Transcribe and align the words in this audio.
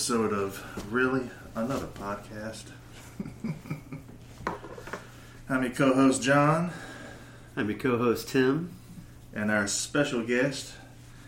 Episode 0.00 0.32
of 0.32 0.90
Really 0.90 1.28
Another 1.54 1.84
Podcast. 1.84 2.62
I'm 5.46 5.62
your 5.62 5.72
co 5.72 5.92
host, 5.92 6.22
John, 6.22 6.70
I'm 7.54 7.68
your 7.68 7.78
co-host 7.78 8.30
Tim. 8.30 8.72
and 9.34 9.50
our 9.50 9.66
special 9.66 10.24
guest, 10.24 10.72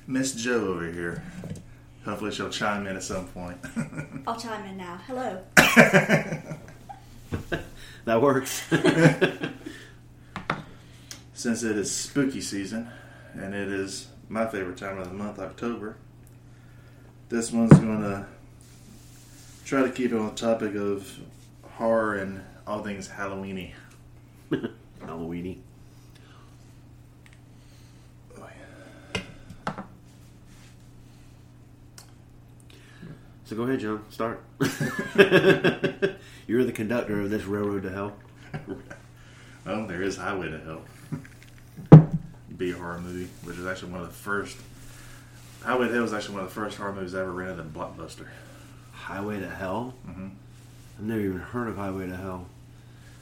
Miss 0.07 0.33
Joe 0.33 0.69
over 0.69 0.91
here. 0.91 1.23
Hopefully, 2.07 2.31
she'll 2.31 2.49
chime 2.49 2.87
in 2.87 2.97
at 2.97 3.03
some 3.03 3.27
point. 3.27 3.59
I'll 4.27 4.41
chime 4.41 4.65
in 4.65 4.79
now. 4.79 4.99
Hello. 5.07 5.43
That 8.07 8.23
works. 8.23 8.63
Since 11.35 11.63
it 11.63 11.77
is 11.77 11.95
spooky 11.95 12.41
season, 12.41 12.89
and 13.35 13.55
it 13.55 13.69
is 13.69 14.09
my 14.31 14.47
favorite 14.47 14.79
time 14.79 14.97
of 14.97 15.09
the 15.09 15.15
month, 15.15 15.39
October, 15.39 15.99
this 17.29 17.53
one's 17.53 17.79
going 17.79 18.01
to 18.01 18.27
try 19.73 19.83
to 19.83 19.91
keep 19.91 20.13
it 20.13 20.19
on 20.19 20.27
the 20.27 20.33
topic 20.33 20.75
of 20.75 21.19
horror 21.63 22.17
and 22.17 22.43
all 22.67 22.83
things 22.83 23.09
Halloweeny. 23.09 23.73
Halloweeny. 25.01 25.61
Oh, 28.39 28.47
yeah. 29.17 29.23
So 33.47 33.57
go 33.57 33.63
ahead, 33.63 33.81
John. 33.81 34.05
Start. 34.11 34.45
You're 36.47 36.65
the 36.65 36.73
conductor 36.75 37.23
of 37.23 37.31
this 37.31 37.45
railroad 37.45 37.85
to 37.85 37.91
hell. 37.91 38.13
Oh, 39.65 39.87
there 39.87 40.03
is 40.03 40.17
Highway 40.17 40.51
to 40.51 40.59
Hell. 40.59 40.83
B 42.57 42.73
horror 42.73 43.01
movie, 43.01 43.31
which 43.45 43.57
is 43.57 43.65
actually 43.65 43.93
one 43.93 44.01
of 44.01 44.09
the 44.09 44.13
first. 44.13 44.59
Highway 45.63 45.87
to 45.87 45.95
Hell 45.95 46.03
was 46.03 46.13
actually 46.13 46.35
one 46.35 46.45
of 46.45 46.49
the 46.53 46.61
first 46.61 46.79
horror 46.79 46.93
movies 46.93 47.15
I 47.15 47.21
ever 47.21 47.31
rented 47.31 47.61
in 47.61 47.71
Blockbuster. 47.71 48.27
Highway 49.03 49.41
to 49.41 49.49
Hell. 49.51 49.95
Mhm. 50.09 50.31
I've 50.99 51.05
never 51.05 51.21
even 51.21 51.39
heard 51.41 51.69
of 51.69 51.77
Highway 51.77 52.07
to 52.07 52.17
Hell. 52.17 52.47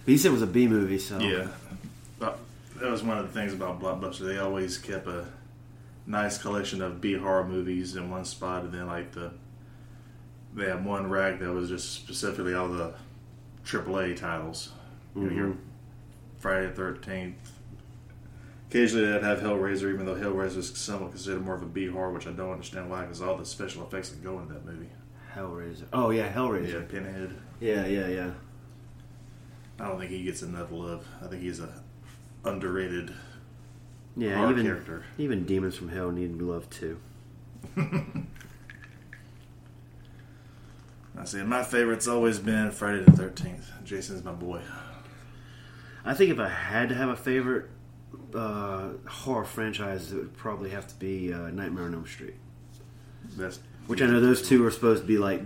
But 0.05 0.13
you 0.13 0.19
said 0.19 0.29
it 0.29 0.33
was 0.33 0.43
a 0.43 0.47
B 0.47 0.67
movie, 0.69 0.99
so 0.99 1.19
Yeah, 1.19 1.49
but 2.19 2.39
that 2.79 2.91
was 2.91 3.03
one 3.03 3.19
of 3.19 3.27
the 3.27 3.33
things 3.33 3.53
about 3.53 3.81
Blockbuster. 3.81 4.27
They 4.27 4.39
always 4.39 4.77
kept 4.79 5.07
a 5.07 5.27
nice 6.07 6.37
collection 6.39 6.83
of 6.83 7.01
B 7.01 7.15
horror 7.15 7.47
movies 7.47 7.97
in 7.97 8.11
one 8.11 8.25
spot, 8.25 8.65
and 8.65 8.73
then 8.73 8.87
like 8.87 9.13
the 9.13 9.33
they 10.55 10.67
had 10.67 10.85
one 10.85 11.09
rack 11.09 11.39
that 11.39 11.53
was 11.53 11.69
just 11.69 11.93
specifically 11.93 12.55
all 12.55 12.69
the 12.69 12.93
AAA 13.65 14.15
titles. 14.15 14.73
You 15.15 15.23
know, 15.23 15.33
your 15.33 15.49
Mhm. 15.49 15.57
Friday 16.39 16.67
the 16.67 16.73
Thirteenth. 16.75 17.53
Occasionally, 18.69 19.07
they'd 19.07 19.23
have 19.23 19.41
Hellraiser, 19.41 19.93
even 19.93 20.07
though 20.07 20.15
Hellraiser 20.17 20.59
is 20.59 20.77
somewhat 20.77 21.11
considered 21.11 21.45
more 21.45 21.55
of 21.55 21.63
a 21.63 21.67
B 21.67 21.87
horror, 21.89 22.13
which 22.13 22.27
I 22.27 22.33
don't 22.33 22.51
understand 22.53 22.89
why, 22.91 23.03
because 23.03 23.21
all 23.21 23.37
the 23.37 23.45
special 23.45 23.83
effects 23.85 24.11
that 24.11 24.23
go 24.23 24.39
into 24.41 24.55
that 24.55 24.65
movie. 24.65 24.89
Hellraiser. 25.35 25.85
Oh 25.93 26.11
yeah, 26.11 26.27
Yeah, 26.27 26.33
Hellraiser. 26.33 26.89
Pinhead. 26.89 27.35
Yeah, 27.61 27.87
yeah, 27.87 28.07
yeah. 28.09 28.31
I 29.79 29.89
don't 29.89 29.99
think 29.99 30.11
he 30.11 30.23
gets 30.25 30.43
enough 30.43 30.71
love. 30.71 31.07
I 31.23 31.27
think 31.27 31.43
he's 31.43 31.61
a 31.61 31.73
underrated 32.45 33.13
Yeah, 34.17 34.37
horror 34.37 34.51
even 34.53 34.67
character. 34.67 35.05
even 35.19 35.45
demons 35.45 35.77
from 35.77 35.89
hell 35.89 36.11
need 36.11 36.41
love 36.41 36.69
too. 36.71 36.99
I 41.17 41.25
see. 41.25 41.43
My 41.43 41.63
favorite's 41.63 42.09
always 42.09 42.39
been 42.39 42.71
Friday 42.71 43.03
the 43.05 43.13
Thirteenth. 43.13 43.71
Jason's 43.85 44.25
my 44.25 44.33
boy. 44.33 44.63
I 46.05 46.15
think 46.15 46.31
if 46.31 46.39
I 46.39 46.49
had 46.49 46.89
to 46.89 46.95
have 46.95 47.11
a 47.11 47.17
favorite 47.17 47.67
uh, 48.35 48.91
horror 49.07 49.45
franchise, 49.45 50.13
it 50.13 50.17
would 50.17 50.37
probably 50.37 50.71
have 50.71 50.87
to 50.89 50.95
be 50.95 51.33
uh, 51.33 51.51
Nightmare 51.51 51.85
on 51.85 51.95
Elm 51.95 52.07
Street. 52.07 52.37
That's 53.37 53.59
Which 53.87 54.03
I 54.03 54.07
know 54.07 54.21
those 54.21 54.47
two 54.47 54.65
are 54.65 54.71
supposed 54.71 55.03
to 55.03 55.09
be 55.09 55.19
like, 55.19 55.43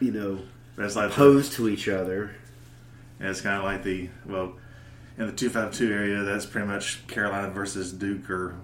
you 0.00 0.12
know, 0.12 0.38
That's 0.76 0.96
like 0.96 1.10
opposed 1.10 1.52
to 1.54 1.68
each 1.68 1.88
other. 1.88 2.34
The, 3.18 3.28
it's 3.28 3.40
kind 3.40 3.58
of 3.58 3.64
like 3.64 3.82
the 3.82 4.08
well, 4.26 4.54
in 5.18 5.26
the 5.26 5.32
two 5.32 5.50
five 5.50 5.72
two 5.72 5.92
area. 5.92 6.22
That's 6.22 6.46
pretty 6.46 6.66
much 6.66 7.06
Carolina 7.06 7.50
versus 7.50 7.92
Duke 7.92 8.30
or 8.30 8.56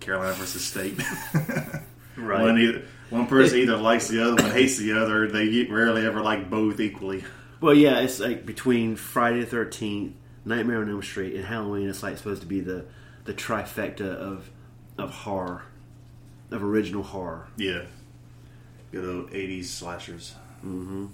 Carolina 0.00 0.34
versus 0.34 0.64
State. 0.64 1.00
Right. 2.16 2.40
One 2.40 2.58
either 2.58 2.82
one 3.10 3.26
person 3.26 3.58
either 3.58 3.76
likes 3.76 4.08
the 4.08 4.22
other 4.22 4.42
one, 4.42 4.50
hates 4.50 4.78
the 4.78 4.98
other. 4.98 5.28
They 5.28 5.64
rarely 5.64 6.06
ever 6.06 6.22
like 6.22 6.48
both 6.48 6.80
equally. 6.80 7.24
Well, 7.60 7.74
yeah, 7.74 8.00
it's 8.00 8.20
like 8.20 8.46
between 8.46 8.96
Friday 8.96 9.40
the 9.40 9.46
Thirteenth, 9.46 10.14
Nightmare 10.44 10.80
on 10.80 10.88
Elm 10.88 11.02
Street, 11.02 11.34
and 11.34 11.44
Halloween. 11.44 11.88
It's 11.88 12.02
like 12.02 12.16
supposed 12.16 12.40
to 12.40 12.46
be 12.46 12.60
the 12.60 12.86
the 13.24 13.34
trifecta 13.34 14.14
of 14.14 14.50
of 14.96 15.10
horror, 15.10 15.64
of 16.50 16.62
original 16.64 17.02
horror. 17.02 17.48
Yeah. 17.56 17.82
Good 18.96 19.04
old 19.14 19.34
eighties 19.34 19.70
slashers. 19.70 20.34
Mm-hmm. 20.64 21.04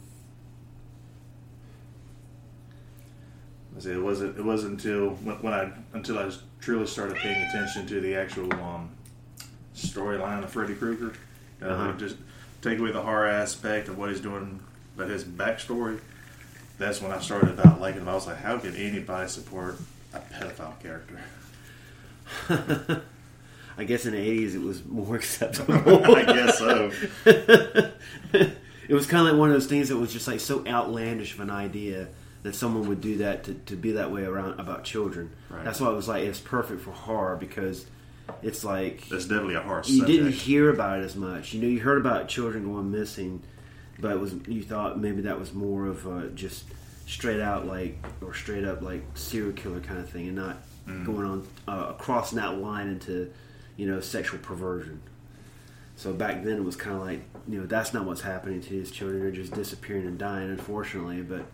I 3.76 3.81
say 3.81 3.91
it 3.94 4.00
wasn't. 4.00 4.38
It 4.38 4.44
wasn't 4.44 4.75
until 4.84 5.10
when, 5.16 5.53
I 5.53 5.72
until 5.93 6.16
I 6.20 6.31
truly 6.60 6.87
started 6.87 7.16
paying 7.16 7.43
attention 7.48 7.88
to 7.88 8.00
the 8.00 8.15
actual 8.15 8.53
um, 8.62 8.91
storyline 9.75 10.44
of 10.44 10.50
Freddy 10.50 10.76
Krueger. 10.76 11.15
Uh, 11.60 11.65
Uh-huh. 11.66 11.87
like 11.87 11.98
just 11.98 12.19
take 12.60 12.78
away 12.78 12.93
the 12.93 13.03
horror 13.03 13.26
aspect 13.26 13.88
of 13.88 13.99
what 13.99 14.10
he's 14.10 14.20
doing, 14.20 14.60
but 14.97 15.10
his 15.10 15.25
backstory. 15.25 15.99
That's 16.78 17.03
when 17.03 17.10
I 17.10 17.19
started 17.19 17.50
about 17.50 17.81
liking 17.81 18.03
him. 18.03 18.09
I 18.09 18.14
was 18.14 18.28
like, 18.28 18.38
how 18.38 18.59
can 18.59 18.76
anybody 18.76 19.28
support 19.28 19.75
a 20.14 20.20
pedophile 20.20 20.78
character? 20.81 21.19
I 23.78 23.84
guess 23.84 24.04
in 24.06 24.12
the 24.12 24.18
eighties 24.18 24.54
it 24.54 24.60
was 24.62 24.84
more 24.84 25.16
acceptable. 25.22 25.74
I 26.16 26.24
guess 26.24 26.58
so. 26.58 26.90
it 27.24 28.94
was 28.94 29.06
kind 29.06 29.26
of 29.26 29.32
like 29.32 29.38
one 29.38 29.48
of 29.50 29.54
those 29.54 29.66
things 29.66 29.88
that 29.88 29.96
was 29.96 30.12
just 30.12 30.26
like 30.28 30.40
so 30.40 30.66
outlandish 30.66 31.34
of 31.34 31.40
an 31.40 31.50
idea 31.50 32.08
that 32.42 32.54
someone 32.54 32.88
would 32.88 33.00
do 33.00 33.18
that 33.18 33.44
to, 33.44 33.54
to 33.54 33.76
be 33.76 33.92
that 33.92 34.10
way 34.10 34.24
around 34.24 34.58
about 34.58 34.84
children. 34.84 35.30
Right. 35.48 35.64
That's 35.64 35.80
why 35.80 35.90
it 35.90 35.94
was 35.94 36.08
like 36.08 36.24
it's 36.24 36.40
perfect 36.40 36.82
for 36.82 36.90
horror 36.90 37.36
because 37.36 37.86
it's 38.42 38.64
like 38.64 39.08
That's 39.08 39.26
definitely 39.26 39.54
a 39.54 39.60
horror 39.62 39.82
you 39.86 39.98
subject. 40.00 40.06
didn't 40.18 40.32
hear 40.32 40.70
about 40.70 41.00
it 41.00 41.04
as 41.04 41.14
much. 41.16 41.52
You 41.54 41.62
know, 41.62 41.68
you 41.68 41.80
heard 41.80 41.98
about 41.98 42.28
children 42.28 42.64
going 42.64 42.90
missing, 42.90 43.42
but 44.00 44.10
it 44.12 44.18
was 44.20 44.34
you 44.48 44.62
thought 44.62 44.98
maybe 44.98 45.22
that 45.22 45.38
was 45.38 45.52
more 45.54 45.86
of 45.86 46.04
a 46.06 46.28
just 46.30 46.64
straight 47.06 47.40
out 47.40 47.66
like 47.66 47.96
or 48.20 48.34
straight 48.34 48.64
up 48.64 48.82
like 48.82 49.02
serial 49.14 49.52
killer 49.52 49.80
kind 49.80 50.00
of 50.00 50.08
thing, 50.10 50.26
and 50.26 50.36
not 50.36 50.56
Mm. 50.88 51.06
going 51.06 51.24
on 51.24 51.46
uh, 51.68 51.92
crossing 51.92 52.38
that 52.38 52.58
line 52.58 52.88
into 52.88 53.30
you 53.82 53.91
know 53.91 53.98
sexual 54.00 54.38
perversion. 54.38 55.03
So 55.97 56.12
back 56.12 56.44
then 56.44 56.56
it 56.56 56.62
was 56.65 56.76
kind 56.76 56.94
of 56.97 57.03
like 57.03 57.22
you 57.48 57.59
know 57.60 57.66
that's 57.66 57.93
not 57.93 58.04
what's 58.04 58.20
happening 58.20 58.60
to 58.60 58.70
these 58.70 58.93
children; 58.93 59.20
they're 59.20 59.32
just 59.32 59.53
disappearing 59.54 60.06
and 60.06 60.16
dying, 60.16 60.50
unfortunately. 60.50 61.22
But 61.22 61.47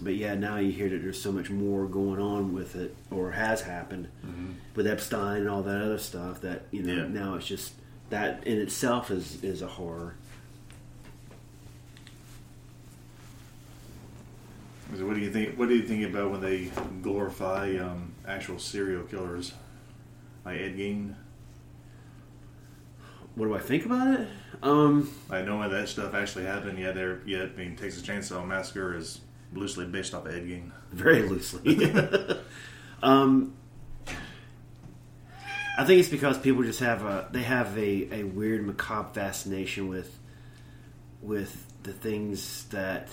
but 0.00 0.14
yeah, 0.14 0.34
now 0.34 0.56
you 0.56 0.72
hear 0.72 0.88
that 0.88 1.02
there's 1.02 1.20
so 1.20 1.30
much 1.30 1.50
more 1.50 1.84
going 1.84 2.18
on 2.18 2.54
with 2.54 2.76
it, 2.76 2.96
or 3.10 3.32
has 3.32 3.60
happened 3.60 4.08
with 4.74 4.86
Epstein 4.86 5.40
and 5.42 5.50
all 5.50 5.62
that 5.64 5.82
other 5.82 5.98
stuff. 5.98 6.40
That 6.40 6.62
you 6.70 6.82
know 6.82 6.94
Yeah. 7.02 7.08
now 7.08 7.34
it's 7.34 7.46
just 7.46 7.74
that 8.08 8.46
in 8.46 8.58
itself 8.58 9.10
is 9.10 9.44
is 9.44 9.60
a 9.60 9.66
horror. 9.68 10.14
So 14.96 15.04
What 15.06 15.14
do 15.16 15.20
you 15.20 15.30
think? 15.30 15.56
What 15.58 15.68
do 15.68 15.76
you 15.76 15.82
think 15.82 16.06
about 16.08 16.30
when 16.30 16.40
they 16.40 16.70
glorify 17.02 17.76
um, 17.76 18.12
actual 18.26 18.58
serial 18.58 19.02
killers, 19.02 19.52
like 20.48 20.60
Ed 20.60 20.76
Gein? 20.76 21.14
What 23.34 23.46
do 23.46 23.54
I 23.54 23.60
think 23.60 23.84
about 23.86 24.20
it? 24.20 24.28
Um, 24.62 25.10
Like 25.28 25.44
knowing 25.44 25.70
that 25.70 25.88
stuff 25.88 26.14
actually 26.14 26.44
happened, 26.46 26.78
Yeah, 26.78 26.92
there, 26.92 27.20
Yeah, 27.26 27.44
I 27.44 27.56
mean, 27.56 27.76
Texas 27.76 28.02
Chainsaw 28.02 28.46
Massacre 28.46 28.96
is 28.96 29.20
loosely 29.54 29.86
based 29.86 30.14
off 30.14 30.26
of 30.26 30.34
Ed 30.34 30.44
Gein. 30.46 30.72
very 30.90 31.22
loosely. 31.22 31.92
um, 33.02 33.54
I 35.78 35.84
think 35.84 36.00
it's 36.00 36.08
because 36.08 36.38
people 36.38 36.64
just 36.64 36.80
have 36.80 37.02
a 37.02 37.28
they 37.30 37.42
have 37.42 37.76
a, 37.78 38.12
a 38.12 38.22
weird 38.24 38.66
macabre 38.66 39.10
fascination 39.14 39.86
with 39.88 40.18
with 41.22 41.64
the 41.84 41.92
things 41.92 42.64
that 42.70 43.08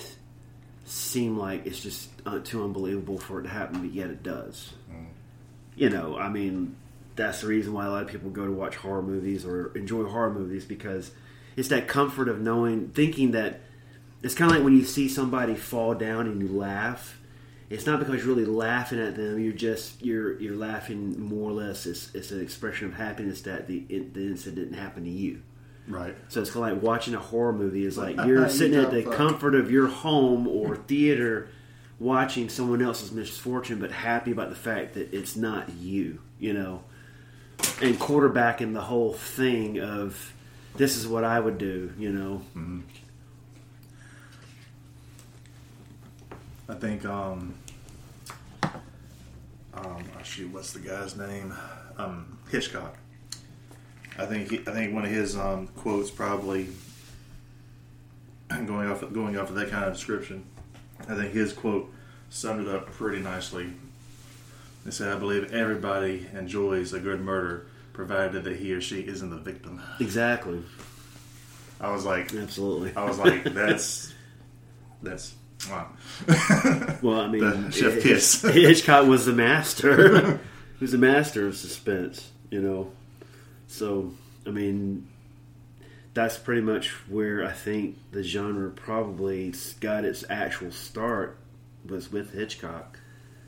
seem 0.86 1.38
like 1.38 1.68
it's 1.68 1.80
just 1.80 2.10
uh, 2.26 2.40
too 2.40 2.64
unbelievable 2.64 3.20
for 3.20 3.40
it 3.40 3.44
to 3.44 3.50
happen, 3.50 3.82
but 3.82 3.94
yet 3.94 4.10
it 4.10 4.24
does. 4.24 4.74
You 5.76 5.90
know, 5.90 6.18
I 6.18 6.30
mean, 6.30 6.76
that's 7.16 7.42
the 7.42 7.48
reason 7.48 7.74
why 7.74 7.86
a 7.86 7.90
lot 7.90 8.04
of 8.04 8.10
people 8.10 8.30
go 8.30 8.46
to 8.46 8.52
watch 8.52 8.76
horror 8.76 9.02
movies 9.02 9.46
or 9.46 9.76
enjoy 9.76 10.04
horror 10.06 10.34
movies 10.34 10.66
because 10.66 11.12
it's 11.56 11.70
that 11.70 11.88
comfort 11.88 12.28
of 12.28 12.42
knowing, 12.42 12.90
thinking 12.90 13.32
that 13.32 13.62
it's 14.22 14.34
kind 14.34 14.52
of 14.52 14.58
like 14.58 14.66
when 14.66 14.76
you 14.76 14.84
see 14.84 15.08
somebody 15.08 15.56
fall 15.56 15.94
down 15.94 16.28
and 16.28 16.42
you 16.42 16.48
laugh. 16.48 17.20
It's 17.70 17.86
not 17.86 18.00
because 18.00 18.24
you're 18.24 18.36
really 18.36 18.46
laughing 18.46 19.00
at 19.00 19.16
them. 19.16 19.40
You're 19.40 19.54
just 19.54 20.04
you're 20.04 20.40
you're 20.40 20.56
laughing 20.56 21.20
more 21.20 21.50
or 21.50 21.54
less. 21.54 21.86
It's, 21.86 22.14
it's 22.14 22.32
an 22.32 22.42
expression 22.42 22.88
of 22.88 22.94
happiness 22.94 23.42
that 23.42 23.68
the 23.68 23.80
the 23.88 24.28
incident 24.28 24.56
didn't 24.56 24.78
happen 24.78 25.04
to 25.04 25.10
you. 25.10 25.42
Right. 25.88 26.16
So 26.30 26.42
it's 26.42 26.52
kind 26.52 26.72
of 26.72 26.78
like 26.78 26.84
watching 26.84 27.16
a 27.16 27.20
horror 27.20 27.54
movie. 27.54 27.86
Is 27.86 27.98
like 27.98 28.18
you're 28.26 28.50
sitting 28.50 28.80
at 28.80 28.92
the 28.92 29.04
comfort 29.04 29.56
of 29.56 29.72
your 29.72 29.88
home 29.88 30.48
or 30.48 30.76
theater, 30.76 31.50
watching 32.00 32.50
someone 32.50 32.82
else's 32.82 33.12
misfortune, 33.12 33.80
but 33.80 33.92
happy 33.92 34.32
about 34.32 34.50
the 34.50 34.56
fact 34.56 34.94
that 34.94 35.14
it's 35.14 35.36
not 35.36 35.72
you. 35.74 36.20
You 36.40 36.54
know, 36.54 36.84
and 37.82 37.96
quarterbacking 38.00 38.74
the 38.74 38.82
whole 38.82 39.14
thing 39.14 39.80
of 39.80 40.34
this 40.76 40.98
is 40.98 41.08
what 41.08 41.24
I 41.24 41.40
would 41.40 41.58
do. 41.58 41.94
You 41.98 42.12
know, 42.12 42.42
I 46.68 46.74
think 46.76 47.06
um 47.06 47.56
um 49.74 50.04
oh 50.18 50.24
shoot, 50.24 50.52
what's 50.52 50.74
the 50.74 50.80
guy's 50.80 51.16
name? 51.16 51.54
Um 51.98 52.38
Hitchcock. 52.50 52.98
I 54.18 54.26
think 54.26 54.50
he, 54.50 54.60
I 54.60 54.72
think 54.72 54.94
one 54.94 55.06
of 55.06 55.12
his 55.12 55.36
um 55.36 55.68
quotes 55.68 56.10
probably 56.10 56.70
going 58.50 58.90
off 58.90 59.02
going 59.14 59.38
off 59.38 59.50
of 59.50 59.56
that 59.56 59.70
kind 59.70 59.86
of 59.86 59.94
description. 59.94 60.46
I 61.08 61.16
think 61.16 61.34
his 61.34 61.54
quote 61.54 61.92
summed 62.30 62.68
it 62.68 62.74
up 62.74 62.88
pretty 62.88 63.22
nicely. 63.22 63.74
He 64.86 64.92
said, 64.92 65.12
"I 65.12 65.18
believe 65.20 65.52
everybody 65.52 66.28
enjoys 66.34 66.94
a 66.94 67.00
good 67.00 67.20
murder, 67.20 67.66
provided 67.92 68.44
that 68.44 68.56
he 68.58 68.72
or 68.74 68.80
she 68.82 69.02
isn't 69.02 69.30
the 69.30 69.38
victim." 69.38 69.82
exactly, 70.00 70.64
I 71.80 71.92
was 71.92 72.06
like, 72.06 72.34
absolutely. 72.34 72.96
I 72.96 73.04
was 73.04 73.18
like, 73.20 73.44
that's 73.54 74.14
that's 75.02 75.36
wow. 75.70 75.90
Well, 77.02 77.22
I 77.22 77.28
mean, 77.28 77.42
The 77.42 77.72
chef 77.72 78.02
kiss. 78.02 78.42
Hitchcock 78.44 79.08
was 79.08 79.26
the 79.26 79.34
master. 79.34 80.38
he 80.80 80.84
was 80.84 80.92
the 80.92 80.98
master 80.98 81.48
of 81.48 81.58
suspense, 81.58 82.30
you 82.50 82.62
know. 82.62 82.92
So, 83.68 84.14
I 84.46 84.52
mean, 84.52 85.08
that's 86.14 86.38
pretty 86.38 86.62
much 86.62 86.90
where 87.10 87.44
I 87.44 87.52
think 87.52 87.98
the 88.12 88.24
genre 88.24 88.70
probably 88.72 89.54
got 89.80 90.06
its 90.06 90.24
actual 90.30 90.72
start 90.72 91.38
was 91.88 92.12
with 92.12 92.34
Hitchcock. 92.34 93.00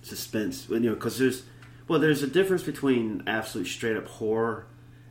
Suspense, 0.08 0.68
you 0.70 0.80
know, 0.80 0.94
because 0.94 1.18
there's 1.18 1.44
well, 1.88 2.00
there's 2.00 2.24
a 2.24 2.28
difference 2.28 2.64
between 2.64 3.24
absolute 3.28 3.68
straight 3.68 3.98
up 3.98 4.08
horror 4.08 4.68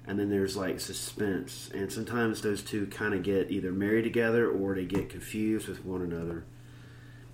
and 0.06 0.18
then 0.18 0.30
there's 0.30 0.56
like 0.56 0.78
suspense, 0.78 1.68
and 1.74 1.92
sometimes 1.92 2.40
those 2.40 2.62
two 2.62 2.86
kind 2.86 3.12
of 3.12 3.24
get 3.24 3.50
either 3.50 3.72
married 3.72 4.02
together 4.02 4.48
or 4.48 4.74
they 4.74 4.84
get 4.84 5.08
confused 5.08 5.68
with 5.68 5.84
one 5.84 6.00
another. 6.00 6.44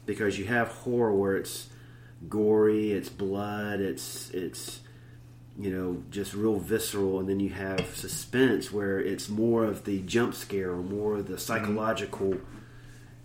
Because 0.07 0.39
you 0.39 0.47
have 0.47 0.69
horror 0.69 1.15
where 1.15 1.37
it's 1.37 1.69
gory, 2.29 2.93
it's 2.93 3.11
blood, 3.11 3.81
it's 3.81 4.31
it's 4.31 4.81
you 5.59 5.71
know 5.71 6.03
just 6.11 6.33
real 6.33 6.59
visceral, 6.59 7.21
and 7.21 7.29
then 7.29 7.41
you 7.41 7.51
have 7.51 7.95
suspense 7.95 8.73
where 8.73 8.99
it's 8.99 9.29
more 9.29 9.65
of 9.65 9.85
the 9.85 10.01
jump 10.03 10.35
scare 10.35 10.71
or 10.71 10.83
more 10.83 11.17
of 11.17 11.27
the 11.27 11.35
mm-hmm. 11.35 11.41
psychological 11.41 12.39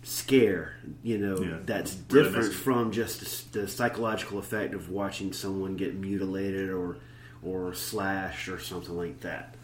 scare. 0.02 0.74
You 1.02 1.18
know 1.18 1.38
Yeah. 1.40 1.58
that's 1.64 1.94
different 1.94 2.52
from 2.52 2.92
just 2.92 3.52
the, 3.52 3.60
the 3.60 3.68
psychological 3.68 4.38
effect 4.38 4.74
of 4.74 4.90
watching 4.90 5.32
someone 5.32 5.76
get 5.76 5.94
mutilated 5.94 6.70
or 6.70 6.98
or 7.42 7.72
slashed 7.74 8.48
or 8.48 8.58
something 8.58 8.96
like 8.96 9.20
that. 9.20 9.54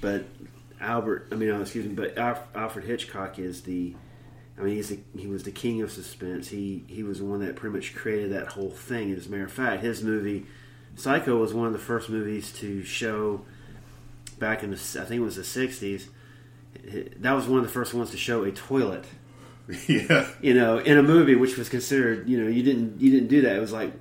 But 0.00 0.24
Albert, 0.80 1.28
I 1.30 1.34
mean, 1.34 1.50
uh, 1.50 1.60
excuse 1.60 1.84
me, 1.86 1.92
but 1.94 2.16
Alf- 2.18 2.42
Alfred 2.54 2.84
Hitchcock 2.86 3.38
is 3.38 3.62
the 3.62 3.94
I 4.58 4.62
mean, 4.62 4.74
he's 4.76 4.90
the, 4.90 4.98
he 5.16 5.26
was 5.26 5.44
the 5.44 5.52
king 5.52 5.80
of 5.82 5.90
suspense. 5.90 6.48
He 6.48 6.84
he 6.86 7.02
was 7.02 7.18
the 7.18 7.24
one 7.24 7.40
that 7.40 7.56
pretty 7.56 7.74
much 7.74 7.94
created 7.94 8.32
that 8.32 8.48
whole 8.48 8.70
thing. 8.70 9.12
As 9.12 9.26
a 9.26 9.30
matter 9.30 9.44
of 9.44 9.52
fact, 9.52 9.82
his 9.82 10.02
movie 10.02 10.46
Psycho 10.96 11.36
was 11.38 11.54
one 11.54 11.66
of 11.66 11.72
the 11.72 11.78
first 11.78 12.08
movies 12.10 12.52
to 12.54 12.82
show 12.82 13.42
back 14.38 14.62
in 14.62 14.70
the 14.70 14.76
I 14.76 15.04
think 15.04 15.20
it 15.20 15.24
was 15.24 15.36
the 15.36 15.42
'60s. 15.42 16.08
That 17.20 17.32
was 17.32 17.46
one 17.46 17.58
of 17.58 17.64
the 17.64 17.70
first 17.72 17.94
ones 17.94 18.10
to 18.10 18.16
show 18.16 18.42
a 18.44 18.50
toilet, 18.52 19.04
yeah. 19.86 20.28
you 20.40 20.54
know, 20.54 20.78
in 20.78 20.98
a 20.98 21.02
movie, 21.02 21.34
which 21.34 21.56
was 21.56 21.68
considered, 21.68 22.28
you 22.28 22.42
know, 22.42 22.48
you 22.48 22.62
didn't 22.62 23.00
you 23.00 23.10
didn't 23.10 23.28
do 23.28 23.42
that. 23.42 23.56
It 23.56 23.60
was 23.60 23.72
like, 23.72 23.92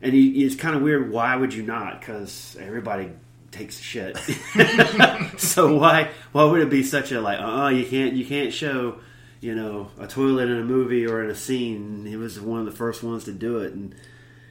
and 0.00 0.14
you, 0.14 0.46
it's 0.46 0.56
kind 0.56 0.76
of 0.76 0.82
weird. 0.82 1.10
Why 1.10 1.36
would 1.36 1.54
you 1.54 1.62
not? 1.62 2.00
Because 2.00 2.56
everybody 2.60 3.10
takes 3.50 3.78
a 3.78 3.82
shit. 3.82 4.16
so 5.38 5.76
why 5.76 6.10
why 6.32 6.44
would 6.44 6.60
it 6.60 6.70
be 6.70 6.82
such 6.82 7.12
a 7.12 7.20
like? 7.20 7.38
Oh, 7.40 7.44
uh-uh, 7.44 7.68
you 7.70 7.86
can't 7.86 8.14
you 8.14 8.24
can't 8.24 8.52
show 8.52 9.00
you 9.40 9.54
know 9.54 9.90
a 9.98 10.06
toilet 10.06 10.48
in 10.48 10.58
a 10.58 10.64
movie 10.64 11.06
or 11.06 11.22
in 11.22 11.30
a 11.30 11.34
scene. 11.34 12.04
He 12.06 12.16
was 12.16 12.40
one 12.40 12.60
of 12.60 12.66
the 12.66 12.72
first 12.72 13.02
ones 13.02 13.24
to 13.24 13.32
do 13.32 13.58
it, 13.58 13.72
and 13.72 13.94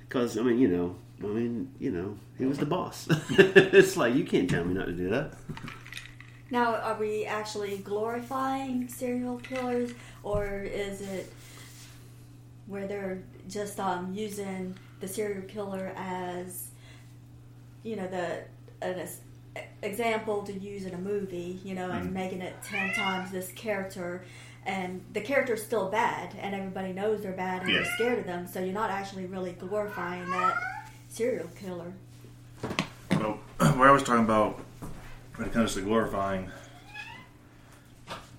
because 0.08 0.38
I 0.38 0.42
mean 0.42 0.60
you 0.60 0.68
know 0.68 0.96
I 1.24 1.28
mean 1.28 1.72
you 1.80 1.92
know 1.92 2.18
he 2.38 2.46
was 2.46 2.60
the 2.60 2.66
boss. 2.66 3.08
it's 3.30 3.98
like 3.98 4.16
you 4.16 4.24
can't 4.24 4.50
tell 4.50 4.63
me 4.63 4.74
not 4.74 4.86
to 4.86 4.94
do 4.94 5.10
that. 5.10 5.34
Now, 6.52 6.75
are 6.75 7.00
we 7.00 7.24
actually 7.24 7.78
glorifying 7.78 8.90
serial 8.90 9.38
killers, 9.38 9.94
or 10.23 10.62
is 10.63 11.01
it 11.01 11.31
where 12.68 12.88
they're 12.88 13.21
just 13.50 13.79
um, 13.79 14.13
using 14.13 14.75
the 15.00 15.07
serial 15.07 15.41
killer 15.44 15.91
as, 15.95 16.68
you 17.83 17.95
know, 17.95 18.07
the 18.07 18.39
an 18.81 19.07
example 19.83 20.44
to 20.44 20.53
use 20.53 20.85
in 20.85 20.94
a 20.94 20.97
movie, 20.97 21.59
you 21.63 21.75
know, 21.75 21.89
and 21.91 22.13
making 22.13 22.41
it 22.41 22.56
ten 22.63 22.94
times 22.94 23.31
this 23.31 23.51
character, 23.51 24.23
and 24.65 25.03
the 25.13 25.21
character's 25.21 25.62
still 25.63 25.89
bad, 25.89 26.33
and 26.39 26.56
everybody 26.56 26.94
knows 26.94 27.21
they're 27.21 27.31
bad, 27.33 27.62
and 27.63 27.69
Yeah. 27.69 27.81
they're 27.81 27.91
scared 27.95 28.19
of 28.19 28.25
them, 28.25 28.47
so 28.47 28.59
you're 28.59 28.74
not 28.74 28.89
actually 28.89 29.25
really 29.25 29.51
glorifying 29.53 30.29
that 30.31 30.56
serial 31.09 31.47
killer. 31.59 31.91
Well, 33.12 33.39
where 33.75 33.89
I 33.89 33.91
was 33.91 34.03
talking 34.03 34.24
about 34.24 34.59
when 35.35 35.47
it 35.47 35.53
comes 35.53 35.74
to 35.75 35.81
glorifying 35.81 36.50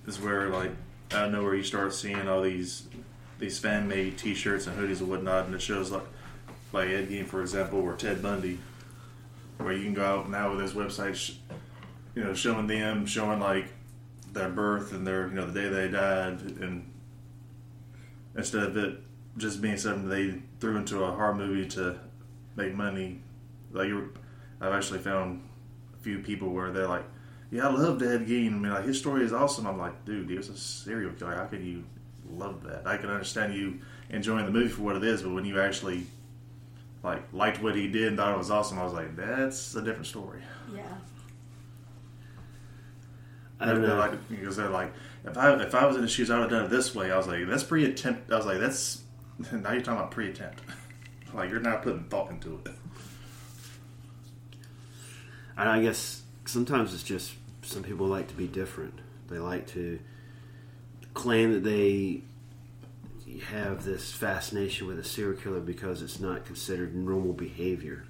is 0.07 0.19
where 0.19 0.49
like 0.49 0.71
out 1.13 1.27
of 1.27 1.31
nowhere 1.31 1.55
you 1.55 1.63
start 1.63 1.93
seeing 1.93 2.27
all 2.27 2.41
these 2.41 2.87
these 3.39 3.59
fan 3.59 3.87
made 3.87 4.17
T-shirts 4.17 4.67
and 4.67 4.77
hoodies 4.77 4.99
and 4.99 5.09
whatnot, 5.09 5.45
and 5.45 5.55
it 5.55 5.61
shows 5.61 5.91
like 5.91 6.03
like 6.71 6.89
Ed 6.89 7.09
Gein, 7.09 7.27
for 7.27 7.41
example, 7.41 7.79
or 7.79 7.95
Ted 7.95 8.21
Bundy, 8.21 8.59
where 9.57 9.73
you 9.73 9.83
can 9.83 9.93
go 9.93 10.03
out 10.03 10.29
now 10.29 10.51
with 10.51 10.61
his 10.61 10.73
website, 10.73 11.15
sh- 11.15 11.35
you 12.15 12.23
know, 12.23 12.33
showing 12.33 12.67
them, 12.67 13.05
showing 13.05 13.39
like 13.39 13.67
their 14.31 14.49
birth 14.49 14.93
and 14.93 15.05
their 15.05 15.27
you 15.27 15.33
know 15.35 15.45
the 15.45 15.61
day 15.61 15.69
they 15.69 15.87
died, 15.87 16.41
and 16.41 16.89
instead 18.35 18.63
of 18.63 18.77
it 18.77 18.99
just 19.37 19.61
being 19.61 19.77
something 19.77 20.09
they 20.09 20.41
threw 20.59 20.77
into 20.77 21.03
a 21.03 21.11
horror 21.11 21.35
movie 21.35 21.67
to 21.67 21.99
make 22.55 22.73
money, 22.73 23.21
like 23.71 23.91
I've 24.61 24.73
actually 24.73 24.99
found 24.99 25.47
a 25.93 26.03
few 26.03 26.19
people 26.19 26.49
where 26.49 26.71
they're 26.71 26.87
like, 26.87 27.05
"Yeah, 27.53 27.67
I 27.67 27.71
love 27.71 28.01
Ed 28.01 28.25
Gein. 28.25 28.47
I 28.47 28.49
mean, 28.49 28.71
like 28.71 28.85
his 28.85 28.97
story 28.97 29.23
is 29.23 29.31
awesome." 29.31 29.67
I'm 29.67 29.77
like, 29.77 30.05
"Dude, 30.05 30.29
he 30.29 30.35
was 30.35 30.49
a 30.49 30.57
serial 30.57 31.13
killer. 31.13 31.35
How 31.35 31.45
can 31.45 31.63
you 31.63 31.83
love 32.29 32.63
that? 32.63 32.87
I 32.87 32.97
can 32.97 33.09
understand 33.09 33.53
you 33.53 33.79
enjoying 34.09 34.45
the 34.45 34.51
movie 34.51 34.69
for 34.69 34.81
what 34.81 34.95
it 34.95 35.03
is, 35.03 35.21
but 35.21 35.33
when 35.33 35.45
you 35.45 35.61
actually 35.61 36.07
like 37.03 37.21
liked 37.31 37.61
what 37.61 37.75
he 37.75 37.87
did 37.87 38.07
and 38.07 38.17
thought 38.17 38.33
it 38.33 38.37
was 38.37 38.49
awesome, 38.49 38.79
I 38.79 38.83
was 38.83 38.93
like, 38.93 39.15
that's 39.15 39.75
a 39.75 39.81
different 39.83 40.07
story." 40.07 40.41
Yeah. 40.73 40.81
I 43.59 43.67
don't 43.67 43.81
know. 43.81 43.97
like 43.97 44.29
because 44.29 44.57
they're 44.57 44.69
like, 44.69 44.91
if 45.23 45.37
I 45.37 45.53
if 45.61 45.75
I 45.75 45.85
was 45.85 45.95
in 45.95 46.01
his 46.01 46.11
shoes, 46.11 46.29
I 46.29 46.39
would 46.39 46.49
have 46.49 46.51
done 46.51 46.65
it 46.65 46.69
this 46.69 46.95
way. 46.95 47.11
I 47.11 47.17
was 47.17 47.27
like, 47.27 47.47
that's 47.47 47.63
pre 47.63 47.85
attempt. 47.85 48.31
I 48.31 48.37
was 48.37 48.45
like, 48.45 48.59
that's 48.59 49.03
now 49.51 49.71
you're 49.71 49.81
talking 49.81 49.99
about 49.99 50.11
pre 50.11 50.31
attempt. 50.31 50.61
like 51.33 51.49
you're 51.49 51.59
not 51.59 51.83
putting 51.83 52.03
thought 52.05 52.29
into 52.31 52.59
it. 52.65 52.71
And 55.55 55.69
I 55.69 55.81
guess 55.81 56.23
sometimes 56.45 56.93
it's 56.93 57.03
just 57.03 57.33
some 57.63 57.83
people 57.83 58.07
like 58.07 58.27
to 58.27 58.33
be 58.33 58.47
different. 58.47 58.99
They 59.29 59.39
like 59.39 59.67
to 59.67 59.99
claim 61.13 61.53
that 61.53 61.63
they 61.63 62.21
have 63.47 63.83
this 63.83 64.11
fascination 64.11 64.87
with 64.87 64.99
a 64.99 65.03
serial 65.03 65.39
killer 65.39 65.59
because 65.59 66.01
it's 66.01 66.19
not 66.19 66.45
considered 66.45 66.95
normal 66.95 67.33
behavior. 67.33 68.05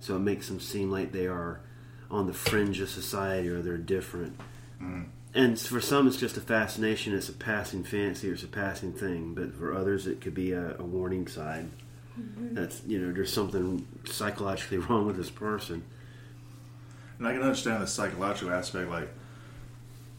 So 0.00 0.16
it 0.16 0.20
makes 0.20 0.48
them 0.48 0.60
seem 0.60 0.90
like 0.90 1.12
they 1.12 1.26
are 1.26 1.60
on 2.10 2.26
the 2.26 2.32
fringe 2.32 2.80
of 2.80 2.88
society 2.88 3.48
or 3.48 3.62
they're 3.62 3.78
different. 3.78 4.38
Mm. 4.80 5.06
And 5.34 5.58
for 5.58 5.80
some, 5.80 6.06
it's 6.06 6.16
just 6.16 6.36
a 6.36 6.40
fascination. 6.40 7.14
It's 7.14 7.28
a 7.28 7.32
passing 7.32 7.84
fancy 7.84 8.30
or 8.30 8.34
it's 8.34 8.42
a 8.42 8.48
passing 8.48 8.92
thing. 8.92 9.34
But 9.34 9.54
for 9.54 9.74
others, 9.74 10.06
it 10.06 10.20
could 10.20 10.34
be 10.34 10.52
a, 10.52 10.76
a 10.78 10.82
warning 10.82 11.26
sign. 11.26 11.72
Mm-hmm. 12.18 12.54
That's 12.54 12.82
you 12.86 12.98
know, 12.98 13.12
there's 13.12 13.32
something 13.32 13.86
psychologically 14.04 14.78
wrong 14.88 15.06
with 15.06 15.16
this 15.16 15.30
person. 15.30 15.84
And 17.18 17.26
I 17.26 17.32
can 17.32 17.42
understand 17.42 17.82
the 17.82 17.86
psychological 17.86 18.52
aspect, 18.52 18.90
like 18.90 19.08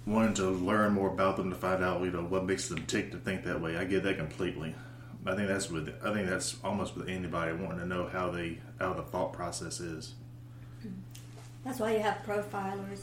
wanting 0.06 0.34
to 0.36 0.50
learn 0.50 0.94
more 0.94 1.10
about 1.10 1.38
them 1.38 1.50
to 1.50 1.56
find 1.56 1.84
out, 1.84 2.02
you 2.02 2.12
know, 2.12 2.24
what 2.24 2.46
makes 2.46 2.68
them 2.70 2.86
tick 2.86 3.12
to 3.12 3.18
think 3.18 3.44
that 3.44 3.62
way. 3.62 3.78
I 3.78 3.84
get 3.86 4.04
that 4.04 4.18
completely. 4.18 4.74
I 5.26 5.36
think 5.36 5.48
that's 5.50 5.70
with 5.70 5.94
I 6.04 6.14
think 6.14 6.30
that's 6.30 6.56
almost 6.64 6.96
with 6.96 7.10
anybody 7.10 7.52
wanting 7.52 7.80
to 7.80 7.86
know 7.86 8.08
how 8.08 8.32
they 8.32 8.60
how 8.80 8.94
the 8.94 9.04
thought 9.04 9.34
process 9.34 9.80
is. 9.80 10.14
That's 11.66 11.80
why 11.80 11.94
you 11.94 12.00
have 12.00 12.20
profilers, 12.26 13.02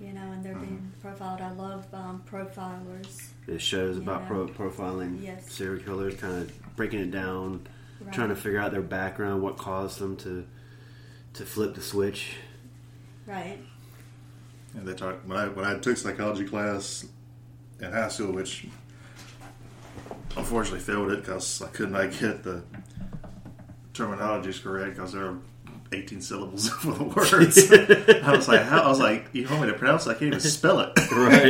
you 0.00 0.12
know, 0.12 0.32
and 0.32 0.42
they're 0.42 0.56
being 0.56 0.90
profiled. 1.00 1.40
I 1.40 1.52
love 1.52 1.86
um, 1.92 2.24
profilers. 2.28 3.28
It 3.46 3.60
shows 3.60 3.96
about 3.96 4.26
pro- 4.26 4.48
profiling 4.48 5.22
Yes. 5.22 5.52
serial 5.52 5.82
killers, 5.84 6.16
kind 6.16 6.34
of 6.42 6.76
breaking 6.76 7.00
it 7.00 7.10
down, 7.12 7.66
Right. 8.00 8.12
trying 8.14 8.30
to 8.30 8.36
figure 8.36 8.58
out 8.58 8.72
their 8.72 8.80
background, 8.82 9.42
what 9.42 9.56
caused 9.56 10.00
them 10.00 10.16
to 10.18 10.46
to 11.34 11.44
flip 11.46 11.74
the 11.76 11.80
switch. 11.82 12.38
Right. 13.30 13.58
And 14.74 14.86
they 14.86 14.94
talk 14.94 15.20
when 15.24 15.38
I 15.38 15.48
when 15.48 15.64
I 15.64 15.78
took 15.78 15.96
psychology 15.96 16.44
class 16.44 17.06
in 17.80 17.92
high 17.92 18.08
school, 18.08 18.32
which 18.32 18.66
unfortunately 20.36 20.80
failed 20.80 21.12
it 21.12 21.20
because 21.20 21.62
I 21.62 21.68
could 21.68 21.92
not 21.92 22.10
get 22.10 22.42
the 22.42 22.64
terminologies 23.94 24.60
correct 24.60 24.96
because 24.96 25.12
there 25.12 25.26
are 25.26 25.38
18 25.92 26.20
syllables 26.20 26.68
for 26.70 26.92
the 26.92 27.04
words. 27.04 27.70
I 28.24 28.36
was 28.36 28.48
like, 28.48 28.62
how? 28.62 28.82
I 28.82 28.88
was 28.88 28.98
like, 28.98 29.28
you 29.32 29.48
want 29.48 29.62
me 29.62 29.68
to 29.68 29.74
pronounce? 29.74 30.06
it? 30.06 30.10
I 30.10 30.14
can't 30.14 30.22
even 30.22 30.40
spell 30.40 30.80
it. 30.80 30.90
Right. 31.12 31.44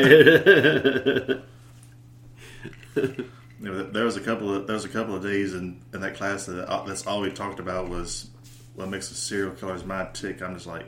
You 3.62 3.70
know, 3.70 3.84
there 3.84 4.04
was 4.04 4.16
a 4.16 4.20
couple 4.20 4.54
of 4.54 4.66
there 4.66 4.74
was 4.74 4.84
a 4.84 4.88
couple 4.88 5.14
of 5.14 5.22
days 5.22 5.54
in, 5.54 5.80
in 5.94 6.00
that 6.00 6.16
class 6.16 6.46
that 6.46 6.66
uh, 6.66 6.84
that's 6.84 7.06
all 7.06 7.20
we 7.20 7.30
talked 7.30 7.60
about 7.60 7.88
was 7.88 8.28
what 8.74 8.88
makes 8.88 9.10
a 9.10 9.14
serial 9.14 9.52
killer's 9.52 9.84
mind 9.84 10.14
tick. 10.14 10.42
I'm 10.42 10.54
just 10.54 10.66
like, 10.66 10.86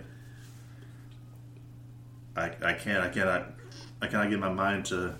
I 2.37 2.53
I 2.63 2.73
can't 2.75 3.03
I 3.03 3.09
cannot 3.09 3.53
I 4.01 4.07
cannot 4.07 4.31
get 4.31 4.39
my 4.39 4.53
mind 4.53 4.87
to. 4.87 5.15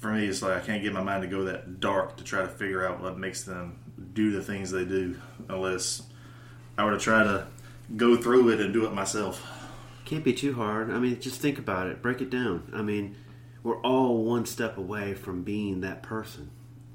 For 0.00 0.12
me, 0.12 0.26
it's 0.26 0.42
like 0.42 0.56
I 0.56 0.60
can't 0.60 0.82
get 0.82 0.92
my 0.92 1.02
mind 1.02 1.22
to 1.22 1.28
go 1.28 1.44
that 1.44 1.80
dark 1.80 2.18
to 2.18 2.24
try 2.24 2.42
to 2.42 2.48
figure 2.48 2.86
out 2.86 3.00
what 3.00 3.18
makes 3.18 3.44
them 3.44 3.78
do 4.12 4.30
the 4.30 4.42
things 4.42 4.70
they 4.70 4.84
do, 4.84 5.16
unless 5.48 6.02
I 6.76 6.84
were 6.84 6.92
to 6.92 6.98
try 6.98 7.22
to 7.24 7.46
go 7.96 8.16
through 8.16 8.50
it 8.50 8.60
and 8.60 8.72
do 8.72 8.84
it 8.84 8.92
myself. 8.92 9.44
Can't 10.04 10.22
be 10.22 10.32
too 10.32 10.54
hard. 10.54 10.90
I 10.90 10.98
mean, 10.98 11.18
just 11.20 11.40
think 11.40 11.58
about 11.58 11.86
it. 11.86 12.02
Break 12.02 12.20
it 12.20 12.30
down. 12.30 12.70
I 12.74 12.82
mean, 12.82 13.16
we're 13.62 13.80
all 13.80 14.22
one 14.22 14.46
step 14.46 14.76
away 14.76 15.14
from 15.14 15.42
being 15.42 15.80
that 15.80 16.02
person. 16.02 16.50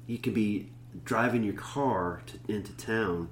You 0.06 0.18
could 0.18 0.34
be 0.34 0.70
driving 1.04 1.42
your 1.42 1.54
car 1.54 2.22
to, 2.26 2.52
into 2.52 2.72
town 2.72 3.30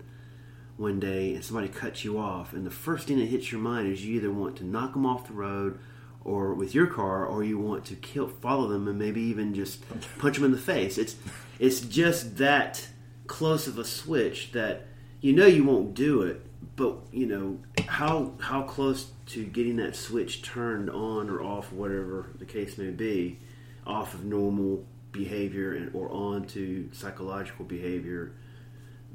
one 0.80 0.98
day 0.98 1.34
and 1.34 1.44
somebody 1.44 1.68
cuts 1.68 2.04
you 2.04 2.18
off, 2.18 2.52
and 2.52 2.66
the 2.66 2.70
first 2.70 3.06
thing 3.06 3.18
that 3.18 3.26
hits 3.26 3.52
your 3.52 3.60
mind 3.60 3.92
is 3.92 4.04
you 4.04 4.16
either 4.16 4.32
want 4.32 4.56
to 4.56 4.64
knock 4.64 4.94
them 4.94 5.04
off 5.04 5.26
the 5.26 5.32
road 5.32 5.78
or 6.24 6.54
with 6.54 6.74
your 6.74 6.86
car, 6.86 7.24
or 7.26 7.44
you 7.44 7.58
want 7.58 7.84
to 7.86 7.94
kill, 7.94 8.28
follow 8.28 8.68
them, 8.68 8.88
and 8.88 8.98
maybe 8.98 9.20
even 9.20 9.54
just 9.54 9.84
punch 10.18 10.36
them 10.36 10.44
in 10.44 10.52
the 10.52 10.58
face. 10.58 10.98
It's 10.98 11.16
it's 11.58 11.80
just 11.80 12.38
that 12.38 12.88
close 13.26 13.66
of 13.66 13.78
a 13.78 13.84
switch 13.84 14.52
that 14.52 14.86
you 15.20 15.32
know 15.32 15.46
you 15.46 15.64
won't 15.64 15.94
do 15.94 16.22
it, 16.22 16.44
but 16.76 16.96
you 17.12 17.26
know 17.26 17.58
how 17.86 18.32
how 18.40 18.62
close 18.62 19.12
to 19.26 19.44
getting 19.44 19.76
that 19.76 19.96
switch 19.96 20.42
turned 20.42 20.90
on 20.90 21.30
or 21.30 21.42
off, 21.42 21.72
whatever 21.72 22.30
the 22.38 22.46
case 22.46 22.76
may 22.76 22.90
be, 22.90 23.38
off 23.86 24.14
of 24.14 24.24
normal 24.24 24.84
behavior 25.12 25.74
and 25.74 25.94
or 25.94 26.10
on 26.10 26.46
to 26.46 26.88
psychological 26.92 27.64
behavior 27.64 28.32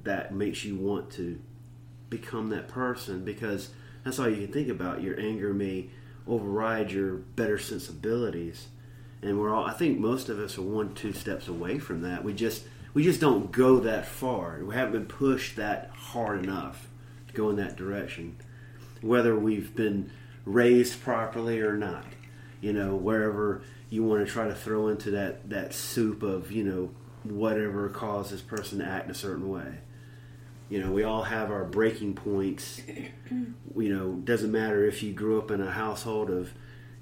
that 0.03 0.34
makes 0.34 0.63
you 0.63 0.75
want 0.75 1.10
to 1.10 1.39
become 2.17 2.50
that 2.50 2.67
person 2.67 3.24
because 3.24 3.69
that's 4.03 4.19
all 4.19 4.29
you 4.29 4.45
can 4.45 4.53
think 4.53 4.69
about. 4.69 5.01
Your 5.01 5.19
anger 5.19 5.53
may 5.53 5.89
override 6.27 6.91
your 6.91 7.15
better 7.15 7.57
sensibilities, 7.57 8.67
and 9.22 9.39
we're 9.39 9.53
all. 9.53 9.65
I 9.65 9.74
think 9.74 10.00
most 10.00 10.29
of 10.29 10.39
us 10.39 10.57
are 10.57 10.62
one, 10.62 10.93
two 10.93 11.13
steps 11.13 11.48
away 11.48 11.79
from 11.79 12.01
that. 12.01 12.24
We 12.24 12.34
just 12.34 12.63
we 12.93 13.03
just 13.03 13.19
don't 13.19 13.51
go 13.51 13.79
that 13.79 14.05
far. 14.05 14.60
We 14.63 14.75
haven't 14.75 14.93
been 14.93 15.05
pushed 15.05 15.57
that 15.57 15.89
hard 15.93 16.43
enough 16.43 16.88
to 17.27 17.34
go 17.34 17.50
in 17.50 17.57
that 17.57 17.75
direction, 17.75 18.38
whether 19.01 19.38
we've 19.38 19.75
been 19.75 20.12
raised 20.45 21.01
properly 21.01 21.60
or 21.62 21.75
not. 21.75 22.05
You 22.62 22.74
know, 22.74 22.95
wherever 22.95 23.62
you 23.89 24.03
want 24.03 24.25
to 24.25 24.31
try 24.31 24.48
to 24.48 24.55
throw 24.55 24.88
into 24.88 25.12
that 25.12 25.50
that 25.50 25.74
soup 25.74 26.24
of 26.24 26.51
you 26.51 26.63
know 26.63 26.91
whatever 27.24 27.89
caused 27.89 28.31
this 28.31 28.41
person 28.41 28.79
to 28.79 28.86
act 28.86 29.10
a 29.10 29.15
certain 29.15 29.50
way. 29.50 29.79
You 30.69 30.81
know, 30.84 30.91
we 30.91 31.03
all 31.03 31.24
have 31.24 31.51
our 31.51 31.63
breaking 31.65 32.15
points. 32.15 32.81
You 33.77 33.93
know, 33.93 34.13
doesn't 34.24 34.53
matter 34.53 34.86
if 34.88 35.03
you 35.03 35.12
grew 35.12 35.38
up 35.38 35.51
in 35.51 35.60
a 35.60 35.69
household 35.69 36.29
of, 36.29 36.53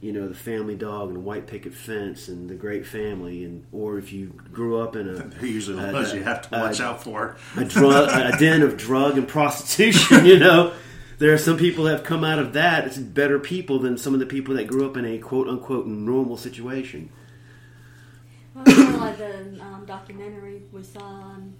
you 0.01 0.11
know, 0.11 0.27
the 0.27 0.33
family 0.33 0.73
dog 0.75 1.09
and 1.09 1.17
a 1.17 1.19
white 1.19 1.45
picket 1.45 1.71
fence 1.75 2.27
and 2.29 2.49
the 2.49 2.55
great 2.55 2.87
family, 2.87 3.43
and 3.43 3.65
or 3.71 3.99
if 3.99 4.11
you 4.11 4.27
grew 4.51 4.79
up 4.79 4.95
in 4.95 5.07
a 5.07 5.29
usually 5.45 5.79
the 5.79 5.89
Uh, 5.89 5.93
ones 5.93 6.11
you 6.13 6.23
have 6.23 6.49
to 6.49 6.57
watch 6.57 6.81
uh, 6.81 6.85
out 6.85 7.03
for. 7.03 7.37
a 7.57 7.65
drug 7.65 8.09
a 8.09 8.35
den 8.39 8.63
of 8.63 8.75
drug 8.75 9.19
and 9.19 9.27
prostitution. 9.27 10.25
You 10.31 10.39
know, 10.39 10.73
there 11.19 11.31
are 11.31 11.37
some 11.37 11.57
people 11.57 11.83
that 11.83 11.91
have 11.97 12.03
come 12.03 12.23
out 12.23 12.39
of 12.39 12.53
that 12.53 12.85
as 12.85 12.97
better 12.97 13.37
people 13.37 13.77
than 13.77 13.95
some 13.99 14.15
of 14.15 14.19
the 14.19 14.25
people 14.25 14.55
that 14.55 14.65
grew 14.65 14.85
up 14.89 14.97
in 14.97 15.05
a 15.05 15.19
quote 15.19 15.47
unquote 15.47 15.85
normal 15.85 16.37
situation. 16.37 17.09
Well, 18.55 18.63
it's 18.67 18.97
like 18.97 19.17
the 19.19 19.61
um, 19.61 19.83
documentary 19.85 20.63
we 20.71 20.81
saw 20.81 21.03
on 21.03 21.53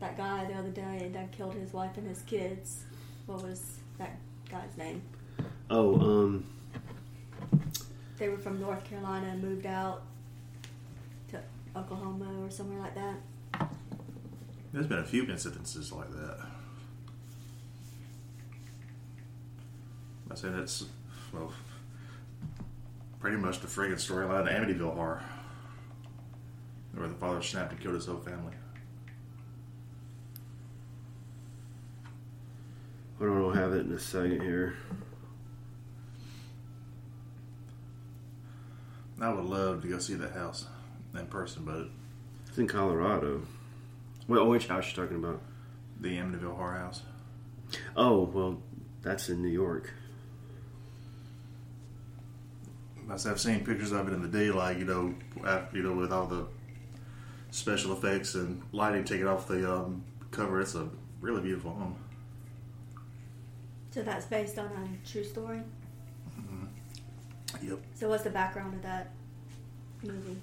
that 0.00 0.16
guy 0.16 0.44
the 0.44 0.54
other 0.54 0.70
day 0.70 1.10
that 1.12 1.32
killed 1.32 1.54
his 1.54 1.72
wife 1.72 1.96
and 1.96 2.06
his 2.06 2.22
kids. 2.22 2.84
What 3.26 3.42
was 3.42 3.78
that 3.98 4.18
guy's 4.50 4.76
name? 4.76 5.02
Oh, 5.70 5.98
um, 6.00 6.46
They 8.18 8.28
were 8.28 8.38
from 8.38 8.60
North 8.60 8.84
Carolina 8.84 9.28
and 9.28 9.42
moved 9.42 9.66
out 9.66 10.02
to 11.28 11.40
Oklahoma 11.76 12.44
or 12.44 12.50
somewhere 12.50 12.80
like 12.80 12.94
that. 12.94 13.68
There's 14.72 14.86
been 14.86 14.98
a 14.98 15.04
few 15.04 15.24
incidences 15.26 15.92
like 15.92 16.10
that. 16.10 16.38
I 20.30 20.34
say 20.34 20.48
that's 20.48 20.84
well, 21.32 21.52
pretty 23.20 23.36
much 23.36 23.60
the 23.60 23.68
friggin' 23.68 23.94
storyline 23.94 24.40
of 24.40 24.46
Amityville 24.48 24.94
Horror, 24.94 25.22
where 26.94 27.08
the 27.08 27.14
father 27.14 27.40
snapped 27.40 27.72
and 27.72 27.80
killed 27.80 27.94
his 27.94 28.06
whole 28.06 28.18
family. 28.18 28.54
On, 33.20 33.42
I'll 33.42 33.50
have 33.50 33.72
it 33.72 33.86
in 33.86 33.92
a 33.92 33.98
second 33.98 34.40
here. 34.42 34.74
I 39.20 39.32
would 39.32 39.44
love 39.44 39.82
to 39.82 39.88
go 39.88 39.98
see 39.98 40.14
that 40.14 40.32
house 40.32 40.66
in 41.18 41.26
person, 41.26 41.64
but 41.64 41.88
It's 42.48 42.58
in 42.58 42.66
Colorado. 42.66 43.42
Well, 44.26 44.48
which 44.48 44.66
house 44.66 44.88
you 44.88 45.02
talking 45.02 45.16
about? 45.16 45.40
the 46.00 46.16
Amityville 46.18 46.56
Horror 46.56 46.78
House. 46.78 47.02
Oh, 47.96 48.24
well, 48.24 48.60
that's 49.02 49.28
in 49.28 49.42
New 49.42 49.48
York. 49.48 49.92
I 53.08 53.12
I've 53.12 53.40
seen 53.40 53.64
pictures 53.64 53.92
of 53.92 54.08
it 54.08 54.12
in 54.12 54.22
the 54.22 54.28
daylight, 54.28 54.78
you 54.78 54.84
know, 54.84 55.14
after, 55.46 55.76
you 55.76 55.82
know, 55.82 55.94
with 55.94 56.12
all 56.12 56.26
the 56.26 56.46
special 57.50 57.92
effects 57.92 58.34
and 58.34 58.62
lighting 58.72 59.04
taken 59.04 59.26
off 59.26 59.46
the 59.46 59.70
um, 59.70 60.04
cover. 60.30 60.60
It's 60.60 60.74
a 60.74 60.88
really 61.20 61.42
beautiful 61.42 61.72
home. 61.72 61.96
So 63.94 64.02
that's 64.02 64.26
based 64.26 64.58
on 64.58 64.66
a 64.66 65.08
true 65.08 65.22
story. 65.22 65.60
Yep. 67.62 67.78
So 67.94 68.08
what's 68.08 68.24
the 68.24 68.30
background 68.30 68.74
of 68.74 68.82
that 68.82 69.12
movie? 70.02 70.36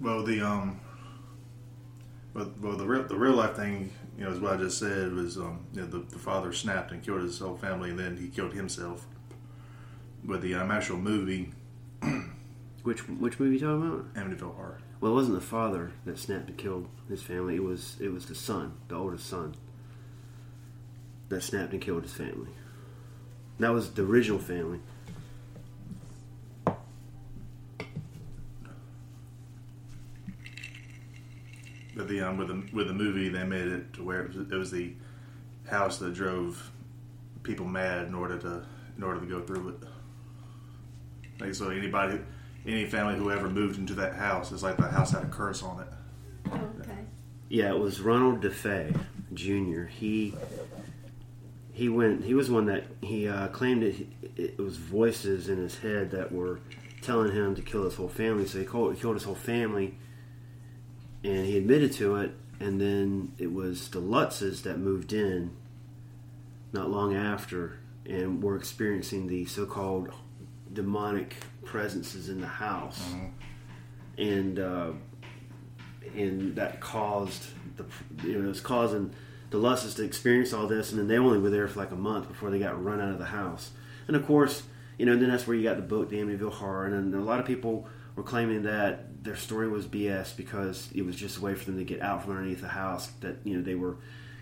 Well, 0.00 0.24
the 0.24 0.40
um, 0.40 0.80
well, 2.34 2.52
well 2.60 2.76
the 2.76 2.84
real 2.84 3.04
the 3.04 3.14
real 3.14 3.34
life 3.34 3.54
thing, 3.54 3.92
you 4.18 4.24
know, 4.24 4.32
is 4.32 4.40
what 4.40 4.54
I 4.54 4.56
just 4.56 4.80
said 4.80 5.12
was 5.12 5.36
um, 5.36 5.60
you 5.74 5.82
know, 5.82 5.86
the, 5.86 5.98
the 5.98 6.18
father 6.18 6.52
snapped 6.52 6.90
and 6.90 7.04
killed 7.04 7.22
his 7.22 7.38
whole 7.38 7.56
family, 7.56 7.90
and 7.90 7.98
then 8.00 8.16
he 8.16 8.30
killed 8.30 8.52
himself. 8.52 9.06
But 10.24 10.40
the 10.40 10.54
um, 10.56 10.72
actual 10.72 10.96
movie, 10.96 11.52
Which 12.82 13.08
which 13.08 13.38
movie 13.38 13.58
you 13.58 13.60
talking 13.60 13.86
about? 13.86 14.14
Amityville 14.14 14.56
Horror, 14.56 14.78
Well, 15.00 15.12
it 15.12 15.14
wasn't 15.14 15.36
the 15.36 15.46
father 15.46 15.92
that 16.04 16.18
snapped 16.18 16.48
and 16.48 16.58
killed 16.58 16.88
his 17.08 17.22
family. 17.22 17.54
It 17.54 17.62
was 17.62 17.96
it 18.00 18.12
was 18.12 18.26
the 18.26 18.34
son, 18.34 18.74
the 18.88 18.96
oldest 18.96 19.28
son, 19.28 19.54
that 21.28 21.42
snapped 21.42 21.72
and 21.72 21.80
killed 21.80 22.02
his 22.02 22.12
family. 22.12 22.50
That 23.58 23.72
was 23.72 23.90
the 23.90 24.02
original 24.02 24.38
family. 24.38 24.80
but 31.96 32.08
the 32.08 32.20
um, 32.20 32.36
with 32.36 32.48
the 32.48 32.76
with 32.76 32.86
the 32.86 32.92
movie 32.92 33.28
they 33.28 33.42
made 33.42 33.66
it 33.66 33.92
to 33.94 34.04
where 34.04 34.22
it 34.22 34.28
was, 34.28 34.36
it 34.36 34.56
was 34.56 34.70
the 34.70 34.92
house 35.68 35.98
that 35.98 36.14
drove 36.14 36.70
people 37.42 37.66
mad 37.66 38.06
in 38.06 38.14
order 38.14 38.38
to 38.38 38.62
in 38.96 39.02
order 39.02 39.18
to 39.18 39.26
go 39.26 39.40
through 39.40 39.70
it. 39.70 39.76
Like 41.40 41.54
so, 41.54 41.70
anybody, 41.70 42.20
any 42.66 42.86
family 42.86 43.16
who 43.16 43.30
ever 43.30 43.48
moved 43.48 43.78
into 43.78 43.94
that 43.94 44.14
house, 44.14 44.52
it's 44.52 44.62
like 44.62 44.76
the 44.76 44.88
house 44.88 45.10
had 45.10 45.24
a 45.24 45.28
curse 45.28 45.62
on 45.62 45.80
it. 45.80 45.88
Oh, 46.52 46.60
okay. 46.80 46.98
Yeah, 47.48 47.70
it 47.70 47.78
was 47.78 48.00
Ronald 48.00 48.42
DeFeo 48.42 48.98
Jr. 49.34 49.84
He 49.84 50.34
he 51.76 51.90
went. 51.90 52.24
He 52.24 52.32
was 52.32 52.50
one 52.50 52.64
that 52.66 52.84
he 53.02 53.28
uh, 53.28 53.48
claimed 53.48 53.82
it, 53.82 54.06
it 54.34 54.58
was 54.58 54.78
voices 54.78 55.50
in 55.50 55.58
his 55.58 55.76
head 55.76 56.10
that 56.12 56.32
were 56.32 56.58
telling 57.02 57.32
him 57.32 57.54
to 57.54 57.60
kill 57.60 57.84
his 57.84 57.96
whole 57.96 58.08
family. 58.08 58.46
So 58.46 58.58
he 58.60 58.64
killed, 58.64 58.94
he 58.94 59.00
killed 59.00 59.16
his 59.16 59.24
whole 59.24 59.34
family, 59.34 59.94
and 61.22 61.44
he 61.44 61.58
admitted 61.58 61.92
to 61.92 62.16
it. 62.16 62.32
And 62.60 62.80
then 62.80 63.34
it 63.36 63.52
was 63.52 63.90
the 63.90 64.00
Lutzes 64.00 64.62
that 64.62 64.78
moved 64.78 65.12
in 65.12 65.54
not 66.72 66.88
long 66.88 67.14
after, 67.14 67.78
and 68.06 68.42
were 68.42 68.56
experiencing 68.56 69.26
the 69.26 69.44
so-called 69.44 70.08
demonic 70.72 71.36
presences 71.62 72.30
in 72.30 72.40
the 72.40 72.46
house, 72.46 73.02
and 74.16 74.58
uh, 74.58 74.92
and 76.16 76.56
that 76.56 76.80
caused 76.80 77.44
the 77.76 77.84
you 78.26 78.38
know 78.38 78.46
it 78.46 78.48
was 78.48 78.62
causing 78.62 79.12
the 79.50 79.58
Lutzes 79.58 79.96
to 79.96 80.04
experience 80.04 80.52
all 80.52 80.66
this, 80.66 80.90
and 80.90 80.98
then 80.98 81.08
they 81.08 81.18
only 81.18 81.38
were 81.38 81.50
there 81.50 81.68
for 81.68 81.78
like 81.78 81.92
a 81.92 81.96
month 81.96 82.28
before 82.28 82.50
they 82.50 82.58
got 82.58 82.82
run 82.82 83.00
out 83.00 83.10
of 83.10 83.18
the 83.18 83.26
house. 83.26 83.70
And 84.06 84.16
of 84.16 84.26
course, 84.26 84.62
you 84.98 85.06
know, 85.06 85.16
then 85.16 85.28
that's 85.28 85.46
where 85.46 85.56
you 85.56 85.62
got 85.62 85.76
the 85.76 85.82
book, 85.82 86.08
The 86.08 86.16
Amityville 86.16 86.54
Horror, 86.54 86.86
and 86.86 87.14
a 87.14 87.20
lot 87.20 87.40
of 87.40 87.46
people 87.46 87.86
were 88.14 88.22
claiming 88.22 88.62
that 88.62 89.24
their 89.24 89.36
story 89.36 89.68
was 89.68 89.86
BS 89.86 90.36
because 90.36 90.88
it 90.94 91.04
was 91.04 91.16
just 91.16 91.38
a 91.38 91.40
way 91.40 91.54
for 91.54 91.66
them 91.66 91.76
to 91.76 91.84
get 91.84 92.00
out 92.00 92.22
from 92.22 92.32
underneath 92.32 92.62
the 92.62 92.68
house. 92.68 93.08
That 93.20 93.36
you 93.44 93.56
know 93.56 93.62
they 93.62 93.74
were 93.74 93.96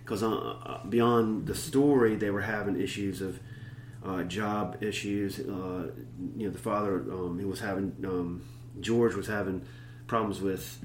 because 0.05 0.23
uh, 0.23 0.81
beyond 0.89 1.47
the 1.47 1.55
story, 1.55 2.15
they 2.15 2.31
were 2.31 2.43
having 2.43 2.81
issues 2.81 3.21
of 3.21 3.41
uh, 4.05 4.23
job 4.25 4.83
issues. 4.83 5.41
Uh, 5.41 5.91
you 6.37 6.47
know, 6.47 6.51
the 6.51 6.59
father 6.59 6.97
um, 7.13 7.39
he 7.39 7.45
was 7.45 7.61
having 7.61 7.95
um, 8.05 8.43
George 8.81 9.15
was 9.15 9.27
having 9.27 9.65
problems 10.07 10.41
with 10.41 10.85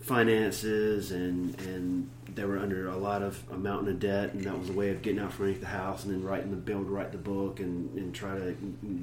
finances 0.00 1.10
and 1.10 1.60
and 1.60 2.10
they 2.36 2.44
were 2.44 2.58
under 2.58 2.88
a 2.88 2.96
lot 2.96 3.22
of 3.22 3.42
a 3.50 3.56
mountain 3.56 3.88
of 3.88 3.98
debt 3.98 4.34
and 4.34 4.44
that 4.44 4.58
was 4.58 4.68
a 4.68 4.72
way 4.72 4.90
of 4.90 5.02
getting 5.02 5.18
out 5.18 5.32
from 5.32 5.46
underneath 5.46 5.62
the 5.62 5.68
house 5.68 6.04
and 6.04 6.12
then 6.12 6.22
writing 6.22 6.50
the 6.50 6.56
bill 6.56 6.84
to 6.84 6.90
write 6.90 7.10
the 7.10 7.18
book 7.18 7.60
and, 7.60 7.96
and 7.98 8.14
try 8.14 8.34
to 8.34 8.52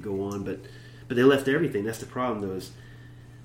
go 0.00 0.22
on. 0.22 0.44
But 0.44 0.60
but 1.08 1.16
they 1.16 1.24
left 1.24 1.48
everything. 1.48 1.84
That's 1.84 1.98
the 1.98 2.06
problem 2.06 2.40
though 2.40 2.54
is 2.54 2.70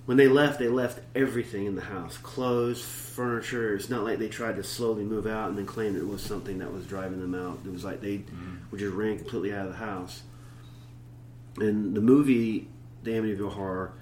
when 0.06 0.18
they 0.18 0.28
left 0.28 0.60
they 0.60 0.68
left 0.68 1.00
everything 1.16 1.66
in 1.66 1.76
the 1.76 1.82
house. 1.82 2.18
Clothes 2.18 2.82
furniture. 2.82 3.76
It's 3.76 3.90
not 3.90 4.04
like 4.04 4.20
they 4.20 4.30
tried 4.30 4.56
to 4.58 4.64
slowly 4.64 5.04
move 5.04 5.28
out 5.28 5.50
and 5.50 5.58
then 5.58 5.66
claim 5.66 5.96
it 5.96 6.08
was 6.08 6.22
something 6.22 6.60
that 6.60 6.72
was 6.72 6.86
driving 6.86 7.20
them 7.20 7.36
out. 7.36 7.60
It 7.66 7.72
was 7.72 7.84
like 7.84 8.00
they 8.00 8.20
mm-hmm. 8.20 8.58
were 8.72 8.78
just 8.78 8.94
ran 8.94 9.18
completely 9.18 9.54
out 9.54 9.66
of 9.66 9.72
the 9.72 9.80
house. 9.80 10.22
And 11.58 11.96
the 11.96 12.02
movie 12.02 12.70
the 13.04 13.12
Amityville 13.12 13.54
Horror 13.54 13.94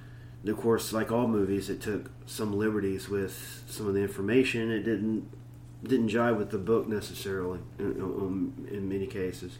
of 0.45 0.57
course, 0.57 0.93
like 0.93 1.11
all 1.11 1.27
movies, 1.27 1.69
it 1.69 1.81
took 1.81 2.09
some 2.25 2.57
liberties 2.57 3.09
with 3.09 3.63
some 3.67 3.87
of 3.87 3.93
the 3.93 4.01
information. 4.01 4.71
It 4.71 4.83
didn't 4.83 5.29
didn't 5.83 6.09
jive 6.09 6.37
with 6.37 6.51
the 6.51 6.57
book 6.57 6.87
necessarily 6.87 7.59
in, 7.77 7.91
in, 7.91 8.67
in 8.71 8.89
many 8.89 9.05
cases. 9.05 9.57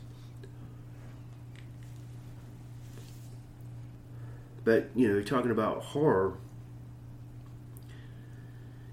But 4.63 4.89
you 4.95 5.07
know, 5.07 5.21
talking 5.21 5.51
about 5.51 5.81
horror. 5.81 6.33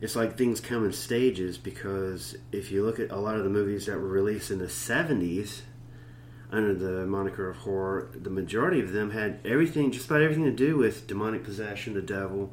It's 0.01 0.15
like 0.15 0.37
things 0.37 0.61
come 0.61 0.85
in 0.85 0.93
stages 0.93 1.57
because 1.57 2.37
if 2.53 2.71
you 2.71 2.85
look 2.85 3.01
at 3.01 3.11
a 3.11 3.17
lot 3.17 3.37
of 3.37 3.45
the 3.45 3.51
movies 3.51 3.87
that 3.87 3.97
were 3.97 4.09
released 4.09 4.51
in 4.51 4.59
the 4.59 4.67
'70s 4.67 5.63
under 6.53 6.75
the 6.75 7.07
moniker 7.07 7.49
of 7.49 7.57
horror, 7.57 8.11
the 8.15 8.31
majority 8.31 8.81
of 8.81 8.93
them 8.93 9.11
had 9.11 9.41
everything, 9.45 9.91
just 9.91 10.07
about 10.07 10.23
everything 10.23 10.45
to 10.45 10.53
do 10.53 10.77
with 10.77 11.07
demonic 11.07 11.43
possession, 11.43 11.95
the 11.95 12.03
devil. 12.03 12.53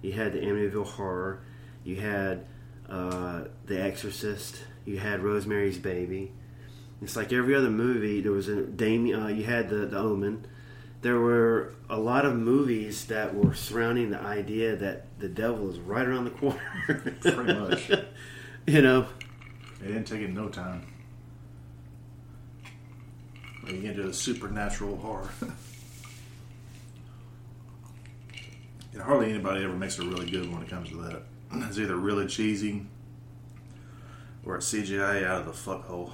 You 0.00 0.12
had 0.12 0.32
the 0.32 0.38
Amityville 0.38 0.86
Horror. 0.86 1.40
You 1.84 1.96
had 1.96 2.46
uh, 2.92 3.44
The 3.66 3.82
Exorcist. 3.82 4.58
You 4.84 4.98
had 4.98 5.22
Rosemary's 5.22 5.78
Baby. 5.78 6.32
It's 7.00 7.16
like 7.16 7.32
every 7.32 7.54
other 7.54 7.70
movie. 7.70 8.20
There 8.20 8.32
was 8.32 8.48
a 8.48 8.62
Damien. 8.62 9.20
Uh, 9.20 9.28
you 9.28 9.44
had 9.44 9.68
the 9.68 9.86
the 9.86 9.98
Omen. 9.98 10.46
There 11.00 11.18
were 11.18 11.74
a 11.90 11.98
lot 11.98 12.24
of 12.24 12.36
movies 12.36 13.06
that 13.06 13.34
were 13.34 13.54
surrounding 13.54 14.10
the 14.10 14.20
idea 14.20 14.76
that 14.76 15.06
the 15.18 15.28
devil 15.28 15.68
is 15.68 15.80
right 15.80 16.06
around 16.06 16.26
the 16.26 16.30
corner. 16.30 16.60
Pretty 16.86 17.54
much. 17.54 17.90
you 18.66 18.82
know, 18.82 19.08
It 19.80 19.88
didn't 19.88 20.04
take 20.04 20.20
it 20.20 20.30
no 20.30 20.48
time. 20.48 20.86
You 23.66 23.78
get 23.78 23.90
into 23.92 24.04
the 24.04 24.12
supernatural 24.12 24.96
horror. 24.96 25.30
and 28.92 29.02
hardly 29.02 29.30
anybody 29.30 29.64
ever 29.64 29.74
makes 29.74 29.98
a 29.98 30.02
really 30.02 30.30
good 30.30 30.42
one 30.42 30.58
when 30.58 30.62
it 30.62 30.68
comes 30.68 30.88
to 30.90 30.96
that. 31.02 31.22
It's 31.54 31.78
either 31.78 31.96
really 31.96 32.26
cheesy 32.26 32.86
or 34.44 34.56
it's 34.56 34.72
CGI 34.72 35.24
out 35.24 35.40
of 35.40 35.46
the 35.46 35.52
fuck 35.52 35.86
hole. 35.86 36.12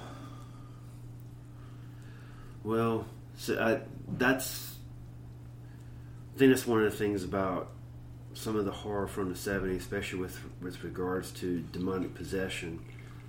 Well, 2.63 3.05
so 3.35 3.59
I, 3.59 3.81
that's 4.17 4.75
I 6.35 6.39
think 6.39 6.51
that's 6.51 6.67
one 6.67 6.83
of 6.83 6.91
the 6.91 6.97
things 6.97 7.23
about 7.23 7.69
some 8.33 8.55
of 8.55 8.65
the 8.65 8.71
horror 8.71 9.07
from 9.07 9.29
the 9.29 9.35
'70s, 9.35 9.77
especially 9.77 10.19
with 10.19 10.39
with 10.61 10.83
regards 10.83 11.31
to 11.31 11.61
demonic 11.71 12.15
possession, 12.15 12.79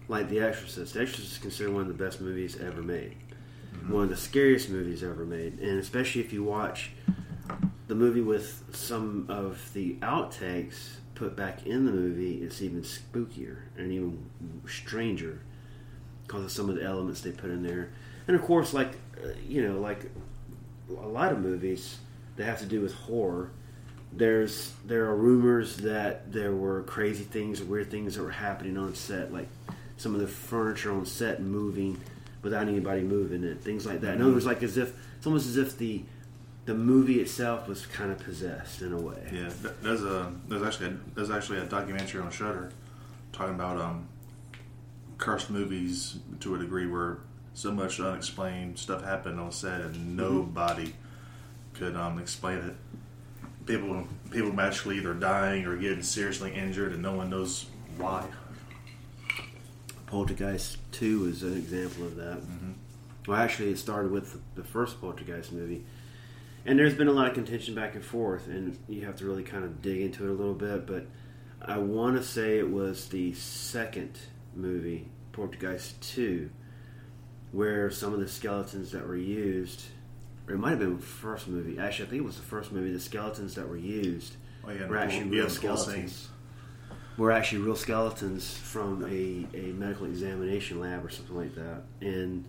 like 0.08 0.28
The 0.28 0.40
Exorcist. 0.40 0.94
The 0.94 1.02
Exorcist 1.02 1.32
is 1.32 1.38
considered 1.38 1.72
one 1.72 1.82
of 1.82 1.88
the 1.88 2.04
best 2.04 2.20
movies 2.20 2.58
ever 2.60 2.82
made, 2.82 3.16
mm-hmm. 3.74 3.92
one 3.92 4.04
of 4.04 4.10
the 4.10 4.16
scariest 4.16 4.68
movies 4.68 5.02
ever 5.02 5.24
made, 5.24 5.58
and 5.60 5.78
especially 5.78 6.20
if 6.20 6.32
you 6.32 6.42
watch 6.42 6.90
the 7.86 7.94
movie 7.94 8.20
with 8.20 8.62
some 8.72 9.26
of 9.28 9.72
the 9.74 9.94
outtakes 9.96 10.99
put 11.20 11.36
back 11.36 11.66
in 11.66 11.84
the 11.84 11.92
movie, 11.92 12.42
it's 12.42 12.62
even 12.62 12.80
spookier 12.80 13.58
and 13.76 13.92
even 13.92 14.26
stranger 14.66 15.42
because 16.26 16.42
of 16.46 16.50
some 16.50 16.70
of 16.70 16.76
the 16.76 16.82
elements 16.82 17.20
they 17.20 17.30
put 17.30 17.50
in 17.50 17.62
there. 17.62 17.90
And 18.26 18.34
of 18.34 18.42
course, 18.42 18.72
like 18.72 18.92
uh, 19.22 19.28
you 19.46 19.68
know, 19.68 19.78
like 19.80 20.10
a 20.88 21.06
lot 21.06 21.30
of 21.30 21.38
movies 21.38 21.98
that 22.36 22.44
have 22.44 22.58
to 22.60 22.64
do 22.64 22.80
with 22.80 22.94
horror, 22.94 23.50
there's 24.14 24.72
there 24.86 25.04
are 25.04 25.14
rumors 25.14 25.76
that 25.78 26.32
there 26.32 26.54
were 26.54 26.84
crazy 26.84 27.24
things 27.24 27.62
weird 27.62 27.90
things 27.90 28.16
that 28.16 28.22
were 28.22 28.30
happening 28.30 28.78
on 28.78 28.94
set, 28.94 29.30
like 29.30 29.48
some 29.98 30.14
of 30.14 30.22
the 30.22 30.26
furniture 30.26 30.90
on 30.90 31.04
set 31.04 31.42
moving 31.42 32.00
without 32.40 32.66
anybody 32.66 33.02
moving 33.02 33.44
it, 33.44 33.60
things 33.60 33.84
like 33.84 34.00
that. 34.00 34.14
In 34.14 34.22
other 34.22 34.32
words, 34.32 34.46
like 34.46 34.62
as 34.62 34.78
if 34.78 34.94
it's 35.18 35.26
almost 35.26 35.46
as 35.46 35.58
if 35.58 35.76
the 35.76 36.02
the 36.70 36.76
movie 36.76 37.18
itself 37.18 37.66
was 37.66 37.84
kind 37.86 38.12
of 38.12 38.18
possessed 38.20 38.80
in 38.80 38.92
a 38.92 38.96
way. 38.96 39.28
Yeah, 39.32 39.50
there's 39.82 40.04
a 40.04 40.32
there's 40.46 40.62
actually 40.62 40.86
a, 40.86 40.96
there's 41.16 41.28
actually 41.28 41.58
a 41.58 41.64
documentary 41.64 42.20
on 42.20 42.30
Shudder 42.30 42.70
talking 43.32 43.56
about 43.56 43.80
um 43.80 44.06
cursed 45.18 45.50
movies 45.50 46.18
to 46.38 46.54
a 46.54 46.58
degree 46.58 46.86
where 46.86 47.18
so 47.54 47.72
much 47.72 47.98
unexplained 47.98 48.78
stuff 48.78 49.02
happened 49.02 49.40
on 49.40 49.50
set 49.50 49.80
and 49.80 50.16
nobody 50.16 50.94
could 51.74 51.96
um 51.96 52.20
explain 52.20 52.58
it. 52.58 52.76
People 53.66 54.06
people 54.30 54.52
magically 54.52 54.98
either 54.98 55.12
dying 55.12 55.64
or 55.66 55.76
getting 55.76 56.04
seriously 56.04 56.54
injured 56.54 56.92
and 56.92 57.02
no 57.02 57.14
one 57.14 57.30
knows 57.30 57.66
why. 57.98 58.28
Poltergeist 60.06 60.78
2 60.92 61.26
is 61.26 61.42
an 61.42 61.56
example 61.56 62.04
of 62.04 62.14
that. 62.14 62.38
Well, 63.26 63.38
actually, 63.38 63.70
it 63.70 63.78
started 63.78 64.12
with 64.12 64.40
the 64.54 64.62
first 64.62 65.00
Poltergeist 65.00 65.50
movie. 65.50 65.84
And 66.66 66.78
there's 66.78 66.94
been 66.94 67.08
a 67.08 67.12
lot 67.12 67.26
of 67.28 67.34
contention 67.34 67.74
back 67.74 67.94
and 67.94 68.04
forth, 68.04 68.46
and 68.46 68.78
you 68.88 69.04
have 69.06 69.16
to 69.16 69.24
really 69.24 69.42
kind 69.42 69.64
of 69.64 69.80
dig 69.80 70.00
into 70.00 70.26
it 70.26 70.30
a 70.30 70.34
little 70.34 70.54
bit. 70.54 70.86
But 70.86 71.06
I 71.62 71.78
want 71.78 72.16
to 72.16 72.22
say 72.22 72.58
it 72.58 72.70
was 72.70 73.08
the 73.08 73.32
second 73.32 74.18
movie, 74.54 75.08
Poltergeist 75.32 76.00
2, 76.14 76.50
where 77.52 77.90
some 77.90 78.12
of 78.12 78.20
the 78.20 78.28
skeletons 78.28 78.92
that 78.92 79.06
were 79.06 79.16
used, 79.16 79.84
or 80.46 80.54
it 80.54 80.58
might 80.58 80.70
have 80.70 80.78
been 80.80 80.96
the 80.96 81.02
first 81.02 81.48
movie. 81.48 81.78
Actually, 81.78 82.06
I 82.06 82.08
think 82.10 82.20
it 82.22 82.26
was 82.26 82.36
the 82.36 82.42
first 82.42 82.72
movie. 82.72 82.92
The 82.92 83.00
skeletons 83.00 83.54
that 83.54 83.68
were 83.68 83.76
used 83.76 84.36
Oh, 84.62 84.70
yeah, 84.70 84.86
were 84.86 84.98
actually 84.98 85.24
real 85.24 85.44
yeah, 85.44 85.50
skeletons 85.50 86.28
were 87.16 87.30
actually 87.32 87.58
real 87.62 87.76
skeletons 87.76 88.56
from 88.56 89.04
a, 89.04 89.46
a 89.56 89.72
medical 89.72 90.06
examination 90.06 90.80
lab 90.80 91.04
or 91.04 91.10
something 91.10 91.36
like 91.36 91.54
that. 91.54 91.82
And 92.00 92.44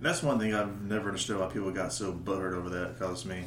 That's 0.00 0.22
one 0.22 0.38
thing 0.38 0.54
I've 0.54 0.82
never 0.82 1.08
understood 1.08 1.38
why 1.40 1.46
people 1.46 1.70
got 1.70 1.92
so 1.92 2.12
buttered 2.12 2.54
over 2.54 2.68
that. 2.70 2.98
Because 2.98 3.24
me, 3.24 3.44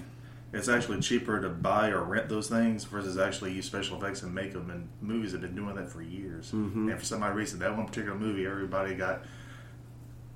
it's 0.54 0.68
actually 0.68 1.00
cheaper 1.00 1.40
to 1.40 1.50
buy 1.50 1.90
or 1.90 2.04
rent 2.04 2.28
those 2.28 2.50
things 2.50 2.84
versus 2.84 3.18
actually 3.18 3.54
use 3.54 3.66
special 3.66 3.98
effects 3.98 4.22
and 4.24 4.34
make 4.36 4.54
them. 4.54 4.70
And 4.70 4.90
movies 5.02 5.32
have 5.32 5.42
been 5.42 5.56
doing 5.56 5.76
that 5.76 5.90
for 5.90 6.02
years. 6.02 6.52
Mm-hmm. 6.52 6.90
And 6.90 7.00
for 7.00 7.06
some 7.06 7.24
odd 7.24 7.36
reason, 7.36 7.60
that 7.60 7.76
one 7.76 7.86
particular 7.86 8.18
movie, 8.18 8.46
everybody 8.46 8.96
got 8.96 9.24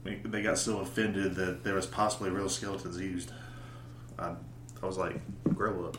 they 0.06 0.44
got 0.44 0.58
so 0.58 0.80
offended 0.80 1.36
that 1.36 1.64
there 1.64 1.74
was 1.74 1.88
possibly 1.88 2.30
real 2.30 2.48
skeletons 2.48 3.00
used. 3.00 3.32
I, 4.20 4.36
I 4.82 4.86
was 4.86 4.98
like, 4.98 5.20
grow 5.56 5.86
up. 5.86 5.98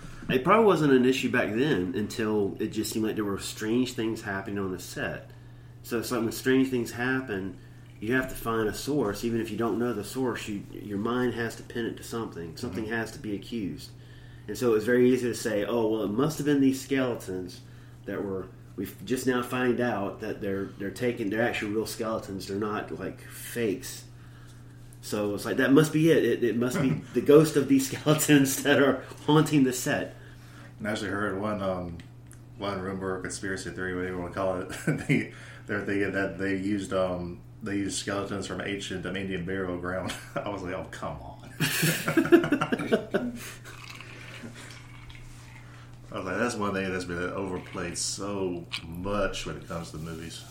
it 0.30 0.44
probably 0.44 0.64
wasn't 0.64 0.92
an 0.92 1.04
issue 1.04 1.30
back 1.30 1.48
then 1.48 1.92
until 1.96 2.56
it 2.60 2.68
just 2.68 2.92
seemed 2.92 3.04
like 3.04 3.16
there 3.16 3.24
were 3.24 3.38
strange 3.38 3.94
things 3.94 4.22
happening 4.22 4.58
on 4.58 4.70
the 4.70 4.78
set. 4.78 5.30
So 5.82 5.98
it's 5.98 6.12
like 6.12 6.22
when 6.22 6.32
strange 6.32 6.68
things 6.68 6.92
happen, 6.92 7.56
you 8.00 8.14
have 8.14 8.28
to 8.28 8.34
find 8.34 8.68
a 8.68 8.74
source. 8.74 9.24
Even 9.24 9.40
if 9.40 9.50
you 9.50 9.56
don't 9.56 9.78
know 9.78 9.92
the 9.92 10.04
source, 10.04 10.48
you, 10.48 10.62
your 10.72 10.98
mind 10.98 11.34
has 11.34 11.56
to 11.56 11.62
pin 11.62 11.86
it 11.86 11.96
to 11.96 12.02
something. 12.02 12.56
Something 12.56 12.86
has 12.86 13.10
to 13.12 13.18
be 13.18 13.34
accused. 13.34 13.90
And 14.46 14.56
so 14.56 14.70
it 14.70 14.74
was 14.74 14.84
very 14.84 15.10
easy 15.10 15.28
to 15.28 15.34
say, 15.34 15.64
oh, 15.64 15.88
well, 15.88 16.02
it 16.04 16.10
must 16.10 16.38
have 16.38 16.46
been 16.46 16.60
these 16.60 16.80
skeletons 16.80 17.60
that 18.06 18.24
were. 18.24 18.46
We 18.76 18.88
just 19.04 19.26
now 19.26 19.42
find 19.42 19.80
out 19.80 20.20
that 20.20 20.40
they're 20.40 20.66
they're 20.78 20.90
taking 20.90 21.30
they're 21.30 21.42
actually 21.42 21.72
real 21.72 21.86
skeletons. 21.86 22.46
They're 22.46 22.56
not 22.56 22.96
like 22.98 23.20
fakes. 23.22 24.04
So 25.00 25.34
it's 25.34 25.44
like 25.44 25.56
that 25.56 25.72
must 25.72 25.92
be 25.92 26.12
it. 26.12 26.24
It, 26.24 26.44
it 26.44 26.56
must 26.56 26.80
be 26.80 26.90
the 27.14 27.20
ghost 27.20 27.56
of 27.56 27.66
these 27.66 27.90
skeletons 27.90 28.62
that 28.62 28.80
are 28.80 29.04
haunting 29.26 29.64
the 29.64 29.72
set. 29.72 30.14
And 30.78 30.86
I 30.86 30.92
actually 30.92 31.10
heard 31.10 31.40
one 31.40 31.60
um, 31.60 31.98
one 32.56 32.80
rumor 32.80 33.16
or 33.16 33.20
conspiracy 33.20 33.70
theory, 33.70 33.94
whatever 33.96 34.14
you 34.14 34.20
want 34.20 34.32
to 34.32 34.38
call 34.38 34.60
it. 34.60 34.68
they, 35.08 35.32
they're 35.66 35.84
thinking 35.84 36.12
that 36.12 36.38
they 36.38 36.54
used 36.54 36.92
um, 36.92 37.40
they 37.62 37.76
used 37.76 37.98
skeletons 37.98 38.46
from 38.46 38.60
ancient 38.60 39.04
Indian 39.04 39.44
burial 39.44 39.78
ground. 39.78 40.12
I 40.36 40.48
was 40.48 40.62
like, 40.62 40.74
oh 40.74 40.86
come 40.90 41.16
on. 41.20 41.50
I 46.10 46.16
was 46.16 46.24
like, 46.24 46.38
that's 46.38 46.54
one 46.54 46.72
thing 46.72 46.90
that's 46.90 47.04
been 47.04 47.18
overplayed 47.30 47.98
so 47.98 48.64
much 48.86 49.44
when 49.44 49.56
it 49.56 49.68
comes 49.68 49.90
to 49.90 49.98
movies. 49.98 50.42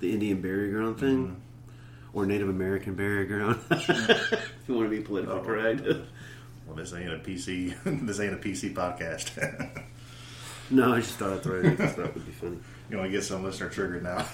The 0.00 0.12
Indian 0.12 0.40
burial 0.40 0.72
ground 0.72 0.98
thing, 1.00 1.26
mm-hmm. 1.26 2.18
or 2.18 2.24
Native 2.24 2.48
American 2.48 2.94
burial 2.94 3.26
ground. 3.26 3.60
if 3.70 4.52
you 4.66 4.74
want 4.74 4.90
to 4.90 4.96
be 4.96 5.02
politically 5.02 5.34
Oh. 5.36 5.42
correct. 5.44 5.82
Well, 6.66 6.76
this 6.76 6.94
ain't 6.94 7.12
a 7.12 7.18
PC. 7.18 7.74
this 8.06 8.20
ain't 8.20 8.32
a 8.32 8.36
PC 8.36 8.72
podcast. 8.74 9.82
no, 10.70 10.94
I 10.94 11.00
just 11.00 11.14
thought 11.18 11.32
I'd 11.32 11.42
throw 11.42 11.60
it. 11.60 11.64
in. 11.66 11.72
I 11.82 11.86
thought 11.88 12.06
it 12.06 12.14
would 12.14 12.26
be 12.26 12.32
funny. 12.32 12.58
you 12.90 12.96
want 12.96 13.08
to 13.08 13.12
get 13.12 13.24
some 13.24 13.42
listener 13.44 13.68
triggered 13.68 14.04
now. 14.04 14.26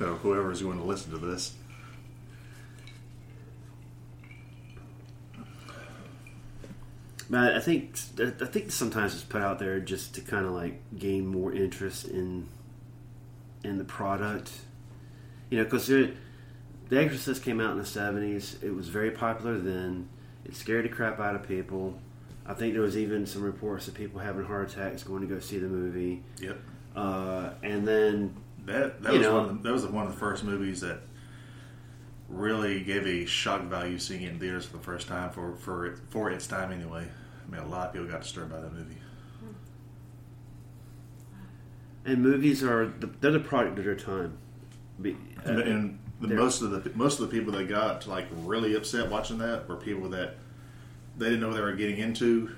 So 0.00 0.14
whoever's 0.14 0.62
going 0.62 0.78
to 0.78 0.84
listen 0.84 1.10
to 1.10 1.18
this. 1.18 1.54
But 7.28 7.54
I 7.54 7.60
think 7.60 7.96
I 8.18 8.46
think 8.46 8.72
sometimes 8.72 9.14
it's 9.14 9.22
put 9.22 9.42
out 9.42 9.58
there 9.58 9.78
just 9.78 10.14
to 10.14 10.22
kind 10.22 10.46
of 10.46 10.52
like 10.52 10.80
gain 10.98 11.26
more 11.26 11.52
interest 11.52 12.06
in 12.06 12.48
in 13.62 13.76
the 13.76 13.84
product. 13.84 14.50
You 15.50 15.58
know, 15.58 15.64
because 15.64 15.86
The 15.86 16.14
Exorcist 16.90 17.44
came 17.44 17.60
out 17.60 17.72
in 17.72 17.78
the 17.78 17.84
seventies. 17.84 18.56
It 18.62 18.74
was 18.74 18.88
very 18.88 19.10
popular 19.10 19.58
then. 19.58 20.08
It 20.46 20.56
scared 20.56 20.86
the 20.86 20.88
crap 20.88 21.20
out 21.20 21.34
of 21.34 21.46
people. 21.46 22.00
I 22.46 22.54
think 22.54 22.72
there 22.72 22.82
was 22.82 22.96
even 22.96 23.26
some 23.26 23.42
reports 23.42 23.86
of 23.86 23.94
people 23.94 24.18
having 24.18 24.44
heart 24.44 24.72
attacks 24.72 25.02
going 25.02 25.20
to 25.20 25.28
go 25.32 25.40
see 25.40 25.58
the 25.58 25.68
movie. 25.68 26.22
Yep. 26.40 26.58
Uh, 26.96 27.50
and 27.62 27.86
then 27.86 28.34
That 28.72 29.02
that 29.02 29.12
You 29.12 29.18
was 29.18 29.26
know. 29.28 29.34
one 29.34 29.44
of 29.50 29.62
the, 29.62 29.68
that 29.68 29.72
was 29.72 29.86
one 29.86 30.06
of 30.06 30.12
the 30.12 30.18
first 30.18 30.44
movies 30.44 30.80
that 30.82 31.00
really 32.28 32.80
gave 32.82 33.06
a 33.06 33.24
shock 33.26 33.62
value 33.62 33.98
seeing 33.98 34.22
it 34.22 34.30
in 34.32 34.38
theaters 34.38 34.64
for 34.66 34.76
the 34.76 34.82
first 34.82 35.08
time 35.08 35.30
for 35.30 35.56
for 35.56 35.86
it, 35.86 35.98
for 36.10 36.30
its 36.30 36.46
time 36.46 36.70
anyway. 36.72 37.06
I 37.46 37.50
mean, 37.50 37.60
a 37.62 37.66
lot 37.66 37.88
of 37.88 37.92
people 37.92 38.08
got 38.08 38.22
disturbed 38.22 38.50
by 38.52 38.60
that 38.60 38.72
movie. 38.72 38.96
and 42.04 42.22
movies 42.22 42.62
are 42.62 42.86
the, 42.86 43.06
they're 43.20 43.32
the 43.32 43.40
product 43.40 43.78
of 43.78 43.84
their 43.84 43.94
time. 43.94 44.36
Be- 45.00 45.16
And, 45.44 45.58
uh, 45.58 45.62
and 45.64 45.98
the, 46.20 46.28
most 46.28 46.62
of 46.62 46.70
the 46.70 46.90
most 46.94 47.18
of 47.20 47.28
the 47.30 47.36
people 47.36 47.52
that 47.54 47.68
got 47.68 48.06
like 48.06 48.26
really 48.44 48.74
upset 48.76 49.10
watching 49.10 49.38
that 49.38 49.68
were 49.68 49.76
people 49.76 50.08
that 50.10 50.36
they 51.18 51.26
didn't 51.26 51.40
know 51.40 51.48
what 51.48 51.56
they 51.56 51.62
were 51.62 51.72
getting 51.74 51.98
into. 51.98 52.54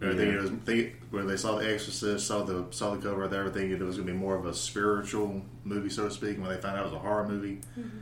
They, 0.00 0.06
Yeah. 0.08 0.32
it 0.34 0.40
was, 0.42 0.50
they, 0.64 0.92
when 1.10 1.26
they 1.26 1.36
saw 1.36 1.56
The 1.58 1.72
Exorcist, 1.72 2.26
saw 2.26 2.42
the 2.42 2.66
saw 2.70 2.94
the 2.94 3.00
cover, 3.00 3.26
they 3.28 3.38
were 3.38 3.50
thinking 3.50 3.72
it 3.72 3.80
was 3.80 3.96
going 3.96 4.08
to 4.08 4.12
be 4.12 4.18
more 4.18 4.34
of 4.36 4.44
a 4.44 4.52
spiritual 4.54 5.42
movie, 5.64 5.88
so 5.88 6.08
to 6.08 6.10
speak. 6.14 6.38
When 6.38 6.48
they 6.50 6.56
found 6.60 6.76
out 6.76 6.82
it 6.86 6.90
was 6.90 6.94
a 6.94 6.98
horror 6.98 7.26
movie, 7.28 7.60
mm-hmm. 7.78 7.98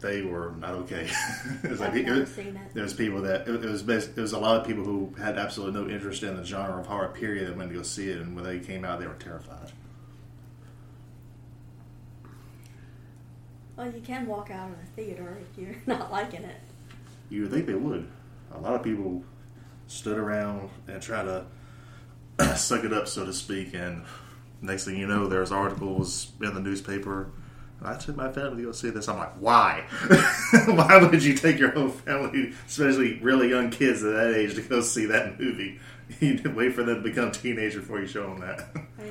they 0.00 0.22
were 0.22 0.52
not 0.58 0.74
okay. 0.74 1.08
it 1.62 1.70
was 1.70 1.80
I've 1.80 1.96
it 1.96 2.04
never 2.06 2.20
was- 2.20 2.34
seen 2.34 2.56
it. 2.56 2.74
there 2.74 2.82
was 2.82 2.92
people 2.92 3.22
that 3.22 3.46
it, 3.48 3.64
it 3.64 3.70
was 3.70 3.82
bas- 3.82 4.08
it 4.08 4.16
was 4.20 4.32
a 4.32 4.38
lot 4.38 4.60
of 4.60 4.66
people 4.66 4.84
who 4.84 5.14
had 5.18 5.38
absolutely 5.38 5.80
no 5.80 5.88
interest 5.88 6.22
in 6.24 6.36
the 6.36 6.44
genre 6.44 6.80
of 6.80 6.86
horror 6.86 7.08
period 7.08 7.48
that 7.48 7.56
went 7.56 7.70
to 7.70 7.76
go 7.76 7.82
see 7.82 8.10
it, 8.10 8.18
and 8.18 8.34
when 8.34 8.44
they 8.44 8.58
came 8.58 8.84
out, 8.84 8.98
they 9.00 9.06
were 9.06 9.14
terrified. 9.14 9.70
Well, 13.76 13.86
you 13.92 14.00
can 14.00 14.26
walk 14.26 14.50
out 14.50 14.70
of 14.70 14.76
the 14.80 15.02
theater 15.02 15.38
if 15.40 15.56
you're 15.62 15.76
not 15.86 16.10
liking 16.10 16.42
it. 16.42 16.56
You 17.30 17.42
would 17.42 17.52
think 17.52 17.66
they 17.66 17.74
would. 17.74 18.08
A 18.54 18.58
lot 18.58 18.74
of 18.74 18.82
people 18.82 19.22
stood 19.88 20.18
around 20.18 20.70
and 20.86 21.02
try 21.02 21.24
to 21.24 21.44
suck 22.56 22.84
it 22.84 22.92
up, 22.92 23.08
so 23.08 23.26
to 23.26 23.32
speak, 23.32 23.74
and 23.74 24.04
next 24.62 24.84
thing 24.84 24.96
you 24.96 25.06
know, 25.06 25.26
there's 25.26 25.50
articles 25.50 26.32
in 26.40 26.54
the 26.54 26.60
newspaper. 26.60 27.32
I 27.82 27.94
took 27.96 28.16
my 28.16 28.30
family 28.32 28.62
to 28.62 28.66
go 28.68 28.72
see 28.72 28.90
this. 28.90 29.08
I'm 29.08 29.18
like, 29.18 29.34
why? 29.40 29.84
why 30.66 30.98
would 30.98 31.22
you 31.22 31.34
take 31.34 31.58
your 31.58 31.70
whole 31.70 31.88
family, 31.88 32.52
especially 32.66 33.20
really 33.20 33.50
young 33.50 33.70
kids 33.70 34.02
at 34.02 34.12
that 34.14 34.34
age, 34.34 34.56
to 34.56 34.62
go 34.62 34.80
see 34.80 35.06
that 35.06 35.40
movie? 35.40 35.80
You 36.20 36.40
wait 36.56 36.72
for 36.72 36.84
them 36.84 36.96
to 36.96 37.02
become 37.02 37.32
teenagers 37.32 37.82
before 37.82 38.00
you 38.00 38.06
show 38.06 38.22
them 38.22 38.40
that. 38.40 38.66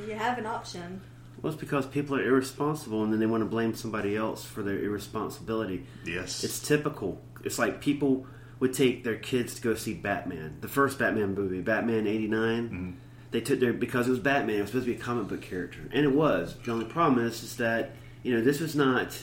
You 0.07 0.15
have 0.15 0.39
an 0.39 0.47
option. 0.47 0.99
Well, 1.39 1.53
it's 1.53 1.61
because 1.61 1.85
people 1.85 2.15
are 2.15 2.23
irresponsible 2.23 3.03
and 3.03 3.13
then 3.13 3.19
they 3.19 3.27
want 3.27 3.41
to 3.41 3.45
blame 3.47 3.75
somebody 3.75 4.17
else 4.17 4.43
for 4.43 4.63
their 4.63 4.79
irresponsibility. 4.79 5.85
yes. 6.07 6.43
It's 6.43 6.59
typical. 6.59 7.21
It's 7.43 7.59
like 7.59 7.81
people 7.81 8.25
would 8.59 8.73
take 8.73 9.03
their 9.03 9.15
kids 9.17 9.55
to 9.55 9.61
go 9.61 9.75
see 9.75 9.93
Batman, 9.93 10.57
the 10.61 10.67
first 10.67 10.97
Batman 10.99 11.33
movie, 11.35 11.61
Batman 11.61 12.07
'89. 12.07 12.97
They 13.31 13.41
took 13.41 13.59
their 13.59 13.73
because 13.73 14.07
it 14.07 14.11
was 14.11 14.19
Batman. 14.19 14.57
It 14.57 14.61
was 14.61 14.69
supposed 14.71 14.85
to 14.87 14.93
be 14.93 14.99
a 14.99 15.03
comic 15.03 15.27
book 15.27 15.41
character, 15.41 15.79
and 15.91 16.05
it 16.05 16.13
was. 16.13 16.55
The 16.65 16.71
only 16.71 16.85
problem 16.85 17.25
is, 17.25 17.43
is 17.43 17.57
that 17.57 17.91
you 18.23 18.33
know 18.35 18.41
this 18.43 18.59
was 18.59 18.75
not. 18.75 19.17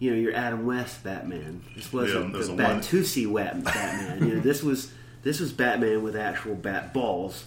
You 0.00 0.10
know 0.10 0.16
your 0.16 0.34
Adam 0.34 0.66
West 0.66 1.04
Batman. 1.04 1.62
This 1.76 1.92
wasn't 1.92 2.34
Yeah, 2.34 2.40
the 2.42 2.52
Batusi 2.62 3.32
Batman. 3.64 4.26
you 4.28 4.34
know 4.34 4.40
this 4.40 4.62
was 4.62 4.92
this 5.22 5.40
was 5.40 5.52
Batman 5.52 6.02
with 6.02 6.16
actual 6.16 6.54
bat 6.54 6.92
balls. 6.92 7.44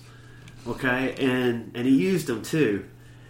Okay, 0.65 1.13
and 1.19 1.71
and 1.75 1.85
he 1.87 1.95
used 1.95 2.27
them 2.27 2.41
too. 2.41 2.85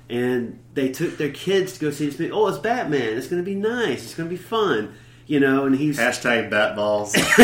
And 0.10 0.60
they 0.74 0.90
took 0.92 1.18
their 1.18 1.32
kids 1.32 1.74
to 1.74 1.80
go 1.80 1.92
see 1.92 2.06
this 2.06 2.18
movie. 2.20 2.32
Oh, 2.32 2.48
it's 2.48 2.58
Batman. 2.60 3.18
It's 3.18 3.28
going 3.28 3.42
to 3.42 3.46
be 3.46 3.56
nice. 3.56 4.04
It's 4.06 4.14
going 4.16 4.30
to 4.30 4.34
be 4.36 4.42
fun. 4.42 4.94
You 5.28 5.40
know, 5.42 5.66
and 5.66 5.76
he's 5.76 6.00
Hashtag 6.00 6.50
bat 6.50 6.76
balls. 6.76 7.14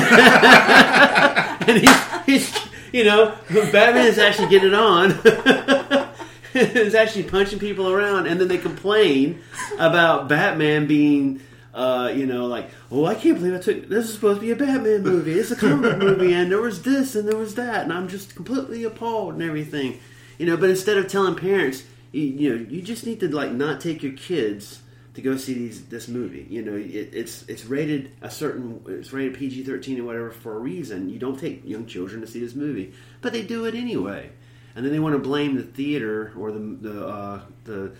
and 1.67 1.77
he's, 1.77 2.25
he's 2.25 2.63
you 2.93 3.03
know, 3.03 3.35
Batman 3.49 4.05
is 4.05 4.17
actually 4.17 4.47
getting 4.47 4.69
it 4.69 4.73
on. 4.73 5.19
He's 6.53 6.93
actually 6.93 7.23
punching 7.23 7.57
people 7.57 7.89
around, 7.89 8.27
and 8.27 8.39
then 8.39 8.47
they 8.47 8.59
complain 8.59 9.41
about 9.79 10.29
Batman 10.29 10.85
being, 10.85 11.41
uh, 11.73 12.11
you 12.13 12.27
know, 12.27 12.45
like, 12.45 12.69
oh, 12.91 13.05
I 13.05 13.15
can't 13.15 13.39
believe 13.39 13.55
I 13.55 13.57
took 13.57 13.89
this 13.89 14.05
is 14.05 14.13
supposed 14.13 14.39
to 14.39 14.45
be 14.45 14.51
a 14.51 14.55
Batman 14.55 15.01
movie. 15.01 15.33
It's 15.33 15.49
a 15.49 15.55
comic 15.55 15.97
movie, 15.97 16.31
and 16.31 16.51
there 16.51 16.61
was 16.61 16.83
this 16.83 17.15
and 17.15 17.27
there 17.27 17.37
was 17.37 17.55
that, 17.55 17.83
and 17.83 17.91
I'm 17.91 18.07
just 18.07 18.35
completely 18.35 18.83
appalled 18.83 19.33
and 19.33 19.41
everything, 19.41 19.99
you 20.37 20.45
know. 20.45 20.55
But 20.55 20.69
instead 20.69 20.97
of 20.97 21.07
telling 21.07 21.33
parents, 21.33 21.83
you, 22.11 22.21
you 22.21 22.55
know, 22.55 22.65
you 22.69 22.83
just 22.83 23.07
need 23.07 23.19
to 23.21 23.35
like 23.35 23.51
not 23.51 23.81
take 23.81 24.03
your 24.03 24.13
kids 24.13 24.82
to 25.15 25.21
go 25.21 25.37
see 25.37 25.53
these 25.53 25.85
this 25.85 26.07
movie. 26.07 26.47
You 26.49 26.61
know, 26.63 26.75
it, 26.75 27.09
it's 27.13 27.43
it's 27.47 27.65
rated 27.65 28.11
a 28.21 28.29
certain 28.31 28.81
it's 28.87 29.13
rated 29.13 29.35
PG 29.35 29.63
thirteen 29.63 29.99
or 29.99 30.03
whatever 30.05 30.31
for 30.31 30.55
a 30.55 30.59
reason. 30.59 31.09
You 31.09 31.19
don't 31.19 31.39
take 31.39 31.61
young 31.65 31.85
children 31.85 32.21
to 32.21 32.27
see 32.27 32.39
this 32.39 32.55
movie, 32.55 32.93
but 33.21 33.31
they 33.33 33.41
do 33.43 33.65
it 33.65 33.75
anyway, 33.75 34.31
and 34.75 34.83
then 34.85 34.91
they 34.91 34.99
want 34.99 35.13
to 35.13 35.19
blame 35.19 35.55
the 35.55 35.63
theater 35.63 36.33
or 36.37 36.51
the 36.51 36.59
the 36.81 37.07
uh, 37.07 37.41
the 37.65 37.91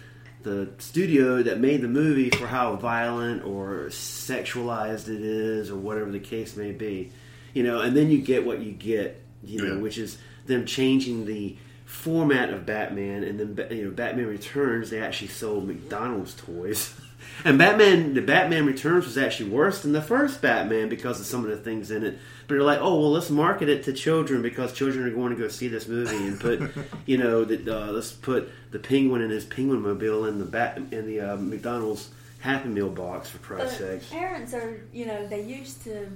the 0.44 0.70
studio 0.80 1.42
that 1.44 1.60
made 1.60 1.82
the 1.82 1.88
movie 1.88 2.30
for 2.30 2.48
how 2.48 2.76
violent 2.76 3.46
or 3.46 3.86
sexualized 3.90 5.08
it 5.08 5.22
is 5.22 5.70
or 5.70 5.78
whatever 5.78 6.12
the 6.12 6.20
case 6.20 6.56
may 6.58 6.72
be. 6.72 7.12
You 7.54 7.64
know, 7.64 7.80
and 7.82 7.96
then 7.96 8.10
you 8.10 8.18
get 8.20 8.46
what 8.46 8.60
you 8.60 8.72
get. 8.72 9.22
You 9.46 9.62
know, 9.62 9.74
Yeah. 9.76 9.82
which 9.82 9.98
is 9.98 10.18
them 10.48 10.66
changing 10.66 11.26
the 11.26 11.58
format 11.86 12.50
of 12.50 12.66
Batman, 12.66 13.24
and 13.24 13.40
then 13.40 13.68
you 13.78 13.86
know 13.86 13.92
Batman 13.92 14.28
Returns. 14.28 14.90
They 14.90 15.02
actually 15.02 15.28
sold 15.28 15.68
McDonald's 15.68 16.34
toys, 16.34 16.94
and 17.46 17.58
Batman 17.58 18.14
the 18.14 18.22
Batman 18.22 18.66
Returns 18.66 19.06
was 19.06 19.18
actually 19.18 19.50
worse 19.50 19.82
than 19.82 19.92
the 19.92 20.02
first 20.02 20.42
Batman 20.42 20.90
because 20.90 21.20
of 21.20 21.26
some 21.26 21.44
of 21.44 21.50
the 21.50 21.58
things 21.58 21.92
in 21.92 22.04
it. 22.04 22.18
But 22.48 22.56
they're 22.56 22.64
like, 22.64 22.80
oh 22.82 23.00
well, 23.00 23.12
let's 23.12 23.30
market 23.30 23.70
it 23.70 23.84
to 23.86 23.94
children 23.94 24.42
because 24.42 24.74
children 24.74 25.06
are 25.06 25.12
going 25.12 25.36
to 25.36 25.42
go 25.42 25.48
see 25.48 25.68
this 25.68 25.88
movie 25.88 26.16
and 26.16 26.40
put, 26.40 26.62
you 27.06 27.18
know, 27.18 27.44
that 27.46 27.68
uh, 27.68 27.92
let's 27.92 28.12
put 28.12 28.50
the 28.72 28.80
Penguin 28.80 29.22
and 29.22 29.32
his 29.32 29.46
Penguin 29.46 29.82
mobile 29.82 30.26
in 30.26 30.40
the 30.40 30.46
bat 30.46 30.78
in 30.92 31.06
the 31.08 31.22
uh, 31.22 31.36
McDonald's 31.38 32.10
Happy 32.40 32.68
Meal 32.70 32.90
box 32.90 33.30
for 33.30 33.38
Christ's 33.38 33.78
But 33.80 33.88
sakes. 33.88 34.10
parents 34.10 34.54
are, 34.54 34.82
you 34.92 35.06
know, 35.06 35.26
they 35.28 35.42
used 35.44 35.84
to 35.86 36.08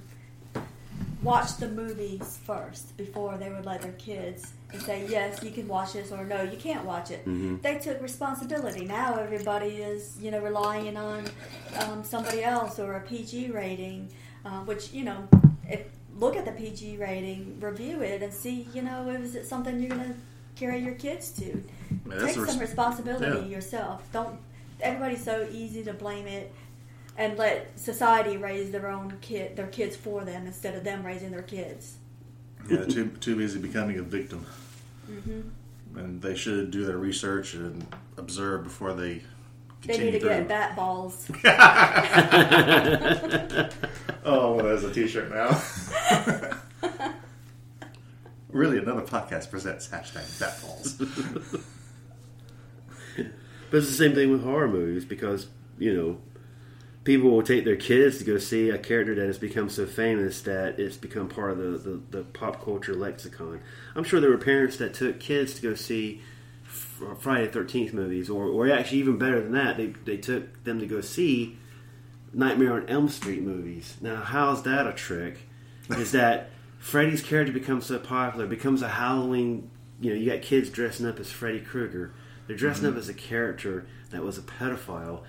watch 1.23 1.57
the 1.57 1.67
movies 1.67 2.39
first 2.43 2.95
before 2.97 3.37
they 3.37 3.49
would 3.49 3.65
let 3.65 3.81
their 3.81 3.93
kids 3.93 4.53
and 4.71 4.81
say, 4.81 5.05
yes, 5.09 5.41
you 5.43 5.51
can 5.51 5.67
watch 5.67 5.93
this 5.93 6.11
or 6.11 6.23
no, 6.25 6.43
you 6.43 6.57
can't 6.57 6.85
watch 6.85 7.09
it. 7.09 7.21
Mm-hmm. 7.21 7.57
They 7.61 7.79
took 7.79 8.01
responsibility. 8.01 8.85
Now 8.85 9.15
everybody 9.15 9.77
is, 9.77 10.17
you 10.21 10.31
know, 10.31 10.39
relying 10.39 10.95
on 10.95 11.25
um, 11.79 12.03
somebody 12.03 12.43
else 12.43 12.79
or 12.79 12.93
a 12.93 13.01
PG 13.01 13.51
rating, 13.51 14.09
uh, 14.45 14.61
which, 14.61 14.91
you 14.93 15.03
know, 15.03 15.27
if 15.67 15.85
look 16.17 16.35
at 16.35 16.45
the 16.45 16.51
PG 16.51 16.97
rating, 16.97 17.59
review 17.59 18.01
it, 18.01 18.21
and 18.21 18.33
see, 18.33 18.67
you 18.73 18.81
know, 18.81 19.09
is 19.09 19.35
it 19.35 19.47
something 19.47 19.79
you're 19.79 19.95
going 19.95 20.13
to 20.13 20.15
carry 20.55 20.79
your 20.79 20.95
kids 20.95 21.31
to? 21.31 21.63
that's 22.05 22.25
Take 22.25 22.37
res- 22.37 22.49
some 22.51 22.59
responsibility 22.59 23.47
yeah. 23.47 23.55
yourself. 23.55 24.07
Don't. 24.11 24.37
Everybody's 24.79 25.23
so 25.23 25.47
easy 25.51 25.83
to 25.83 25.93
blame 25.93 26.27
it 26.27 26.53
and 27.17 27.37
let 27.37 27.79
society 27.79 28.37
raise 28.37 28.71
their 28.71 28.89
own 28.89 29.17
kid, 29.21 29.55
their 29.55 29.67
kids 29.67 29.95
for 29.95 30.23
them 30.23 30.47
instead 30.47 30.75
of 30.75 30.83
them 30.83 31.05
raising 31.05 31.31
their 31.31 31.41
kids. 31.41 31.97
Yeah, 32.69 32.85
too 32.85 33.11
too 33.19 33.35
busy 33.35 33.59
becoming 33.59 33.97
a 33.97 34.03
victim. 34.03 34.45
Mm-hmm. 35.09 35.97
And 35.97 36.21
they 36.21 36.35
should 36.35 36.71
do 36.71 36.85
their 36.85 36.97
research 36.97 37.53
and 37.53 37.87
observe 38.17 38.63
before 38.63 38.93
they 38.93 39.23
They 39.85 39.97
need 39.97 40.11
to 40.11 40.19
Continue 40.19 40.21
get 40.21 40.47
bat 40.47 40.75
balls. 40.75 41.29
Oh, 44.27 44.55
well, 44.55 44.65
there's 44.65 44.83
a 44.83 44.93
T-shirt 44.93 45.31
now. 45.31 45.61
really, 48.49 48.77
another 48.77 49.03
podcast 49.03 49.49
presents 49.49 49.87
hashtag 49.87 50.25
Batballs. 50.37 51.63
But 53.15 53.77
it's 53.77 53.87
the 53.87 53.93
same 53.93 54.13
thing 54.13 54.29
with 54.29 54.43
horror 54.43 54.67
movies 54.67 55.05
because, 55.05 55.47
you 55.79 55.95
know, 55.95 56.17
people 57.07 57.31
will 57.31 57.41
take 57.41 57.63
their 57.63 57.77
kids 57.77 58.17
to 58.17 58.25
go 58.25 58.37
see 58.37 58.69
a 58.69 58.77
character 58.77 59.15
that 59.15 59.27
has 59.27 59.37
become 59.37 59.69
so 59.69 59.85
famous 59.85 60.41
that 60.41 60.77
it's 60.77 60.97
become 60.97 61.29
part 61.29 61.51
of 61.51 61.57
the, 61.57 61.77
the, 61.77 62.01
the 62.17 62.23
pop 62.23 62.61
culture 62.61 62.93
lexicon. 62.93 63.61
I'm 63.95 64.03
sure 64.03 64.19
there 64.19 64.29
were 64.29 64.37
parents 64.37 64.75
that 64.75 64.93
took 64.93 65.17
kids 65.17 65.53
to 65.53 65.61
go 65.61 65.73
see 65.73 66.21
Friday 66.65 67.47
the 67.47 67.59
13th 67.61 67.93
movies, 67.93 68.29
or, 68.29 68.47
or 68.47 68.69
actually 68.69 68.97
even 68.97 69.17
better 69.17 69.41
than 69.41 69.53
that, 69.53 69.77
they, 69.77 69.85
they 70.03 70.17
took 70.17 70.65
them 70.65 70.81
to 70.81 70.85
go 70.85 70.99
see 70.99 71.57
Nightmare 72.33 72.73
on 72.73 72.89
Elm 72.89 73.07
Street 73.07 73.41
movies. 73.41 73.95
Now, 74.01 74.17
how's 74.17 74.63
that 74.63 74.85
a 74.85 74.91
trick? 74.91 75.47
Is 75.91 76.11
that 76.11 76.49
Freddy's 76.77 77.21
character 77.21 77.53
becomes 77.53 77.85
so 77.85 77.99
popular, 77.99 78.47
becomes 78.47 78.81
a 78.81 78.89
Halloween. 78.89 79.71
You 80.01 80.09
know, 80.09 80.17
you 80.17 80.29
got 80.29 80.41
kids 80.41 80.69
dressing 80.69 81.07
up 81.07 81.21
as 81.21 81.31
Freddy 81.31 81.61
Krueger. 81.61 82.11
They're 82.47 82.57
dressing 82.57 82.83
mm-hmm. 82.83 82.97
up 82.97 82.99
as 82.99 83.07
a 83.07 83.13
character 83.13 83.87
that 84.11 84.23
was 84.25 84.37
a 84.37 84.41
pedophile 84.41 85.23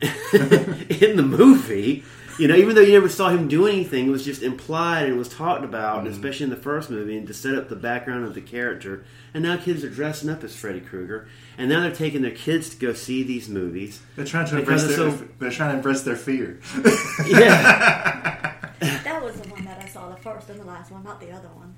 in 0.32 1.16
the 1.16 1.24
movie. 1.24 2.04
You 2.36 2.48
know, 2.48 2.56
even 2.56 2.74
though 2.74 2.80
you 2.80 2.92
never 2.92 3.08
saw 3.08 3.28
him 3.28 3.46
do 3.46 3.68
anything, 3.68 4.08
it 4.08 4.10
was 4.10 4.24
just 4.24 4.42
implied 4.42 5.06
and 5.06 5.16
was 5.16 5.28
talked 5.28 5.62
about, 5.64 5.98
and 5.98 6.08
mm-hmm. 6.08 6.16
especially 6.16 6.44
in 6.44 6.50
the 6.50 6.56
first 6.56 6.90
movie, 6.90 7.16
and 7.16 7.28
to 7.28 7.34
set 7.34 7.54
up 7.54 7.68
the 7.68 7.76
background 7.76 8.24
of 8.24 8.34
the 8.34 8.40
character. 8.40 9.04
And 9.32 9.44
now 9.44 9.56
kids 9.56 9.84
are 9.84 9.88
dressing 9.90 10.28
up 10.28 10.42
as 10.42 10.54
Freddy 10.54 10.80
Krueger, 10.80 11.28
and 11.56 11.68
now 11.68 11.80
they're 11.80 11.94
taking 11.94 12.22
their 12.22 12.32
kids 12.32 12.70
to 12.70 12.76
go 12.76 12.92
see 12.92 13.22
these 13.22 13.48
movies. 13.48 14.00
They're 14.16 14.24
trying 14.24 14.46
to 14.48 14.58
impress 14.58 14.84
their, 14.84 14.96
so- 14.96 15.28
they're 15.38 15.50
trying 15.50 15.70
to 15.70 15.76
embrace 15.76 16.02
their 16.02 16.16
fear. 16.16 16.60
Yeah, 17.26 18.52
That 18.80 19.22
was 19.22 19.40
the 19.40 19.48
one 19.50 19.64
that 19.64 19.80
I 19.82 19.88
saw, 19.88 20.10
the 20.10 20.16
first 20.16 20.50
and 20.50 20.58
the 20.58 20.64
last 20.64 20.90
one, 20.90 21.04
not 21.04 21.20
the 21.20 21.30
other 21.30 21.48
one. 21.48 21.74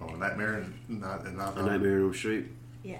oh, 0.00 0.14
Nightmare 0.16 0.54
and 0.54 1.00
not 1.00 1.26
and 1.26 1.36
not 1.36 1.56
A 1.58 1.62
Nightmare 1.62 1.98
on 1.98 2.04
Elm 2.04 2.14
Street. 2.14 2.46
Yeah. 2.82 2.96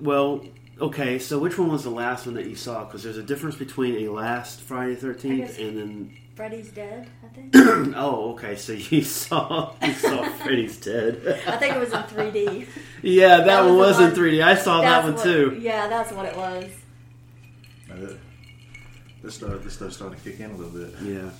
Well, 0.00 0.44
okay, 0.80 1.18
so 1.18 1.38
which 1.38 1.58
one 1.58 1.70
was 1.70 1.84
the 1.84 1.90
last 1.90 2.26
one 2.26 2.34
that 2.36 2.46
you 2.46 2.56
saw? 2.56 2.84
Because 2.84 3.02
there's 3.02 3.16
a 3.18 3.22
difference 3.22 3.56
between 3.56 4.06
a 4.06 4.10
last 4.12 4.60
Friday 4.60 4.92
I 4.92 4.96
Thirteenth 4.96 5.58
and 5.58 5.78
then. 5.78 6.16
Freddy's 6.34 6.70
dead, 6.70 7.08
I 7.22 7.28
think. 7.34 7.54
Oh, 7.96 8.32
okay. 8.32 8.56
So 8.56 8.72
you 8.72 9.02
saw 9.04 9.74
you 9.84 9.92
saw 9.92 10.24
Freddy's 10.42 10.78
dead. 10.78 11.42
I 11.46 11.56
think 11.58 11.76
it 11.76 11.78
was 11.78 11.92
in 11.92 12.02
3D. 12.02 12.66
yeah, 13.02 13.36
that, 13.38 13.46
That 13.46 13.60
one 13.66 13.76
was 13.76 13.98
was 13.98 14.14
the 14.14 14.24
in 14.26 14.32
3D. 14.38 14.42
I 14.42 14.54
saw 14.54 14.80
that 14.80 15.04
one 15.04 15.14
what- 15.14 15.22
too. 15.22 15.58
Yeah, 15.60 15.88
that's 15.88 16.10
what 16.12 16.24
it 16.26 16.36
was. 16.36 16.64
Uh, 17.90 18.14
This 19.22 19.34
stuff, 19.34 19.62
this 19.62 19.74
stuff's 19.74 19.96
starting 19.96 20.18
to 20.18 20.30
kick 20.30 20.40
in 20.40 20.50
a 20.52 20.56
little 20.56 20.72
bit. 20.72 20.94
Yeah. 21.02 21.30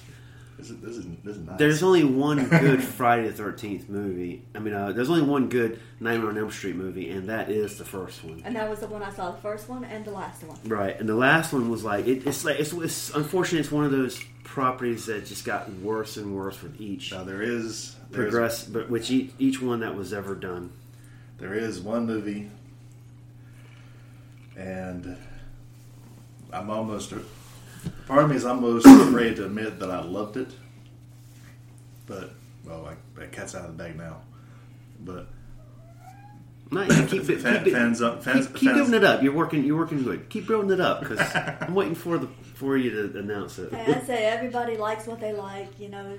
This 0.62 0.70
is, 0.70 0.78
this 0.78 0.96
is, 0.96 1.06
this 1.24 1.36
is 1.38 1.42
nice. 1.44 1.58
There's 1.58 1.82
only 1.82 2.04
one 2.04 2.46
good 2.46 2.84
Friday 2.84 3.26
the 3.26 3.32
Thirteenth 3.32 3.88
movie. 3.88 4.44
I 4.54 4.60
mean, 4.60 4.72
uh, 4.72 4.92
there's 4.92 5.10
only 5.10 5.22
one 5.22 5.48
good 5.48 5.80
Nightmare 5.98 6.28
on 6.28 6.38
Elm 6.38 6.52
Street 6.52 6.76
movie, 6.76 7.10
and 7.10 7.28
that 7.30 7.50
is 7.50 7.78
the 7.78 7.84
first 7.84 8.22
one. 8.22 8.42
And 8.44 8.54
that 8.54 8.70
was 8.70 8.78
the 8.78 8.86
one 8.86 9.02
I 9.02 9.10
saw, 9.10 9.32
the 9.32 9.40
first 9.40 9.68
one 9.68 9.82
and 9.82 10.04
the 10.04 10.12
last 10.12 10.44
one. 10.44 10.56
Right, 10.64 10.96
and 11.00 11.08
the 11.08 11.16
last 11.16 11.52
one 11.52 11.68
was 11.68 11.82
like 11.82 12.06
it, 12.06 12.28
it's 12.28 12.44
like 12.44 12.60
it's, 12.60 12.72
it's 12.72 13.10
unfortunately 13.12 13.58
it's 13.58 13.72
one 13.72 13.84
of 13.84 13.90
those 13.90 14.22
properties 14.44 15.06
that 15.06 15.26
just 15.26 15.44
got 15.44 15.68
worse 15.78 16.16
and 16.16 16.32
worse 16.32 16.62
with 16.62 16.80
each 16.80 17.10
now 17.10 17.24
there 17.24 17.42
is 17.42 17.96
there 18.10 18.26
is, 18.26 18.30
progress, 18.30 18.64
but 18.64 18.88
which 18.88 19.10
each, 19.10 19.32
each 19.40 19.60
one 19.60 19.80
that 19.80 19.96
was 19.96 20.12
ever 20.12 20.36
done. 20.36 20.72
there 21.38 21.54
is 21.54 21.80
one 21.80 22.06
movie, 22.06 22.48
and 24.56 25.16
I'm 26.52 26.70
almost 26.70 27.12
part 28.06 28.24
of 28.24 28.30
me 28.30 28.36
is 28.36 28.44
almost 28.44 28.86
afraid 28.86 29.36
to 29.36 29.46
admit 29.46 29.78
that 29.80 29.90
I 29.90 30.02
loved 30.02 30.36
it, 30.36 30.50
but 32.06 32.30
well, 32.64 32.82
like 32.82 32.98
that 33.16 33.32
cat's 33.32 33.54
out 33.54 33.64
of 33.68 33.76
the 33.76 33.82
bag 33.82 33.96
now. 33.96 34.18
But 35.00 35.26
No, 36.70 36.82
you 36.82 37.06
keep 37.06 37.28
it, 37.28 37.40
Fan- 37.40 37.58
keep 37.58 37.68
it, 37.68 37.72
fans 37.72 38.00
up, 38.02 38.22
fans, 38.22 38.46
keep, 38.46 38.56
keep 38.56 38.68
fans, 38.70 38.78
building 38.78 38.94
it 38.94 39.04
up. 39.04 39.22
You're 39.22 39.34
working, 39.34 39.64
you're 39.64 39.76
working 39.78 40.02
good. 40.02 40.28
Keep 40.28 40.46
building 40.46 40.70
it 40.70 40.80
up 40.80 41.00
because 41.00 41.20
I'm 41.60 41.74
waiting 41.74 41.94
for 41.94 42.18
the 42.18 42.28
for 42.54 42.76
you 42.76 42.90
to 42.90 43.18
announce 43.18 43.58
it. 43.58 43.72
And 43.72 43.94
I 43.94 44.00
say 44.00 44.24
everybody 44.26 44.76
likes 44.76 45.06
what 45.06 45.20
they 45.20 45.32
like, 45.32 45.80
you 45.80 45.88
know. 45.88 46.18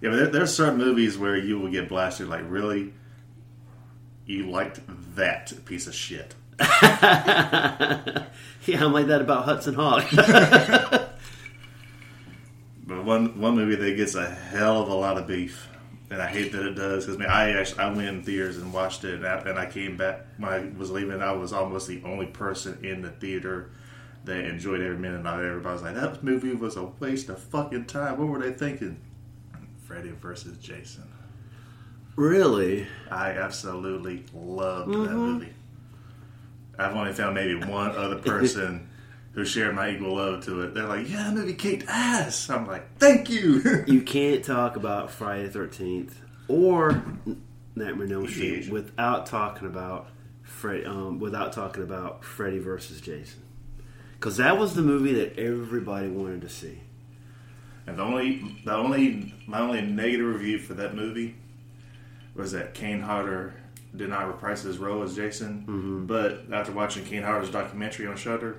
Yeah, 0.00 0.10
but 0.10 0.16
there, 0.16 0.26
there's 0.28 0.54
certain 0.54 0.78
movies 0.78 1.18
where 1.18 1.36
you 1.36 1.58
will 1.58 1.70
get 1.70 1.88
blasted. 1.88 2.28
Like, 2.28 2.44
really, 2.46 2.92
you 4.26 4.50
liked 4.50 4.80
that 5.16 5.52
piece 5.64 5.86
of 5.86 5.94
shit. 5.94 6.34
yeah, 8.72 8.84
I'm 8.84 8.92
like 8.92 9.06
that 9.06 9.20
about 9.20 9.44
Hudson 9.44 9.74
Hawk. 9.74 10.04
But 12.86 13.04
one 13.04 13.40
one 13.40 13.56
movie 13.56 13.74
that 13.74 13.96
gets 13.96 14.14
a 14.14 14.26
hell 14.28 14.80
of 14.82 14.88
a 14.88 14.94
lot 14.94 15.18
of 15.18 15.26
beef, 15.26 15.66
and 16.08 16.22
I 16.22 16.28
hate 16.28 16.52
that 16.52 16.64
it 16.64 16.74
does 16.74 17.04
because 17.04 17.18
man, 17.18 17.28
I 17.28 17.50
actually 17.58 17.80
I 17.80 17.88
went 17.92 18.06
in 18.08 18.22
theaters 18.22 18.58
and 18.58 18.72
watched 18.72 19.02
it, 19.02 19.14
and 19.14 19.26
I, 19.26 19.38
and 19.40 19.58
I 19.58 19.66
came 19.66 19.96
back 19.96 20.20
when 20.38 20.52
I 20.52 20.70
was 20.78 20.90
leaving. 20.92 21.20
I 21.20 21.32
was 21.32 21.52
almost 21.52 21.88
the 21.88 22.00
only 22.04 22.26
person 22.26 22.78
in 22.84 23.02
the 23.02 23.10
theater 23.10 23.70
that 24.24 24.38
enjoyed 24.44 24.80
every 24.80 24.98
minute 24.98 25.26
of 25.26 25.40
it. 25.40 25.46
Everybody 25.48 25.72
was 25.72 25.82
like, 25.82 25.94
"That 25.96 26.22
movie 26.22 26.54
was 26.54 26.76
a 26.76 26.84
waste 27.00 27.28
of 27.28 27.40
fucking 27.40 27.86
time." 27.86 28.18
What 28.18 28.28
were 28.28 28.38
they 28.38 28.52
thinking? 28.52 29.00
Freddy 29.84 30.10
versus 30.10 30.56
Jason. 30.58 31.10
really? 32.14 32.86
I 33.10 33.30
absolutely 33.32 34.24
loved 34.32 34.90
that 34.92 34.96
Mm-hmm. 34.96 35.16
movie. 35.16 35.52
I've 36.78 36.94
only 36.94 37.12
found 37.12 37.34
maybe 37.34 37.54
one 37.54 37.90
other 37.96 38.16
person 38.16 38.88
who 39.32 39.44
shared 39.44 39.74
my 39.74 39.90
equal 39.90 40.16
love 40.16 40.44
to 40.46 40.62
it. 40.62 40.74
They're 40.74 40.84
like, 40.86 41.08
"Yeah, 41.08 41.24
that 41.24 41.34
movie 41.34 41.54
kicked 41.54 41.84
ass." 41.88 42.48
I'm 42.50 42.66
like, 42.66 42.98
"Thank 42.98 43.30
you." 43.30 43.84
You 43.86 44.02
can't 44.02 44.44
talk 44.44 44.76
about 44.76 45.10
Friday 45.10 45.44
the 45.44 45.50
Thirteenth 45.52 46.20
or 46.48 47.04
Nightmare 47.74 48.06
on 48.06 48.12
Elm 48.12 48.28
Street 48.28 48.68
without 48.70 49.26
talking 49.26 49.66
about 49.66 50.08
Fred, 50.42 50.86
um, 50.86 51.18
without 51.18 51.52
talking 51.52 51.82
about 51.82 52.24
Freddy 52.24 52.58
versus 52.58 53.00
Jason, 53.00 53.42
because 54.14 54.36
that 54.38 54.58
was 54.58 54.74
the 54.74 54.82
movie 54.82 55.12
that 55.14 55.38
everybody 55.38 56.08
wanted 56.08 56.40
to 56.42 56.48
see. 56.48 56.80
and 57.86 57.98
the 57.98 58.02
only, 58.02 58.42
the 58.64 58.74
only, 58.74 59.34
my 59.46 59.60
only 59.60 59.80
negative 59.82 60.26
review 60.26 60.58
for 60.58 60.74
that 60.74 60.94
movie 60.94 61.36
was 62.34 62.52
that 62.52 62.74
Kane 62.74 63.00
Hodder 63.00 63.54
did 63.96 64.10
not 64.10 64.26
reprise 64.26 64.62
his 64.62 64.78
role 64.78 65.02
as 65.02 65.14
Jason. 65.16 65.64
Mm-hmm. 65.66 66.06
But 66.06 66.44
after 66.52 66.72
watching 66.72 67.04
Kane 67.04 67.22
Hodder's 67.22 67.50
documentary 67.50 68.06
on 68.06 68.16
Shudder, 68.16 68.58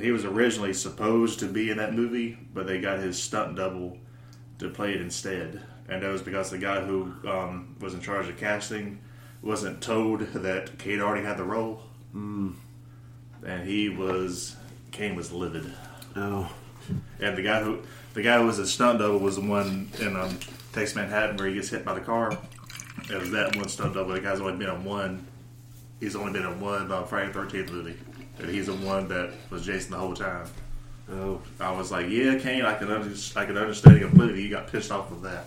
he 0.00 0.12
was 0.12 0.24
originally 0.24 0.74
supposed 0.74 1.40
to 1.40 1.46
be 1.46 1.70
in 1.70 1.76
that 1.78 1.94
movie, 1.94 2.38
but 2.54 2.66
they 2.66 2.80
got 2.80 2.98
his 2.98 3.20
stunt 3.20 3.56
double 3.56 3.98
to 4.58 4.68
play 4.68 4.92
it 4.92 5.00
instead. 5.00 5.62
And 5.88 6.02
that 6.02 6.08
was 6.08 6.22
because 6.22 6.50
the 6.50 6.58
guy 6.58 6.80
who 6.80 7.14
um, 7.26 7.76
was 7.80 7.94
in 7.94 8.00
charge 8.00 8.28
of 8.28 8.36
casting 8.36 9.00
wasn't 9.42 9.80
told 9.80 10.20
that 10.20 10.78
Kane 10.78 11.00
already 11.00 11.24
had 11.24 11.36
the 11.36 11.44
role. 11.44 11.82
Mm. 12.14 12.54
And 13.46 13.68
he 13.68 13.88
was, 13.88 14.56
Kane 14.90 15.16
was 15.16 15.32
livid. 15.32 15.72
Oh, 16.16 16.52
And 17.20 17.36
the 17.36 17.42
guy 17.42 17.62
who, 17.62 17.80
the 18.14 18.22
guy 18.22 18.38
who 18.38 18.46
was 18.46 18.58
a 18.58 18.66
stunt 18.66 18.98
double 18.98 19.18
was 19.18 19.36
the 19.36 19.42
one 19.42 19.90
in 20.00 20.16
um, 20.16 20.38
Takes 20.72 20.94
Manhattan 20.94 21.36
where 21.36 21.48
he 21.48 21.54
gets 21.54 21.70
hit 21.70 21.84
by 21.84 21.94
the 21.94 22.00
car. 22.00 22.36
It 23.10 23.18
was 23.20 23.30
that 23.30 23.56
one 23.56 23.68
stunt 23.68 23.94
double. 23.94 24.12
The 24.12 24.20
guy's 24.20 24.40
only 24.40 24.56
been 24.56 24.74
in 24.74 24.84
one. 24.84 25.26
He's 26.00 26.14
only 26.16 26.32
been 26.32 26.44
in 26.46 26.60
one 26.60 26.90
uh, 26.92 27.02
Friday 27.04 27.28
the 27.28 27.32
Thirteenth 27.34 27.72
movie, 27.72 27.96
and 28.38 28.48
he's 28.50 28.66
the 28.66 28.74
one 28.74 29.08
that 29.08 29.32
was 29.50 29.64
Jason 29.66 29.92
the 29.92 29.98
whole 29.98 30.14
time. 30.14 30.46
oh. 31.10 31.40
I 31.58 31.72
was 31.72 31.90
like, 31.90 32.08
yeah, 32.08 32.38
Kane, 32.38 32.64
I 32.64 32.74
can 32.74 32.90
under- 32.90 33.14
I 33.36 33.44
can 33.44 33.56
understand 33.56 34.00
completely. 34.00 34.42
You 34.42 34.50
got 34.50 34.68
pissed 34.70 34.92
off 34.92 35.10
with 35.10 35.22
that. 35.22 35.46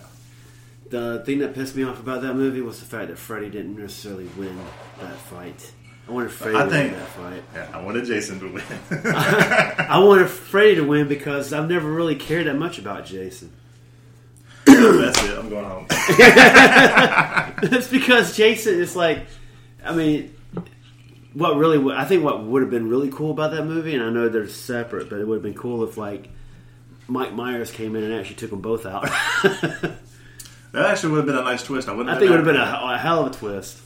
The 0.90 1.22
thing 1.24 1.38
that 1.38 1.54
pissed 1.54 1.74
me 1.74 1.84
off 1.84 2.00
about 2.00 2.20
that 2.22 2.34
movie 2.34 2.60
was 2.60 2.80
the 2.80 2.84
fact 2.86 3.08
that 3.08 3.16
Freddy 3.16 3.48
didn't 3.48 3.78
necessarily 3.78 4.26
win 4.36 4.58
that 5.00 5.16
fight. 5.16 5.72
I 6.06 6.12
wanted 6.12 6.32
Freddy 6.32 6.56
I 6.58 6.64
to 6.64 6.70
think- 6.70 6.90
win 6.90 7.00
that 7.00 7.08
fight. 7.08 7.42
Yeah, 7.54 7.68
I 7.72 7.80
wanted 7.82 8.04
Jason 8.04 8.40
to 8.40 8.52
win. 8.52 8.64
I 9.14 9.98
wanted 10.04 10.28
Freddy 10.28 10.74
to 10.74 10.82
win 10.84 11.08
because 11.08 11.52
I've 11.54 11.68
never 11.70 11.90
really 11.90 12.16
cared 12.16 12.46
that 12.46 12.56
much 12.58 12.78
about 12.78 13.06
Jason. 13.06 13.52
That's 14.66 15.22
it. 15.24 15.38
I'm 15.38 15.48
going 15.48 15.64
home. 15.64 15.86
it's 17.62 17.88
because 17.88 18.36
Jason 18.36 18.74
is 18.80 18.96
like, 18.96 19.26
I 19.84 19.94
mean, 19.94 20.34
what 21.32 21.56
really, 21.56 21.78
would- 21.78 21.96
I 21.96 22.04
think 22.04 22.24
what 22.24 22.44
would 22.44 22.62
have 22.62 22.70
been 22.70 22.88
really 22.88 23.10
cool 23.10 23.30
about 23.30 23.52
that 23.52 23.64
movie, 23.64 23.94
and 23.94 24.02
I 24.02 24.10
know 24.10 24.28
they're 24.28 24.48
separate, 24.48 25.08
but 25.10 25.18
it 25.20 25.26
would 25.26 25.36
have 25.36 25.42
been 25.42 25.54
cool 25.54 25.84
if 25.84 25.96
like 25.96 26.28
Mike 27.08 27.32
Myers 27.34 27.70
came 27.70 27.96
in 27.96 28.04
and 28.04 28.14
actually 28.14 28.36
took 28.36 28.50
them 28.50 28.60
both 28.60 28.86
out. 28.86 29.08
That 30.72 30.86
actually 30.86 31.10
would 31.10 31.16
have 31.18 31.26
been 31.26 31.36
a 31.36 31.42
nice 31.42 31.62
twist. 31.62 31.86
I 31.86 31.92
wouldn't. 31.92 32.18
think 32.18 32.28
it 32.28 32.30
would 32.30 32.38
have 32.38 32.46
been 32.46 32.56
a, 32.56 32.80
a 32.94 32.96
hell 32.96 33.26
of 33.26 33.32
a 33.34 33.36
twist. 33.38 33.78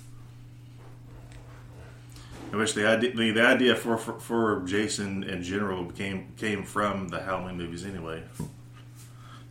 I 2.53 2.57
wish 2.57 2.75
the 2.75 2.87
idea 2.87 3.13
the, 3.13 3.33
the 3.33 3.43
idea 3.45 3.75
for, 3.75 3.97
for 3.99 4.21
for 4.21 4.63
Jason 4.67 5.25
in 5.25 5.43
general 5.43 5.87
came 5.87 6.29
came 6.37 6.63
from 6.63 7.09
the 7.09 7.21
Halloween 7.21 7.57
movies 7.57 7.85
anyway, 7.85 8.23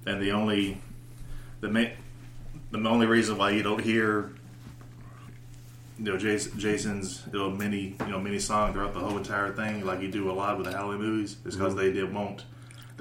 and 0.06 0.22
the 0.22 0.32
only 0.32 0.78
the 1.62 1.70
main 1.70 1.91
the 2.72 2.89
only 2.89 3.06
reason 3.06 3.38
why 3.38 3.52
you 3.52 3.63
don't 3.63 3.84
hear 3.84 4.32
you 5.98 6.06
know 6.06 6.18
Jason, 6.18 6.60
Jason's 6.60 7.24
you 7.32 7.39
know 7.39 7.50
mini 7.50 7.96
you 8.00 8.08
know 8.08 8.20
mini 8.20 8.39
song 8.39 8.74
throughout 8.74 8.94
the 8.94 9.00
whole 9.00 9.18
entire 9.18 9.52
thing, 9.54 9.86
like 9.86 10.02
you 10.02 10.10
do 10.10 10.30
a 10.30 10.34
lot 10.34 10.58
with 10.58 10.68
the 10.68 10.74
Halloween 10.74 11.00
movies, 11.00 11.38
is 11.46 11.56
because 11.56 11.74
mm-hmm. 11.74 11.78
they 11.78 11.91
did 11.94 12.13
won't. 12.13 12.44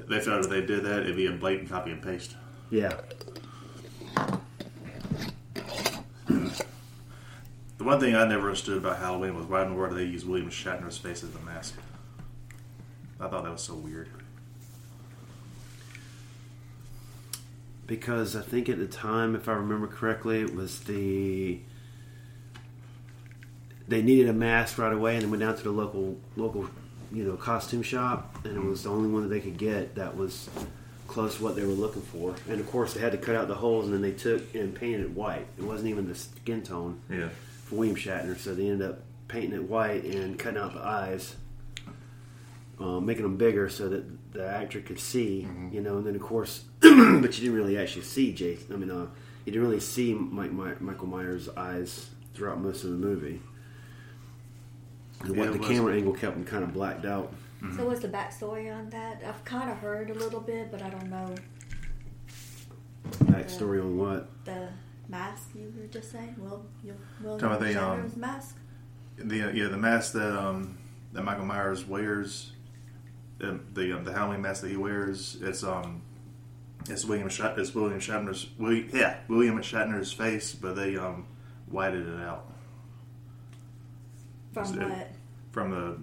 They 0.09 0.21
felt 0.21 0.45
if 0.45 0.51
they 0.51 0.61
did 0.61 0.85
that, 0.85 1.01
it'd 1.01 1.17
be 1.17 1.27
a 1.27 1.33
blatant 1.33 1.71
copy 1.71 1.91
and 1.91 2.03
paste. 2.03 2.37
Yeah. 2.71 2.95
The 7.85 7.91
one 7.91 8.01
thing 8.01 8.15
I 8.15 8.27
never 8.27 8.47
understood 8.47 8.79
about 8.79 8.99
Halloween 8.99 9.35
was 9.35 9.47
why 9.47 9.63
in 9.63 9.69
the 9.69 9.75
world 9.75 9.91
do 9.91 9.99
they 9.99 10.11
use 10.11 10.25
William 10.25 10.49
Shatner's 10.49 10.97
face 10.97 11.23
as 11.23 11.31
the 11.31 11.41
mask? 11.41 11.75
I 13.21 13.29
thought 13.29 13.45
that 13.45 13.53
was 13.53 13.61
so 13.61 13.75
weird. 13.75 14.09
Because 17.87 18.35
I 18.37 18.43
think 18.43 18.69
at 18.69 18.79
the 18.79 18.87
time, 18.87 19.35
if 19.35 19.49
I 19.49 19.53
remember 19.53 19.87
correctly, 19.87 20.41
it 20.41 20.55
was 20.55 20.81
the 20.81 21.61
they 23.87 24.01
needed 24.03 24.29
a 24.29 24.33
mask 24.33 24.79
right 24.79 24.93
away, 24.93 25.15
and 25.15 25.25
they 25.25 25.29
went 25.29 25.41
down 25.41 25.57
to 25.57 25.63
the 25.63 25.71
local 25.71 26.17
local 26.37 26.69
you 27.13 27.25
know 27.25 27.37
costume 27.37 27.83
shop, 27.83 28.45
and 28.45 28.57
it 28.57 28.65
was 28.65 28.85
the 28.85 28.91
only 28.91 29.09
one 29.09 29.23
that 29.23 29.29
they 29.29 29.41
could 29.41 29.59
get 29.59 29.95
that 29.97 30.17
was 30.17 30.49
close 31.07 31.37
to 31.37 31.43
what 31.45 31.55
they 31.55 31.63
were 31.63 31.69
looking 31.73 32.03
for. 32.03 32.35
And 32.49 32.61
of 32.61 32.71
course, 32.71 32.95
they 32.95 33.01
had 33.01 33.13
to 33.13 33.19
cut 33.19 33.37
out 33.37 33.47
the 33.49 33.55
holes, 33.55 33.85
and 33.85 33.95
then 33.95 34.01
they 34.03 34.13
took 34.13 34.55
and 34.55 34.75
painted 34.75 35.01
it 35.03 35.11
white. 35.11 35.47
It 35.59 35.65
wasn't 35.65 35.91
even 35.91 36.09
the 36.09 36.15
skin 36.15 36.63
tone 36.63 37.01
Yeah. 37.11 37.29
for 37.67 37.77
William 37.77 37.95
Shatner, 37.97 38.39
so 38.39 38.55
they 38.55 38.67
ended 38.69 38.89
up 38.89 39.01
painting 39.29 39.53
it 39.53 39.69
white 39.69 40.05
and 40.05 40.39
cutting 40.39 40.59
out 40.59 40.73
the 40.75 40.81
eyes, 40.81 41.37
um, 42.81 43.05
making 43.05 43.23
them 43.23 43.37
bigger 43.37 43.69
so 43.69 43.89
that 43.91 44.05
the 44.35 44.47
actor 44.47 44.81
could 44.83 44.99
see, 45.01 45.49
you 45.73 45.81
know. 45.81 45.97
And 45.97 46.07
then 46.07 46.15
of 46.15 46.21
course, 46.21 46.65
but 46.81 46.89
you 46.91 47.29
didn't 47.29 47.55
really 47.55 47.79
actually 47.79 48.03
see 48.03 48.33
Jason. 48.35 48.75
I 48.75 48.77
mean, 48.77 48.91
uh, 48.91 49.07
you 49.47 49.53
didn't 49.53 49.67
really 49.67 49.81
see 49.81 50.13
Mike, 50.13 50.53
My- 50.53 50.75
Michael 50.81 51.07
Myers' 51.07 51.49
eyes 51.57 52.11
throughout 52.35 52.61
most 52.61 52.85
of 52.85 52.91
the 52.91 52.97
movie. 52.97 53.41
The, 55.25 55.33
what 55.33 55.49
it 55.49 55.53
the 55.53 55.59
was- 55.59 55.69
camera 55.69 55.95
angle 55.95 56.13
kept 56.13 56.35
them 56.35 56.45
kind 56.45 56.63
of 56.65 56.73
blacked 56.75 57.07
out. 57.07 57.33
So 57.79 57.87
what's 57.87 58.01
the 58.03 58.09
backstory 58.09 58.71
on 58.71 58.91
that? 58.91 59.23
I've 59.27 59.43
kind 59.47 59.71
of 59.71 59.79
heard 59.79 60.11
a 60.11 60.15
little 60.15 60.41
bit, 60.41 60.71
but 60.71 60.83
I 60.83 60.91
don't 60.91 61.09
know 61.09 61.35
Backstory 63.25 63.81
on 63.81 63.97
what? 63.97 64.29
the 64.45 64.69
mask 65.09 65.51
you 65.55 65.73
were 65.79 65.87
just 65.87 66.11
saying. 66.13 66.35
Well, 66.39 66.67
you 66.83 66.95
Will 67.23 67.39
Talking 67.39 67.57
about 67.57 67.61
the, 67.61 67.83
um, 67.83 68.13
mask? 68.17 68.57
The 69.17 69.49
uh, 69.49 69.53
yeah 69.53 69.69
the 69.69 69.77
mask 69.79 70.13
that 70.15 70.37
um 70.39 70.77
that 71.13 71.23
Michael 71.23 71.47
Myers 71.47 71.87
wears, 71.87 72.53
the 73.39 73.61
the, 73.73 73.97
um, 73.97 74.05
the 74.05 74.13
Halloween 74.13 74.43
mask 74.43 74.63
that 74.63 74.71
he 74.71 74.77
wears, 74.77 75.37
it's 75.41 75.63
um 75.63 76.03
it's 76.89 77.05
William 77.05 77.29
Shat 77.29 77.59
it's 77.59 77.75
William 77.75 77.99
Shatner's 78.01 78.49
William, 78.59 78.89
yeah 78.93 79.17
William 79.29 79.57
Shatner's 79.59 80.13
face, 80.13 80.55
but 80.55 80.77
they 80.77 80.97
um 80.97 81.27
whited 81.67 82.07
it 82.09 82.21
out 82.21 82.47
From 84.53 84.81
it- 84.81 84.89
what? 84.89 85.11
from 85.53 85.71
the 85.71 85.99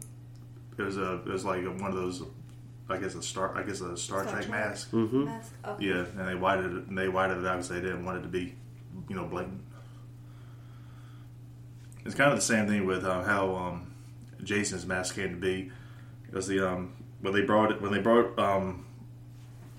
it 0.77 0.85
was 0.85 0.97
a 0.97 1.15
it 1.15 1.25
was 1.27 1.45
like 1.45 1.63
one 1.63 1.91
of 1.91 1.95
those 1.95 2.23
I 2.89 2.97
guess 2.97 3.15
a 3.15 3.21
star 3.21 3.55
I 3.57 3.63
guess 3.63 3.79
a 3.81 3.95
Star, 3.95 4.23
Star 4.23 4.23
Trek, 4.23 4.45
Trek? 4.47 4.49
mask. 4.49 4.91
Mm-hmm. 4.91 5.25
Mask? 5.25 5.53
Okay. 5.65 5.85
Yeah, 5.85 6.05
and 6.17 6.27
they 6.27 6.35
whited 6.35 6.65
it 6.75 6.87
and 6.87 6.97
they 6.97 7.07
whited 7.07 7.37
it 7.37 7.45
out 7.45 7.53
because 7.57 7.69
they 7.69 7.79
didn't 7.81 8.03
want 8.03 8.17
it 8.17 8.21
to 8.23 8.27
be 8.27 8.55
you 9.07 9.15
know 9.15 9.25
blatant. 9.25 9.61
It's 12.05 12.15
kind 12.15 12.31
of 12.31 12.37
the 12.37 12.41
same 12.43 12.67
thing 12.67 12.85
with 12.85 13.03
uh, 13.05 13.21
how 13.23 13.55
um, 13.55 13.93
Jason's 14.43 14.85
mask 14.87 15.15
came 15.15 15.29
to 15.29 15.35
be. 15.37 15.71
It 16.27 16.33
was 16.33 16.47
the 16.47 16.67
um, 16.67 16.93
when 17.21 17.33
they 17.33 17.41
brought 17.41 17.71
it 17.71 17.81
when 17.81 17.91
they 17.91 17.99
brought 17.99 18.37
um, 18.37 18.85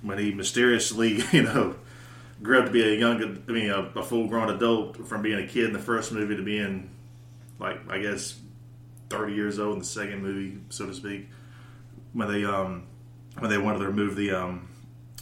when 0.03 0.19
he 0.19 0.33
mysteriously 0.33 1.23
you 1.33 1.43
know 1.43 1.77
grew 2.43 2.59
up 2.59 2.67
to 2.67 2.71
be 2.71 2.83
a 2.83 2.99
young 2.99 3.23
I 3.49 3.53
mean 3.53 3.71
a, 3.71 3.81
a 3.99 4.03
full 4.03 4.27
grown 4.27 4.51
adult 4.51 5.07
from 5.07 5.23
being 5.23 5.39
a 5.39 5.47
kid 5.47 5.67
in 5.67 5.73
the 5.73 5.79
first 5.79 6.13
movie 6.13 6.37
to 6.37 6.43
being 6.43 6.91
like 7.59 7.79
I 7.91 7.99
guess 7.99 8.39
thirty 9.09 9.35
years 9.35 9.59
old 9.59 9.75
in 9.75 9.79
the 9.81 9.85
second 9.85 10.23
movie 10.23 10.59
so 10.71 10.87
to 10.87 10.95
speak. 10.95 11.29
When 12.13 12.31
they 12.31 12.45
um 12.45 12.87
when 13.39 13.51
they 13.51 13.59
wanted 13.59 13.81
to 13.81 13.87
remove 13.87 14.17
the 14.17 14.33
um 14.33 14.69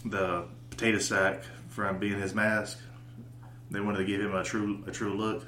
the 0.05 0.47
potato 0.71 0.99
sack 0.99 1.43
from 1.69 1.99
being 1.99 2.19
his 2.19 2.35
mask, 2.35 2.79
they 3.71 3.81
wanted 3.81 3.99
to 3.99 4.05
give 4.05 4.21
him 4.21 4.35
a 4.35 4.43
true 4.43 4.83
a 4.87 4.91
true 4.91 5.15
look. 5.15 5.47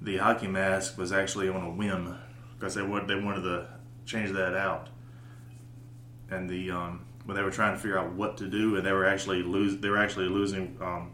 The 0.00 0.18
hockey 0.18 0.48
mask 0.48 0.98
was 0.98 1.12
actually 1.12 1.48
on 1.48 1.62
a 1.62 1.70
whim 1.70 2.16
because 2.54 2.74
they 2.74 2.82
they 2.82 3.14
wanted 3.14 3.42
to 3.42 3.66
change 4.04 4.32
that 4.32 4.54
out. 4.54 4.88
And 6.32 6.48
the 6.48 6.70
um, 6.70 7.04
when 7.24 7.36
they 7.36 7.42
were 7.42 7.50
trying 7.50 7.74
to 7.74 7.78
figure 7.78 7.98
out 7.98 8.12
what 8.12 8.38
to 8.38 8.48
do, 8.48 8.76
and 8.76 8.86
they 8.86 8.92
were 8.92 9.06
actually 9.06 9.42
lose 9.42 9.78
they 9.78 9.88
were 9.88 9.98
actually 9.98 10.28
losing 10.28 10.76
um, 10.80 11.12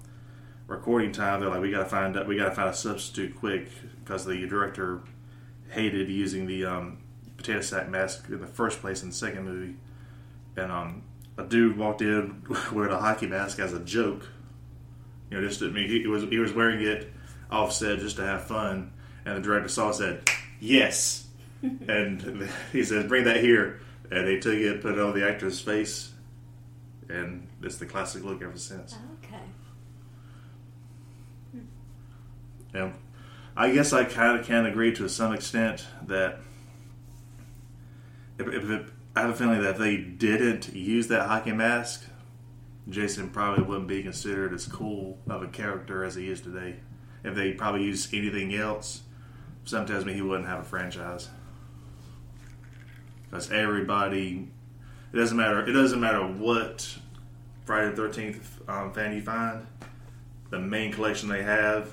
recording 0.67 1.13
time. 1.13 1.41
They're 1.41 1.51
like, 1.51 1.61
we 1.61 1.71
got 1.71 1.81
to 1.81 1.89
find 1.89 2.17
we 2.27 2.37
got 2.37 2.51
to 2.51 2.55
find 2.55 2.69
a 2.69 2.75
substitute 2.75 3.37
quick 3.37 3.69
because 4.05 4.25
the 4.25 4.47
director 4.47 5.03
hated 5.71 6.09
using 6.09 6.47
the 6.47 6.65
um, 6.65 6.99
potato 7.37 7.61
sack 7.61 7.89
mask 7.89 8.27
in 8.29 8.41
the 8.41 8.47
first 8.47 8.81
place 8.81 9.03
in 9.03 9.09
the 9.09 9.15
second 9.15 9.45
movie. 9.45 9.75
And 10.57 10.71
um, 10.71 11.03
a 11.37 11.45
dude 11.45 11.77
walked 11.77 12.03
in 12.03 12.45
wearing 12.73 12.93
a 12.93 12.99
hockey 12.99 13.27
mask 13.27 13.59
as 13.59 13.73
a 13.73 13.81
joke. 13.81 14.29
You 15.31 15.41
know, 15.41 15.47
just 15.47 15.63
I 15.63 15.67
mean, 15.67 15.89
he 15.89 16.07
was 16.07 16.25
he 16.25 16.39
was 16.39 16.53
wearing 16.53 16.81
it 16.81 17.13
offset 17.51 17.99
just 17.99 18.17
to 18.17 18.25
have 18.25 18.45
fun, 18.45 18.93
and 19.25 19.37
the 19.37 19.41
director 19.41 19.69
saw 19.69 19.91
it 19.91 19.95
said, 19.95 20.31
"Yes," 20.61 21.27
and 21.63 22.51
he 22.73 22.85
said, 22.85 23.09
"Bring 23.09 23.25
that 23.25 23.41
here," 23.41 23.81
and 24.11 24.27
they 24.27 24.39
took 24.39 24.55
it, 24.55 24.81
put 24.81 24.95
it 24.95 25.01
on 25.01 25.15
the 25.15 25.29
actor's 25.29 25.61
face, 25.61 26.13
and 27.09 27.49
it's 27.63 27.77
the 27.77 27.87
classic 27.87 28.25
look 28.25 28.43
ever 28.43 28.59
since. 28.59 28.97
Okay. 29.25 29.43
Yeah, 32.75 32.93
I 33.57 33.71
guess 33.73 33.93
I 33.93 34.05
kind 34.05 34.39
of 34.39 34.47
can 34.47 34.67
agree 34.67 34.93
to 34.95 35.09
some 35.09 35.33
extent 35.33 35.87
that 36.07 36.41
if, 38.39 38.47
if 38.47 38.71
it, 38.71 38.87
I 39.17 39.23
have 39.23 39.31
a 39.31 39.35
feeling 39.35 39.63
that 39.63 39.71
if 39.71 39.79
they 39.79 39.97
didn't 39.97 40.75
use 40.75 41.09
that 41.09 41.27
hockey 41.27 41.53
mask, 41.53 42.05
Jason 42.89 43.31
probably 43.31 43.65
wouldn't 43.65 43.89
be 43.89 44.03
considered 44.03 44.53
as 44.53 44.67
cool 44.67 45.19
of 45.29 45.43
a 45.43 45.49
character 45.49 46.05
as 46.05 46.15
he 46.15 46.31
is 46.31 46.41
today. 46.41 46.77
If 47.25 47.35
they 47.35 47.53
probably 47.53 47.85
used 47.85 48.15
anything 48.15 48.55
else, 48.55 49.03
me 49.73 50.15
he 50.15 50.23
wouldn't 50.23 50.49
have 50.49 50.61
a 50.61 50.65
franchise. 50.65 51.29
Because 53.31 53.51
everybody, 53.51 54.49
it 55.13 55.17
doesn't 55.17 55.37
matter. 55.37 55.67
It 55.67 55.73
doesn't 55.73 56.01
matter 56.01 56.27
what 56.27 56.97
Friday 57.65 57.91
the 57.91 57.97
Thirteenth 57.97 58.61
um, 58.69 58.93
fan 58.93 59.15
you 59.15 59.23
find. 59.23 59.67
The 60.51 60.59
main 60.59 60.93
collection 60.93 61.29
they 61.29 61.43
have 61.43 61.91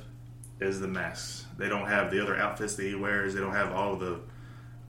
is 0.59 0.79
the 0.79 0.87
masks. 0.87 1.45
They 1.57 1.67
don't 1.67 1.87
have 1.87 2.11
the 2.11 2.21
other 2.21 2.37
outfits 2.37 2.75
that 2.75 2.83
he 2.83 2.95
wears. 2.95 3.33
They 3.33 3.41
don't 3.41 3.53
have 3.53 3.73
all 3.73 3.93
of 3.93 3.99
the 3.99 4.19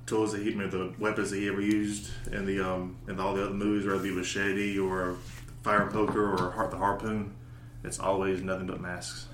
tools 0.07 0.33
that 0.33 0.43
he, 0.43 0.55
mean, 0.55 0.71
the 0.71 0.95
weapons 0.99 1.31
that 1.31 1.39
he 1.39 1.49
ever 1.49 1.61
used 1.61 2.11
in 2.33 2.47
the 2.47 2.61
um, 2.61 2.97
in 3.09 3.19
all 3.19 3.35
the 3.35 3.45
other 3.45 3.55
movies, 3.55 3.87
whether 3.87 3.99
it 3.99 4.05
be 4.05 4.13
machete 4.13 4.79
or 4.79 5.17
fire 5.63 5.91
poker 5.91 6.33
or 6.33 6.69
the 6.71 6.77
harpoon. 6.77 7.35
It's 7.83 7.99
always 7.99 8.43
nothing 8.43 8.67
but 8.67 8.81
masks. 8.81 9.27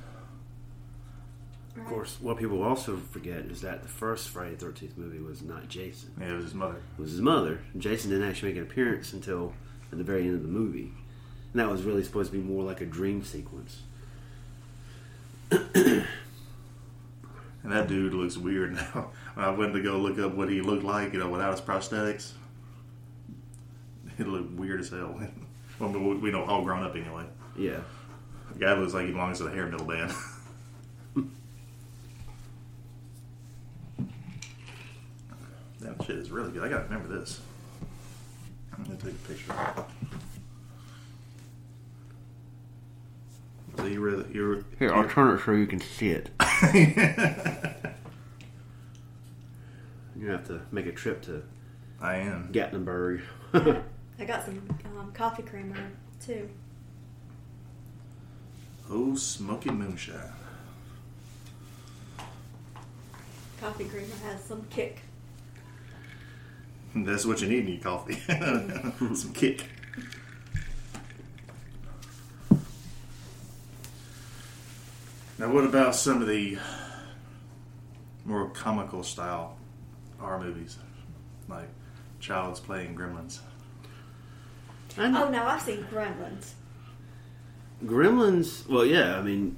Of 1.77 1.87
course, 1.87 2.19
what 2.21 2.37
people 2.39 2.63
also 2.63 2.99
forget 3.11 3.47
is 3.47 3.63
that 3.63 3.83
the 3.83 3.89
first 3.89 4.29
Friday 4.29 4.55
the 4.57 4.67
13th 4.67 4.97
movie 4.99 5.21
was 5.21 5.41
not 5.43 5.69
Jason. 5.69 6.11
Yeah, 6.21 6.33
it 6.33 6.37
was 6.37 6.45
his 6.45 6.55
mother. 6.55 6.83
It 6.99 7.01
was 7.01 7.13
his 7.13 7.21
mother. 7.23 7.61
Jason 7.79 8.11
didn't 8.11 8.29
actually 8.29 8.51
make 8.53 8.59
an 8.59 8.63
appearance 8.71 9.13
until 9.15 9.55
at 9.91 9.97
the 9.99 10.05
very 10.05 10.23
end 10.23 10.35
of 10.35 10.43
the 10.43 10.49
movie. 10.49 10.93
And 11.53 11.61
that 11.61 11.71
was 11.71 11.83
really 11.83 12.03
supposed 12.05 12.31
to 12.31 12.37
be 12.39 12.43
more 12.45 12.63
like 12.63 12.81
a 12.83 12.87
dream 12.87 13.25
sequence. 13.25 13.83
And 15.51 16.05
that 17.71 17.87
dude 17.89 18.13
looks 18.15 18.37
weird 18.37 18.75
now. 18.75 19.11
When 19.35 19.47
I 19.47 19.51
went 19.51 19.73
to 19.73 19.81
go 19.83 19.97
look 19.97 20.19
up 20.19 20.35
what 20.35 20.51
he 20.51 20.61
looked 20.61 20.85
like, 20.85 21.15
you 21.15 21.19
know, 21.19 21.31
without 21.31 21.53
his 21.53 21.61
prosthetics, 21.63 22.33
he 24.19 24.25
looked 24.25 24.53
weird 24.53 24.81
as 24.81 24.91
hell. 24.91 25.19
well, 25.79 25.91
we- 25.91 26.17
we 26.17 26.31
know 26.31 26.45
all 26.45 26.63
grown 26.63 26.83
up 26.83 26.95
anyway. 26.95 27.25
Yeah. 27.57 27.81
The 28.53 28.59
guy 28.59 28.75
looks 28.75 28.93
like 28.93 29.07
he 29.07 29.13
belongs 29.13 29.39
to 29.39 29.45
the 29.45 29.51
hair 29.51 29.67
metal 29.69 29.87
band. 29.87 30.13
that 35.83 36.05
shit 36.05 36.17
is 36.17 36.31
really 36.31 36.53
good. 36.53 36.63
I 36.63 36.69
gotta 36.69 36.85
remember 36.85 37.19
this. 37.19 37.41
I'm 38.77 38.85
gonna 38.85 38.97
take 38.97 39.13
a 39.13 39.29
picture. 39.29 39.55
So 43.77 43.85
you 43.87 44.01
were 44.01 44.27
you 44.29 44.47
were 44.49 44.65
Here, 44.79 44.93
I'll 44.93 45.09
turn 45.09 45.35
it 45.37 45.43
so 45.45 45.53
you 45.53 45.67
can 45.67 45.81
see 45.81 46.11
it. 46.11 46.31
You 50.23 50.29
have 50.29 50.47
to 50.47 50.61
make 50.71 50.87
a 50.87 50.93
trip 50.93 51.21
to 51.23 51.43
I 52.01 52.17
am. 52.17 52.53
Gatlinburg. 52.53 53.23
I 53.55 54.25
got 54.25 54.45
some 54.45 54.63
um, 54.97 55.11
coffee 55.13 55.43
creamer 55.43 55.77
too. 56.25 56.49
Oh, 58.89 59.17
smoky 59.17 59.71
moonshine. 59.71 60.33
Coffee 63.61 63.85
creamer 63.87 64.15
has 64.25 64.43
some 64.45 64.65
kick. 64.71 65.01
That's 66.95 67.25
what 67.25 67.41
you 67.41 67.49
need 67.49 67.67
in 67.67 67.73
your 67.75 67.83
coffee. 67.83 68.15
Some 69.15 69.33
kick. 69.33 69.65
Now, 75.39 75.51
what 75.53 75.65
about 75.65 75.95
some 75.95 76.21
of 76.23 76.29
the 76.29 76.59
more 78.25 78.49
comical 78.51 79.03
style 79.03 79.57
horror 80.19 80.39
movies, 80.41 80.79
like 81.49 81.69
Child's 82.21 82.61
Play 82.61 82.87
and 82.87 82.97
Gremlins. 82.97 83.41
I 84.97 85.09
know. 85.09 85.27
Oh 85.27 85.31
no, 85.31 85.43
I've 85.45 85.63
seen 85.63 85.85
Gremlins. 85.93 86.53
Gremlins. 87.85 88.69
Well, 88.69 88.85
yeah. 88.85 89.17
I 89.19 89.23
mean, 89.23 89.57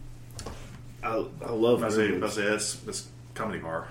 I 1.03 1.25
I 1.45 1.51
love 1.51 1.83
I 1.83 1.89
say, 1.91 2.07
I 2.07 2.11
Gremlins. 2.13 2.31
say 2.31 2.45
that's 2.47 2.75
that's 2.77 3.09
comedy 3.35 3.59
horror. 3.59 3.89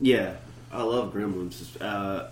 Yeah, 0.00 0.34
I 0.70 0.82
love 0.82 1.12
Gremlins. 1.12 1.80
Uh, 1.80 2.30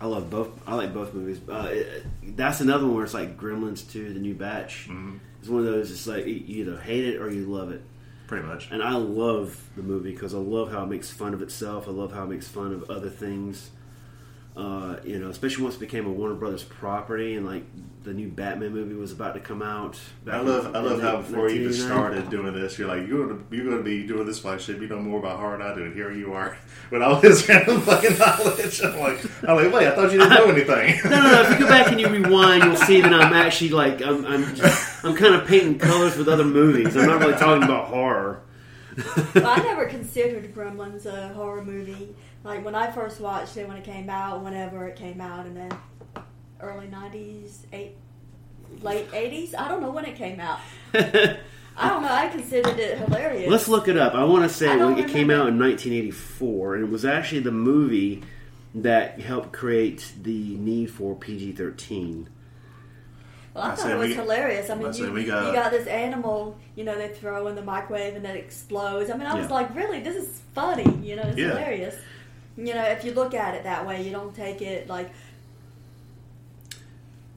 I 0.00 0.06
love 0.06 0.30
both. 0.30 0.48
I 0.66 0.74
like 0.76 0.94
both 0.94 1.12
movies. 1.12 1.40
Uh, 1.48 1.68
it, 1.70 2.06
that's 2.36 2.60
another 2.60 2.86
one 2.86 2.94
where 2.94 3.04
it's 3.04 3.14
like 3.14 3.38
Gremlins 3.38 3.90
Two, 3.90 4.12
the 4.14 4.20
new 4.20 4.34
batch. 4.34 4.86
Mm-hmm. 4.88 5.18
It's 5.40 5.48
one 5.48 5.60
of 5.60 5.66
those. 5.66 5.90
It's 5.90 6.06
like 6.06 6.26
you 6.26 6.42
either 6.46 6.80
hate 6.80 7.04
it 7.04 7.20
or 7.20 7.30
you 7.30 7.46
love 7.46 7.70
it. 7.70 7.82
Pretty 8.26 8.46
much. 8.46 8.70
And 8.70 8.82
I 8.82 8.94
love 8.94 9.60
the 9.76 9.82
movie 9.82 10.12
because 10.12 10.34
I 10.34 10.38
love 10.38 10.70
how 10.70 10.84
it 10.84 10.86
makes 10.86 11.10
fun 11.10 11.34
of 11.34 11.42
itself. 11.42 11.88
I 11.88 11.90
love 11.90 12.12
how 12.12 12.24
it 12.24 12.28
makes 12.28 12.46
fun 12.46 12.72
of 12.72 12.88
other 12.88 13.10
things. 13.10 13.70
Uh, 14.56 14.96
you 15.04 15.18
know, 15.20 15.28
especially 15.30 15.62
once 15.62 15.76
it 15.76 15.80
became 15.80 16.06
a 16.06 16.10
Warner 16.10 16.34
Brothers 16.34 16.64
property, 16.64 17.36
and 17.36 17.46
like 17.46 17.62
the 18.02 18.12
new 18.12 18.28
Batman 18.28 18.72
movie 18.72 18.94
was 18.96 19.12
about 19.12 19.34
to 19.34 19.40
come 19.40 19.62
out. 19.62 19.98
I 20.28 20.40
love 20.40 20.66
in- 20.66 20.76
I 20.76 20.80
love 20.80 21.00
how 21.00 21.18
before 21.18 21.48
you 21.48 21.60
even 21.60 21.72
started 21.72 22.28
doing 22.30 22.52
this, 22.52 22.76
you're 22.76 22.88
like 22.88 23.06
you're 23.06 23.28
gonna 23.28 23.40
you're 23.52 23.64
gonna 23.70 23.82
be 23.82 24.04
doing 24.06 24.26
this 24.26 24.40
shit. 24.60 24.80
You 24.80 24.88
know 24.88 24.98
more 24.98 25.20
about 25.20 25.38
horror 25.38 25.56
than 25.58 25.66
I 25.68 25.74
do. 25.76 25.84
And 25.84 25.94
here 25.94 26.10
you 26.10 26.32
are 26.32 26.58
with 26.90 27.00
all 27.00 27.20
this 27.20 27.48
random 27.48 27.80
fucking 27.82 28.18
knowledge. 28.18 28.82
I'm 28.82 28.98
like 28.98 29.24
I'm 29.48 29.54
like 29.56 29.72
wait, 29.72 29.86
I 29.86 29.94
thought 29.94 30.12
you 30.12 30.18
didn't 30.18 30.30
know 30.30 30.50
anything. 30.50 31.00
No, 31.10 31.10
no, 31.22 31.30
no. 31.32 31.42
If 31.42 31.50
you 31.52 31.58
go 31.60 31.68
back 31.68 31.92
and 31.92 32.00
you 32.00 32.08
rewind, 32.08 32.64
you'll 32.64 32.76
see 32.76 33.00
that 33.00 33.12
I'm 33.14 33.32
actually 33.32 33.70
like 33.70 34.02
I'm 34.02 34.26
I'm, 34.26 34.54
just, 34.56 35.04
I'm 35.04 35.14
kind 35.14 35.36
of 35.36 35.46
painting 35.46 35.78
colors 35.78 36.16
with 36.16 36.28
other 36.28 36.44
movies. 36.44 36.96
I'm 36.96 37.06
not 37.06 37.20
really 37.20 37.34
talking 37.38 37.62
about 37.62 37.86
horror. 37.86 38.42
Well, 39.34 39.46
I 39.46 39.62
never 39.64 39.86
considered 39.86 40.54
Gremlins 40.54 41.06
a 41.06 41.32
horror 41.34 41.64
movie. 41.64 42.14
Like 42.44 42.64
when 42.64 42.74
I 42.74 42.90
first 42.90 43.20
watched 43.20 43.56
it 43.56 43.68
when 43.68 43.76
it 43.76 43.84
came 43.84 44.08
out, 44.08 44.42
whenever 44.42 44.86
it 44.86 44.96
came 44.96 45.20
out 45.20 45.46
in 45.46 45.54
the 45.54 45.76
early 46.60 46.86
'90s, 46.86 47.58
eight, 47.72 47.96
late 48.82 49.10
'80s. 49.10 49.54
I 49.54 49.68
don't 49.68 49.80
know 49.82 49.90
when 49.90 50.04
it 50.04 50.16
came 50.16 50.40
out. 50.40 50.60
I 50.94 51.88
don't 51.88 52.02
know. 52.02 52.12
I 52.12 52.28
considered 52.28 52.78
it 52.78 52.98
hilarious. 52.98 53.50
Let's 53.50 53.68
look 53.68 53.88
it 53.88 53.96
up. 53.96 54.14
I 54.14 54.24
want 54.24 54.42
to 54.42 54.54
say 54.54 54.66
it 54.68 55.08
came 55.08 55.30
out 55.30 55.48
in 55.48 55.58
1984, 55.58 56.74
and 56.74 56.84
it 56.84 56.90
was 56.90 57.04
actually 57.04 57.40
the 57.40 57.52
movie 57.52 58.22
that 58.74 59.20
helped 59.20 59.52
create 59.52 60.12
the 60.20 60.56
need 60.56 60.90
for 60.90 61.14
PG-13. 61.14 62.26
Well, 63.54 63.64
I, 63.64 63.68
I 63.72 63.74
thought 63.74 63.78
say 63.80 63.92
it 63.92 63.98
was 63.98 64.08
we- 64.08 64.14
hilarious. 64.14 64.70
I 64.70 64.74
mean, 64.76 64.86
I 64.86 64.90
say 64.92 65.02
you, 65.04 65.12
we 65.12 65.24
got- 65.24 65.46
you 65.46 65.52
got 65.52 65.70
this 65.72 65.86
animal, 65.88 66.56
you 66.76 66.84
know, 66.84 66.96
they 66.96 67.08
throw 67.08 67.46
in 67.48 67.54
the 67.56 67.62
microwave 67.62 68.14
and 68.14 68.24
it 68.24 68.36
explodes. 68.36 69.10
I 69.10 69.16
mean, 69.16 69.26
I 69.26 69.34
was 69.38 69.50
like, 69.50 69.74
really, 69.74 70.00
this 70.00 70.16
is 70.16 70.40
funny. 70.54 70.84
You 71.06 71.16
know, 71.16 71.22
it's 71.22 71.36
Yeah. 71.38 71.48
hilarious. 71.50 71.96
You 72.56 72.74
know, 72.74 72.84
if 72.84 73.04
you 73.04 73.12
look 73.12 73.34
at 73.34 73.54
it 73.54 73.64
that 73.64 73.86
way, 73.86 74.02
you 74.04 74.10
don't 74.12 74.34
take 74.34 74.60
it 74.62 74.88
like, 74.88 75.10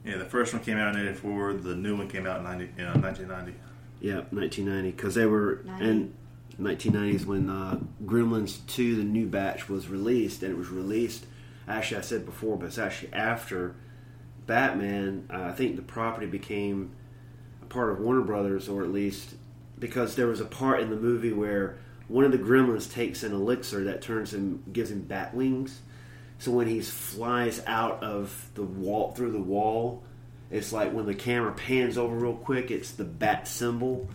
yeah, 0.04 0.18
the 0.18 0.24
first 0.24 0.52
one 0.52 0.62
came 0.62 0.76
out 0.76 0.94
in 0.94 1.00
'84. 1.08 1.54
The 1.54 1.74
new 1.74 1.96
one 1.96 2.08
came 2.08 2.26
out 2.26 2.38
in 2.38 2.44
90, 2.44 2.64
you 2.76 2.84
know, 2.84 2.92
1990. 2.92 3.54
Yeah, 4.00 4.16
1990, 4.30 4.90
because 4.90 5.14
they 5.14 5.24
were 5.24 5.60
in 5.80 6.12
1990s 6.60 7.24
when 7.24 7.48
uh, 7.48 7.78
Gremlins 8.04 8.58
2, 8.66 8.96
the 8.96 9.02
new 9.04 9.26
batch, 9.26 9.68
was 9.70 9.88
released, 9.88 10.42
and 10.42 10.52
it 10.52 10.58
was 10.58 10.68
released. 10.68 11.24
Actually, 11.66 11.98
I 11.98 12.00
said 12.02 12.26
before, 12.26 12.58
but 12.58 12.66
it's 12.66 12.76
actually 12.76 13.14
after 13.14 13.74
Batman. 14.46 15.28
Uh, 15.32 15.44
I 15.44 15.52
think 15.52 15.76
the 15.76 15.82
property 15.82 16.26
became 16.26 16.92
a 17.62 17.66
part 17.66 17.90
of 17.90 18.00
Warner 18.00 18.22
Brothers, 18.22 18.68
or 18.68 18.82
at 18.82 18.90
least 18.90 19.34
because 19.78 20.14
there 20.14 20.26
was 20.26 20.40
a 20.40 20.44
part 20.44 20.80
in 20.80 20.90
the 20.90 20.96
movie 20.96 21.32
where 21.32 21.78
one 22.08 22.24
of 22.24 22.32
the 22.32 22.38
Gremlins 22.38 22.90
takes 22.90 23.22
an 23.22 23.32
elixir 23.32 23.84
that 23.84 24.02
turns 24.02 24.32
him, 24.32 24.62
gives 24.72 24.90
him 24.90 25.02
bat 25.02 25.34
wings. 25.34 25.80
So 26.38 26.52
when 26.52 26.66
he 26.66 26.80
flies 26.80 27.62
out 27.66 28.02
of 28.02 28.50
the 28.54 28.62
wall 28.62 29.12
through 29.12 29.32
the 29.32 29.40
wall, 29.40 30.04
it's 30.50 30.72
like 30.72 30.92
when 30.92 31.06
the 31.06 31.14
camera 31.14 31.52
pans 31.52 31.96
over 31.96 32.14
real 32.14 32.34
quick, 32.34 32.70
it's 32.70 32.92
the 32.92 33.04
bat 33.04 33.48
symbol 33.48 34.08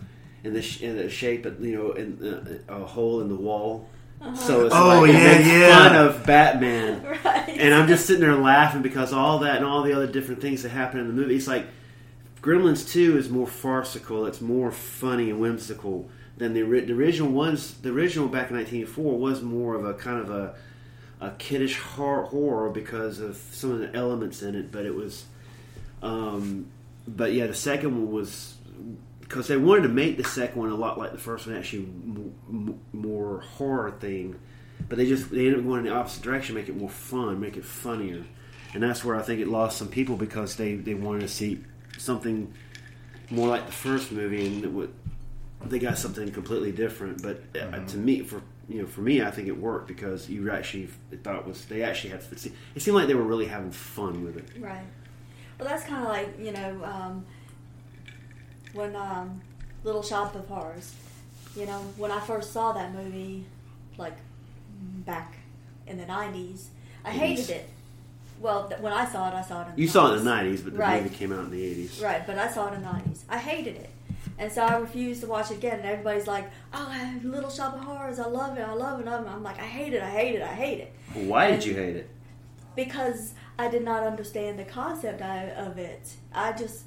in 0.44 0.54
the 0.54 0.62
sh- 0.62 0.82
in 0.82 0.96
the 0.96 1.10
shape 1.10 1.44
of 1.44 1.62
you 1.64 1.76
know 1.76 1.92
in 1.92 2.64
uh, 2.68 2.74
a 2.74 2.84
hole 2.84 3.20
in 3.20 3.28
the 3.28 3.36
wall. 3.36 3.88
So 4.36 4.66
it's 4.66 4.74
Oh, 4.74 5.00
like 5.00 5.10
it 5.10 5.14
yeah, 5.14 5.24
makes 5.38 5.48
yeah. 5.48 5.88
fun 5.88 5.96
of 5.96 6.26
Batman. 6.26 7.02
right? 7.24 7.48
And 7.48 7.74
I'm 7.74 7.88
just 7.88 8.06
sitting 8.06 8.20
there 8.20 8.36
laughing 8.36 8.82
because 8.82 9.12
all 9.12 9.38
that 9.40 9.56
and 9.56 9.64
all 9.64 9.82
the 9.82 9.92
other 9.94 10.06
different 10.06 10.40
things 10.42 10.62
that 10.62 10.70
happen 10.70 11.00
in 11.00 11.06
the 11.08 11.12
movie. 11.14 11.36
It's 11.36 11.46
like 11.46 11.66
Gremlins 12.42 12.88
2 12.88 13.16
is 13.16 13.28
more 13.30 13.46
farcical. 13.46 14.26
It's 14.26 14.40
more 14.40 14.70
funny 14.70 15.30
and 15.30 15.40
whimsical 15.40 16.08
than 16.36 16.52
the, 16.52 16.62
the 16.62 16.92
original 16.92 17.30
ones. 17.30 17.74
The 17.74 17.90
original 17.90 18.28
back 18.28 18.50
in 18.50 18.56
1984 18.56 19.18
was 19.18 19.42
more 19.42 19.74
of 19.74 19.84
a 19.86 19.94
kind 19.94 20.20
of 20.20 20.30
a, 20.30 20.54
a 21.20 21.30
kiddish 21.38 21.78
horror, 21.78 22.24
horror 22.24 22.70
because 22.70 23.20
of 23.20 23.36
some 23.52 23.70
of 23.72 23.78
the 23.78 23.94
elements 23.94 24.42
in 24.42 24.54
it. 24.54 24.70
But 24.70 24.84
it 24.84 24.94
was, 24.94 25.24
um, 26.02 26.66
but 27.08 27.32
yeah, 27.32 27.46
the 27.46 27.54
second 27.54 27.94
one 27.96 28.12
was 28.12 28.54
because 29.30 29.46
they 29.46 29.56
wanted 29.56 29.82
to 29.82 29.88
make 29.88 30.16
the 30.16 30.24
second 30.24 30.60
one 30.60 30.70
a 30.70 30.74
lot 30.74 30.98
like 30.98 31.12
the 31.12 31.18
first 31.18 31.46
one, 31.46 31.56
actually 31.56 31.84
m- 31.84 32.34
m- 32.48 32.80
more 32.92 33.38
horror 33.42 33.92
thing. 33.92 34.34
But 34.88 34.98
they 34.98 35.06
just 35.06 35.30
they 35.30 35.46
ended 35.46 35.60
up 35.60 35.66
going 35.66 35.86
in 35.86 35.92
the 35.92 35.94
opposite 35.94 36.24
direction, 36.24 36.56
make 36.56 36.68
it 36.68 36.76
more 36.76 36.90
fun, 36.90 37.38
make 37.40 37.56
it 37.56 37.64
funnier, 37.64 38.24
and 38.74 38.82
that's 38.82 39.04
where 39.04 39.14
I 39.14 39.22
think 39.22 39.40
it 39.40 39.46
lost 39.46 39.78
some 39.78 39.86
people 39.86 40.16
because 40.16 40.56
they 40.56 40.74
they 40.74 40.94
wanted 40.94 41.20
to 41.20 41.28
see 41.28 41.60
something 41.96 42.52
more 43.30 43.46
like 43.46 43.66
the 43.66 43.72
first 43.72 44.10
movie, 44.10 44.44
and 44.44 44.64
it 44.64 44.72
would, 44.72 44.92
they 45.64 45.78
got 45.78 45.96
something 45.96 46.32
completely 46.32 46.72
different. 46.72 47.22
But 47.22 47.40
uh, 47.56 47.84
to 47.86 47.96
me, 47.98 48.22
for 48.22 48.42
you 48.68 48.82
know, 48.82 48.88
for 48.88 49.02
me, 49.02 49.22
I 49.22 49.30
think 49.30 49.46
it 49.46 49.56
worked 49.56 49.86
because 49.86 50.28
you 50.28 50.50
actually 50.50 50.88
thought 51.22 51.36
it 51.36 51.46
was 51.46 51.66
they 51.66 51.84
actually 51.84 52.10
had 52.10 52.22
it 52.32 52.82
seemed 52.82 52.96
like 52.96 53.06
they 53.06 53.14
were 53.14 53.22
really 53.22 53.46
having 53.46 53.70
fun 53.70 54.24
with 54.24 54.38
it. 54.38 54.48
Right. 54.58 54.82
Well, 55.56 55.68
that's 55.68 55.84
kind 55.84 56.02
of 56.02 56.08
like 56.08 56.36
you 56.40 56.50
know 56.50 56.82
um, 56.84 57.26
when 58.72 58.94
um, 58.96 59.40
Little 59.84 60.02
Shop 60.02 60.34
of 60.34 60.46
Horrors. 60.48 60.94
You 61.56 61.66
know, 61.66 61.78
when 61.96 62.10
I 62.12 62.20
first 62.20 62.52
saw 62.52 62.72
that 62.72 62.92
movie, 62.94 63.44
like 63.98 64.14
back 65.04 65.34
in 65.86 65.96
the 65.98 66.04
'90s, 66.04 66.66
I 67.04 67.10
hated 67.10 67.50
it. 67.50 67.68
Well, 68.40 68.68
th- 68.68 68.80
when 68.80 68.92
I 68.92 69.04
saw 69.04 69.28
it, 69.28 69.34
I 69.34 69.42
saw 69.42 69.62
it 69.62 69.68
in 69.70 69.74
the 69.76 69.82
You 69.82 69.88
saw 69.88 70.12
it 70.12 70.18
in 70.18 70.24
90s. 70.24 70.24
the 70.24 70.30
'90s, 70.30 70.64
but 70.64 70.72
the 70.74 70.78
Right. 70.78 71.02
movie 71.02 71.14
came 71.16 71.32
out 71.32 71.40
in 71.40 71.50
the 71.50 71.62
'80s. 71.62 72.02
Right, 72.02 72.26
but 72.26 72.38
I 72.38 72.50
saw 72.50 72.68
it 72.70 72.74
in 72.74 72.82
the 72.82 72.88
90s. 72.88 73.24
I 73.28 73.38
hated 73.38 73.76
it. 73.76 73.90
And 74.38 74.50
so 74.50 74.62
I 74.62 74.76
refused 74.78 75.20
to 75.22 75.26
watch 75.26 75.50
it 75.50 75.58
again. 75.58 75.80
And 75.80 75.88
everybody's 75.88 76.26
like, 76.26 76.48
oh, 76.72 77.12
Little 77.22 77.50
Shop 77.50 77.74
of 77.74 77.80
Horrors, 77.84 78.18
I 78.18 78.26
love 78.26 78.56
it, 78.56 78.62
I 78.62 78.72
love 78.72 79.00
it. 79.00 79.06
I'm 79.08 79.26
I'm 79.28 79.42
like, 79.42 79.58
I 79.58 79.66
hate 79.66 79.92
it, 79.92 80.02
I 80.02 80.08
hate 80.08 80.36
it, 80.36 80.42
I 80.42 80.46
hate 80.54 80.80
it. 80.80 80.94
Why 81.14 81.50
did 81.50 81.64
you 81.66 81.74
hate 81.74 81.96
it? 81.96 82.08
Because 82.76 83.34
I 83.58 83.68
did 83.68 83.84
not 83.84 84.02
understand 84.04 84.58
the 84.58 84.64
concept 84.64 85.20
I- 85.20 85.50
of 85.50 85.76
it. 85.76 86.14
I 86.32 86.52
just, 86.52 86.84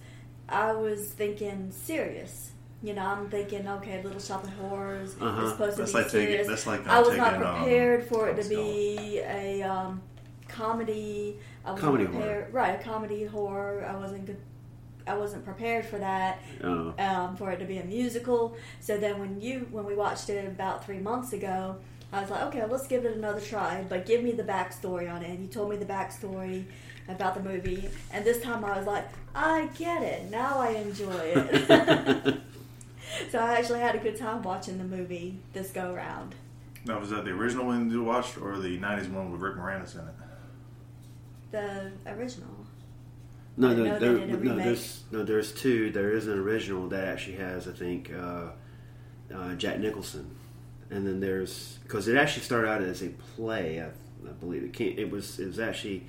I 0.54 0.72
was 0.74 1.08
thinking 1.08 1.72
serious. 1.72 2.52
You 2.82 2.94
know, 2.94 3.06
I'm 3.06 3.30
thinking, 3.30 3.68
okay, 3.68 4.04
Little 4.04 4.20
Shop 4.20 4.44
of 4.44 4.50
Horrors 4.52 5.16
Uh-huh. 5.20 5.46
is 5.46 5.52
supposed 5.52 5.78
That's 5.78 5.92
to 5.92 5.98
be 5.98 6.04
like 6.04 6.12
taking- 6.12 6.28
serious. 6.28 6.48
that's 6.48 6.68
like, 6.68 6.88
uh, 6.88 6.92
I 6.92 7.00
was 7.00 7.16
not 7.18 7.30
taking, 7.32 7.46
um, 7.48 7.56
prepared 7.58 8.08
for 8.08 8.28
it 8.30 8.42
to 8.44 8.50
be 8.50 9.20
a 9.20 9.64
um, 9.64 10.02
comedy. 10.50 11.40
I 11.66 11.72
wasn't 11.72 11.86
Comedy 11.86 12.06
prepared, 12.08 12.54
right? 12.54 12.80
A 12.80 12.84
comedy 12.84 13.24
horror. 13.26 13.86
I 13.90 13.96
wasn't 13.96 14.26
good. 14.26 14.38
I 15.06 15.16
wasn't 15.18 15.44
prepared 15.44 15.86
for 15.86 15.98
that 15.98 16.42
Oh. 16.64 16.94
um, 16.98 17.36
for 17.36 17.52
it 17.52 17.58
to 17.60 17.66
be 17.66 17.78
a 17.78 17.84
musical. 17.84 18.56
So 18.80 18.98
then 18.98 19.20
when 19.20 19.40
you 19.42 19.68
when 19.72 19.86
we 19.86 19.96
watched 19.96 20.30
it 20.30 20.46
about 20.46 20.86
three 20.86 21.00
months 21.00 21.34
ago, 21.34 21.78
I 22.14 22.22
was 22.22 22.30
like, 22.30 22.44
okay, 22.44 22.64
let's 22.66 22.88
give 22.88 23.04
it 23.06 23.16
another 23.18 23.42
try. 23.42 23.84
But 23.88 24.06
give 24.06 24.24
me 24.24 24.32
the 24.32 24.44
backstory 24.44 25.12
on 25.14 25.24
it. 25.24 25.30
And 25.30 25.42
you 25.42 25.48
told 25.48 25.70
me 25.70 25.76
the 25.78 25.86
backstory 25.86 26.66
about 27.08 27.36
the 27.36 27.42
movie, 27.42 27.90
and 28.12 28.26
this 28.26 28.42
time 28.42 28.64
I 28.64 28.78
was 28.78 28.88
like, 28.88 29.06
I 29.36 29.70
get 29.78 30.04
it. 30.04 30.30
Now 30.30 30.60
I 30.60 30.70
enjoy 30.70 31.22
it. 31.24 32.36
so 33.32 33.40
I 33.40 33.58
actually 33.58 33.80
had 33.80 33.96
a 33.96 34.00
good 34.00 34.18
time 34.18 34.42
watching 34.44 34.78
the 34.78 34.84
movie 34.84 35.38
this 35.54 35.72
go 35.72 35.94
round. 35.94 36.36
Now, 36.86 37.00
was 37.00 37.12
that 37.12 37.24
the 37.26 37.32
original 37.32 37.66
one 37.66 37.90
you 37.90 38.04
watched 38.04 38.38
or 38.38 38.58
the 38.58 38.78
'90s 38.78 39.10
one 39.10 39.32
with 39.32 39.42
Rick 39.42 39.56
Moranis 39.56 39.96
in 39.96 40.02
it? 40.02 40.14
The 41.52 42.12
original. 42.12 42.50
No, 43.56 43.74
no, 43.74 44.00
there, 44.00 44.14
no, 44.26 44.56
there's 44.56 45.04
no, 45.12 45.24
there's 45.24 45.52
two. 45.52 45.92
There 45.92 46.12
is 46.12 46.28
an 46.28 46.40
original 46.40 46.90
that 46.90 47.08
actually 47.08 47.38
has, 47.38 47.68
I 47.68 47.72
think, 47.72 48.12
uh, 48.12 48.48
uh, 49.34 49.54
Jack 49.56 49.80
Nicholson, 49.80 50.36
and 50.90 51.06
then 51.06 51.20
there's 51.20 51.78
because 51.84 52.08
it 52.08 52.18
actually 52.18 52.44
started 52.44 52.70
out 52.70 52.82
as 52.82 53.04
a 53.04 53.10
play. 53.10 53.80
I, 53.80 53.88
I 54.28 54.32
believe 54.40 54.64
it 54.64 54.74
came, 54.74 54.98
it 54.98 55.12
was 55.12 55.40
it 55.40 55.46
was 55.46 55.60
actually 55.60 56.08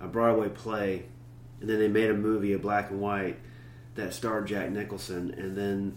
a 0.00 0.06
Broadway 0.06 0.48
play, 0.48 1.04
and 1.60 1.68
then 1.70 1.78
they 1.78 1.88
made 1.88 2.10
a 2.10 2.14
movie, 2.14 2.52
a 2.52 2.58
black 2.58 2.90
and 2.90 3.00
white, 3.00 3.38
that 3.94 4.12
starred 4.14 4.46
Jack 4.46 4.70
Nicholson, 4.70 5.34
and 5.38 5.56
then 5.56 5.96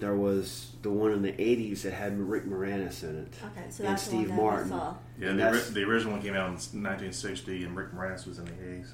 there 0.00 0.14
was 0.16 0.72
the 0.82 0.90
one 0.90 1.12
in 1.12 1.22
the 1.22 1.32
'80s 1.32 1.82
that 1.82 1.92
had 1.92 2.18
Rick 2.18 2.44
Moranis 2.46 3.02
in 3.04 3.16
it, 3.18 3.34
Okay, 3.44 3.66
so 3.70 3.84
and 3.84 3.92
that's 3.92 4.02
Steve 4.02 4.28
the 4.28 4.34
one 4.34 4.36
Martin. 4.36 4.68
that 4.70 4.74
I 4.74 4.78
saw. 4.78 4.94
Yeah, 5.20 5.28
And 5.30 5.38
the, 5.38 5.48
ori- 5.48 5.58
the 5.60 5.82
original 5.84 6.12
one 6.14 6.22
came 6.22 6.34
out 6.34 6.46
in 6.46 6.52
1960, 6.54 7.64
and 7.64 7.76
Rick 7.76 7.92
Moranis 7.92 8.26
was 8.26 8.38
in 8.38 8.44
the 8.46 8.50
80s. 8.52 8.88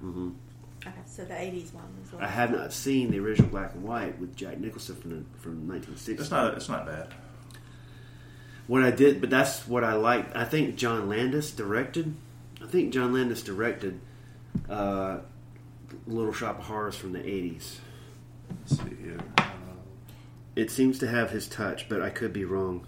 hmm 0.00 0.30
Okay, 0.86 0.94
so 1.04 1.24
the 1.24 1.34
'80s 1.34 1.74
one 1.74 1.84
is 2.04 2.12
what 2.12 2.22
I 2.22 2.28
have 2.28 2.52
not 2.52 2.72
seen 2.72 3.10
the 3.10 3.18
original 3.18 3.48
black 3.50 3.74
and 3.74 3.82
white 3.82 4.18
with 4.20 4.36
Jack 4.36 4.58
Nicholson 4.60 4.94
from 4.96 5.10
the, 5.10 5.16
from 5.40 5.66
1960. 5.68 6.12
It's 6.22 6.30
not. 6.30 6.54
It's 6.54 6.68
not 6.68 6.86
bad. 6.86 7.08
What 8.68 8.82
I 8.82 8.90
did, 8.92 9.20
but 9.20 9.30
that's 9.30 9.66
what 9.66 9.84
I 9.84 9.94
like. 9.94 10.34
I 10.36 10.44
think 10.44 10.76
John 10.76 11.08
Landis 11.08 11.50
directed. 11.50 12.14
I 12.66 12.68
think 12.68 12.92
John 12.92 13.12
Landis 13.12 13.42
directed 13.42 14.00
uh, 14.68 15.18
Little 16.06 16.32
Shop 16.32 16.58
of 16.58 16.64
Horrors 16.64 16.96
from 16.96 17.12
the 17.12 17.20
'80s. 17.20 17.76
Let's 18.50 18.78
see 18.82 18.96
here. 19.02 19.18
Uh, 19.38 19.44
It 20.56 20.70
seems 20.70 20.98
to 20.98 21.06
have 21.06 21.30
his 21.30 21.46
touch, 21.48 21.88
but 21.88 22.02
I 22.02 22.10
could 22.10 22.32
be 22.32 22.44
wrong. 22.44 22.84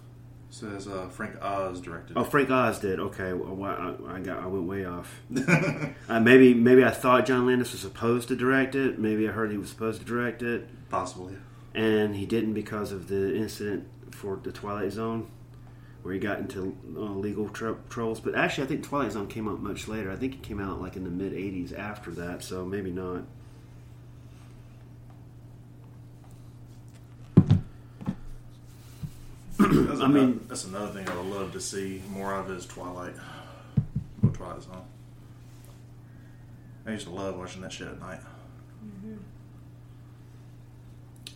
says 0.49 0.85
uh, 0.87 1.07
Frank 1.07 1.41
Oz 1.41 1.79
directed. 1.79 2.17
Oh, 2.17 2.23
Frank 2.25 2.49
Oz 2.49 2.79
did. 2.79 2.99
Okay, 2.99 3.31
well, 3.31 3.63
I, 4.09 4.15
I 4.15 4.19
got 4.19 4.43
I 4.43 4.47
went 4.47 4.65
way 4.65 4.83
off. 4.83 5.21
uh, 6.09 6.19
maybe 6.19 6.53
maybe 6.53 6.83
I 6.83 6.91
thought 6.91 7.25
John 7.25 7.45
Landis 7.47 7.71
was 7.71 7.79
supposed 7.81 8.27
to 8.27 8.35
direct 8.35 8.75
it. 8.75 8.99
Maybe 8.99 9.29
I 9.29 9.31
heard 9.31 9.49
he 9.51 9.57
was 9.57 9.69
supposed 9.69 10.01
to 10.01 10.05
direct 10.05 10.41
it, 10.41 10.67
Possibly. 10.89 11.35
and 11.73 12.15
he 12.17 12.25
didn't 12.25 12.53
because 12.53 12.91
of 12.91 13.07
the 13.07 13.33
incident 13.35 13.87
for 14.11 14.37
the 14.43 14.51
Twilight 14.51 14.91
Zone, 14.91 15.29
where 16.01 16.13
he 16.13 16.19
got 16.19 16.39
into 16.39 16.75
uh, 16.95 16.99
legal 16.99 17.49
tr- 17.49 17.73
troubles. 17.89 18.19
But 18.19 18.35
actually, 18.35 18.63
I 18.65 18.67
think 18.67 18.83
Twilight 18.83 19.11
Zone 19.11 19.27
came 19.27 19.47
out 19.47 19.61
much 19.61 19.87
later. 19.87 20.11
I 20.11 20.15
think 20.15 20.35
it 20.35 20.41
came 20.43 20.59
out 20.59 20.81
like 20.81 20.95
in 20.95 21.03
the 21.03 21.09
mid 21.09 21.33
'80s 21.33 21.77
after 21.77 22.11
that, 22.11 22.43
so 22.43 22.65
maybe 22.65 22.91
not. 22.91 23.23
That's 29.57 29.99
I 30.01 30.07
mean- 30.07 30.45
that's 30.47 30.65
another 30.65 30.91
thing 30.93 31.07
I 31.09 31.15
would 31.17 31.25
love 31.25 31.51
to 31.53 31.59
see 31.61 32.01
more 32.09 32.33
of 32.33 32.49
is 32.49 32.65
Twilight. 32.65 33.13
Or 34.23 34.29
Twilight 34.29 34.63
Zone. 34.63 34.83
I 36.85 36.91
used 36.91 37.05
to 37.07 37.11
love 37.13 37.37
watching 37.37 37.61
that 37.61 37.71
shit 37.73 37.87
at 37.87 37.99
night. 37.99 38.21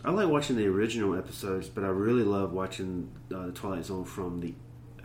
I 0.05 0.11
like 0.11 0.27
watching 0.27 0.55
the 0.57 0.67
original 0.67 1.15
episodes, 1.17 1.69
but 1.69 1.83
I 1.83 1.87
really 1.87 2.23
love 2.23 2.51
watching 2.51 3.09
uh, 3.33 3.45
the 3.47 3.51
Twilight 3.53 3.85
Zone 3.85 4.03
from 4.05 4.39
the 4.41 4.53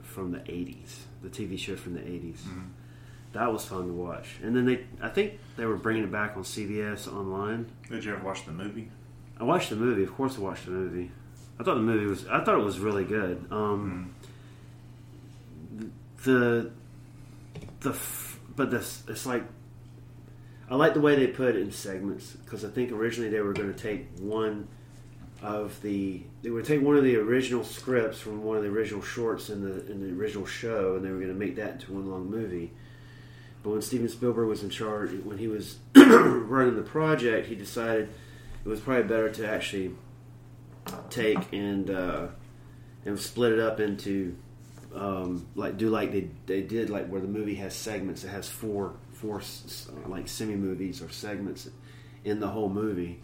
from 0.03 0.33
the 0.33 0.39
'80s, 0.39 0.97
the 1.23 1.29
TV 1.29 1.59
show 1.59 1.77
from 1.77 1.95
the 1.95 2.01
'80s. 2.01 2.39
That 3.35 3.53
was 3.53 3.65
fun 3.65 3.87
to 3.87 3.93
watch. 3.93 4.37
And 4.43 4.57
then 4.57 4.65
they, 4.65 4.87
I 5.03 5.09
think 5.11 5.39
they 5.57 5.67
were 5.67 5.77
bringing 5.77 6.03
it 6.05 6.11
back 6.11 6.37
on 6.37 6.43
CBS 6.43 7.07
online. 7.13 7.71
Did 7.91 8.03
you 8.05 8.15
ever 8.15 8.25
watch 8.25 8.45
the 8.47 8.53
movie? 8.53 8.91
I 9.39 9.45
watched 9.45 9.69
the 9.71 9.77
movie. 9.77 10.03
Of 10.03 10.15
course, 10.15 10.37
I 10.39 10.41
watched 10.41 10.65
the 10.65 10.71
movie. 10.73 11.11
I 11.61 11.63
thought 11.63 11.75
the 11.75 11.81
movie 11.83 12.07
was. 12.07 12.27
I 12.27 12.43
thought 12.43 12.59
it 12.59 12.65
was 12.65 12.79
really 12.81 13.05
good. 13.05 13.47
Um, 13.51 14.15
The 16.25 16.71
the 17.81 17.91
f- 17.91 18.41
but 18.57 18.71
this 18.73 19.03
it's 19.09 19.25
like 19.27 19.45
I 20.69 20.75
like 20.75 20.95
the 20.95 21.01
way 21.01 21.15
they 21.15 21.29
put 21.29 21.55
it 21.55 21.63
in 21.63 21.71
segments 21.71 22.33
because 22.33 22.65
I 22.65 22.69
think 22.69 22.91
originally 22.91 23.31
they 23.31 23.41
were 23.41 23.53
going 23.53 23.73
to 23.73 23.79
take 23.79 24.09
one 24.19 24.67
of 25.41 25.81
the 25.83 26.23
they 26.43 26.51
would 26.51 26.65
take 26.65 26.83
one 26.83 26.97
of 26.97 27.05
the 27.05 27.17
original 27.17 27.63
scripts 27.63 28.21
from 28.21 28.43
one 28.43 28.57
of 28.57 28.65
the 28.65 28.69
original 28.69 29.03
shorts 29.03 29.51
in 29.51 29.63
the 29.63 29.91
in 29.91 30.01
the 30.01 30.21
original 30.21 30.47
show 30.47 30.97
and 30.97 31.05
they 31.05 31.11
were 31.11 31.19
going 31.19 31.29
to 31.29 31.35
make 31.35 31.57
that 31.57 31.75
into 31.75 31.93
one 31.93 32.11
long 32.11 32.29
movie. 32.29 32.73
But 33.63 33.71
when 33.71 33.83
Steven 33.83 34.09
Spielberg 34.09 34.49
was 34.49 34.63
in 34.63 34.71
charge, 34.71 35.11
when 35.25 35.39
he 35.39 35.49
was 35.49 35.79
running 35.97 36.77
the 36.77 36.83
project, 36.83 37.49
he 37.49 37.55
decided 37.55 38.09
it 38.65 38.69
was 38.69 38.81
probably 38.81 39.05
better 39.05 39.31
to 39.31 39.49
actually 39.49 39.95
take 41.11 41.39
and 41.53 41.91
uh, 41.91 42.27
and 43.05 43.19
split 43.19 43.53
it 43.53 43.61
up 43.61 43.81
into 43.81 44.37
um, 44.95 45.47
like 45.55 45.77
do 45.77 45.91
like 45.91 46.13
they 46.13 46.29
they 46.47 46.63
did 46.63 46.91
like 46.91 47.09
where 47.09 47.21
the 47.21 47.29
movie 47.29 47.57
has 47.57 47.75
segments. 47.75 48.25
It 48.25 48.29
has 48.29 48.49
four 48.49 48.95
four 49.13 49.43
like 50.07 50.29
semi 50.29 50.55
movies 50.55 51.03
or 51.03 51.11
segments 51.11 51.69
in 52.25 52.41
the 52.41 52.49
whole 52.49 52.69
movie. 52.69 53.21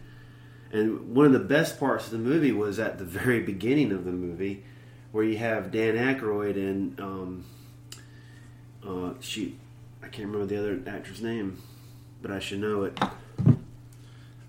And 0.75 1.15
one 1.15 1.27
of 1.27 1.33
the 1.33 1.39
best 1.39 1.79
parts 1.79 2.07
of 2.07 2.11
the 2.11 2.19
movie 2.19 2.51
was 2.51 2.81
at 2.81 2.99
the 2.99 3.05
very 3.05 3.41
beginning 3.41 3.93
of 3.93 4.05
the 4.05 4.11
movie, 4.11 4.65
where 5.13 5.23
you 5.23 5.39
have 5.39 5.71
Dan 5.71 5.95
Aykroyd 5.95 6.57
and 6.57 7.01
um, 7.01 7.45
uh, 8.85 9.13
shoot, 9.21 9.57
I 10.03 10.09
can't 10.09 10.27
remember 10.27 10.47
the 10.47 10.59
other 10.59 10.83
actor's 10.85 11.23
name, 11.23 11.63
but 12.21 12.33
I 12.33 12.41
should 12.41 12.59
know 12.59 12.83
it. 12.83 12.99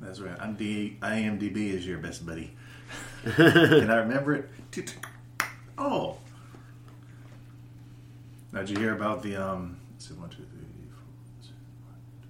That's 0.01 0.19
right. 0.19 0.35
I'm 0.41 0.55
D- 0.55 0.97
IMDb 0.99 1.69
is 1.69 1.85
your 1.85 1.99
best 1.99 2.25
buddy. 2.25 2.51
Can 3.35 3.91
I 3.91 3.97
remember 3.97 4.33
it? 4.33 4.49
Oh. 5.77 6.17
Now, 8.51 8.61
did 8.61 8.71
you 8.71 8.77
hear 8.77 8.95
about 8.95 9.21
the 9.21 9.35
um? 9.35 9.77
Let's 9.93 10.07
see, 10.07 10.15
one, 10.15 10.29
two, 10.29 10.37
three, 10.37 10.65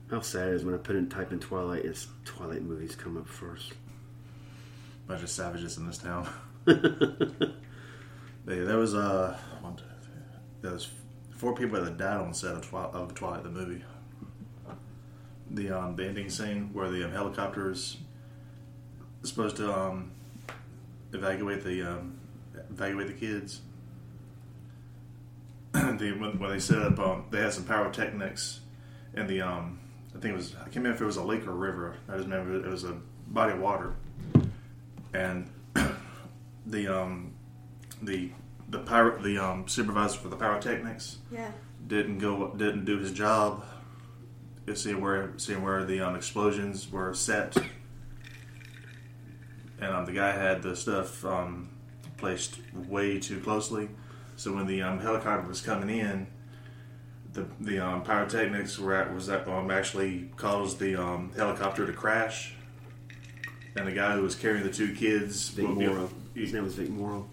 four, 0.09 0.17
How 0.17 0.21
sad 0.21 0.49
it 0.49 0.55
is 0.55 0.65
when 0.65 0.73
I 0.73 0.79
put 0.79 0.97
in 0.97 1.07
type 1.07 1.31
in 1.31 1.39
Twilight, 1.39 1.85
it's 1.85 2.07
Twilight 2.25 2.61
movies 2.61 2.93
come 2.93 3.15
up 3.15 3.27
first. 3.27 3.71
Bunch 5.07 5.23
of 5.23 5.29
savages 5.29 5.77
in 5.77 5.85
this 5.85 5.97
town. 5.97 6.27
They, 8.45 8.59
there 8.59 8.77
was 8.77 8.93
uh, 8.93 9.37
one, 9.61 9.75
two, 9.75 9.83
three. 10.03 10.13
There 10.61 10.71
was 10.71 10.87
four 11.31 11.55
people 11.55 11.83
that 11.83 11.97
died 11.97 12.17
on 12.17 12.29
the 12.29 12.35
set 12.35 12.53
of, 12.53 12.67
Twi- 12.67 12.91
of 12.93 13.15
Twilight 13.15 13.43
the 13.43 13.49
movie. 13.49 13.83
The 15.49 15.71
um, 15.71 15.95
the 15.95 16.05
ending 16.05 16.29
scene 16.29 16.69
where 16.73 16.89
the 16.89 17.05
um, 17.05 17.11
helicopter 17.11 17.71
is 17.71 17.97
supposed 19.23 19.57
to 19.57 19.73
um, 19.73 20.11
evacuate 21.13 21.63
the 21.63 21.83
um, 21.83 22.19
evacuate 22.69 23.07
the 23.07 23.13
kids. 23.13 23.61
the, 25.73 26.15
when, 26.19 26.39
when 26.39 26.49
they 26.49 26.59
set 26.59 26.81
up, 26.81 26.99
um, 26.99 27.25
they 27.29 27.41
had 27.41 27.53
some 27.53 27.63
pyrotechnics 27.63 28.61
in 29.13 29.27
the 29.27 29.41
um, 29.41 29.79
I 30.15 30.19
think 30.19 30.33
it 30.33 30.37
was 30.37 30.55
I 30.55 30.63
can't 30.65 30.77
remember 30.77 30.95
if 30.95 31.01
it 31.01 31.05
was 31.05 31.17
a 31.17 31.23
lake 31.23 31.47
or 31.47 31.51
a 31.51 31.55
river. 31.55 31.97
I 32.07 32.17
just 32.17 32.27
remember 32.27 32.55
it 32.55 32.69
was 32.69 32.83
a 32.83 32.97
body 33.27 33.53
of 33.53 33.59
water, 33.59 33.95
and 35.15 35.49
the 36.65 36.87
um, 36.87 37.33
the 38.01 38.31
the 38.69 38.79
pyro, 38.79 39.17
the 39.21 39.37
um, 39.37 39.67
supervisor 39.67 40.17
for 40.17 40.27
the 40.29 40.35
pyrotechnics 40.35 41.17
Yeah. 41.31 41.51
didn't 41.87 42.19
go 42.19 42.53
didn't 42.55 42.85
do 42.85 42.97
his 42.97 43.11
job. 43.11 43.63
Seeing 44.73 44.99
where 44.99 45.33
seeing 45.37 45.61
where 45.61 45.85
the 45.85 46.01
um, 46.01 46.15
explosions 46.15 46.91
were 46.91 47.13
set, 47.13 47.55
and 49.79 49.93
um, 49.93 50.05
the 50.05 50.11
guy 50.11 50.31
had 50.31 50.63
the 50.63 50.75
stuff 50.75 51.23
um, 51.23 51.69
placed 52.17 52.57
way 52.73 53.19
too 53.19 53.39
closely. 53.41 53.89
So 54.37 54.53
when 54.53 54.65
the 54.65 54.81
um, 54.81 54.99
helicopter 54.99 55.47
was 55.47 55.61
coming 55.61 55.95
in, 55.95 56.25
the 57.33 57.45
the 57.59 57.77
um, 57.77 58.01
pyrotechnics 58.03 58.79
were 58.79 58.95
at, 58.95 59.13
was 59.13 59.27
that 59.27 59.47
um, 59.47 59.69
actually 59.69 60.31
caused 60.35 60.79
the 60.79 60.95
um, 60.95 61.31
helicopter 61.35 61.85
to 61.85 61.93
crash, 61.93 62.54
and 63.75 63.87
the 63.87 63.91
guy 63.91 64.13
who 64.15 64.21
was 64.21 64.35
carrying 64.35 64.63
the 64.63 64.71
two 64.71 64.93
kids, 64.95 65.49
Vic 65.49 65.65
well, 65.65 65.75
Morrow. 65.75 66.09
he- 66.33 66.41
His 66.41 66.53
name 66.53 66.63
was 66.63 66.75
Vic 66.75 66.89
Morrow. 66.89 67.27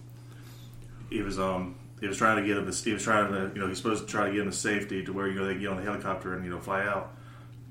he 1.11 1.23
was 1.23 1.39
um 1.39 1.75
he 2.01 2.09
was 2.09 2.17
trying 2.19 2.37
to 2.43 2.47
get 2.47 2.57
him 2.57 2.71
he 2.73 2.93
was 2.93 3.03
trying 3.05 3.33
to 3.33 3.53
you 3.55 3.61
know 3.61 3.69
he's 3.69 3.77
supposed 3.79 4.07
to 4.07 4.11
try 4.11 4.27
to 4.27 4.33
get 4.33 4.41
him 4.43 4.51
to 4.51 4.57
safety 4.57 5.05
to 5.05 5.13
where 5.13 5.29
you 5.29 5.35
know 5.35 5.47
they 5.47 5.55
get 5.55 5.69
on 5.69 5.77
the 5.77 5.83
helicopter 5.83 6.35
and 6.35 6.45
you 6.45 6.51
know 6.51 6.59
fly 6.61 6.85
out. 6.87 7.15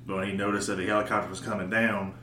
But 0.05 0.17
when 0.17 0.27
he 0.29 0.33
noticed 0.33 0.67
that 0.67 0.75
the 0.75 0.85
helicopter 0.87 1.29
was 1.29 1.39
coming 1.41 1.69
down 1.69 2.13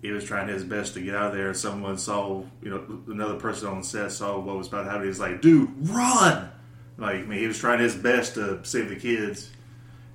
he 0.00 0.10
was 0.10 0.24
trying 0.24 0.48
his 0.48 0.64
best 0.64 0.94
to 0.94 1.00
get 1.00 1.14
out 1.14 1.30
of 1.30 1.36
there. 1.36 1.54
Someone 1.54 1.96
saw 1.96 2.42
you 2.60 2.70
know 2.70 3.00
another 3.12 3.36
person 3.36 3.68
on 3.68 3.82
set 3.84 4.10
saw 4.12 4.38
what 4.38 4.56
was 4.56 4.66
about 4.68 4.82
to 4.84 4.90
happen. 4.90 5.02
He 5.02 5.08
was 5.08 5.20
like 5.20 5.40
dude 5.40 5.70
run! 5.88 6.50
Like 6.98 7.16
I 7.16 7.22
mean 7.22 7.38
he 7.38 7.46
was 7.46 7.58
trying 7.58 7.78
his 7.80 7.94
best 7.94 8.34
to 8.34 8.64
save 8.64 8.88
the 8.88 8.96
kids. 8.96 9.50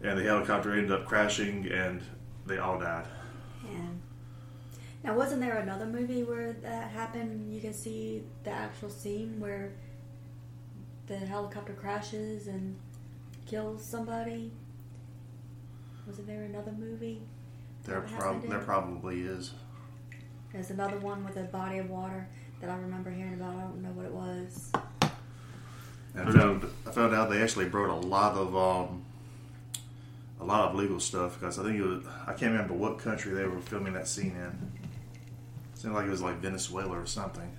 And 0.03 0.17
the 0.19 0.23
helicopter 0.23 0.73
ended 0.73 0.91
up 0.91 1.05
crashing 1.05 1.67
and 1.71 2.01
they 2.45 2.57
all 2.59 2.79
died 2.79 3.05
now, 5.07 5.15
wasn't 5.15 5.39
there 5.39 5.57
another 5.59 5.85
movie 5.85 6.23
where 6.23 6.51
that 6.61 6.91
happened? 6.91 7.53
You 7.53 7.61
can 7.61 7.73
see 7.73 8.23
the 8.43 8.51
actual 8.51 8.89
scene 8.89 9.39
where 9.39 9.71
the 11.07 11.15
helicopter 11.15 11.71
crashes 11.71 12.47
and 12.47 12.75
kills 13.45 13.85
somebody. 13.85 14.51
Wasn't 16.05 16.27
there 16.27 16.43
another 16.43 16.73
movie? 16.73 17.21
there, 17.85 18.01
prob- 18.01 18.45
there 18.49 18.59
probably 18.59 19.21
is 19.21 19.53
There's 20.51 20.71
another 20.71 20.97
one 20.99 21.23
with 21.23 21.37
a 21.37 21.43
body 21.43 21.77
of 21.77 21.89
water 21.89 22.27
that 22.59 22.69
I 22.69 22.75
remember 22.75 23.09
hearing 23.09 23.35
about. 23.35 23.55
I 23.55 23.61
don't 23.61 23.81
know 23.81 23.91
what 23.91 24.05
it 24.05 24.11
was. 24.11 24.71
I 26.15 26.31
found 26.31 26.65
I 26.85 26.91
found 26.91 27.15
out 27.15 27.29
they 27.29 27.41
actually 27.41 27.69
brought 27.69 27.89
a 27.89 28.07
lot 28.07 28.33
of 28.33 28.57
um, 28.57 29.05
a 30.41 30.43
lot 30.43 30.69
of 30.69 30.75
legal 30.75 30.99
stuff 30.99 31.39
because 31.39 31.59
I 31.59 31.63
think 31.63 31.77
it 31.77 31.83
was 31.83 32.03
I 32.25 32.33
can't 32.33 32.51
remember 32.51 32.73
what 32.73 32.99
country 32.99 33.33
they 33.33 33.45
were 33.45 33.61
filming 33.61 33.93
that 33.93 34.09
scene 34.09 34.35
in. 34.35 34.86
It 35.77 35.81
seemed 35.81 35.93
like 35.93 36.07
it 36.07 36.09
was 36.09 36.23
like 36.23 36.37
Venezuela 36.37 36.99
or 36.99 37.05
something. 37.05 37.55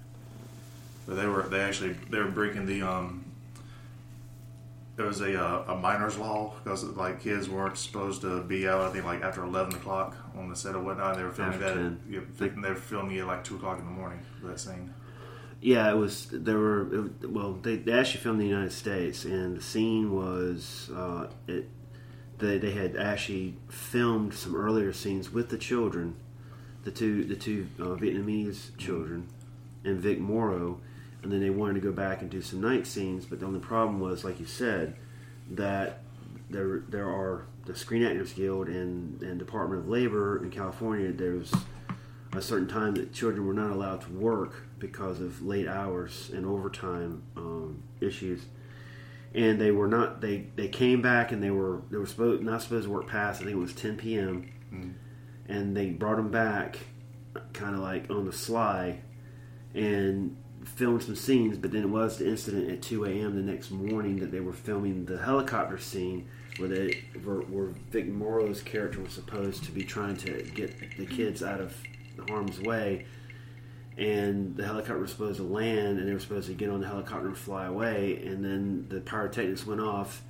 But 1.07 1.14
they 1.14 1.27
were 1.27 1.43
they 1.45 1.61
actually 1.61 1.93
they 2.11 2.19
were 2.19 2.31
breaking 2.31 2.66
the 2.66 2.83
um. 2.83 3.25
There 4.97 5.07
was 5.07 5.21
a 5.21 5.41
uh, 5.41 5.73
a 5.73 5.77
minor's 5.77 6.19
law 6.19 6.55
because 6.64 6.83
like 6.83 7.21
kids 7.23 7.49
weren't 7.49 7.79
supposed 7.79 8.23
to 8.23 8.43
be 8.43 8.66
out. 8.66 8.81
I 8.81 8.91
think 8.91 9.05
like 9.05 9.23
after 9.23 9.45
eleven 9.45 9.73
o'clock 9.77 10.16
on 10.37 10.49
the 10.49 10.57
set 10.57 10.75
or 10.75 10.81
whatnot. 10.81 11.16
They 11.16 11.23
were 11.23 11.31
filming 11.31 11.62
After 11.62 11.75
that. 11.75 11.75
10. 11.75 12.01
yeah, 12.11 12.21
thinking 12.35 12.61
they 12.61 12.71
were 12.71 12.75
filming 12.75 13.16
it 13.16 13.25
like 13.25 13.45
two 13.45 13.55
o'clock 13.55 13.79
in 13.79 13.85
the 13.85 13.93
morning 13.93 14.19
that 14.43 14.59
scene. 14.59 14.93
Yeah, 15.61 15.89
it 15.89 15.97
was. 15.97 16.27
There 16.33 16.59
were 16.59 17.05
it, 17.07 17.31
well, 17.31 17.53
they, 17.53 17.77
they 17.77 17.93
actually 17.93 18.21
filmed 18.21 18.41
in 18.41 18.47
the 18.47 18.51
United 18.53 18.73
States, 18.73 19.25
and 19.25 19.57
the 19.57 19.62
scene 19.62 20.12
was 20.12 20.91
uh, 20.93 21.29
it. 21.47 21.69
They, 22.39 22.59
they 22.59 22.73
had 22.73 22.97
actually 22.97 23.55
filmed 23.69 24.35
some 24.35 24.57
earlier 24.57 24.93
scenes 24.93 25.33
with 25.33 25.51
the 25.51 25.59
children, 25.59 26.16
the 26.85 26.91
two 26.91 27.24
the 27.24 27.37
two 27.37 27.68
uh, 27.79 27.97
Vietnamese 27.97 28.76
children, 28.79 29.29
and 29.85 30.01
Vic 30.01 30.18
Morrow. 30.18 30.81
and 31.22 31.33
then 31.33 31.41
they 31.41 31.51
wanted 31.51 31.74
to 31.74 31.81
go 31.81 31.93
back 31.93 32.22
and 32.22 32.31
do 32.31 32.41
some 32.41 32.61
night 32.61 32.87
scenes. 32.87 33.26
But 33.26 33.41
the 33.41 33.47
only 33.47 33.61
problem 33.61 34.01
was, 34.01 34.24
like 34.24 34.39
you 34.41 34.47
said, 34.47 34.97
that 35.51 36.01
there 36.51 36.83
there 36.89 37.09
are 37.09 37.47
the 37.66 37.74
Screen 37.76 38.03
Actors 38.03 38.33
Guild 38.33 38.68
and, 38.68 39.20
and 39.22 39.39
Department 39.39 39.83
of 39.83 39.89
Labor 39.89 40.43
in 40.43 40.51
California. 40.51 41.12
There 41.12 41.33
was 41.35 41.53
a 42.33 42.41
certain 42.41 42.68
time 42.68 42.95
that 42.95 43.12
children 43.12 43.47
were 43.47 43.53
not 43.55 43.70
allowed 43.70 44.01
to 44.03 44.11
work 44.12 44.66
because 44.79 45.20
of 45.20 45.43
late 45.43 45.66
hours 45.68 46.31
and 46.33 46.47
overtime 46.47 47.22
um, 47.37 47.83
issues. 48.01 48.43
And 49.35 49.61
they 49.61 49.70
were 49.70 49.89
not. 49.89 50.22
They, 50.22 50.47
they 50.57 50.68
came 50.68 51.03
back 51.03 51.33
and 51.33 51.43
they 51.43 51.51
were 51.51 51.83
they 51.91 51.99
were 51.99 52.07
supposed 52.07 52.43
not 52.43 52.62
supposed 52.62 52.87
to 52.87 52.91
work 52.91 53.07
past. 53.09 53.41
I 53.43 53.45
think 53.45 53.57
it 53.57 53.61
was 53.61 53.74
10 53.74 53.97
p.m. 53.99 54.51
And 55.49 55.76
they 55.76 55.90
brought 55.90 56.16
them 56.16 56.30
back, 56.30 56.78
kind 57.53 57.74
of 57.74 57.80
like 57.80 58.11
on 58.11 58.26
the 58.26 58.32
sly, 58.32 59.01
and 59.74 60.36
filmed 60.64 61.03
some 61.03 61.16
scenes. 61.16 61.57
But 61.57 61.72
then 61.72 61.82
it 61.82 61.88
was 61.88 62.18
the 62.18 62.28
incident 62.28 62.70
at 62.70 62.82
2 62.82 63.05
a.m. 63.07 63.34
the 63.34 63.53
next 63.53 63.70
morning 63.70 64.18
that 64.20 64.30
they 64.30 64.40
were 64.40 64.53
filming 64.53 65.07
the 65.07 65.18
helicopter 65.18 65.78
scene 65.78 66.28
where 66.59 66.68
they 66.68 67.05
were, 67.24 67.42
where 67.42 67.68
Vic 67.90 68.09
Morrow's 68.09 68.61
character 68.61 69.01
was 69.01 69.12
supposed 69.12 69.64
to 69.64 69.72
be 69.72 69.84
trying 69.84 70.16
to 70.18 70.42
get 70.42 70.96
the 70.96 71.07
kids 71.07 71.42
out 71.42 71.61
of 71.61 71.74
harm's 72.28 72.61
way, 72.61 73.07
and 73.96 74.57
the 74.57 74.66
helicopter 74.66 74.99
was 74.99 75.11
supposed 75.11 75.36
to 75.36 75.44
land, 75.44 75.99
and 75.99 76.09
they 76.09 76.12
were 76.12 76.20
supposed 76.20 76.49
to 76.49 76.55
get 76.55 76.68
on 76.68 76.80
the 76.80 76.86
helicopter 76.86 77.28
and 77.28 77.36
fly 77.36 77.66
away, 77.66 78.20
and 78.24 78.44
then 78.44 78.86
the 78.88 79.01
pyrotechnics 79.01 79.66
went 79.66 79.80
off. 79.80 80.22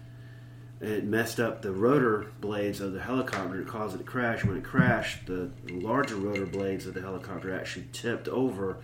It 0.81 1.05
messed 1.05 1.41
up 1.41 1.61
the 1.62 1.72
rotor 1.72 2.26
blades 2.41 2.81
of 2.81 2.93
the 2.93 3.01
helicopter. 3.01 3.61
It 3.61 3.66
caused 3.66 3.97
it 3.97 3.99
to 3.99 4.05
crash. 4.05 4.45
When 4.45 4.57
it 4.57 4.62
crashed, 4.64 5.26
the 5.26 5.51
larger 5.68 6.14
rotor 6.16 6.47
blades 6.47 6.87
of 6.87 6.95
the 6.95 7.01
helicopter 7.01 7.53
actually 7.53 7.87
tipped 7.93 8.29
over 8.29 8.79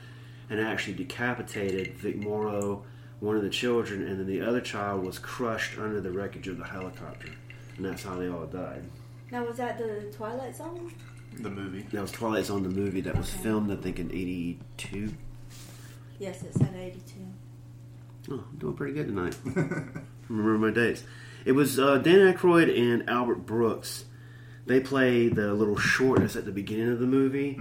and 0.51 0.61
actually 0.61 0.95
decapitated 0.95 1.95
Vic 1.95 2.17
Morrow, 2.17 2.83
one 3.21 3.37
of 3.37 3.43
the 3.43 3.49
children, 3.51 4.03
and 4.07 4.19
then 4.19 4.27
the 4.27 4.41
other 4.41 4.61
child 4.61 5.05
was 5.07 5.19
crushed 5.21 5.79
under 5.79 6.01
the 6.01 6.11
wreckage 6.11 6.49
of 6.49 6.59
the 6.59 6.65
helicopter. 6.65 7.29
And 7.77 7.85
that's 7.87 8.03
how 8.03 8.17
they 8.17 8.29
all 8.29 8.47
died. 8.47 8.83
Now, 9.31 9.45
was 9.45 9.57
that 9.59 9.79
the 9.79 10.13
Twilight 10.15 10.55
Zone? 10.57 10.93
The 11.41 11.51
movie. 11.51 11.83
That 11.93 12.03
was 12.03 12.11
Twilight 12.13 12.45
Zone, 12.47 12.63
the 12.65 12.69
movie 12.69 13.01
that 13.03 13.17
was 13.17 13.33
Okay. 13.35 13.43
filmed, 13.45 13.71
I 13.71 13.77
think, 13.77 13.99
in 14.01 14.11
82. 14.11 15.13
Yes, 16.19 16.43
it 16.43 16.55
said 16.55 16.75
82. 16.75 17.21
Oh, 18.31 18.45
I'm 18.51 18.59
doing 18.59 18.75
pretty 18.75 18.95
good 18.95 19.07
tonight. 19.09 19.37
Remember 20.29 20.59
my 20.67 20.71
dates. 20.73 21.05
It 21.45 21.53
was 21.53 21.79
uh, 21.79 21.99
Dan 21.99 22.33
Aykroyd 22.33 22.77
and 22.77 23.09
Albert 23.09 23.47
Brooks. 23.47 24.05
They 24.67 24.81
play 24.81 25.29
the 25.29 25.53
little 25.53 25.77
short 25.79 26.21
that's 26.21 26.37
at 26.37 26.47
the 26.47 26.53
beginning 26.53 26.91
of 26.91 26.99
the 27.01 27.07
movie, 27.07 27.61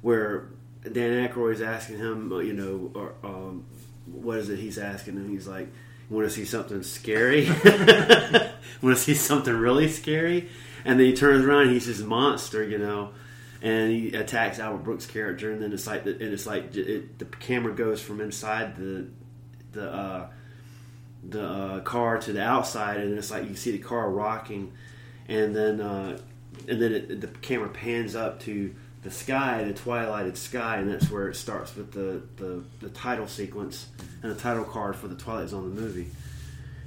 where 0.00 0.48
Dan 0.90 1.28
Aykroyd 1.28 1.54
is 1.54 1.60
asking 1.62 1.98
him, 1.98 2.32
uh, 2.32 2.38
you 2.38 2.52
know, 2.52 2.92
or, 2.94 3.14
um, 3.24 3.64
what 4.06 4.38
is 4.38 4.48
it 4.48 4.58
he's 4.60 4.78
asking 4.78 5.14
him? 5.14 5.28
He's 5.28 5.48
like, 5.48 5.68
"Want 6.08 6.26
to 6.28 6.30
see 6.30 6.44
something 6.44 6.84
scary? 6.84 7.46
Want 8.80 8.96
to 8.96 8.96
see 8.96 9.14
something 9.14 9.52
really 9.54 9.88
scary?" 9.88 10.48
And 10.84 11.00
then 11.00 11.06
he 11.06 11.12
turns 11.14 11.44
around, 11.44 11.62
and 11.62 11.70
he's 11.72 11.86
this 11.86 11.98
monster, 12.00 12.62
you 12.62 12.78
know, 12.78 13.10
and 13.60 13.90
he 13.90 14.14
attacks 14.14 14.60
Albert 14.60 14.84
Brooks' 14.84 15.06
character, 15.06 15.50
and 15.50 15.60
then 15.60 15.72
it's 15.72 15.88
like, 15.88 16.06
and 16.06 16.22
it's 16.22 16.46
like 16.46 16.76
it, 16.76 17.18
the 17.18 17.24
camera 17.24 17.74
goes 17.74 18.00
from 18.00 18.20
inside 18.20 18.76
the 18.76 19.08
the 19.72 19.92
uh, 19.92 20.28
the 21.30 21.46
uh, 21.46 21.80
car 21.80 22.18
to 22.18 22.32
the 22.32 22.42
outside, 22.42 22.98
and 22.98 23.16
it's 23.16 23.30
like 23.30 23.48
you 23.48 23.56
see 23.56 23.72
the 23.72 23.78
car 23.78 24.10
rocking, 24.10 24.72
and 25.28 25.54
then 25.54 25.80
uh, 25.80 26.18
and 26.68 26.80
then 26.80 26.92
it, 26.92 27.20
the 27.20 27.26
camera 27.26 27.68
pans 27.68 28.14
up 28.14 28.40
to 28.40 28.74
the 29.06 29.10
sky, 29.12 29.62
the 29.62 29.72
twilighted 29.72 30.36
sky, 30.36 30.78
and 30.78 30.90
that's 30.90 31.10
where 31.10 31.28
it 31.28 31.36
starts 31.36 31.76
with 31.76 31.92
the, 31.92 32.22
the, 32.42 32.64
the 32.80 32.88
title 32.88 33.28
sequence 33.28 33.86
and 34.20 34.32
the 34.32 34.40
title 34.40 34.64
card 34.64 34.96
for 34.96 35.06
the 35.06 35.14
Twilight 35.14 35.48
Zone 35.48 35.72
the 35.72 35.80
movie. 35.80 36.08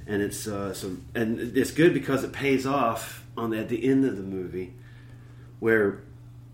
And 0.06 0.20
it's 0.20 0.46
uh, 0.46 0.74
so 0.74 0.96
and 1.14 1.56
it's 1.56 1.70
good 1.70 1.94
because 1.94 2.22
it 2.22 2.32
pays 2.32 2.66
off 2.66 3.24
on 3.38 3.50
the, 3.50 3.58
at 3.58 3.68
the 3.70 3.88
end 3.88 4.04
of 4.04 4.16
the 4.16 4.22
movie, 4.22 4.74
where 5.60 6.02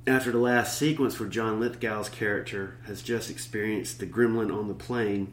after 0.07 0.31
the 0.31 0.39
last 0.39 0.79
sequence 0.79 1.19
where 1.19 1.29
John 1.29 1.59
Lithgow's 1.59 2.09
character 2.09 2.77
has 2.87 3.03
just 3.03 3.29
experienced 3.29 3.99
the 3.99 4.07
gremlin 4.07 4.57
on 4.57 4.69
the 4.69 4.75
plane, 4.75 5.33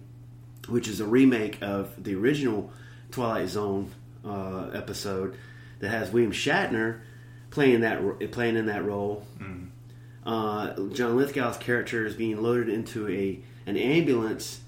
which 0.68 0.88
is 0.88 1.00
a 1.00 1.06
remake 1.06 1.58
of 1.62 2.04
the 2.04 2.16
original 2.16 2.72
Twilight 3.12 3.50
Zone 3.50 3.92
uh, 4.26 4.70
episode 4.74 5.38
that 5.80 5.90
has 5.90 6.12
William 6.12 6.32
Shatner 6.32 7.02
playing 7.52 7.82
that 7.82 8.32
playing 8.32 8.56
in 8.56 8.66
that 8.68 8.84
role. 8.86 9.26
Uh, 10.26 10.74
John 10.94 11.18
Lithgow's 11.18 11.58
character 11.58 12.06
is 12.06 12.16
being 12.16 12.42
loaded 12.42 12.70
into 12.70 13.10
a 13.10 13.40
an 13.66 13.78
ambulance, 13.78 14.62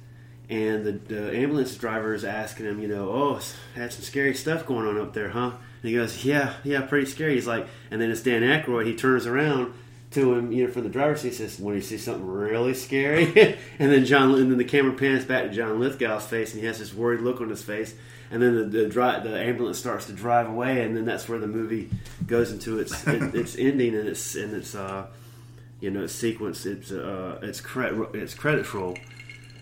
and 0.49 0.85
the, 0.85 0.91
the 0.91 1.35
ambulance 1.35 1.75
driver 1.75 2.13
is 2.13 2.23
asking 2.25 2.65
him, 2.65 2.79
you 2.81 2.87
know, 2.87 3.09
oh, 3.09 3.39
had 3.73 3.91
some 3.93 4.03
scary 4.03 4.33
stuff 4.33 4.65
going 4.65 4.85
on 4.87 4.99
up 4.99 5.13
there, 5.13 5.29
huh? 5.29 5.51
And 5.81 5.89
he 5.89 5.95
goes, 5.95 6.25
yeah, 6.25 6.53
yeah, 6.63 6.81
pretty 6.81 7.05
scary. 7.05 7.35
He's 7.35 7.47
like, 7.47 7.67
and 7.91 8.01
then 8.01 8.11
it's 8.11 8.21
Dan 8.21 8.41
Aykroyd. 8.41 8.85
He 8.85 8.95
turns 8.95 9.25
around 9.25 9.73
to 10.15 10.33
him, 10.33 10.51
you 10.51 10.65
know, 10.65 10.71
from 10.71 10.83
the 10.83 10.89
driver's 10.89 11.21
seat, 11.21 11.35
says, 11.35 11.59
"When 11.59 11.75
you 11.75 11.81
see 11.81 11.97
something 11.97 12.25
really 12.25 12.73
scary," 12.73 13.25
and 13.79 13.91
then 13.91 14.05
John, 14.05 14.33
and 14.33 14.49
then 14.49 14.57
the 14.57 14.63
camera 14.65 14.93
pans 14.93 15.25
back 15.25 15.43
to 15.43 15.49
John 15.49 15.79
Lithgow's 15.79 16.25
face, 16.25 16.53
and 16.53 16.61
he 16.61 16.67
has 16.67 16.79
this 16.79 16.93
worried 16.93 17.21
look 17.21 17.41
on 17.41 17.49
his 17.49 17.63
face. 17.63 17.93
And 18.31 18.41
then 18.41 18.55
the 18.55 18.63
the, 18.63 18.87
dri- 18.87 19.19
the 19.23 19.39
ambulance 19.39 19.77
starts 19.77 20.07
to 20.07 20.13
drive 20.13 20.49
away, 20.49 20.83
and 20.83 20.97
then 20.97 21.05
that's 21.05 21.29
where 21.29 21.37
the 21.37 21.47
movie 21.47 21.89
goes 22.25 22.51
into 22.51 22.79
its 22.79 23.05
it, 23.07 23.35
its 23.35 23.55
ending 23.55 23.93
and 23.95 24.07
its 24.07 24.35
and 24.35 24.53
its 24.53 24.73
uh, 24.73 25.05
you 25.79 25.91
know 25.91 26.03
its 26.05 26.13
sequence. 26.13 26.65
It's 26.65 26.91
uh, 26.91 27.39
its 27.43 27.61
credit 27.61 28.15
its 28.15 28.33
credits 28.33 28.73
roll, 28.73 28.97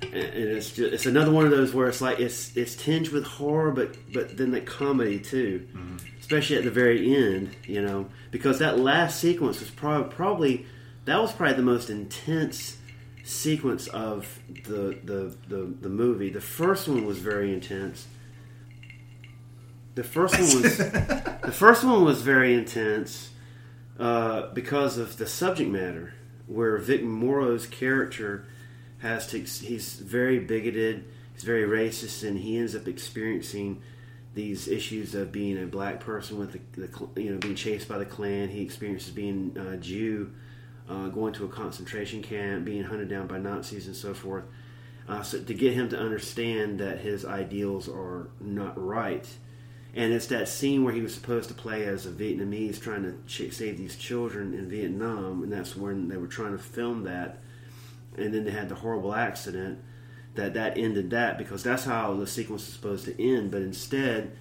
and, 0.01 0.13
and 0.13 0.49
it's 0.57 0.71
just 0.71 0.93
it's 0.93 1.05
another 1.05 1.31
one 1.31 1.45
of 1.45 1.51
those 1.51 1.73
where 1.73 1.89
it's 1.89 1.99
like 2.01 2.19
it's 2.19 2.55
it's 2.55 2.75
tinged 2.75 3.09
with 3.09 3.25
horror, 3.25 3.71
but 3.71 3.95
but 4.13 4.37
then 4.37 4.51
the 4.51 4.61
comedy 4.61 5.19
too, 5.19 5.67
especially 6.23 6.55
at 6.55 6.63
the 6.63 6.71
very 6.71 7.13
end. 7.13 7.55
You 7.67 7.81
know, 7.81 8.09
because 8.31 8.59
that 8.59 8.79
last 8.79 9.19
sequence 9.19 9.59
was 9.59 9.69
probably 9.69 10.15
probably 10.15 10.65
that 11.05 11.21
was 11.21 11.33
probably 11.33 11.55
the 11.55 11.63
most 11.63 11.89
intense 11.89 12.77
sequence 13.23 13.87
of 13.87 14.39
the 14.63 14.97
the 15.03 15.35
the, 15.47 15.73
the 15.81 15.89
movie. 15.89 16.29
The 16.29 16.41
first 16.41 16.87
one 16.87 17.05
was 17.05 17.19
very 17.19 17.53
intense. 17.53 18.07
The 19.95 20.03
first 20.03 20.35
one 20.35 20.61
was 20.61 20.77
the 20.77 21.53
first 21.53 21.83
one 21.83 22.05
was 22.05 22.21
very 22.21 22.53
intense 22.53 23.31
uh, 23.99 24.47
because 24.53 24.97
of 24.97 25.17
the 25.17 25.27
subject 25.27 25.69
matter, 25.69 26.13
where 26.47 26.77
Vic 26.77 27.03
Morrow's 27.03 27.67
character 27.67 28.45
has 28.99 29.27
to. 29.27 29.39
He's 29.39 29.95
very 29.95 30.39
bigoted. 30.39 31.03
He's 31.33 31.43
very 31.43 31.63
racist, 31.67 32.25
and 32.25 32.39
he 32.39 32.57
ends 32.57 32.75
up 32.77 32.87
experiencing 32.87 33.81
these 34.33 34.67
issues 34.67 35.13
of 35.13 35.31
being 35.31 35.61
a 35.61 35.67
black 35.67 35.99
person 35.99 36.39
with 36.39 36.53
the, 36.53 36.59
the 36.81 37.21
you 37.21 37.31
know 37.31 37.37
being 37.37 37.55
chased 37.55 37.87
by 37.87 37.97
the 37.97 38.05
Klan. 38.05 38.49
He 38.49 38.61
experiences 38.61 39.11
being 39.11 39.55
a 39.57 39.77
Jew, 39.77 40.31
uh, 40.89 41.09
going 41.09 41.33
to 41.33 41.45
a 41.45 41.49
concentration 41.49 42.21
camp, 42.21 42.65
being 42.65 42.83
hunted 42.83 43.09
down 43.09 43.27
by 43.27 43.37
Nazis, 43.37 43.87
and 43.87 43.95
so 43.95 44.13
forth. 44.13 44.45
Uh, 45.07 45.21
so 45.21 45.41
to 45.41 45.53
get 45.53 45.73
him 45.73 45.89
to 45.89 45.99
understand 45.99 46.79
that 46.79 46.99
his 46.99 47.25
ideals 47.25 47.89
are 47.89 48.29
not 48.39 48.73
right, 48.81 49.27
and 49.93 50.13
it's 50.13 50.27
that 50.27 50.47
scene 50.47 50.83
where 50.83 50.93
he 50.93 51.01
was 51.01 51.13
supposed 51.13 51.49
to 51.49 51.55
play 51.55 51.83
as 51.83 52.05
a 52.05 52.11
Vietnamese 52.11 52.81
trying 52.81 53.03
to 53.03 53.17
ch- 53.27 53.53
save 53.53 53.77
these 53.77 53.97
children 53.97 54.53
in 54.53 54.69
Vietnam, 54.69 55.43
and 55.43 55.51
that's 55.51 55.75
when 55.75 56.07
they 56.07 56.17
were 56.17 56.27
trying 56.27 56.53
to 56.53 56.63
film 56.63 57.03
that, 57.03 57.39
and 58.17 58.33
then 58.33 58.45
they 58.45 58.51
had 58.51 58.69
the 58.69 58.75
horrible 58.75 59.13
accident 59.13 59.79
that 60.35 60.53
that 60.53 60.77
ended 60.77 61.09
that 61.11 61.37
because 61.37 61.63
that's 61.63 61.85
how 61.85 62.15
the 62.15 62.27
sequence 62.27 62.65
was 62.65 62.73
supposed 62.73 63.05
to 63.05 63.23
end, 63.23 63.51
but 63.51 63.61
instead 63.61 64.35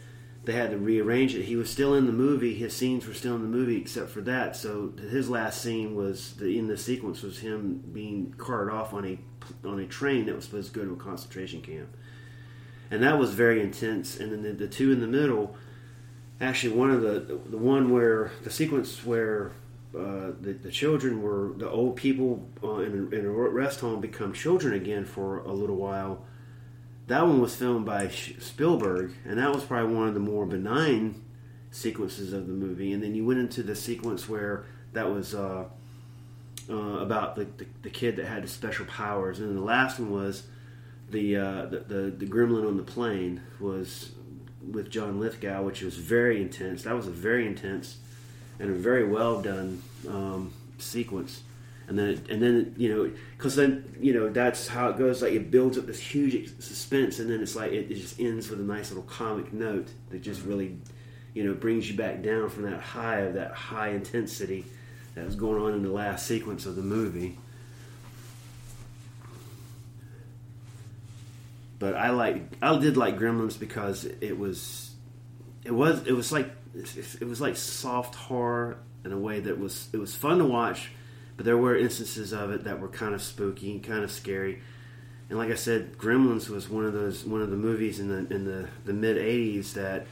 they 0.44 0.52
had 0.52 0.70
to 0.70 0.78
rearrange 0.78 1.34
it. 1.34 1.44
He 1.44 1.56
was 1.56 1.70
still 1.70 1.94
in 1.94 2.06
the 2.06 2.12
movie; 2.12 2.54
his 2.54 2.74
scenes 2.74 3.06
were 3.06 3.14
still 3.14 3.36
in 3.36 3.42
the 3.42 3.48
movie 3.48 3.76
except 3.76 4.10
for 4.10 4.22
that. 4.22 4.56
So 4.56 4.92
his 5.10 5.28
last 5.30 5.60
scene 5.60 5.94
was 5.94 6.34
the 6.34 6.58
in 6.58 6.66
the 6.66 6.78
sequence 6.78 7.22
was 7.22 7.38
him 7.38 7.82
being 7.92 8.34
carted 8.38 8.74
off 8.74 8.92
on 8.92 9.04
a 9.04 9.18
on 9.66 9.78
a 9.78 9.86
train 9.86 10.26
that 10.26 10.34
was 10.34 10.44
supposed 10.44 10.72
to 10.72 10.78
go 10.80 10.84
to 10.84 10.92
a 10.92 10.96
concentration 10.96 11.60
camp 11.60 11.88
and 12.92 13.02
that 13.02 13.18
was 13.18 13.32
very 13.32 13.62
intense. 13.62 14.20
And 14.20 14.30
then 14.30 14.42
the, 14.42 14.52
the 14.52 14.68
two 14.68 14.92
in 14.92 15.00
the 15.00 15.06
middle, 15.06 15.56
actually, 16.40 16.76
one 16.76 16.90
of 16.90 17.00
the 17.00 17.40
the 17.48 17.56
one 17.56 17.90
where 17.90 18.30
the 18.44 18.50
sequence 18.50 19.04
where 19.04 19.52
uh, 19.96 20.32
the 20.40 20.52
the 20.52 20.70
children 20.70 21.22
were 21.22 21.52
the 21.56 21.68
old 21.68 21.96
people 21.96 22.48
uh, 22.62 22.76
in, 22.78 22.92
a, 22.92 23.16
in 23.16 23.26
a 23.26 23.30
rest 23.30 23.80
home 23.80 24.00
become 24.00 24.32
children 24.32 24.74
again 24.74 25.04
for 25.04 25.40
a 25.40 25.52
little 25.52 25.76
while. 25.76 26.24
That 27.08 27.26
one 27.26 27.40
was 27.40 27.54
filmed 27.54 27.84
by 27.84 28.08
Spielberg, 28.08 29.12
and 29.24 29.38
that 29.38 29.52
was 29.52 29.64
probably 29.64 29.94
one 29.94 30.08
of 30.08 30.14
the 30.14 30.20
more 30.20 30.46
benign 30.46 31.22
sequences 31.70 32.32
of 32.32 32.46
the 32.46 32.52
movie. 32.52 32.92
And 32.92 33.02
then 33.02 33.14
you 33.14 33.26
went 33.26 33.40
into 33.40 33.62
the 33.62 33.74
sequence 33.74 34.28
where 34.28 34.64
that 34.92 35.10
was. 35.10 35.34
Uh, 35.34 35.64
uh, 36.70 37.00
about 37.00 37.34
the, 37.34 37.44
the, 37.56 37.66
the 37.82 37.90
kid 37.90 38.14
that 38.14 38.26
had 38.26 38.44
the 38.44 38.48
special 38.48 38.86
powers, 38.86 39.40
and 39.40 39.48
then 39.48 39.56
the 39.56 39.62
last 39.62 39.98
one 39.98 40.12
was 40.12 40.44
the, 41.10 41.36
uh, 41.36 41.66
the 41.66 41.80
the 41.80 42.14
the 42.18 42.26
gremlin 42.26 42.66
on 42.66 42.76
the 42.76 42.84
plane 42.84 43.42
was 43.60 44.12
with 44.70 44.90
John 44.90 45.18
Lithgow, 45.18 45.62
which 45.62 45.82
was 45.82 45.96
very 45.96 46.40
intense. 46.40 46.84
That 46.84 46.94
was 46.94 47.06
a 47.06 47.10
very 47.10 47.46
intense 47.46 47.98
and 48.62 48.70
a 48.70 48.74
very 48.74 49.04
well 49.04 49.42
done 49.42 49.82
um, 50.08 50.52
sequence. 50.78 51.42
and 51.88 51.98
then 51.98 52.08
it, 52.10 52.30
and 52.30 52.40
then 52.40 52.74
you 52.78 52.94
know 52.94 53.12
because 53.36 53.56
then 53.56 53.96
you 54.00 54.14
know 54.14 54.30
that's 54.30 54.68
how 54.68 54.88
it 54.88 54.96
goes. 54.96 55.20
Like 55.20 55.32
it 55.32 55.50
builds 55.50 55.76
up 55.76 55.86
this 55.86 55.98
huge 55.98 56.58
suspense, 56.60 57.18
and 57.18 57.28
then 57.28 57.42
it's 57.42 57.56
like 57.56 57.72
it, 57.72 57.90
it 57.90 57.96
just 57.96 58.20
ends 58.20 58.48
with 58.48 58.60
a 58.60 58.62
nice 58.62 58.90
little 58.90 59.02
comic 59.02 59.52
note 59.52 59.88
that 60.10 60.22
just 60.22 60.44
really 60.44 60.78
you 61.34 61.42
know 61.42 61.54
brings 61.54 61.90
you 61.90 61.96
back 61.96 62.22
down 62.22 62.48
from 62.48 62.62
that 62.62 62.80
high 62.80 63.18
of 63.20 63.34
that 63.34 63.50
high 63.52 63.88
intensity 63.88 64.64
that 65.16 65.26
was 65.26 65.34
going 65.34 65.60
on 65.60 65.74
in 65.74 65.82
the 65.82 65.90
last 65.90 66.24
sequence 66.26 66.64
of 66.64 66.76
the 66.76 66.82
movie. 66.82 67.36
But 71.80 71.96
I 71.96 72.10
like 72.10 72.44
I 72.62 72.78
did 72.78 72.96
like 72.96 73.18
Gremlins 73.18 73.58
because 73.58 74.04
it 74.04 74.38
was 74.38 74.94
it 75.64 75.72
was 75.72 76.06
it 76.06 76.12
was 76.12 76.30
like 76.30 76.48
it 76.74 77.24
was 77.24 77.40
like 77.40 77.56
soft 77.56 78.14
horror 78.14 78.78
in 79.04 79.12
a 79.12 79.18
way 79.18 79.40
that 79.40 79.58
was 79.58 79.88
it 79.92 79.98
was 79.98 80.14
fun 80.14 80.38
to 80.38 80.44
watch, 80.44 80.90
but 81.36 81.44
there 81.44 81.58
were 81.58 81.76
instances 81.76 82.32
of 82.32 82.50
it 82.50 82.64
that 82.64 82.80
were 82.80 82.88
kind 82.88 83.14
of 83.14 83.22
spooky 83.22 83.72
and 83.72 83.82
kind 83.82 84.04
of 84.04 84.10
scary. 84.10 84.62
And 85.28 85.38
like 85.38 85.50
I 85.50 85.54
said, 85.54 85.96
Gremlins 85.98 86.48
was 86.48 86.68
one 86.68 86.84
of 86.84 86.92
those 86.92 87.24
one 87.24 87.42
of 87.42 87.50
the 87.50 87.56
movies 87.56 88.00
in 88.00 88.08
the 88.08 88.34
in 88.34 88.44
the, 88.44 88.68
the 88.84 88.92
mid 88.92 89.16
'80s 89.16 89.74
that 89.74 90.06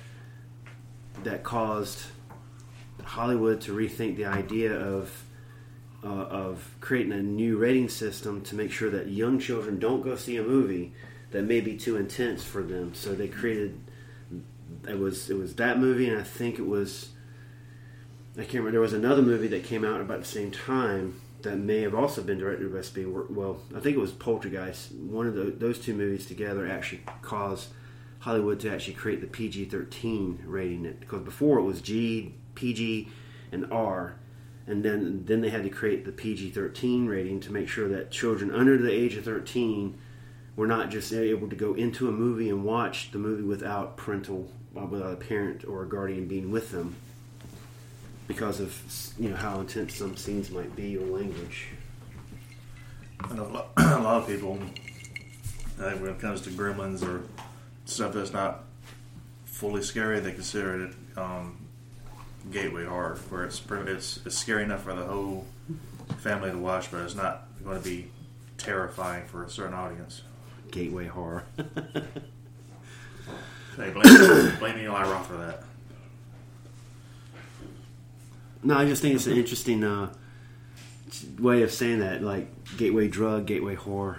that 1.24 1.42
caused 1.42 2.06
Hollywood 3.02 3.60
to 3.62 3.72
rethink 3.72 4.16
the 4.16 4.26
idea 4.26 4.72
of 4.72 5.24
uh, 6.02 6.06
of 6.06 6.74
creating 6.80 7.12
a 7.12 7.22
new 7.22 7.58
rating 7.58 7.88
system 7.88 8.40
to 8.42 8.54
make 8.54 8.72
sure 8.72 8.90
that 8.90 9.08
young 9.08 9.38
children 9.38 9.78
don't 9.78 10.02
go 10.02 10.16
see 10.16 10.36
a 10.36 10.42
movie 10.42 10.92
that 11.30 11.42
may 11.42 11.60
be 11.60 11.76
too 11.76 11.96
intense 11.96 12.42
for 12.42 12.62
them. 12.62 12.94
So 12.94 13.14
they 13.14 13.28
created 13.28 13.78
it 14.88 14.98
was 14.98 15.30
it 15.30 15.36
was 15.36 15.54
that 15.56 15.78
movie, 15.78 16.08
and 16.08 16.18
I 16.18 16.24
think 16.24 16.58
it 16.58 16.66
was 16.66 17.10
I 18.36 18.42
can't 18.42 18.54
remember. 18.54 18.72
There 18.72 18.80
was 18.80 18.92
another 18.92 19.22
movie 19.22 19.48
that 19.48 19.64
came 19.64 19.84
out 19.84 20.00
about 20.00 20.20
the 20.20 20.26
same 20.26 20.50
time 20.50 21.20
that 21.42 21.56
may 21.56 21.80
have 21.80 21.94
also 21.94 22.22
been 22.22 22.38
directed 22.38 22.72
by 22.72 22.80
Spielberg. 22.82 23.30
Well, 23.30 23.60
I 23.74 23.80
think 23.80 23.96
it 23.96 24.00
was 24.00 24.12
Poltergeist. 24.12 24.92
One 24.92 25.26
of 25.26 25.34
the, 25.34 25.44
those 25.44 25.78
two 25.78 25.94
movies 25.94 26.26
together 26.26 26.68
actually 26.68 27.02
caused 27.22 27.70
Hollywood 28.20 28.60
to 28.60 28.72
actually 28.72 28.94
create 28.94 29.20
the 29.20 29.26
PG 29.26 29.66
thirteen 29.66 30.42
rating. 30.46 30.96
Because 31.00 31.22
before 31.22 31.58
it 31.58 31.64
was 31.64 31.80
G, 31.80 32.34
PG, 32.54 33.08
and 33.52 33.70
R, 33.72 34.16
and 34.66 34.84
then 34.84 35.24
then 35.26 35.40
they 35.40 35.50
had 35.50 35.64
to 35.64 35.70
create 35.70 36.04
the 36.04 36.12
PG 36.12 36.50
thirteen 36.50 37.06
rating 37.06 37.40
to 37.40 37.52
make 37.52 37.68
sure 37.68 37.88
that 37.88 38.10
children 38.10 38.50
under 38.50 38.78
the 38.78 38.92
age 38.92 39.16
of 39.16 39.24
thirteen 39.24 39.98
were 40.56 40.66
not 40.66 40.90
just 40.90 41.12
able 41.12 41.48
to 41.48 41.56
go 41.56 41.74
into 41.74 42.08
a 42.08 42.12
movie 42.12 42.48
and 42.48 42.64
watch 42.64 43.12
the 43.12 43.18
movie 43.18 43.42
without 43.42 43.96
parental, 43.96 44.50
without 44.74 45.12
a 45.12 45.16
parent 45.16 45.64
or 45.64 45.82
a 45.82 45.88
guardian 45.88 46.26
being 46.26 46.50
with 46.50 46.70
them, 46.70 46.94
because 48.26 48.60
of 48.60 48.80
you 49.18 49.30
know 49.30 49.36
how 49.36 49.60
intense 49.60 49.96
some 49.96 50.16
scenes 50.16 50.50
might 50.50 50.74
be 50.76 50.96
or 50.96 51.06
language. 51.06 51.68
I 53.20 53.34
know 53.34 53.46
a 53.46 53.48
lot, 53.48 53.70
a 53.76 53.98
lot 53.98 54.22
of 54.22 54.28
people, 54.28 54.58
uh, 55.80 55.90
when 55.92 56.10
it 56.10 56.20
comes 56.20 56.40
to 56.42 56.50
gremlins 56.50 57.06
or 57.06 57.22
stuff 57.84 58.12
that's 58.12 58.32
not 58.32 58.64
fully 59.44 59.82
scary, 59.82 60.20
they 60.20 60.32
consider 60.32 60.84
it 60.84 60.94
um, 61.18 61.58
gateway 62.50 62.84
horror, 62.84 63.18
where 63.28 63.44
it's, 63.44 63.60
it's 63.70 64.20
it's 64.24 64.38
scary 64.38 64.62
enough 64.62 64.84
for 64.84 64.94
the 64.94 65.04
whole 65.04 65.46
family 66.18 66.50
to 66.50 66.58
watch, 66.58 66.90
but 66.90 67.02
it's 67.02 67.14
not 67.14 67.48
going 67.62 67.78
to 67.78 67.84
be 67.84 68.10
terrifying 68.58 69.26
for 69.26 69.44
a 69.44 69.50
certain 69.50 69.74
audience. 69.74 70.22
Gateway 70.70 71.06
horror. 71.06 71.44
Hey, 73.76 73.90
blame, 73.90 74.56
blame 74.58 74.78
Eli 74.78 75.02
Roth 75.02 75.26
for 75.26 75.36
that. 75.36 75.62
No, 78.62 78.76
I 78.76 78.84
just 78.84 79.00
think 79.00 79.14
it's 79.14 79.26
an 79.26 79.36
interesting 79.36 79.82
uh, 79.84 80.12
way 81.38 81.62
of 81.62 81.72
saying 81.72 82.00
that, 82.00 82.22
like 82.22 82.48
gateway 82.76 83.08
drug, 83.08 83.46
gateway 83.46 83.74
horror. 83.74 84.18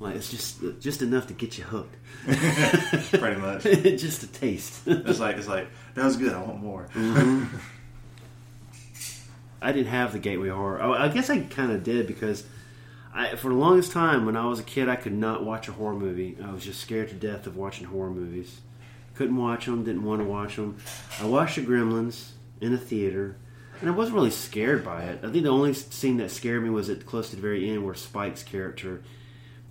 Like 0.00 0.14
it's 0.14 0.30
just 0.30 0.60
just 0.80 1.02
enough 1.02 1.26
to 1.26 1.34
get 1.34 1.58
you 1.58 1.64
hooked. 1.64 1.96
Pretty 2.24 3.40
much. 3.40 3.62
just 3.98 4.22
a 4.22 4.28
taste. 4.28 4.86
It's 4.86 5.18
like 5.18 5.36
it's 5.36 5.48
like 5.48 5.66
that 5.94 6.04
was 6.04 6.16
good. 6.16 6.32
I 6.32 6.40
want 6.40 6.60
more. 6.60 6.88
I 9.60 9.72
didn't 9.72 9.88
have 9.88 10.12
the 10.12 10.20
gateway 10.20 10.50
horror. 10.50 10.80
Oh, 10.80 10.92
I 10.92 11.08
guess 11.08 11.30
I 11.30 11.40
kind 11.40 11.72
of 11.72 11.82
did 11.82 12.06
because 12.06 12.44
I, 13.18 13.34
for 13.34 13.48
the 13.48 13.56
longest 13.56 13.90
time 13.90 14.26
when 14.26 14.36
I 14.36 14.46
was 14.46 14.60
a 14.60 14.62
kid, 14.64 14.88
I 14.88 14.94
could 14.94 15.12
not 15.12 15.44
watch 15.44 15.66
a 15.66 15.72
horror 15.72 15.94
movie. 15.94 16.36
I 16.42 16.52
was 16.52 16.64
just 16.64 16.80
scared 16.80 17.08
to 17.08 17.16
death 17.16 17.48
of 17.48 17.56
watching 17.56 17.88
horror 17.88 18.10
movies. 18.10 18.60
Couldn't 19.16 19.36
watch 19.36 19.66
them. 19.66 19.82
Didn't 19.82 20.04
want 20.04 20.20
to 20.20 20.24
watch 20.24 20.54
them. 20.54 20.78
I 21.20 21.26
watched 21.26 21.56
the 21.56 21.62
Gremlins 21.62 22.30
in 22.60 22.72
a 22.72 22.78
theater, 22.78 23.36
and 23.80 23.90
I 23.90 23.92
wasn't 23.92 24.14
really 24.14 24.30
scared 24.30 24.84
by 24.84 25.02
it. 25.02 25.18
I 25.24 25.32
think 25.32 25.42
the 25.42 25.50
only 25.50 25.74
scene 25.74 26.18
that 26.18 26.30
scared 26.30 26.62
me 26.62 26.70
was 26.70 26.88
at 26.88 27.06
close 27.06 27.30
to 27.30 27.36
the 27.36 27.42
very 27.42 27.68
end, 27.68 27.84
where 27.84 27.94
Spike's 27.94 28.44
character, 28.44 29.02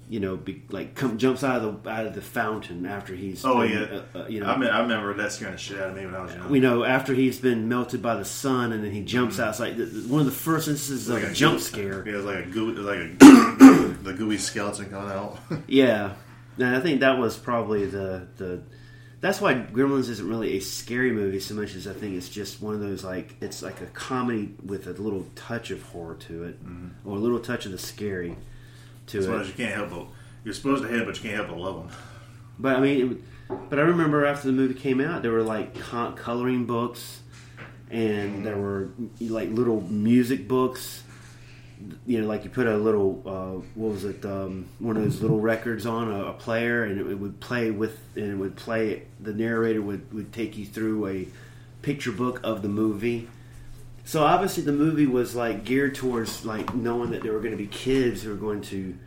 you 0.10 0.22
know, 0.22 0.38
be, 0.38 0.64
like 0.70 0.96
come, 0.96 1.18
jumps 1.18 1.44
out 1.44 1.62
of 1.64 1.84
the 1.84 1.90
out 1.90 2.06
of 2.06 2.16
the 2.16 2.22
fountain 2.22 2.86
after 2.86 3.14
he's 3.14 3.44
Oh 3.44 3.62
been, 3.62 3.72
yeah, 3.72 4.00
uh, 4.16 4.24
uh, 4.24 4.28
you 4.28 4.40
know, 4.40 4.48
I, 4.48 4.58
mean, 4.58 4.70
I 4.70 4.80
remember 4.80 5.14
that 5.16 5.34
scaring 5.34 5.54
the 5.54 5.60
shit 5.60 5.80
out 5.80 5.90
of 5.90 5.96
me 5.96 6.06
when 6.06 6.16
I 6.16 6.22
was 6.22 6.34
young. 6.34 6.50
we 6.50 6.60
know 6.60 6.84
after 6.84 7.14
he's 7.14 7.40
been 7.40 7.68
melted 7.68 8.02
by 8.02 8.16
the 8.16 8.26
sun, 8.26 8.72
and 8.72 8.84
then 8.84 8.92
he 8.92 9.04
jumps 9.04 9.40
out. 9.40 9.50
It's 9.50 9.60
like 9.60 9.76
the, 9.76 9.86
one 10.08 10.22
of 10.22 10.26
the 10.26 10.32
first 10.32 10.68
instances 10.68 11.10
of 11.10 11.22
a 11.22 11.34
jump 11.34 11.60
scare. 11.60 12.08
Yeah, 12.08 12.14
it 12.14 12.16
was 12.18 12.26
like 12.26 12.46
a 12.46 12.50
goo, 12.50 12.72
like 12.74 13.00
a 13.00 13.98
the 14.04 14.14
gooey 14.18 14.38
skeleton 14.38 14.90
coming 14.90 15.12
out. 15.12 15.40
Yeah, 15.68 16.14
and 16.58 16.76
I 16.76 16.80
think 16.80 17.02
that 17.02 17.18
was 17.18 17.38
probably 17.38 17.86
the 17.86 18.28
the. 18.38 18.62
That's 19.20 19.42
why 19.42 19.56
Gremlins 19.56 20.10
isn't 20.10 20.30
really 20.30 20.58
a 20.58 20.60
scary 20.60 21.12
movie 21.12 21.40
so 21.40 21.56
much 21.56 21.74
as 21.74 21.88
I 21.88 21.94
think 21.94 22.16
it's 22.16 22.30
just 22.30 22.62
one 22.62 22.76
of 22.76 22.80
those 22.80 23.04
like 23.04 23.36
it's 23.42 23.64
like 23.64 23.82
a 23.82 23.88
comedy 23.88 24.54
with 24.64 24.86
a 24.86 24.92
little 24.92 25.26
touch 25.36 25.72
of 25.72 25.82
horror 25.82 26.16
to 26.28 26.44
it, 26.46 26.58
or 27.04 27.18
a 27.18 27.20
little 27.20 27.40
touch 27.40 27.66
of 27.66 27.72
the 27.72 27.80
scary 27.80 28.38
to 29.08 29.20
As 29.20 29.26
it. 29.26 29.32
as 29.32 29.48
you 29.48 29.54
can't 29.54 29.74
help 29.74 29.90
but 29.90 30.08
you're 30.44 30.54
supposed 30.54 30.84
to 30.84 30.90
hate, 30.90 31.06
but 31.06 31.16
you 31.16 31.22
can't 31.30 31.36
help 31.36 31.50
but 31.50 31.58
love 31.58 31.76
them. 31.76 31.98
But 32.60 32.76
I 32.78 32.80
mean, 32.80 33.12
it, 33.50 33.70
but 33.70 33.80
I 33.80 33.84
remember 33.84 34.26
after 34.26 34.48
the 34.48 34.54
movie 34.54 34.74
came 34.74 35.02
out, 35.02 35.22
there 35.22 35.32
were 35.32 35.44
like 35.44 35.74
coloring 35.80 36.66
books, 36.66 37.22
and 37.90 38.46
there 38.46 38.58
were 38.58 38.90
like 39.20 39.50
little 39.50 39.82
music 39.82 40.48
books. 40.48 41.04
You 42.08 42.22
know, 42.22 42.28
like 42.28 42.44
you 42.44 42.50
put 42.50 42.66
a 42.66 42.76
little 42.76 43.22
uh, 43.26 43.62
what 43.76 43.92
was 43.94 44.04
it? 44.04 44.26
Um, 44.26 44.68
one 44.80 44.98
of 44.98 45.04
those 45.04 45.22
little 45.22 45.40
records 45.40 45.86
on 45.86 46.12
a, 46.12 46.26
a 46.28 46.34
player, 46.34 46.84
and 46.84 47.00
it, 47.00 47.06
it 47.12 47.16
would 47.20 47.40
play 47.40 47.70
with, 47.70 48.00
and 48.16 48.32
it 48.32 48.36
would 48.36 48.56
play. 48.56 49.04
The 49.20 49.34
narrator 49.34 49.82
would 49.82 50.12
would 50.14 50.34
take 50.34 50.58
you 50.58 50.66
through 50.66 51.08
a 51.08 51.28
picture 51.84 52.12
book 52.12 52.40
of 52.44 52.64
the 52.64 52.70
movie. 52.70 53.28
So 54.08 54.24
obviously, 54.24 54.64
the 54.64 54.72
movie 54.72 55.06
was 55.06 55.36
like 55.36 55.66
geared 55.66 55.94
towards 55.94 56.46
like 56.46 56.74
knowing 56.74 57.12
that 57.12 57.24
there 57.24 57.34
were 57.34 57.42
going 57.42 57.52
to 57.52 57.58
be 57.58 57.68
kids 57.68 58.24
who 58.24 58.30
were 58.30 58.38
going 58.38 58.62
to 58.62 58.98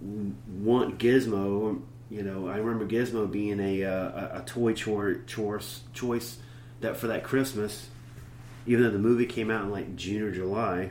want 0.00 0.98
Gizmo. 0.98 1.82
You 2.08 2.22
know, 2.22 2.46
I 2.46 2.58
remember 2.58 2.86
Gizmo 2.86 3.28
being 3.28 3.58
a 3.58 3.82
uh, 3.82 4.38
a, 4.38 4.42
toy 4.46 4.74
chore, 4.74 5.22
choice 5.26 5.80
choice 5.92 6.38
that 6.78 6.96
for 6.96 7.08
that 7.08 7.24
Christmas, 7.24 7.88
even 8.64 8.84
though 8.84 8.90
the 8.90 8.98
movie 9.00 9.26
came 9.26 9.50
out 9.50 9.64
in 9.64 9.72
like 9.72 9.96
June 9.96 10.22
or 10.22 10.30
July. 10.30 10.90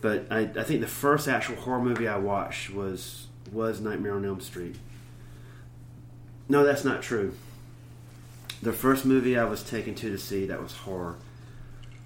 But 0.00 0.26
I, 0.32 0.40
I 0.40 0.64
think 0.64 0.80
the 0.80 0.88
first 0.88 1.28
actual 1.28 1.54
horror 1.54 1.80
movie 1.80 2.08
I 2.08 2.18
watched 2.18 2.70
was 2.70 3.28
was 3.52 3.80
Nightmare 3.80 4.16
on 4.16 4.24
Elm 4.24 4.40
Street. 4.40 4.74
No, 6.48 6.64
that's 6.64 6.82
not 6.82 7.02
true. 7.02 7.36
The 8.62 8.72
first 8.72 9.04
movie 9.04 9.38
I 9.38 9.44
was 9.44 9.62
taken 9.62 9.94
to 9.96 10.10
to 10.10 10.18
see 10.18 10.46
that 10.46 10.62
was 10.62 10.72
horror, 10.72 11.16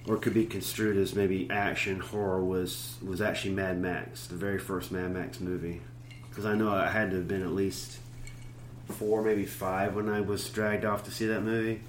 or 0.07 0.17
could 0.17 0.35
be 0.35 0.47
construed 0.47 0.97
as 0.97 1.15
maybe 1.15 1.49
action 1.51 2.01
horror, 2.01 2.45
was 2.45 2.97
was 3.05 3.21
actually 3.21 3.55
Mad 3.55 3.81
Max, 3.81 4.27
the 4.27 4.35
very 4.35 4.59
first 4.59 4.91
Mad 4.91 5.13
Max 5.13 5.41
movie. 5.41 5.81
Because 6.29 6.47
I 6.47 6.55
know 6.55 6.71
I 6.71 6.89
had 6.89 7.11
to 7.11 7.17
have 7.17 7.29
been 7.29 7.43
at 7.43 7.53
least 7.53 7.99
four, 8.89 9.23
maybe 9.23 9.45
five 9.45 9.95
when 9.95 10.09
I 10.09 10.21
was 10.21 10.49
dragged 10.49 10.85
off 10.85 11.05
to 11.05 11.11
see 11.11 11.27
that 11.27 11.43
movie. 11.43 11.81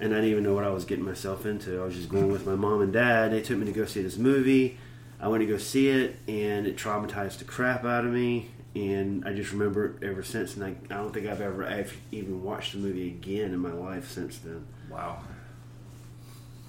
And 0.00 0.12
I 0.12 0.16
didn't 0.16 0.30
even 0.30 0.44
know 0.44 0.54
what 0.54 0.64
I 0.64 0.70
was 0.70 0.84
getting 0.84 1.04
myself 1.04 1.46
into. 1.46 1.80
I 1.80 1.84
was 1.84 1.94
just 1.94 2.08
going 2.08 2.32
with 2.32 2.46
my 2.46 2.56
mom 2.56 2.80
and 2.80 2.92
dad. 2.92 3.32
They 3.32 3.40
took 3.40 3.58
me 3.58 3.66
to 3.66 3.72
go 3.72 3.84
see 3.84 4.02
this 4.02 4.16
movie. 4.16 4.78
I 5.20 5.28
went 5.28 5.42
to 5.42 5.46
go 5.46 5.58
see 5.58 5.88
it, 5.88 6.16
and 6.26 6.66
it 6.66 6.76
traumatized 6.76 7.38
the 7.38 7.44
crap 7.44 7.84
out 7.84 8.04
of 8.04 8.12
me. 8.12 8.50
And 8.74 9.26
I 9.26 9.34
just 9.34 9.52
remember 9.52 9.86
it 9.86 10.02
ever 10.02 10.22
since. 10.22 10.56
And 10.56 10.64
I, 10.64 10.94
I 10.94 10.98
don't 10.98 11.12
think 11.12 11.26
I've 11.26 11.40
ever 11.40 11.66
I've 11.66 11.96
even 12.10 12.42
watched 12.42 12.72
the 12.72 12.78
movie 12.78 13.08
again 13.08 13.52
in 13.52 13.58
my 13.58 13.72
life 13.72 14.10
since 14.10 14.38
then. 14.38 14.66
Wow. 14.90 15.22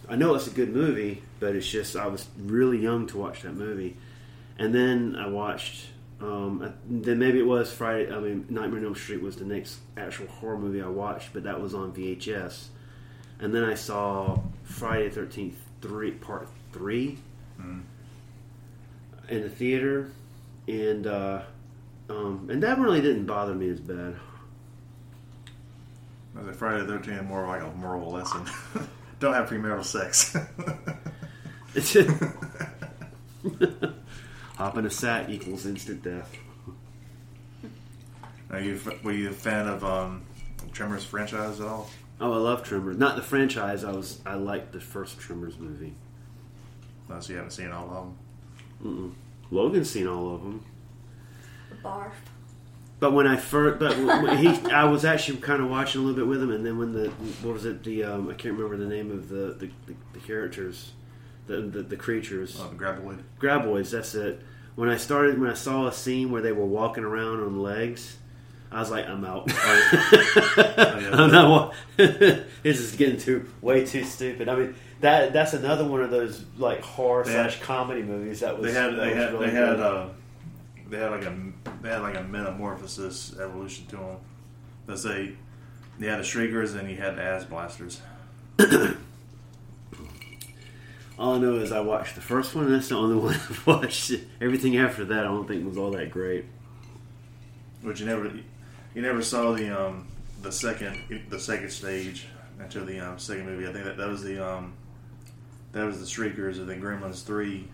I 0.10 0.16
know 0.16 0.36
it's 0.36 0.48
a 0.48 0.52
good 0.52 0.74
movie, 0.74 1.24
but 1.40 1.56
it's 1.56 1.68
just 1.68 1.96
I 1.96 2.08
was 2.08 2.28
really 2.38 2.78
young 2.78 3.08
to 3.08 3.18
watch 3.18 3.42
that 3.44 3.54
movie. 3.54 3.98
And 4.58 4.74
then 4.74 5.16
I 5.16 5.28
watched. 5.28 5.88
Um, 6.20 6.74
then 6.88 7.20
maybe 7.20 7.40
it 7.40 7.46
was 7.46 7.72
Friday. 7.72 8.14
I 8.14 8.20
mean, 8.20 8.46
Nightmare 8.50 8.80
on 8.80 8.86
Elm 8.86 8.96
Street 8.96 9.22
was 9.22 9.36
the 9.36 9.46
next 9.46 9.80
actual 9.98 10.28
horror 10.28 10.58
movie 10.58 10.82
I 10.82 10.88
watched, 10.88 11.34
but 11.34 11.44
that 11.44 11.60
was 11.60 11.74
on 11.74 11.92
VHS. 11.92 12.68
And 13.40 13.54
then 13.54 13.64
I 13.64 13.74
saw 13.74 14.40
Friday 14.64 15.10
Thirteenth 15.10 15.58
three 15.82 16.12
part 16.12 16.48
three 16.72 17.18
in 19.30 19.42
the 19.42 19.50
theater, 19.50 20.12
and 20.68 21.08
uh, 21.08 21.42
um, 22.14 22.48
and 22.52 22.62
that 22.64 22.78
really 22.80 23.02
didn't 23.02 23.26
bother 23.26 23.56
me 23.56 23.70
as 23.70 23.80
bad. 23.80 24.16
Was 26.36 26.48
it 26.48 26.56
Friday 26.56 26.86
the 26.86 26.98
Thirteenth 26.98 27.24
more 27.24 27.48
like 27.48 27.62
a 27.62 27.72
moral 27.72 28.12
lesson? 28.12 28.46
don't 29.20 29.34
have 29.34 29.50
premarital 29.50 29.86
sex. 29.86 30.36
It's 31.76 31.96
Hop 34.58 34.78
in 34.78 34.86
a 34.86 34.90
sack 34.90 35.30
equals 35.30 35.66
instant 35.66 36.04
death. 36.04 36.32
Are 38.52 38.60
you 38.60 38.80
were 39.04 39.12
you 39.12 39.30
a 39.30 39.34
fan 39.34 39.68
of 39.68 39.84
um, 39.84 40.24
Tremors 40.72 41.04
franchise 41.04 41.60
at 41.60 41.68
all? 41.68 41.90
Oh, 42.22 42.32
I 42.32 42.38
love 42.38 42.64
Tremors. 42.64 42.98
Not 42.98 43.16
the 43.16 43.24
franchise. 43.24 43.84
I 43.84 43.92
was. 43.92 44.22
I 44.26 44.36
liked 44.36 44.72
the 44.72 44.80
first 44.80 45.20
Tremors 45.20 45.58
movie. 45.58 45.96
No, 47.10 47.20
so 47.20 47.32
you 47.32 47.38
haven't 47.38 47.52
seen 47.52 47.72
all 47.72 47.90
of 47.90 48.06
them. 48.82 49.16
Logan's 49.50 49.90
seen 49.90 50.08
all 50.08 50.36
of 50.36 50.44
them. 50.44 50.64
Barf. 51.84 52.12
But 53.00 53.12
when 53.12 53.28
I 53.28 53.36
first, 53.36 53.80
but 53.80 53.98
when 53.98 54.38
he, 54.38 54.72
I 54.72 54.86
was 54.86 55.04
actually 55.04 55.40
kind 55.40 55.62
of 55.62 55.70
watching 55.70 56.00
a 56.02 56.04
little 56.06 56.16
bit 56.18 56.28
with 56.28 56.42
him, 56.42 56.52
and 56.52 56.66
then 56.66 56.78
when 56.78 56.94
the 56.94 57.10
what 57.42 57.54
was 57.54 57.66
it? 57.66 57.84
The 57.84 58.04
um, 58.06 58.30
I 58.30 58.34
can't 58.34 58.56
remember 58.58 58.78
the 58.78 58.90
name 58.90 59.12
of 59.12 59.28
the 59.30 59.56
the, 59.60 59.70
the, 59.88 59.96
the 60.14 60.20
characters, 60.20 60.94
the, 61.48 61.58
the 61.62 61.82
the 61.84 61.98
creatures. 61.98 62.58
Oh, 62.62 62.72
Graboid. 62.78 63.20
Graboids, 63.42 63.92
that's 63.92 64.16
it. 64.16 64.42
When 64.76 64.90
I 64.90 64.96
started, 64.98 65.40
when 65.40 65.50
I 65.50 65.54
saw 65.56 65.88
a 65.88 65.92
scene 65.92 66.32
where 66.32 66.42
they 66.42 66.52
were 66.54 66.66
walking 66.66 67.04
around 67.04 67.42
on 67.42 67.62
legs, 67.62 68.18
I 68.72 68.80
was 68.80 68.90
like, 68.90 69.06
I'm 69.08 69.26
out. 69.26 69.52
I'm 70.58 71.32
not. 71.32 71.50
wa- 71.50 71.74
this 71.98 72.46
is 72.80 72.96
getting 72.96 73.18
too 73.18 73.50
way 73.62 73.86
too 73.86 74.04
stupid. 74.06 74.48
I 74.50 74.56
mean, 74.56 74.76
that 75.02 75.34
that's 75.34 75.54
another 75.54 75.84
one 75.86 76.02
of 76.02 76.10
those 76.10 76.46
like 76.58 76.82
horror 76.82 77.24
They 77.26 77.34
had- 77.34 77.52
slash 77.52 77.62
comedy 77.62 78.02
movies 78.02 78.40
that 78.40 78.58
was. 78.58 78.74
They 78.74 78.80
had 78.80 78.96
they 78.96 79.14
had 79.14 79.34
really 79.34 79.48
they 79.48 79.52
had 79.52 79.76
good. 79.76 79.80
uh, 79.82 80.08
they 80.90 80.98
had 80.98 81.12
like 81.12 81.26
a 81.26 81.36
they 81.82 81.90
had 81.90 82.02
like 82.02 82.16
a 82.16 82.24
metamorphosis 82.24 83.38
evolution 83.40 83.86
to 83.88 83.96
them. 83.98 84.18
Let's 84.88 85.04
say 85.04 85.34
you 86.00 86.08
had 86.08 86.20
the 86.20 86.24
Shriekers 86.24 86.74
and 86.74 86.90
you 86.90 86.98
had 86.98 87.16
the 87.16 87.22
Ass 87.22 87.46
Blasters. 87.46 88.02
All 91.20 91.36
I 91.36 91.38
know 91.38 91.56
is 91.56 91.72
I 91.72 91.80
watched 91.80 92.16
the 92.16 92.22
first 92.22 92.56
one, 92.56 92.66
and 92.66 92.74
that's 92.74 92.90
the 92.90 92.96
only 92.96 93.16
one 93.24 93.36
I've 93.36 93.68
watched. 93.68 94.12
Everything 94.42 94.78
after 94.78 95.06
that, 95.06 95.20
I 95.20 95.24
don't 95.24 95.48
think 95.48 95.66
was 95.66 95.78
all 95.78 95.92
that 95.92 96.10
great. 96.10 96.46
But 97.84 98.00
you 98.00 98.06
never 98.06 98.32
you 98.96 99.02
never 99.02 99.22
saw 99.22 99.54
the 99.54 99.70
um 99.70 100.08
the 100.42 100.52
second 100.52 101.24
the 101.30 101.40
second 101.40 101.70
stage 101.70 102.26
until 102.60 102.86
the 102.86 103.00
um, 103.00 103.20
second 103.20 103.46
movie. 103.46 103.68
I 103.68 103.74
think 103.74 103.86
that 103.86 103.98
that 103.98 104.08
was 104.08 104.24
the 104.24 104.46
um 104.46 104.74
that 105.72 105.86
was 105.86 106.00
the 106.00 106.08
Shriekers 106.08 106.60
and 106.60 106.68
then 106.70 106.82
Gremlins 106.82 107.24
three. 107.24 107.68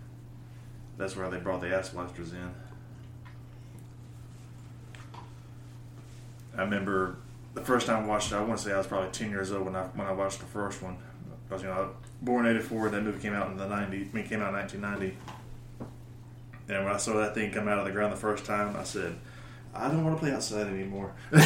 That's 0.98 1.16
where 1.16 1.30
they 1.30 1.38
brought 1.40 1.62
the 1.62 1.74
Ass 1.74 1.90
Blasters 1.90 2.34
in. 2.34 2.52
I 6.60 6.64
remember 6.64 7.16
the 7.54 7.62
first 7.62 7.88
time 7.88 8.04
I 8.04 8.08
watched 8.08 8.34
it. 8.34 8.36
I 8.36 8.42
want 8.42 8.60
to 8.60 8.66
say 8.66 8.74
I 8.74 8.78
was 8.78 8.88
probably 8.88 9.10
ten 9.12 9.30
years 9.30 9.52
old 9.52 9.66
when 9.66 9.76
I 9.78 9.84
when 9.84 10.06
I 10.06 10.12
watched 10.12 10.40
the 10.40 10.46
first 10.46 10.82
one. 10.82 10.98
I 11.50 11.54
was 11.54 11.62
you 11.62 11.70
know 11.70 11.92
born 12.22 12.46
in 12.46 12.58
'84. 12.58 12.90
That 12.90 13.04
movie 13.04 13.22
came 13.22 13.34
out 13.34 13.50
in 13.50 13.58
the 13.58 13.66
'90s. 13.66 13.72
I 13.72 13.88
mean, 13.88 14.10
it 14.14 14.30
came 14.30 14.42
out 14.42 14.50
in 14.50 14.56
1990. 14.56 15.18
And 16.68 16.86
when 16.86 16.94
I 16.94 16.98
saw 16.98 17.14
that 17.16 17.34
thing 17.34 17.52
come 17.52 17.68
out 17.70 17.80
of 17.80 17.86
the 17.86 17.92
ground 17.92 18.12
the 18.12 18.18
first 18.18 18.44
time, 18.44 18.76
I 18.76 18.84
said, 18.84 19.16
"I 19.74 19.88
don't 19.88 20.04
want 20.04 20.18
to 20.18 20.20
play 20.20 20.34
outside 20.34 20.68
anymore." 20.68 21.14
but 21.32 21.44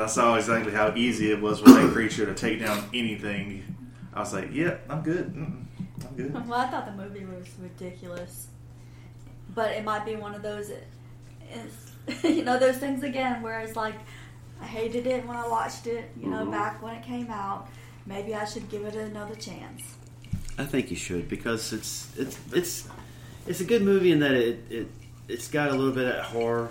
I 0.00 0.06
saw 0.06 0.34
exactly 0.36 0.72
how 0.72 0.94
easy 0.96 1.30
it 1.30 1.40
was 1.42 1.60
for 1.60 1.68
that 1.68 1.92
creature 1.92 2.24
to 2.24 2.34
take 2.34 2.60
down 2.60 2.88
anything. 2.94 3.76
I 4.14 4.20
was 4.20 4.32
like, 4.32 4.48
"Yeah, 4.52 4.78
I'm 4.88 5.02
good. 5.02 5.34
Mm-mm, 5.34 5.66
I'm 6.08 6.16
good." 6.16 6.32
Well, 6.48 6.58
I 6.58 6.68
thought 6.68 6.86
the 6.86 6.92
movie 7.02 7.26
was 7.26 7.46
ridiculous, 7.60 8.48
but 9.54 9.72
it 9.72 9.84
might 9.84 10.06
be 10.06 10.16
one 10.16 10.34
of 10.34 10.40
those, 10.42 10.70
it's, 11.52 11.92
you 12.24 12.44
know, 12.44 12.58
those 12.58 12.76
things 12.76 13.02
again 13.02 13.42
where 13.42 13.60
it's 13.60 13.76
like, 13.76 13.94
I 14.60 14.64
hated 14.64 15.06
it 15.06 15.26
when 15.26 15.36
I 15.36 15.46
watched 15.48 15.86
it, 15.86 16.10
you 16.20 16.28
know, 16.28 16.44
Mhm. 16.46 16.50
back 16.52 16.82
when 16.82 16.94
it 16.94 17.02
came 17.02 17.30
out. 17.30 17.68
Maybe 18.06 18.34
I 18.34 18.44
should 18.44 18.68
give 18.70 18.84
it 18.84 18.94
another 18.94 19.34
chance. 19.34 19.82
I 20.58 20.64
think 20.64 20.90
you 20.90 20.96
should 20.96 21.28
because 21.28 21.72
it's 21.72 22.08
it's 22.16 22.38
it's 22.52 22.88
it's 23.46 23.60
a 23.60 23.64
good 23.64 23.82
movie 23.82 24.10
in 24.12 24.20
that 24.20 24.32
it, 24.32 24.64
it 24.70 24.86
it's 25.28 25.48
got 25.48 25.68
a 25.70 25.74
little 25.74 25.92
bit 25.92 26.06
of 26.14 26.24
horror, 26.26 26.70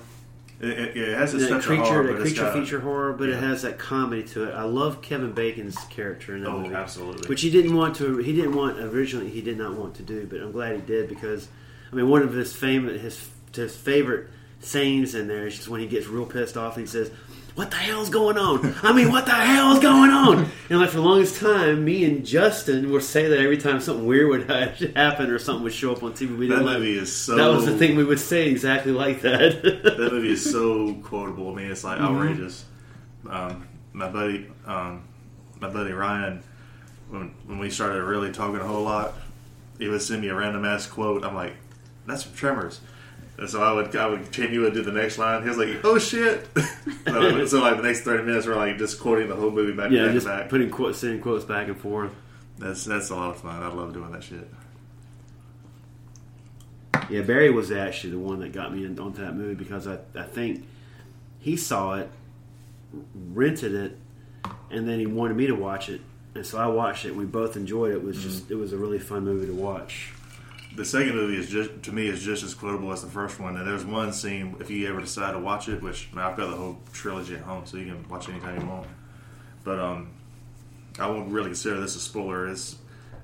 It, 0.62 0.70
it, 0.70 0.98
it 0.98 1.18
has 1.18 1.34
its 1.36 1.50
that 1.50 1.62
creature, 1.62 1.84
horror, 1.84 2.14
that 2.14 2.22
creature 2.22 2.42
got 2.44 2.58
a- 2.58 2.62
feature 2.62 2.80
horror, 2.80 3.14
but 3.14 3.30
it 3.30 3.38
has 3.38 3.62
that 3.64 3.78
comedy 3.78 4.24
to 4.30 4.46
it. 4.50 4.54
I 4.56 4.64
love 4.64 5.02
Kevin 5.02 5.34
Bacon's 5.34 5.76
character 5.90 6.36
in 6.36 6.44
that 6.44 6.50
Oh, 6.50 6.62
movie. 6.62 6.74
absolutely. 6.74 7.28
which 7.28 7.42
he 7.42 7.52
didn't 7.52 7.76
want 7.76 7.98
to. 7.98 8.18
He 8.18 8.34
didn't 8.34 8.56
want 8.56 8.80
originally. 8.80 9.30
He 9.30 9.42
did 9.42 9.58
not 9.58 9.74
want 9.76 9.94
to 9.96 10.04
do, 10.04 10.26
but 10.28 10.40
I'm 10.42 10.54
glad 10.54 10.76
he 10.78 10.82
did 10.82 11.10
because, 11.10 11.50
I 11.92 11.96
mean, 11.96 12.08
one 12.10 12.22
of 12.24 12.34
his 12.34 12.54
famous 12.56 13.00
his 13.02 13.30
his 13.54 13.76
favorite 13.76 14.30
sayings 14.66 15.16
in 15.16 15.28
there. 15.28 15.48
It's 15.48 15.56
just 15.58 15.68
when 15.70 15.82
he 15.82 15.88
gets 15.88 16.08
real 16.08 16.26
pissed 16.26 16.58
off 16.58 16.76
and 16.78 16.86
he 16.86 16.92
says, 16.92 17.12
"What 17.56 17.70
the 17.72 17.78
hell's 17.78 18.10
going 18.10 18.38
on? 18.38 18.76
I 18.84 18.92
mean, 18.94 19.12
what 19.12 19.26
the 19.26 19.32
hell's 19.34 19.80
going 19.80 20.10
on?" 20.12 20.50
And 20.70 20.80
like 20.80 20.90
for 20.90 20.98
the 20.98 21.02
longest 21.04 21.40
time, 21.40 21.86
me 21.86 22.04
and 22.06 22.26
Justin 22.26 22.92
would 22.92 23.04
say 23.04 23.28
that 23.30 23.40
every 23.40 23.58
time 23.58 23.80
something 23.80 24.06
weird 24.06 24.28
would 24.30 24.50
happen 24.96 25.30
or 25.30 25.40
something 25.40 25.64
would 25.64 25.74
show 25.74 25.92
up 25.94 26.04
on 26.04 26.14
TV. 26.14 26.38
We 26.38 26.48
that 26.48 26.56
didn't 26.56 26.66
like- 26.66 26.78
movie 26.80 26.98
is 26.98 27.16
so. 27.16 27.36
That 27.36 27.48
was 27.48 27.66
the 27.66 27.78
thing 27.78 27.96
we 27.96 28.04
would 28.04 28.20
say 28.20 28.50
exactly 28.50 28.92
like 28.92 29.22
that. 29.22 29.62
that 29.64 29.98
movie 30.12 30.32
is 30.32 30.50
so 30.52 30.94
quotable. 31.04 31.52
I 31.52 31.56
mean, 31.56 31.72
it's 31.72 31.84
like 31.84 32.00
Mm-hmm. 32.00 32.16
outrageous. 32.16 32.66
Um, 33.30 33.68
my 33.94 34.10
buddy, 34.10 34.48
um, 34.66 35.04
my 35.60 35.70
buddy 35.70 35.92
Ryan, 35.94 36.44
when 37.10 37.34
when 37.46 37.60
we 37.60 37.70
started 37.70 38.04
really 38.04 38.32
talking 38.32 38.60
a 38.60 38.66
whole 38.68 38.84
lot, 38.84 39.14
he 39.80 39.88
would 39.88 40.02
send 40.02 40.22
me 40.22 40.28
a 40.30 40.36
random 40.36 40.66
ass 40.66 40.88
quote. 40.88 41.24
I'm 41.24 41.36
like, 41.36 41.54
"That's 42.06 42.24
from 42.24 42.34
Tremors." 42.36 42.82
And 43.38 43.50
so 43.50 43.62
I 43.62 43.74
would 43.74 43.94
I 43.96 44.08
would 44.08 44.24
continue 44.24 44.62
to 44.64 44.72
do 44.72 44.82
the 44.82 44.94
next 44.94 45.18
line. 45.18 45.44
He 45.44 45.50
was 45.50 45.58
like, 45.58 45.84
"Oh 45.84 46.00
shit!" 46.00 46.48
so, 47.06 47.46
so 47.46 47.62
like 47.62 47.78
the 47.78 47.84
next 47.84 48.02
thirty 48.02 48.24
minutes, 48.24 48.48
we're 48.48 48.56
like 48.56 48.78
just 48.78 49.00
quoting 49.00 49.28
the 49.28 49.36
whole 49.36 49.52
movie 49.52 49.74
back 49.74 49.92
yeah, 49.92 50.06
back 50.06 50.14
just 50.14 50.26
back. 50.26 50.50
putting 50.50 50.70
quotes, 50.70 51.00
sending 51.00 51.22
quotes 51.22 51.44
back 51.44 51.68
and 51.68 51.78
forth. 51.78 52.14
That's 52.58 52.86
that's 52.86 53.10
a 53.10 53.16
lot 53.16 53.32
of 53.32 53.42
fun. 53.42 53.62
I 53.62 53.68
love 53.68 53.94
doing 53.94 54.12
that 54.12 54.24
shit. 54.24 54.48
Yeah, 57.10 57.22
Barry 57.22 57.50
was 57.50 57.72
actually 57.72 58.12
the 58.12 58.20
one 58.20 58.40
that 58.40 58.52
got 58.52 58.74
me 58.74 58.86
in, 58.86 58.98
onto 59.00 59.22
that 59.22 59.36
movie 59.36 59.54
because 59.54 59.88
I, 59.88 60.00
I 60.16 60.24
think 60.24 60.66
he 61.40 61.58
saw 61.58 61.96
it, 61.96 62.10
rented 63.14 63.76
it, 63.76 63.98
and 64.72 64.88
then 64.88 65.00
he 65.00 65.06
wanted 65.06 65.38
me 65.38 65.48
to 65.48 65.56
watch 65.56 65.90
it, 65.90 66.02
and 66.34 66.46
so 66.46 66.58
I 66.58 66.68
watched 66.68 67.06
it. 67.06 67.10
and 67.10 67.18
We 67.18 67.26
both 67.26 67.58
enjoyed 67.58 67.92
it. 67.92 67.98
It 67.98 68.04
was 68.04 68.18
mm-hmm. 68.18 68.30
just 68.30 68.50
it 68.50 68.56
was 68.56 68.74
a 68.74 68.78
really 68.78 69.00
fun 69.00 69.26
movie 69.26 69.48
to 69.48 69.54
watch. 69.54 70.14
The 70.76 70.84
second 70.84 71.16
movie 71.16 71.38
is 71.38 71.50
just 71.50 71.84
to 71.84 71.92
me 71.94 72.08
is 72.08 72.22
just 72.22 72.44
as 72.44 72.54
quotable 72.54 72.92
as 72.92 73.02
the 73.02 73.10
first 73.10 73.40
one. 73.40 73.56
And 73.56 73.66
there's 73.66 73.86
one 73.86 74.12
scene 74.12 74.56
if 74.60 74.70
you 74.70 74.88
ever 74.90 75.00
decide 75.00 75.32
to 75.32 75.40
watch 75.40 75.70
it, 75.70 75.82
which 75.82 76.10
I 76.12 76.16
mean, 76.16 76.26
I've 76.26 76.36
got 76.36 76.50
the 76.50 76.58
whole 76.58 76.78
trilogy 76.92 77.36
at 77.36 77.42
home, 77.42 77.66
so 77.66 77.78
you 77.78 77.86
can 77.86 78.08
watch 78.10 78.28
it 78.28 78.34
anytime 78.34 78.60
you 78.60 78.68
want. 78.68 78.88
But 79.64 79.80
um, 79.80 80.10
I 81.00 81.08
won't 81.08 81.32
really 81.32 81.50
consider 81.50 81.80
this 81.80 81.96
a 81.96 82.00
spoiler. 82.00 82.50
It's 82.50 82.78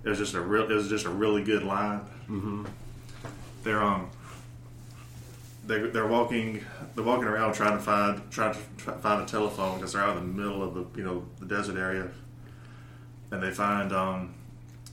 it 0.04 0.10
was 0.10 0.18
just 0.18 0.34
a 0.34 0.42
real 0.42 0.70
it 0.70 0.74
was 0.74 0.88
just 0.88 1.06
a 1.06 1.10
really 1.10 1.44
good 1.44 1.64
line. 1.64 2.02
Mm-hmm. 2.30 2.66
They're 3.64 3.82
um 3.82 4.10
they're, 5.66 5.88
they're 5.88 6.08
walking 6.08 6.66
they're 6.96 7.04
walking 7.04 7.26
around 7.26 7.54
trying 7.54 7.78
to 7.78 7.84
find 7.84 8.22
trying 8.32 8.54
to 8.54 8.60
try, 8.78 8.94
find 8.98 9.22
a 9.22 9.26
telephone 9.26 9.78
because 9.78 9.94
they're 9.94 10.02
out 10.02 10.18
in 10.18 10.24
the 10.36 10.42
middle 10.42 10.64
of 10.64 10.74
the 10.74 10.86
you 10.98 11.06
know 11.06 11.26
the 11.40 11.46
desert 11.46 11.78
area, 11.78 12.10
and 13.32 13.44
they 13.44 13.52
find 13.52 13.94
um 13.94 14.34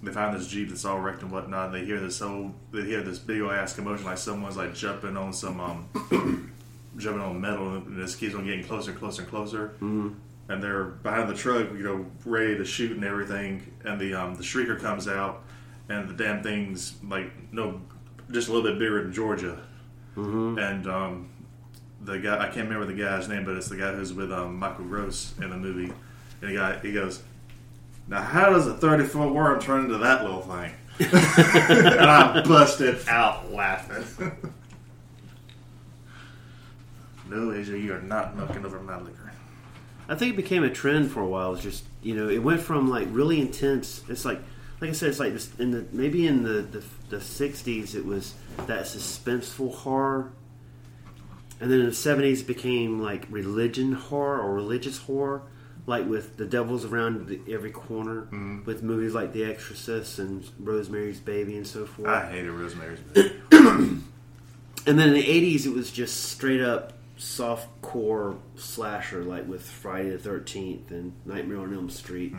they 0.03 0.13
find 0.13 0.37
this 0.37 0.47
jeep 0.47 0.69
that's 0.69 0.85
all 0.85 1.01
wrecked 1.01 1.23
and 1.23 1.31
whatnot. 1.31 1.67
And 1.67 1.75
they 1.75 1.85
hear 1.85 2.01
this 2.01 2.21
whole 2.21 2.55
they 2.73 2.83
hear 2.83 3.03
this 3.03 3.19
big 3.19 3.41
old 3.41 3.53
ass 3.53 3.75
commotion 3.75 4.07
like 4.07 4.19
someone's 4.19 4.57
like 4.57 4.75
jumping 4.75 5.17
on 5.17 5.33
some 5.33 5.61
um 5.61 6.53
jumping 6.97 7.23
on 7.23 7.41
metal 7.41 7.77
and 7.77 7.97
this 7.97 8.15
keeps 8.15 8.35
on 8.35 8.45
getting 8.45 8.65
closer 8.65 8.91
and 8.91 8.99
closer 8.99 9.23
and 9.23 9.31
closer. 9.31 9.69
Mm-hmm. 9.81 10.11
And 10.51 10.63
they're 10.63 10.85
behind 10.85 11.29
the 11.29 11.35
truck, 11.35 11.71
you 11.73 11.83
know, 11.83 12.07
ready 12.25 12.57
to 12.57 12.65
shoot 12.65 12.93
and 12.93 13.05
everything. 13.05 13.73
And 13.85 14.01
the 14.01 14.15
um 14.15 14.35
the 14.35 14.43
shrieker 14.43 14.81
comes 14.81 15.09
out, 15.09 15.43
and 15.89 16.09
the 16.09 16.15
damn 16.15 16.43
thing's 16.43 16.95
like 17.07 17.33
no, 17.53 17.81
just 18.31 18.49
a 18.49 18.53
little 18.53 18.71
bit 18.71 18.79
bigger 18.79 19.03
than 19.03 19.13
Georgia. 19.13 19.61
And 20.59 20.87
um, 20.89 21.31
the 22.01 22.19
guy 22.19 22.39
I 22.39 22.49
can't 22.49 22.69
remember 22.69 22.87
the 22.87 23.01
guy's 23.01 23.29
name, 23.29 23.45
but 23.45 23.57
it's 23.57 23.69
the 23.69 23.77
guy 23.77 23.93
who's 23.93 24.13
with 24.13 24.33
um, 24.33 24.59
Michael 24.59 24.85
Gross 24.85 25.35
in 25.41 25.51
the 25.51 25.57
movie. 25.57 25.93
And 26.41 26.51
the 26.51 26.55
guy 26.55 26.79
he 26.79 26.93
goes, 26.93 27.23
"Now 28.09 28.23
how 28.23 28.51
does 28.51 28.67
a 28.67 28.75
thirty 28.75 29.05
foot 29.05 29.33
worm 29.33 29.61
turn 29.61 29.85
into 29.85 29.99
that 29.99 30.23
little 30.23 30.43
thing?" 30.43 30.73
and 31.01 32.11
I 32.11 32.43
busted 32.43 33.07
out 33.07 33.53
laughing. 33.53 34.33
no, 37.31 37.53
Asia, 37.53 37.79
you 37.79 37.95
are 37.95 38.03
not 38.03 38.37
milking 38.37 38.65
over 38.65 38.81
my 38.81 38.99
liquor. 38.99 39.33
I 40.09 40.15
think 40.15 40.33
it 40.33 40.37
became 40.37 40.65
a 40.65 40.71
trend 40.71 41.13
for 41.13 41.21
a 41.21 41.27
while. 41.27 41.53
It's 41.53 41.63
just 41.63 41.85
you 42.03 42.15
know, 42.15 42.29
it 42.29 42.39
went 42.39 42.61
from 42.61 42.89
like 42.89 43.07
really 43.11 43.41
intense. 43.41 44.03
It's 44.09 44.25
like, 44.25 44.41
like 44.81 44.91
I 44.91 44.93
said, 44.93 45.11
it's 45.11 45.21
like 45.21 45.35
this 45.35 45.51
in 45.59 45.71
the 45.71 45.85
maybe 45.93 46.27
in 46.27 46.43
the 46.43 46.63
the, 46.63 46.85
the 47.11 47.17
'60s 47.19 47.95
it 47.95 48.05
was 48.05 48.35
that 48.67 48.87
suspenseful 48.87 49.75
horror, 49.75 50.33
and 51.61 51.71
then 51.71 51.81
in 51.81 51.87
the 51.87 51.93
'70s 51.93 52.41
it 52.41 52.47
became 52.47 53.01
like 53.01 53.27
religion 53.31 53.93
horror 53.93 54.41
or 54.41 54.55
religious 54.55 54.99
horror, 54.99 55.43
like 55.89 56.07
with 56.07 56.37
the 56.37 56.45
devils 56.45 56.85
around 56.85 57.27
the, 57.27 57.41
every 57.53 57.71
corner, 57.71 58.29
with 58.65 58.83
movies 58.83 59.15
like 59.15 59.33
The 59.33 59.45
Exorcist 59.45 60.19
and 60.19 60.49
Rosemary's 60.61 61.19
Baby 61.19 61.57
and 61.57 61.67
so 61.67 61.87
forth. 61.87 62.09
I 62.09 62.31
hated 62.31 62.51
Rosemary's 62.53 63.01
Baby. 63.01 63.33
And 64.87 64.99
then 64.99 65.09
in 65.09 65.15
the 65.15 65.23
'80s, 65.23 65.67
it 65.67 65.75
was 65.75 65.91
just 65.91 66.25
straight 66.31 66.63
up 66.63 66.95
soft 67.19 67.69
core 67.83 68.39
slasher 68.57 69.23
like 69.25 69.47
with 69.47 69.61
Friday 69.63 70.11
the 70.11 70.19
Thirteenth 70.19 70.91
and 70.91 71.13
Nightmare 71.27 71.59
on 71.59 71.75
Elm 71.75 71.91
Street, 71.91 72.33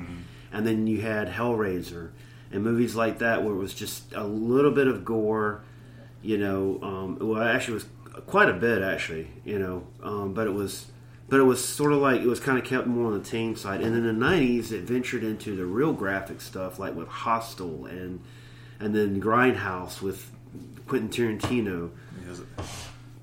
and 0.51 0.65
then 0.65 0.87
you 0.87 1.01
had 1.01 1.27
Hellraiser 1.27 2.09
and 2.51 2.63
movies 2.63 2.95
like 2.95 3.19
that 3.19 3.43
where 3.43 3.53
it 3.53 3.57
was 3.57 3.75
just 3.75 4.13
a 4.13 4.23
little 4.23 4.71
bit 4.71 4.87
of 4.87 5.05
gore. 5.05 5.61
You 6.23 6.37
know, 6.39 6.79
um, 6.81 7.17
well, 7.21 7.43
actually, 7.43 7.73
it 7.77 7.83
was 8.15 8.23
quite 8.25 8.49
a 8.49 8.53
bit 8.53 8.81
actually. 8.81 9.27
You 9.45 9.59
know, 9.59 9.87
um, 10.01 10.33
but 10.33 10.47
it 10.47 10.53
was. 10.53 10.87
But 11.29 11.39
it 11.39 11.43
was 11.43 11.63
sort 11.63 11.93
of 11.93 11.99
like 11.99 12.21
it 12.21 12.27
was 12.27 12.39
kind 12.39 12.57
of 12.57 12.63
kept 12.63 12.87
more 12.87 13.07
on 13.07 13.13
the 13.17 13.23
tame 13.23 13.55
side, 13.55 13.81
and 13.81 13.95
in 13.95 14.03
the 14.03 14.25
'90s 14.25 14.71
it 14.71 14.81
ventured 14.81 15.23
into 15.23 15.55
the 15.55 15.65
real 15.65 15.93
graphic 15.93 16.41
stuff, 16.41 16.79
like 16.79 16.95
with 16.95 17.07
Hostel 17.07 17.85
and 17.85 18.19
and 18.79 18.95
then 18.95 19.21
Grindhouse 19.21 20.01
with 20.01 20.31
Quentin 20.87 21.09
Tarantino. 21.09 21.91
Because 22.19 22.41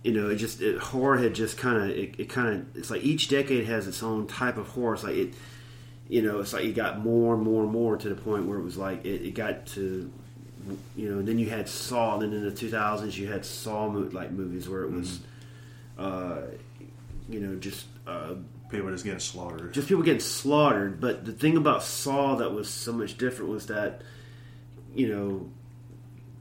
you 0.06 0.12
know, 0.12 0.30
it 0.30 0.36
just 0.36 0.62
it, 0.62 0.78
horror 0.78 1.16
had 1.16 1.34
just 1.34 1.58
kind 1.58 1.78
of 1.78 1.90
it, 1.90 2.14
it 2.18 2.28
kind 2.28 2.48
of 2.48 2.76
it's 2.76 2.90
like 2.90 3.02
each 3.02 3.28
decade 3.28 3.66
has 3.66 3.88
its 3.88 4.04
own 4.04 4.28
type 4.28 4.56
of 4.56 4.68
horror. 4.68 4.94
It's 4.94 5.02
like 5.02 5.16
it, 5.16 5.34
you 6.08 6.22
know, 6.22 6.38
it's 6.38 6.52
like 6.52 6.64
you 6.64 6.72
got 6.72 7.00
more 7.00 7.34
and 7.34 7.42
more 7.42 7.64
and 7.64 7.72
more 7.72 7.96
to 7.96 8.08
the 8.08 8.14
point 8.14 8.46
where 8.46 8.56
it 8.56 8.62
was 8.62 8.76
like 8.76 9.04
it, 9.04 9.22
it 9.26 9.34
got 9.34 9.66
to, 9.66 10.08
you 10.94 11.10
know, 11.10 11.18
and 11.18 11.26
then 11.26 11.40
you 11.40 11.50
had 11.50 11.68
Saw, 11.68 12.14
and 12.14 12.22
then 12.22 12.32
in 12.32 12.44
the 12.44 12.52
two 12.52 12.70
thousands 12.70 13.18
you 13.18 13.26
had 13.26 13.44
Saw 13.44 13.88
mo- 13.88 14.08
like 14.12 14.30
movies 14.30 14.68
where 14.68 14.84
it 14.84 14.92
was, 14.92 15.18
uh, 15.98 16.42
you 17.28 17.40
know, 17.40 17.56
just 17.56 17.86
uh, 18.06 18.34
people 18.70 18.90
just 18.90 19.04
getting 19.04 19.20
slaughtered. 19.20 19.72
just 19.72 19.88
people 19.88 20.02
getting 20.02 20.20
slaughtered. 20.20 21.00
But 21.00 21.24
the 21.24 21.32
thing 21.32 21.56
about 21.56 21.82
Saw 21.82 22.36
that 22.36 22.52
was 22.52 22.68
so 22.68 22.92
much 22.92 23.18
different 23.18 23.50
was 23.50 23.66
that, 23.66 24.02
you 24.94 25.08
know, 25.08 25.50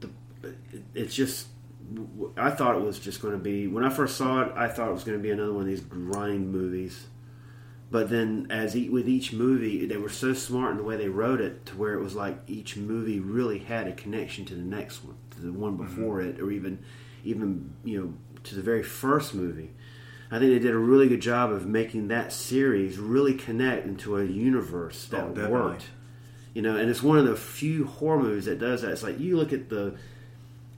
the, 0.00 0.54
it's 0.94 1.14
just. 1.14 1.48
I 2.36 2.50
thought 2.50 2.74
it 2.74 2.82
was 2.82 2.98
just 2.98 3.22
going 3.22 3.34
to 3.34 3.38
be 3.38 3.68
when 3.68 3.84
I 3.84 3.90
first 3.90 4.16
saw 4.16 4.42
it. 4.42 4.52
I 4.56 4.66
thought 4.66 4.88
it 4.88 4.92
was 4.92 5.04
going 5.04 5.18
to 5.18 5.22
be 5.22 5.30
another 5.30 5.52
one 5.52 5.62
of 5.62 5.68
these 5.68 5.80
grind 5.80 6.50
movies. 6.50 7.06
But 7.90 8.10
then, 8.10 8.48
as 8.50 8.76
e- 8.76 8.88
with 8.88 9.08
each 9.08 9.32
movie, 9.32 9.86
they 9.86 9.96
were 9.96 10.08
so 10.08 10.34
smart 10.34 10.72
in 10.72 10.78
the 10.78 10.82
way 10.82 10.96
they 10.96 11.08
wrote 11.08 11.40
it 11.40 11.64
to 11.66 11.76
where 11.76 11.94
it 11.94 12.02
was 12.02 12.16
like 12.16 12.38
each 12.48 12.76
movie 12.76 13.20
really 13.20 13.60
had 13.60 13.86
a 13.86 13.92
connection 13.92 14.44
to 14.46 14.56
the 14.56 14.62
next 14.62 15.04
one, 15.04 15.16
to 15.30 15.40
the 15.40 15.52
one 15.52 15.76
before 15.76 16.20
it, 16.20 16.40
or 16.40 16.50
even, 16.50 16.80
even 17.22 17.72
you 17.84 18.00
know, 18.00 18.14
to 18.42 18.56
the 18.56 18.62
very 18.62 18.82
first 18.82 19.32
movie. 19.34 19.70
I 20.30 20.38
think 20.38 20.52
they 20.52 20.58
did 20.58 20.74
a 20.74 20.78
really 20.78 21.08
good 21.08 21.20
job 21.20 21.52
of 21.52 21.66
making 21.66 22.08
that 22.08 22.32
series 22.32 22.98
really 22.98 23.34
connect 23.34 23.86
into 23.86 24.16
a 24.16 24.24
universe 24.24 25.06
that 25.06 25.24
Oh, 25.36 25.48
worked. 25.48 25.86
You 26.52 26.62
know, 26.62 26.76
and 26.76 26.90
it's 26.90 27.02
one 27.02 27.18
of 27.18 27.26
the 27.26 27.36
few 27.36 27.84
horror 27.86 28.22
movies 28.22 28.46
that 28.46 28.58
does 28.58 28.82
that. 28.82 28.90
It's 28.90 29.02
like 29.02 29.20
you 29.20 29.36
look 29.36 29.52
at 29.52 29.68
the 29.68 29.94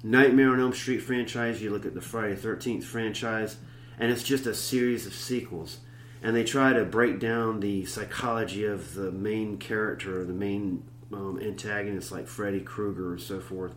Nightmare 0.02 0.50
on 0.50 0.60
Elm 0.60 0.72
Street 0.72 0.98
franchise, 0.98 1.62
you 1.62 1.70
look 1.70 1.86
at 1.86 1.94
the 1.94 2.00
Friday 2.00 2.36
Thirteenth 2.36 2.84
franchise, 2.84 3.56
and 3.98 4.12
it's 4.12 4.22
just 4.22 4.46
a 4.46 4.54
series 4.54 5.06
of 5.06 5.14
sequels. 5.14 5.78
And 6.22 6.34
they 6.34 6.44
try 6.44 6.72
to 6.72 6.84
break 6.84 7.20
down 7.20 7.60
the 7.60 7.84
psychology 7.84 8.64
of 8.64 8.94
the 8.94 9.12
main 9.12 9.56
character, 9.56 10.20
or 10.20 10.24
the 10.24 10.32
main 10.32 10.82
um, 11.12 11.38
antagonist, 11.40 12.10
like 12.12 12.26
Freddy 12.26 12.60
Krueger 12.60 13.12
or 13.12 13.18
so 13.18 13.40
forth. 13.40 13.72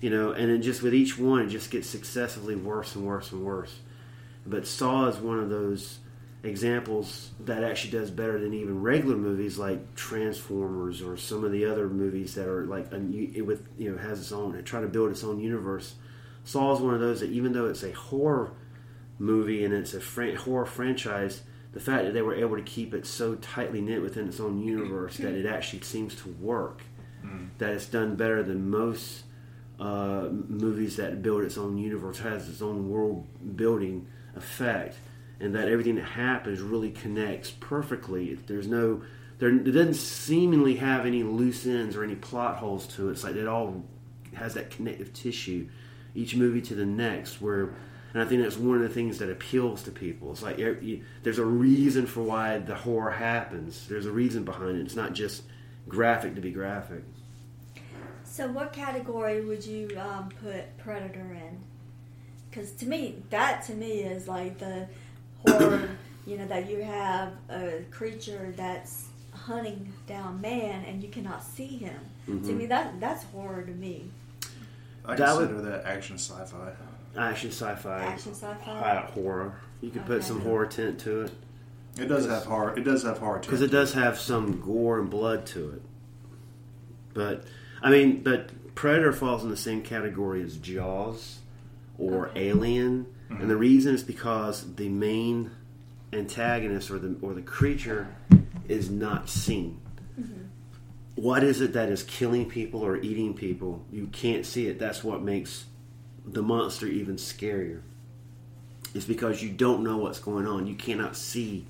You 0.00 0.10
know, 0.10 0.32
and 0.32 0.50
then 0.50 0.60
just 0.60 0.82
with 0.82 0.94
each 0.94 1.18
one, 1.18 1.42
it 1.42 1.48
just 1.48 1.70
gets 1.70 1.88
successively 1.88 2.56
worse 2.56 2.94
and 2.96 3.06
worse 3.06 3.32
and 3.32 3.44
worse. 3.44 3.78
But 4.46 4.66
Saw 4.66 5.08
is 5.08 5.16
one 5.16 5.38
of 5.38 5.48
those 5.48 5.98
examples 6.42 7.30
that 7.40 7.64
actually 7.64 7.92
does 7.92 8.10
better 8.10 8.38
than 8.38 8.52
even 8.52 8.82
regular 8.82 9.16
movies 9.16 9.58
like 9.58 9.94
Transformers 9.94 11.00
or 11.00 11.16
some 11.16 11.42
of 11.42 11.52
the 11.52 11.64
other 11.64 11.88
movies 11.88 12.34
that 12.34 12.46
are 12.46 12.66
like 12.66 12.92
with 12.92 13.66
you 13.78 13.90
know 13.90 13.98
has 13.98 14.20
its 14.20 14.32
own 14.32 14.54
and 14.54 14.66
trying 14.66 14.82
to 14.82 14.88
build 14.88 15.10
its 15.10 15.24
own 15.24 15.40
universe. 15.40 15.94
Saw 16.44 16.74
is 16.74 16.80
one 16.80 16.92
of 16.92 17.00
those 17.00 17.20
that 17.20 17.30
even 17.30 17.52
though 17.52 17.66
it's 17.66 17.82
a 17.82 17.92
horror 17.92 18.52
movie 19.18 19.64
and 19.64 19.72
it's 19.72 19.94
a 19.94 20.00
fran- 20.00 20.36
horror 20.36 20.66
franchise, 20.66 21.42
the 21.72 21.80
fact 21.80 22.04
that 22.04 22.12
they 22.12 22.20
were 22.20 22.34
able 22.34 22.56
to 22.56 22.62
keep 22.62 22.92
it 22.92 23.06
so 23.06 23.36
tightly 23.36 23.80
knit 23.80 24.02
within 24.02 24.28
its 24.28 24.38
own 24.40 24.58
universe 24.62 25.16
that 25.16 25.32
it 25.32 25.46
actually 25.46 25.80
seems 25.80 26.14
to 26.16 26.28
work, 26.40 26.82
that 27.58 27.70
it's 27.70 27.86
done 27.86 28.16
better 28.16 28.42
than 28.42 28.68
most 28.68 29.22
uh, 29.80 30.28
movies 30.30 30.96
that 30.96 31.22
build 31.22 31.42
its 31.42 31.56
own 31.56 31.78
universe, 31.78 32.18
has 32.18 32.48
its 32.48 32.60
own 32.60 32.90
world 32.90 33.26
building 33.56 34.06
effect, 34.36 34.96
and 35.40 35.54
that 35.54 35.68
everything 35.68 35.96
that 35.96 36.04
happens 36.04 36.60
really 36.60 36.90
connects 36.90 37.50
perfectly. 37.50 38.34
There's 38.34 38.68
no, 38.68 39.02
there 39.38 39.50
it 39.50 39.64
doesn't 39.64 39.94
seemingly 39.94 40.76
have 40.76 41.06
any 41.06 41.22
loose 41.22 41.66
ends 41.66 41.96
or 41.96 42.04
any 42.04 42.14
plot 42.14 42.56
holes 42.56 42.86
to 42.88 43.08
it. 43.08 43.12
It's 43.12 43.24
like 43.24 43.36
it 43.36 43.48
all 43.48 43.84
has 44.34 44.54
that 44.54 44.70
connective 44.70 45.12
tissue, 45.12 45.68
each 46.14 46.36
movie 46.36 46.62
to 46.62 46.74
the 46.74 46.86
next. 46.86 47.40
Where, 47.40 47.74
and 48.12 48.22
I 48.22 48.24
think 48.26 48.42
that's 48.42 48.56
one 48.56 48.76
of 48.76 48.82
the 48.82 48.88
things 48.88 49.18
that 49.18 49.30
appeals 49.30 49.82
to 49.84 49.90
people. 49.90 50.30
It's 50.32 50.42
like 50.42 50.58
er- 50.58 50.80
there's 51.22 51.38
a 51.38 51.44
reason 51.44 52.06
for 52.06 52.22
why 52.22 52.58
the 52.58 52.74
horror 52.74 53.10
happens. 53.10 53.88
There's 53.88 54.06
a 54.06 54.12
reason 54.12 54.44
behind 54.44 54.78
it. 54.78 54.82
It's 54.82 54.96
not 54.96 55.12
just 55.12 55.42
graphic 55.88 56.34
to 56.36 56.40
be 56.40 56.50
graphic. 56.50 57.04
So, 58.24 58.48
what 58.48 58.72
category 58.72 59.44
would 59.44 59.64
you 59.64 59.88
um, 59.96 60.28
put 60.42 60.76
Predator 60.78 61.32
in? 61.32 61.60
Because 62.54 62.70
to 62.74 62.86
me, 62.86 63.16
that 63.30 63.64
to 63.66 63.74
me 63.74 64.02
is 64.02 64.28
like 64.28 64.58
the 64.58 64.86
horror. 65.46 65.90
you 66.26 66.38
know 66.38 66.46
that 66.46 66.70
you 66.70 66.82
have 66.82 67.32
a 67.50 67.84
creature 67.90 68.54
that's 68.56 69.06
hunting 69.32 69.92
down 70.06 70.40
man 70.40 70.84
and 70.84 71.02
you 71.02 71.08
cannot 71.08 71.42
see 71.42 71.66
him. 71.66 71.98
To 72.26 72.32
Mm-hmm. 72.32 72.58
me, 72.58 72.66
that 72.66 73.00
that's 73.00 73.24
horror 73.24 73.62
to 73.62 73.72
me. 73.72 74.08
I 75.04 75.16
That 75.16 75.36
would- 75.36 75.48
consider 75.48 75.68
that 75.70 75.84
action 75.84 76.16
sci-fi. 76.16 76.72
Action, 77.16 77.50
sci-fi, 77.50 78.04
Action 78.04 78.34
sci-fi. 78.34 79.10
horror. 79.14 79.54
You 79.80 79.90
could 79.90 80.06
put 80.06 80.24
some 80.24 80.40
horror 80.40 80.66
tint 80.66 80.98
to 81.00 81.22
it 81.22 81.32
It 81.98 82.06
does 82.06 82.26
have 82.26 82.44
horror. 82.44 82.76
It 82.76 82.82
does 82.84 83.02
have 83.04 83.18
horror 83.18 83.38
because 83.40 83.62
it 83.62 83.70
does 83.70 83.92
have 83.94 84.18
some 84.18 84.60
gore 84.60 84.98
and 85.00 85.10
blood 85.10 85.44
to 85.46 85.70
it. 85.70 85.82
But 87.12 87.44
I 87.82 87.90
mean, 87.90 88.22
but 88.22 88.74
Predator 88.74 89.12
falls 89.12 89.42
in 89.44 89.50
the 89.50 89.56
same 89.56 89.82
category 89.82 90.42
as 90.42 90.56
Jaws 90.56 91.38
or 91.98 92.28
Okay. 92.28 92.48
Alien, 92.48 93.06
and 93.28 93.40
the 93.40 93.44
mm-hmm. 93.44 93.58
reason 93.58 93.94
is 93.94 94.02
because 94.02 94.74
the 94.76 94.88
main 94.88 95.50
antagonist 96.12 96.90
or 96.90 96.98
the 96.98 97.16
or 97.20 97.34
the 97.34 97.42
creature 97.42 98.14
is 98.68 98.90
not 98.90 99.28
seen. 99.28 99.80
Mm-hmm. 100.20 100.42
What 101.16 101.44
is 101.44 101.60
it 101.60 101.72
that 101.74 101.88
is 101.88 102.02
killing 102.02 102.48
people 102.48 102.80
or 102.82 102.96
eating 102.96 103.34
people? 103.34 103.84
You 103.92 104.08
can't 104.08 104.44
see 104.44 104.66
it. 104.66 104.78
That's 104.78 105.04
what 105.04 105.22
makes 105.22 105.66
the 106.24 106.42
monster 106.42 106.86
even 106.86 107.16
scarier. 107.16 107.82
It's 108.94 109.04
because 109.04 109.42
you 109.42 109.50
don't 109.50 109.82
know 109.82 109.98
what's 109.98 110.18
going 110.18 110.46
on. 110.46 110.66
You 110.66 110.74
cannot 110.74 111.16
see 111.16 111.66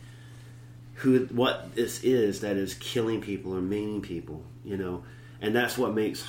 who 0.95 1.27
what 1.27 1.75
this 1.75 2.03
is 2.05 2.41
that 2.41 2.57
is 2.57 2.75
killing 2.75 3.21
people 3.21 3.55
or 3.55 3.61
maiming 3.61 4.03
people. 4.03 4.43
You 4.65 4.77
know, 4.77 5.05
and 5.41 5.55
that's 5.55 5.77
what 5.77 5.95
makes 5.95 6.27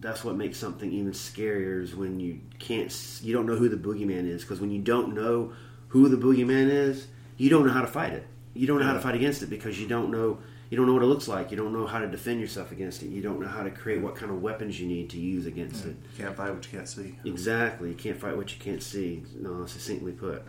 that's 0.00 0.24
what 0.24 0.36
makes 0.36 0.58
something 0.58 0.92
even 0.92 1.12
scarier 1.12 1.82
is 1.82 1.94
when 1.94 2.20
you 2.20 2.40
can't 2.58 2.94
you 3.22 3.32
don't 3.32 3.46
know 3.46 3.56
who 3.56 3.68
the 3.68 3.76
boogeyman 3.76 4.28
is 4.28 4.42
because 4.42 4.60
when 4.60 4.70
you 4.70 4.80
don't 4.80 5.14
know 5.14 5.52
who 5.88 6.08
the 6.08 6.16
boogeyman 6.16 6.70
is, 6.70 7.08
you 7.36 7.50
don't 7.50 7.66
know 7.66 7.72
how 7.72 7.80
to 7.80 7.86
fight 7.86 8.12
it. 8.12 8.26
You 8.54 8.66
don't 8.66 8.80
know 8.80 8.86
how 8.86 8.92
to 8.94 9.00
fight 9.00 9.14
against 9.14 9.42
it 9.42 9.50
because 9.50 9.80
you 9.80 9.86
don't 9.86 10.10
know 10.10 10.38
you 10.70 10.76
don't 10.76 10.86
know 10.86 10.92
what 10.92 11.02
it 11.02 11.06
looks 11.06 11.28
like. 11.28 11.50
You 11.50 11.56
don't 11.56 11.72
know 11.72 11.86
how 11.86 11.98
to 11.98 12.06
defend 12.06 12.40
yourself 12.40 12.72
against 12.72 13.02
it. 13.02 13.08
You 13.08 13.22
don't 13.22 13.40
know 13.40 13.48
how 13.48 13.62
to 13.62 13.70
create 13.70 14.02
what 14.02 14.14
kind 14.14 14.30
of 14.30 14.42
weapons 14.42 14.78
you 14.78 14.86
need 14.86 15.08
to 15.10 15.18
use 15.18 15.46
against 15.46 15.86
it. 15.86 15.96
You 16.16 16.24
can't 16.24 16.36
fight 16.36 16.54
what 16.54 16.64
you 16.64 16.70
can't 16.70 16.88
see. 16.88 17.18
Exactly. 17.24 17.88
You 17.88 17.94
can't 17.94 18.20
fight 18.20 18.36
what 18.36 18.52
you 18.52 18.60
can't 18.60 18.82
see. 18.82 19.24
No, 19.34 19.64
succinctly 19.64 20.12
put. 20.12 20.44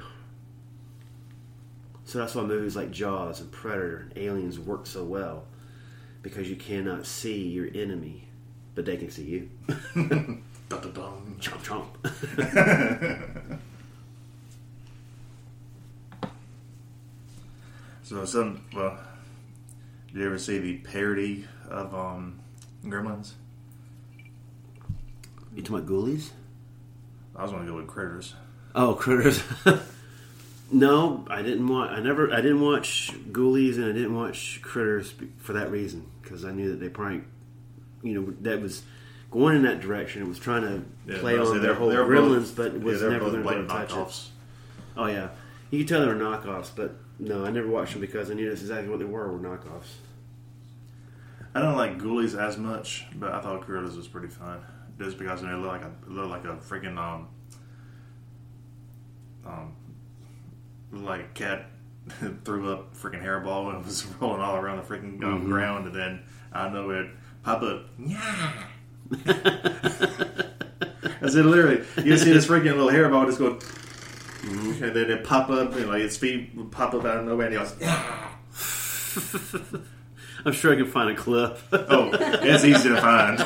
So 2.04 2.18
that's 2.18 2.36
why 2.36 2.44
movies 2.44 2.76
like 2.76 2.92
Jaws 2.92 3.40
and 3.40 3.52
Predator 3.52 4.10
and 4.10 4.18
Aliens 4.18 4.60
work 4.60 4.88
so 4.88 5.04
well. 5.04 5.46
Because 6.22 6.50
you 6.50 6.58
cannot 6.58 7.06
see 7.06 7.48
your 7.48 7.70
enemy, 7.74 8.29
but 8.80 8.86
they 8.86 8.96
can 8.96 9.12
see 9.12 9.26
you. 9.26 9.50
Chomp 10.70 11.64
chomp. 11.66 11.90
So 18.04 18.24
some 18.24 18.62
well, 18.74 18.98
did 20.08 20.16
you 20.16 20.26
ever 20.26 20.38
see 20.38 20.60
the 20.60 20.78
parody 20.78 21.46
of 21.70 21.94
um, 21.94 22.40
Gremlins? 22.86 23.34
you 25.54 25.62
talking 25.62 25.76
about 25.76 25.90
ghoulies? 25.90 26.30
I 27.36 27.44
was 27.44 27.52
going 27.52 27.66
to 27.66 27.72
go 27.72 27.78
with 27.78 27.88
Critters. 27.88 28.34
Oh, 28.74 28.94
critters. 28.94 29.44
no, 30.72 31.26
I 31.30 31.42
didn't 31.42 31.68
watch. 31.68 31.92
I 31.92 32.00
never. 32.00 32.34
I 32.34 32.38
didn't 32.38 32.62
watch 32.62 33.12
Ghoulies, 33.32 33.76
and 33.76 33.86
I 33.86 33.92
didn't 33.92 34.16
watch 34.16 34.62
Critters 34.64 35.14
for 35.38 35.52
that 35.52 35.70
reason 35.70 36.06
because 36.24 36.46
I 36.46 36.52
knew 36.52 36.70
that 36.72 36.80
they 36.80 36.88
probably, 36.90 37.22
you 38.04 38.22
know, 38.22 38.34
that 38.42 38.62
was 38.62 38.84
going 39.32 39.56
in 39.56 39.64
that 39.64 39.80
direction. 39.82 40.22
It 40.22 40.28
was 40.28 40.40
trying 40.40 40.62
to 40.64 40.86
Yeah, 41.06 41.20
play 41.20 41.38
on 41.38 41.62
their 41.62 41.74
whole 41.76 41.90
they're 41.90 42.06
Gremlins, 42.06 42.56
but 42.56 42.68
it 42.68 42.80
yeah, 42.80 42.84
was 42.84 43.02
they're 43.02 43.12
never 43.12 43.30
going 43.32 43.62
to 43.62 43.68
touch 43.68 43.92
it. 43.92 44.30
Oh 44.98 45.06
yeah, 45.06 45.30
you 45.72 45.80
could 45.80 45.88
tell 45.88 46.02
they 46.02 46.08
were 46.08 46.16
knockoffs, 46.16 46.72
but 46.76 46.96
no, 47.20 47.46
I 47.46 47.52
never 47.52 47.68
watched 47.68 47.94
them 47.94 48.02
because 48.02 48.32
I 48.32 48.34
knew 48.34 48.50
that's 48.50 48.62
exactly 48.62 48.90
what 48.90 49.00
they 49.00 49.06
were. 49.06 49.32
Were 49.32 49.40
knockoffs. 49.40 49.96
I 51.54 51.62
don't 51.62 51.76
like 51.76 51.98
Ghoulies 51.98 52.40
as 52.40 52.58
much, 52.58 53.06
but 53.16 53.32
I 53.34 53.42
thought 53.42 53.62
Critters 53.62 53.98
was 53.98 54.08
pretty 54.08 54.28
fun. 54.28 54.60
Just 55.00 55.18
because 55.18 55.42
they 55.42 55.48
look 55.52 55.66
like 55.68 55.82
a 55.82 55.92
look 56.08 56.30
like 56.30 56.44
a 56.46 56.58
freaking 56.58 56.98
um 56.98 57.28
um 59.46 59.74
like 60.92 61.34
cat 61.34 61.68
threw 62.44 62.72
up 62.74 62.96
freaking 62.96 63.24
hairball 63.24 63.74
and 63.74 63.86
was 63.86 64.06
rolling 64.20 64.42
all 64.42 64.58
around 64.58 64.78
the 64.78 64.84
freaking 64.84 65.24
um, 65.24 65.46
ground, 65.46 65.86
and 65.88 65.96
then 65.96 66.22
I 66.52 66.70
know 66.70 66.90
it 66.92 67.08
pop 67.44 67.62
up. 67.62 67.86
Yeah. 67.98 68.64
I 71.22 71.28
said 71.28 71.46
literally, 71.46 71.84
you 72.04 72.18
see 72.18 72.32
this 72.32 72.48
freaking 72.48 72.66
little 72.66 72.90
hair 72.90 73.10
hairball 73.10 73.26
just 73.26 73.40
go, 73.40 73.56
mm-hmm. 73.56 74.84
and 74.84 74.96
then 74.96 75.10
it 75.12 75.24
pop 75.24 75.50
up, 75.50 75.76
and 75.76 75.88
like 75.88 76.02
its 76.02 76.18
feet 76.18 76.72
pop 76.72 76.94
up 76.94 77.06
out 77.06 77.18
of 77.18 77.26
nowhere, 77.26 77.48
and 77.48 77.56
he 77.56 77.60
goes, 77.60 77.76
yeah. 77.80 78.30
I'm 80.46 80.54
sure 80.54 80.72
I 80.74 80.78
can 80.78 80.86
find 80.86 81.10
a 81.12 81.16
clip. 81.16 81.60
Oh, 81.72 82.12
it's 82.14 82.64
easy 82.64 82.90
to 82.90 83.02
find. 83.02 83.40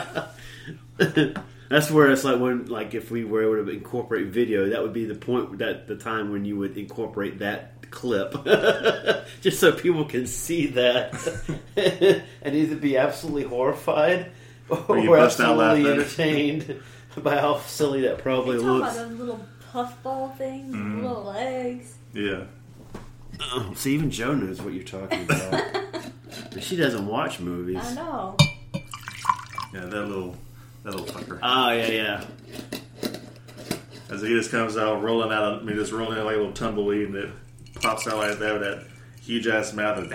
That's 1.70 1.90
where 1.90 2.12
it's 2.12 2.24
like 2.24 2.40
when, 2.40 2.68
like, 2.68 2.94
if 2.94 3.10
we 3.10 3.24
were 3.26 3.44
able 3.44 3.66
to 3.66 3.72
incorporate 3.72 4.28
video, 4.28 4.70
that 4.70 4.84
would 4.84 4.94
be 4.94 5.06
the 5.06 5.16
point 5.16 5.58
that 5.58 5.88
the 5.88 5.96
time 5.96 6.32
when 6.32 6.46
you 6.46 6.58
would 6.58 6.78
incorporate 6.78 7.40
that 7.40 7.73
clip, 7.94 8.34
just 9.42 9.60
so 9.60 9.72
people 9.72 10.06
can 10.06 10.28
see 10.28 10.68
that 10.68 11.14
and 12.42 12.56
either 12.56 12.76
be 12.76 12.98
absolutely 12.98 13.44
horrified 13.44 14.32
or, 14.70 14.98
you 14.98 15.10
bust 15.10 15.40
out 15.40 15.60
absolutely 15.60 15.92
entertained 15.92 16.82
by 17.24 17.38
how 17.40 17.60
silly 17.62 18.02
that 18.02 18.18
probably 18.18 18.56
You 18.58 18.62
talk 18.64 18.68
about 18.78 18.82
looks. 18.82 18.96
those 18.96 19.20
little 19.20 19.46
puffball 19.72 20.30
things, 20.38 20.76
Mm-hmm. 20.76 21.04
little 21.04 21.24
legs. 21.24 21.96
Yeah. 22.14 22.44
Oh, 23.42 23.74
see, 23.76 23.94
even 23.96 24.12
Joe 24.12 24.34
knows 24.36 24.62
what 24.62 24.74
you're 24.74 24.84
talking 24.84 25.24
about. 25.24 25.64
She 26.60 26.76
doesn't 26.76 27.06
watch 27.08 27.40
movies. 27.40 27.80
I 27.82 27.94
know. 27.96 28.38
Yeah, 29.74 29.86
that 29.86 30.06
little 30.08 30.36
that 30.84 30.96
little 30.96 31.06
fucker. 31.08 31.40
Oh 31.42 31.72
yeah, 31.72 31.88
yeah. 31.88 32.26
As 34.10 34.22
he 34.22 34.28
just 34.30 34.52
comes 34.52 34.78
out 34.78 35.02
rolling 35.02 35.32
out, 35.32 35.62
I 35.62 35.64
mean, 35.64 35.76
just 35.76 35.92
rolling 35.92 36.18
out 36.20 36.26
like 36.26 36.36
a 36.36 36.38
little 36.38 36.54
tumbleweed, 36.54 37.08
and 37.08 37.16
it 37.16 37.30
pops 37.84 38.08
out 38.08 38.18
like 38.18 38.40
that 38.40 38.54
with 38.54 38.62
that 38.62 38.88
huge 39.22 39.48
ass 39.48 39.74
mouth. 39.74 39.98
And 40.00 40.14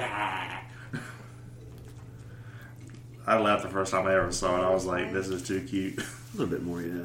I 3.27 3.39
laughed 3.39 3.62
the 3.62 3.69
first 3.69 3.93
time 3.93 4.07
I 4.07 4.14
ever 4.14 4.33
saw 4.33 4.61
it. 4.61 4.64
I 4.66 4.71
was 4.71 4.87
like, 4.87 5.12
"This 5.12 5.29
is 5.29 5.43
too 5.43 5.62
cute." 5.62 5.99
A 6.35 6.37
little 6.37 6.47
bit 6.47 6.62
more, 6.62 6.83
yeah. 6.83 7.05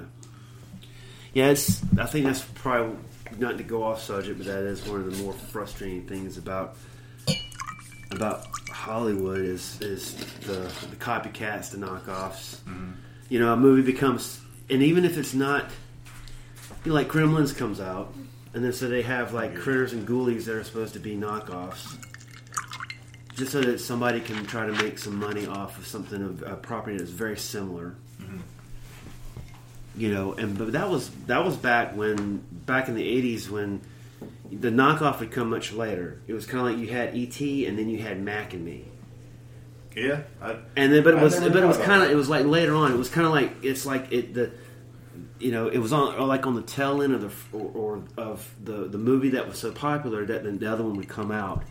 Yeah, 1.34 1.50
it's. 1.50 1.82
I 1.98 2.06
think 2.06 2.26
that's 2.26 2.42
probably 2.56 2.98
not 3.38 3.58
to 3.58 3.64
go 3.64 3.84
off 3.84 4.02
subject, 4.02 4.38
but 4.38 4.48
that 4.48 4.64
is 4.64 4.86
one 4.88 5.02
of 5.02 5.18
the 5.18 5.24
more 5.24 5.34
frustrating 5.34 6.08
things 6.08 6.38
about 6.38 6.78
about 8.12 8.48
Hollywood 8.70 9.40
is 9.40 9.82
is 9.82 10.16
the 10.42 10.72
the 10.90 10.96
copycats, 10.96 11.72
the 11.72 11.78
knockoffs. 11.78 12.58
Mm-hmm. 12.58 12.92
You 13.30 13.40
know, 13.40 13.54
a 13.54 13.58
movie 13.58 13.82
becomes, 13.82 14.40
and 14.70 14.84
even 14.84 15.06
if 15.06 15.18
it's 15.18 15.34
not, 15.34 15.72
you 16.86 16.92
know, 16.92 16.94
like 16.94 17.08
Gremlins 17.08 17.56
comes 17.56 17.80
out, 17.80 18.14
and 18.54 18.64
then 18.64 18.74
so 18.74 18.88
they 18.88 19.02
have 19.02 19.34
like 19.34 19.56
critters 19.56 19.94
and 19.94 20.08
ghoulies 20.08 20.46
that 20.46 20.56
are 20.56 20.64
supposed 20.64 20.94
to 20.94 21.00
be 21.00 21.16
knockoffs. 21.16 21.98
Just 23.36 23.52
so 23.52 23.62
that 23.62 23.80
somebody 23.80 24.20
can 24.20 24.46
try 24.46 24.68
to 24.68 24.72
make 24.74 25.00
some 25.00 25.18
money 25.18 25.48
off 25.48 25.80
of 25.80 25.88
something 25.88 26.22
of 26.22 26.44
a 26.44 26.56
property 26.56 26.98
that's 26.98 27.10
very 27.10 27.38
similar. 27.38 27.96
You 29.96 30.14
know 30.14 30.34
and 30.34 30.58
but 30.58 30.72
that 30.74 30.90
was 30.90 31.10
that 31.28 31.44
was 31.44 31.56
back 31.56 31.96
when 31.96 32.44
back 32.52 32.88
in 32.88 32.96
the 32.96 33.04
80s 33.04 33.50
when 33.50 33.82
the 34.52 34.70
knockoff 34.70 35.20
would 35.20 35.32
come 35.32 35.50
much 35.50 35.72
later. 35.74 36.20
It 36.28 36.34
was 36.34 36.46
kind 36.46 36.60
of 36.60 36.74
like 36.74 36.78
you 36.78 36.92
had 36.94 37.10
et 37.16 37.40
and 37.42 37.78
then 37.78 37.90
you 37.90 38.00
had 38.00 38.22
mac 38.22 38.54
and 38.54 38.64
me. 38.64 38.86
Yeah, 39.96 40.22
I, 40.42 40.58
and 40.76 40.92
then 40.92 41.04
but 41.04 41.14
it 41.14 41.22
was 41.22 41.40
but 41.40 41.56
it 41.56 41.66
was 41.66 41.78
kind 41.78 42.02
of 42.04 42.10
it 42.10 42.16
was 42.16 42.28
like 42.28 42.46
later 42.46 42.74
on 42.74 42.92
it 42.92 42.98
was 42.98 43.10
kind 43.10 43.28
of 43.28 43.34
like 43.34 43.64
it's 43.64 43.86
like 43.86 44.12
it 44.12 44.34
the 44.34 44.52
you 45.44 45.52
know 45.52 45.68
it 45.68 45.78
was 45.78 45.92
on 45.92 46.18
like 46.28 46.48
on 46.48 46.56
the 46.56 46.62
tail 46.62 47.02
end 47.02 47.14
of 47.14 47.22
the 47.22 47.58
or, 47.58 47.72
or 47.74 48.04
of 48.18 48.54
the 48.64 48.88
the 48.88 48.98
movie 48.98 49.30
that 49.30 49.48
was 49.48 49.60
so 49.60 49.72
popular 49.72 50.26
that 50.26 50.44
then 50.44 50.58
the 50.58 50.72
other 50.72 50.84
one 50.84 50.96
would 50.96 51.10
come 51.10 51.32
out 51.32 51.64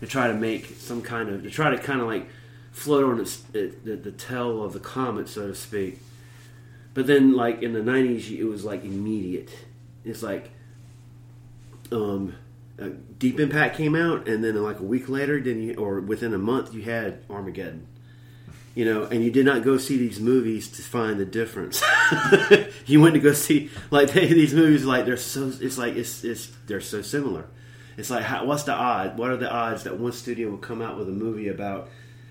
to 0.00 0.06
try 0.06 0.26
to 0.26 0.34
make 0.34 0.66
some 0.78 1.00
kind 1.00 1.28
of 1.28 1.42
to 1.42 1.50
try 1.50 1.70
to 1.70 1.78
kind 1.78 2.00
of 2.00 2.06
like 2.06 2.26
float 2.72 3.04
on 3.04 3.20
its, 3.20 3.42
it, 3.52 3.84
the, 3.84 3.96
the 3.96 4.12
tail 4.12 4.62
of 4.62 4.72
the 4.72 4.80
comet 4.80 5.28
so 5.28 5.48
to 5.48 5.54
speak. 5.54 6.00
But 6.92 7.06
then 7.06 7.34
like 7.34 7.62
in 7.62 7.72
the 7.72 7.80
90s 7.80 8.36
it 8.36 8.44
was 8.44 8.64
like 8.64 8.84
immediate. 8.84 9.50
It's 10.04 10.22
like 10.22 10.50
um 11.92 12.34
uh, 12.80 12.88
deep 13.18 13.38
impact 13.38 13.76
came 13.76 13.94
out 13.94 14.26
and 14.26 14.42
then 14.42 14.60
like 14.62 14.80
a 14.80 14.84
week 14.84 15.08
later 15.08 15.40
then 15.40 15.62
you 15.62 15.74
or 15.74 16.00
within 16.00 16.32
a 16.32 16.38
month 16.38 16.72
you 16.72 16.82
had 16.82 17.22
armageddon 17.28 17.86
you 18.74 18.84
know 18.84 19.04
and 19.04 19.24
you 19.24 19.30
did 19.30 19.44
not 19.44 19.62
go 19.62 19.78
see 19.78 19.96
these 19.96 20.20
movies 20.20 20.68
to 20.68 20.82
find 20.82 21.18
the 21.18 21.24
difference. 21.24 21.82
You 22.86 23.00
went 23.00 23.14
to 23.14 23.20
go 23.20 23.32
see 23.32 23.70
like 23.92 24.12
they, 24.12 24.26
these 24.26 24.52
movies 24.52 24.84
like 24.84 25.04
they're 25.04 25.16
so 25.16 25.52
it's 25.60 25.78
like 25.78 25.94
it's, 25.94 26.24
it's 26.24 26.50
they're 26.66 26.80
so 26.80 27.02
similar. 27.02 27.46
It's 27.96 28.10
like 28.10 28.24
how, 28.24 28.44
what's 28.46 28.64
the 28.64 28.72
odd 28.72 29.16
what 29.16 29.30
are 29.30 29.36
the 29.36 29.50
odds 29.50 29.84
that 29.84 29.98
one 29.98 30.12
studio 30.12 30.50
will 30.50 30.58
come 30.58 30.82
out 30.82 30.98
with 30.98 31.08
a 31.08 31.12
movie 31.12 31.48
about 31.48 31.88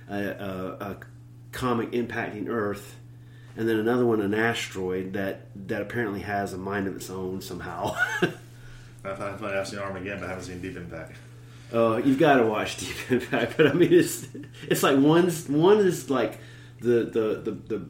a, 0.10 0.18
a, 0.18 0.78
a 0.82 0.98
comic 1.54 1.92
impacting 1.92 2.50
earth 2.50 2.98
and 3.56 3.68
then 3.68 3.78
another 3.78 4.06
one 4.06 4.22
an 4.22 4.34
asteroid 4.34 5.14
that 5.14 5.48
that 5.68 5.82
apparently 5.82 6.22
has 6.22 6.54
a 6.54 6.58
mind 6.58 6.88
of 6.88 6.96
its 6.96 7.10
own 7.10 7.42
somehow? 7.42 7.96
I 9.04 9.14
thought 9.16 9.56
I've 9.56 9.68
seen 9.68 9.80
Armageddon, 9.80 10.20
but 10.20 10.26
I 10.26 10.30
haven't 10.30 10.46
seen 10.46 10.62
Deep 10.62 10.76
Impact. 10.76 11.14
Oh, 11.72 11.98
you've 11.98 12.18
got 12.20 12.38
to 12.38 12.46
watch 12.46 12.78
Deep 12.78 12.96
Impact, 13.12 13.54
but 13.58 13.68
I 13.68 13.74
mean, 13.74 13.94
it's 13.94 14.28
it's 14.68 14.84
like 14.84 14.98
one's 14.98 15.48
one 15.48 15.78
is 15.80 16.10
like 16.10 16.40
the 16.82 17.04
the 17.06 17.42
the, 17.44 17.52
the 17.52 17.86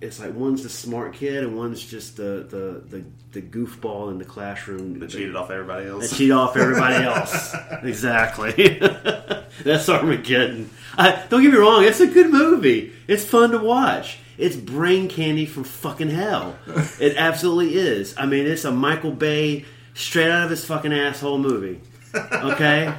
it's 0.00 0.20
like 0.20 0.34
one's 0.34 0.62
the 0.62 0.68
smart 0.68 1.14
kid 1.14 1.42
and 1.44 1.56
one's 1.56 1.84
just 1.84 2.16
the 2.16 2.46
the 2.48 2.96
the, 2.98 3.04
the 3.32 3.42
goofball 3.42 4.10
in 4.10 4.18
the 4.18 4.24
classroom 4.24 4.98
That 5.00 5.10
cheated 5.10 5.34
off 5.36 5.50
everybody 5.50 5.84
that 5.84 5.90
else. 5.90 6.16
cheat 6.16 6.30
off 6.30 6.56
everybody 6.56 7.04
else. 7.04 7.54
exactly. 7.82 8.78
That's 9.64 9.88
Armageddon. 9.88 10.70
I, 10.96 11.24
don't 11.28 11.42
get 11.42 11.52
me 11.52 11.58
wrong; 11.58 11.84
it's 11.84 12.00
a 12.00 12.06
good 12.06 12.30
movie. 12.30 12.92
It's 13.06 13.24
fun 13.24 13.50
to 13.50 13.58
watch. 13.58 14.18
It's 14.38 14.56
brain 14.56 15.08
candy 15.08 15.46
from 15.46 15.64
fucking 15.64 16.08
hell. 16.10 16.56
It 16.98 17.16
absolutely 17.16 17.74
is. 17.76 18.14
I 18.16 18.26
mean, 18.26 18.46
it's 18.46 18.64
a 18.64 18.72
Michael 18.72 19.12
Bay 19.12 19.64
straight 19.94 20.30
out 20.30 20.44
of 20.44 20.50
his 20.50 20.64
fucking 20.64 20.92
asshole 20.92 21.38
movie. 21.38 21.80
Okay, 22.14 22.94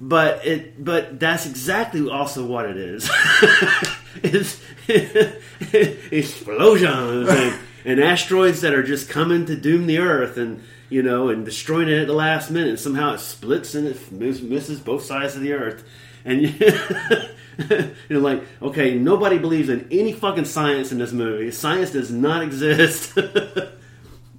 but 0.00 0.46
it 0.46 0.84
but 0.84 1.18
that's 1.18 1.46
exactly 1.46 2.08
also 2.08 2.44
what 2.46 2.66
it 2.66 2.76
is. 2.76 3.10
it's 4.22 4.60
explosions 6.12 7.28
and, 7.28 7.58
and 7.84 8.00
asteroids 8.00 8.60
that 8.60 8.74
are 8.74 8.82
just 8.82 9.08
coming 9.08 9.46
to 9.46 9.56
doom 9.56 9.86
the 9.86 9.98
Earth 9.98 10.36
and 10.36 10.62
you 10.88 11.02
know 11.02 11.28
and 11.28 11.44
destroying 11.44 11.88
it 11.88 11.98
at 11.98 12.06
the 12.06 12.12
last 12.14 12.50
minute. 12.50 12.68
And 12.68 12.78
somehow 12.78 13.14
it 13.14 13.20
splits 13.20 13.74
and 13.74 13.88
it 13.88 14.12
miss- 14.12 14.42
misses 14.42 14.80
both 14.80 15.02
sides 15.02 15.34
of 15.34 15.42
the 15.42 15.52
Earth. 15.52 15.84
And 16.24 16.42
you're 18.08 18.20
like, 18.20 18.42
okay, 18.60 18.94
nobody 18.96 19.38
believes 19.38 19.68
in 19.68 19.86
any 19.90 20.12
fucking 20.12 20.44
science 20.44 20.92
in 20.92 20.98
this 20.98 21.12
movie. 21.12 21.50
Science 21.52 21.92
does 21.92 22.10
not 22.10 22.42
exist. 22.42 23.12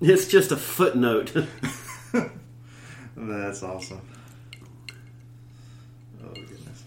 it's 0.01 0.27
just 0.27 0.51
a 0.51 0.57
footnote. 0.57 1.33
That's 3.27 3.63
awesome. 3.63 4.01
Oh 6.23 6.33
goodness. 6.33 6.83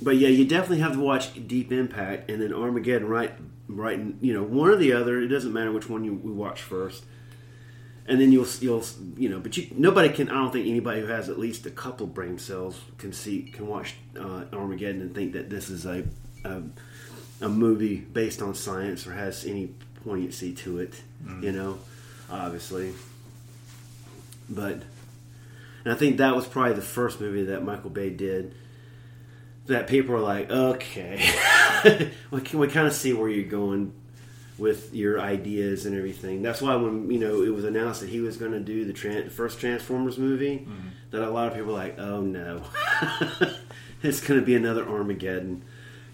But 0.00 0.16
yeah, 0.16 0.28
you 0.28 0.44
definitely 0.44 0.80
have 0.80 0.94
to 0.94 1.00
watch 1.00 1.46
Deep 1.46 1.70
Impact 1.70 2.30
and 2.30 2.42
then 2.42 2.52
Armageddon. 2.52 3.08
Right, 3.08 3.32
right. 3.68 4.00
You 4.20 4.34
know, 4.34 4.42
one 4.42 4.70
or 4.70 4.76
the 4.76 4.92
other. 4.92 5.20
It 5.20 5.28
doesn't 5.28 5.52
matter 5.52 5.70
which 5.70 5.88
one 5.88 6.04
you 6.04 6.14
we 6.14 6.32
watch 6.32 6.60
first. 6.60 7.04
And 8.06 8.20
then 8.20 8.32
you'll 8.32 8.48
you'll 8.60 8.84
you 9.16 9.28
know, 9.28 9.38
but 9.38 9.56
you 9.56 9.68
nobody 9.76 10.08
can. 10.08 10.28
I 10.28 10.34
don't 10.34 10.52
think 10.52 10.66
anybody 10.66 11.00
who 11.02 11.06
has 11.06 11.28
at 11.28 11.38
least 11.38 11.66
a 11.66 11.70
couple 11.70 12.06
brain 12.08 12.38
cells 12.38 12.80
can 12.98 13.12
see 13.12 13.42
can 13.42 13.68
watch 13.68 13.94
uh, 14.18 14.44
Armageddon 14.52 15.00
and 15.00 15.14
think 15.14 15.34
that 15.34 15.48
this 15.48 15.70
is 15.70 15.86
a, 15.86 16.04
a 16.44 16.62
a 17.40 17.48
movie 17.48 17.98
based 17.98 18.42
on 18.42 18.54
science 18.56 19.06
or 19.06 19.12
has 19.12 19.44
any 19.44 19.72
poignancy 20.04 20.52
to 20.52 20.80
it. 20.80 21.00
You 21.40 21.52
know, 21.52 21.78
obviously. 22.28 22.92
But 24.50 24.82
and 25.84 25.92
I 25.92 25.96
think 25.96 26.18
that 26.18 26.36
was 26.36 26.46
probably 26.46 26.74
the 26.74 26.82
first 26.82 27.20
movie 27.20 27.44
that 27.44 27.64
Michael 27.64 27.90
Bay 27.90 28.10
did 28.10 28.54
that 29.66 29.86
people 29.86 30.14
are 30.14 30.20
like, 30.20 30.50
okay, 30.50 32.10
we, 32.30 32.40
can, 32.40 32.58
we 32.58 32.68
kind 32.68 32.86
of 32.86 32.92
see 32.92 33.12
where 33.12 33.28
you're 33.28 33.48
going 33.48 33.92
with 34.58 34.94
your 34.94 35.20
ideas 35.20 35.86
and 35.86 35.96
everything. 35.96 36.42
That's 36.42 36.60
why 36.60 36.76
when 36.76 37.10
you 37.10 37.18
know 37.18 37.42
it 37.42 37.54
was 37.54 37.64
announced 37.64 38.00
that 38.00 38.10
he 38.10 38.20
was 38.20 38.36
going 38.36 38.52
to 38.52 38.60
do 38.60 38.84
the 38.84 38.92
tran- 38.92 39.30
first 39.30 39.60
Transformers 39.60 40.18
movie, 40.18 40.58
mm-hmm. 40.58 40.88
that 41.10 41.22
a 41.22 41.30
lot 41.30 41.48
of 41.48 41.54
people 41.54 41.72
were 41.72 41.78
like, 41.78 41.98
oh 41.98 42.20
no, 42.20 42.62
it's 44.02 44.20
going 44.20 44.38
to 44.38 44.46
be 44.46 44.54
another 44.54 44.88
Armageddon. 44.88 45.64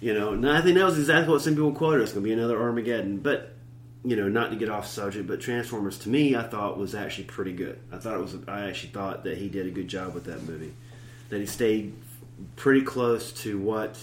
You 0.01 0.15
know, 0.15 0.32
and 0.32 0.49
I 0.49 0.61
think 0.61 0.78
that 0.78 0.85
was 0.85 0.97
exactly 0.99 1.32
what 1.32 1.43
some 1.43 1.55
people 1.55 1.73
quoted. 1.73 2.03
It's 2.03 2.12
going 2.12 2.23
to 2.23 2.28
be 2.28 2.32
another 2.32 2.61
Armageddon, 2.61 3.19
but 3.19 3.57
you 4.05 4.16
know, 4.16 4.29
not 4.29 4.51
to 4.51 4.57
get 4.57 4.69
off 4.69 4.87
subject, 4.87 5.27
but 5.27 5.41
Transformers 5.41 5.99
to 6.01 6.09
me, 6.09 6.37
I 6.37 6.45
thought 6.45 6.79
was 6.79 6.95
actually 6.95 7.25
pretty 7.25 7.53
good. 7.53 7.79
I 7.93 7.99
thought 7.99 8.15
it 8.15 8.20
was. 8.20 8.37
I 8.47 8.69
actually 8.69 8.91
thought 8.91 9.25
that 9.25 9.39
he 9.39 9.49
did 9.49 9.66
a 9.66 9.70
good 9.70 9.89
job 9.89 10.15
with 10.15 10.25
that 10.25 10.43
movie. 10.45 10.73
That 11.31 11.41
he 11.41 11.47
stayed 11.47 11.95
pretty 12.57 12.83
close 12.83 13.33
to 13.33 13.59
what 13.59 13.99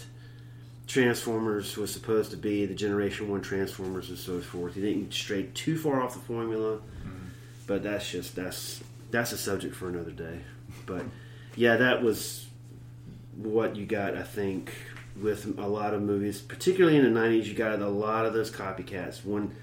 Transformers 0.88 1.78
was 1.78 1.92
supposed 1.92 2.32
to 2.32 2.38
be, 2.38 2.66
the 2.66 2.76
Generation 2.76 3.30
One 3.30 3.42
Transformers 3.42 4.10
and 4.10 4.18
so 4.18 4.40
forth. 4.42 4.76
He 4.76 4.82
didn't 4.82 5.14
stray 5.14 5.50
too 5.54 5.78
far 5.78 6.02
off 6.02 6.14
the 6.14 6.20
formula, 6.20 6.78
mm-hmm. 6.78 7.28
but 7.66 7.84
that's 7.84 8.10
just 8.10 8.36
that's 8.36 8.84
that's 9.12 9.32
a 9.32 9.38
subject 9.38 9.76
for 9.76 9.88
another 9.88 10.12
day. 10.12 10.42
But 10.86 11.06
yeah, 11.56 11.78
that 11.78 12.04
was 12.04 12.48
what 13.36 13.76
you 13.76 13.86
got. 13.86 14.16
I 14.16 14.24
think 14.24 14.74
with 15.20 15.58
a 15.58 15.68
lot 15.68 15.94
of 15.94 16.02
movies, 16.02 16.42
particularly 16.42 16.98
in 16.98 17.14
the 17.14 17.20
'90s, 17.20 17.46
you 17.46 17.54
got 17.54 17.80
a 17.80 17.88
lot 17.88 18.26
of 18.26 18.34
those 18.34 18.52
copycats. 18.52 19.24
One 19.24 19.56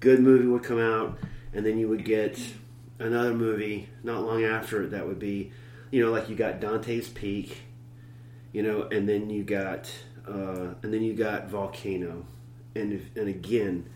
good 0.00 0.20
movie 0.20 0.46
would 0.46 0.62
come 0.62 0.78
out, 0.78 1.18
and 1.52 1.64
then 1.64 1.78
you 1.78 1.88
would 1.88 2.04
get 2.04 2.38
another 2.98 3.34
movie 3.34 3.88
not 4.02 4.22
long 4.22 4.44
after 4.44 4.82
it 4.82 4.90
that 4.90 5.06
would 5.06 5.18
be, 5.18 5.52
you 5.90 6.04
know, 6.04 6.10
like 6.10 6.28
you 6.28 6.36
got 6.36 6.60
Dante's 6.60 7.08
Peak, 7.08 7.62
you 8.52 8.62
know, 8.62 8.82
and 8.82 9.08
then 9.08 9.30
you 9.30 9.44
got, 9.44 9.90
uh, 10.26 10.74
and 10.82 10.92
then 10.92 11.02
you 11.02 11.14
got 11.14 11.48
Volcano, 11.48 12.26
and 12.74 13.10
and 13.16 13.28
again, 13.28 13.88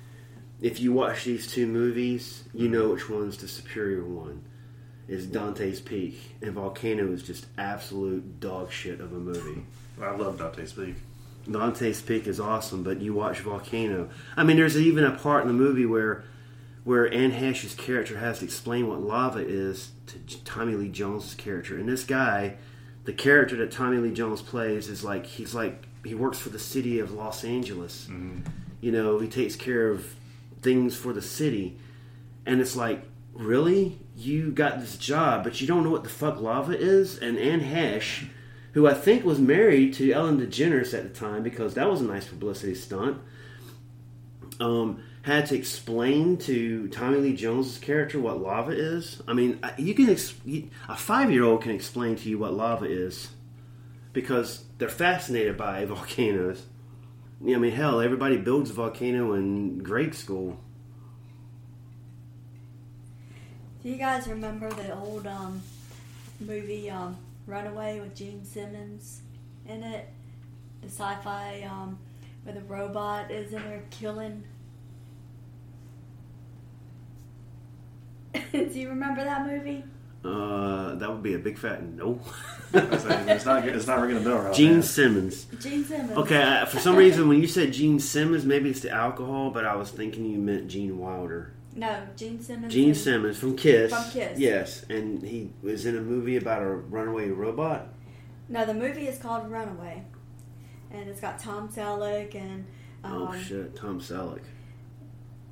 if 0.61 0.81
you 0.81 0.93
watch 0.93 1.25
these 1.25 1.51
two 1.51 1.67
movies, 1.67 2.45
you 2.55 2.69
know 2.69 2.91
which 2.91 3.09
one's 3.09 3.37
the 3.37 3.49
superior 3.49 4.05
one. 4.05 4.45
Is 5.09 5.27
Dante's 5.27 5.81
Peak, 5.81 6.37
and 6.41 6.53
Volcano 6.53 7.13
is 7.13 7.25
just 7.25 7.47
absolute 7.59 8.39
dog 8.39 8.71
shit 8.71 9.01
of 9.01 9.13
a 9.13 9.19
movie. 9.19 9.67
I 10.01 10.15
love 10.17 10.39
Dante's 10.39 10.73
Peak. 10.73 10.95
Dante's 11.51 12.01
Peak 12.01 12.27
is 12.27 12.39
awesome, 12.39 12.83
but 12.83 13.01
you 13.01 13.15
watch 13.15 13.41
Volcano. 13.41 14.09
I 14.37 14.45
mean, 14.45 14.57
there's 14.57 14.77
even 14.77 15.05
a 15.05 15.13
part 15.13 15.43
in 15.43 15.49
the 15.49 15.55
movie 15.55 15.87
where 15.87 16.25
where 16.85 17.13
Anne 17.13 17.31
Heche's 17.31 17.75
character 17.77 18.19
has 18.19 18.41
to 18.41 18.45
explain 18.45 18.89
what 18.89 19.01
lava 19.01 19.39
is 19.39 19.93
to 20.07 20.45
Tommy 20.45 20.75
Lee 20.75 20.89
Jones' 20.89 21.35
character, 21.35 21.79
and 21.79 21.89
this 21.89 22.05
guy, 22.05 22.57
the 23.05 23.13
character 23.13 23.57
that 23.57 23.71
Tommy 23.71 23.99
Lee 23.99 24.13
Jones 24.13 24.43
plays, 24.43 24.89
is 24.89 25.05
like 25.05 25.27
he's 25.27 25.55
like 25.55 25.85
he 26.05 26.15
works 26.15 26.39
for 26.39 26.49
the 26.49 26.59
city 26.59 26.99
of 26.99 27.13
Los 27.13 27.45
Angeles. 27.45 28.09
Mm-hmm. 28.11 28.49
You 28.81 28.91
know, 28.91 29.19
he 29.21 29.29
takes 29.29 29.55
care 29.55 29.89
of 29.89 30.15
things 30.61 30.97
for 30.97 31.13
the 31.13 31.23
city, 31.23 31.79
and 32.47 32.61
it's 32.61 32.75
like, 32.75 33.05
really, 33.33 34.01
you 34.17 34.51
got 34.51 34.81
this 34.81 34.97
job, 34.97 35.45
but 35.45 35.61
you 35.61 35.67
don't 35.67 35.85
know 35.85 35.91
what 35.91 36.03
the 36.03 36.11
fuck 36.11 36.41
lava 36.41 36.77
is, 36.77 37.19
and 37.19 37.39
Anne 37.39 37.61
Heche 37.61 38.29
who 38.73 38.87
I 38.87 38.95
think 38.95 39.25
was 39.25 39.39
married 39.39 39.95
to 39.95 40.13
Ellen 40.13 40.41
DeGeneres 40.41 40.95
at 40.95 41.03
the 41.03 41.19
time 41.19 41.43
because 41.43 41.75
that 41.75 41.91
was 41.91 42.01
a 42.01 42.05
nice 42.05 42.27
publicity 42.27 42.75
stunt. 42.75 43.19
Um, 44.61 45.03
had 45.23 45.47
to 45.47 45.57
explain 45.57 46.37
to 46.37 46.89
Tommy 46.89 47.19
Lee 47.19 47.37
Jones's 47.37 47.79
character 47.79 48.19
what 48.19 48.41
lava 48.41 48.73
is. 48.73 49.23
I 49.29 49.35
mean, 49.35 49.61
you 49.79 49.95
can 49.95 50.11
ex- 50.11 50.35
a 50.89 50.97
five 50.97 51.31
year 51.31 51.45
old 51.45 51.63
can 51.63 51.71
explain 51.71 52.17
to 52.17 52.29
you 52.29 52.39
what 52.39 52.55
lava 52.55 52.87
is 52.87 53.31
because 54.13 54.65
they're 54.79 54.89
fascinated 54.89 55.57
by 55.57 55.85
volcanoes. 55.87 56.65
I 57.43 57.57
mean, 57.57 57.73
hell, 57.73 58.01
everybody 58.01 58.37
builds 58.37 58.71
a 58.71 58.73
volcano 58.73 59.35
in 59.35 59.79
grade 59.79 60.15
school. 60.15 60.59
Do 63.83 63.89
you 63.89 63.97
guys 63.97 64.29
remember 64.29 64.71
the 64.71 64.95
old 64.95 65.27
um, 65.27 65.61
movie 66.39 66.89
um, 66.89 67.17
Runaway 67.47 68.01
with 68.01 68.15
Gene 68.15 68.45
Simmons 68.45 69.23
in 69.67 69.83
it? 69.83 70.09
The 70.81 70.89
sci-fi 70.89 71.63
um, 71.71 71.99
where 72.43 72.55
the 72.55 72.63
robot 72.63 73.31
is 73.31 73.53
in 73.53 73.63
there 73.63 73.85
killing. 73.91 74.45
Do 78.53 78.59
you 78.59 78.89
remember 78.89 79.23
that 79.25 79.47
movie? 79.47 79.85
Uh, 80.25 80.95
that 80.97 81.11
would 81.11 81.23
be 81.23 81.35
a 81.35 81.39
big 81.39 81.59
fat 81.59 81.83
no. 81.83 82.21
it's 82.75 83.45
not. 83.45 83.67
It's 83.67 83.87
not 83.89 84.01
ringing 84.01 84.19
a 84.19 84.21
bell 84.21 84.39
right 84.39 84.55
Gene 84.55 84.77
now. 84.77 84.81
Simmons. 84.83 85.47
Gene 85.61 85.85
Simmons. 85.85 86.17
Okay, 86.17 86.41
I, 86.41 86.65
for 86.65 86.79
some 86.79 86.95
reason 86.95 87.29
when 87.29 87.41
you 87.41 87.49
said 87.49 87.73
Gene 87.73 87.99
Simmons, 87.99 88.45
maybe 88.45 88.71
it's 88.71 88.81
the 88.81 88.91
alcohol, 88.91 89.51
but 89.51 89.65
I 89.65 89.75
was 89.75 89.91
thinking 89.91 90.25
you 90.27 90.39
meant 90.39 90.69
Gene 90.69 90.99
Wilder. 90.99 91.53
No, 91.75 92.03
Gene 92.17 92.41
Simmons. 92.43 92.73
Gene 92.73 92.95
Simmons 92.95 93.39
from 93.39 93.57
Kiss. 93.57 93.91
From 93.93 94.05
Kiss. 94.11 94.39
Yes, 94.39 94.85
and 94.91 95.23
he 95.23 95.51
was 95.63 95.87
in 95.87 95.97
a 95.97 96.01
movie 96.01 96.37
about 96.37 96.61
a 96.63 96.67
runaway 96.67 97.31
robot. 97.31 97.89
No, 98.49 98.67
the 98.67 98.75
movie 98.75 99.07
is 99.09 99.19
called 99.19 99.51
Runaway, 99.51 100.03
and 100.91 101.09
it's 101.09 101.21
got 101.21 101.39
Tom 101.39 101.69
Selleck 101.69 102.35
and. 102.35 102.67
Um, 103.05 103.29
oh 103.33 103.39
shit, 103.41 103.75
Tom 103.75 104.01
Selleck. 104.01 104.43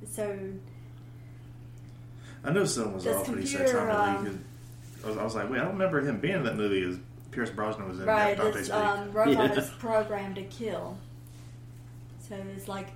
So 0.07 0.37
I 2.43 2.51
know 2.51 2.65
someone 2.65 2.95
was 2.95 3.03
This 3.03 3.15
off 3.17 3.27
when 3.29 3.39
he 3.39 3.45
said 3.45 3.67
computer, 3.67 3.87
Tommy 3.87 4.17
um, 4.17 4.23
Lee. 4.25 4.31
'cause 4.31 4.37
I 5.03 5.07
was, 5.09 5.17
I 5.17 5.23
was 5.23 5.35
like, 5.35 5.49
wait, 5.49 5.59
I 5.59 5.63
don't 5.63 5.73
remember 5.73 6.01
him 6.01 6.19
being 6.19 6.35
in 6.35 6.43
that 6.43 6.55
movie. 6.55 6.83
As 6.83 6.97
Pierce 7.31 7.49
Brosnan 7.49 7.87
was 7.89 7.99
in 7.99 8.05
right, 8.05 8.37
Dante's 8.37 8.55
this 8.55 8.67
Peak. 8.67 8.75
um, 8.77 9.11
robot 9.11 9.33
Yeah. 9.33 9.59
is 9.59 9.69
programmed 9.79 10.35
to 10.35 10.43
kill. 10.43 10.97
So 12.27 12.35
it's 12.55 12.67
like 12.67 12.89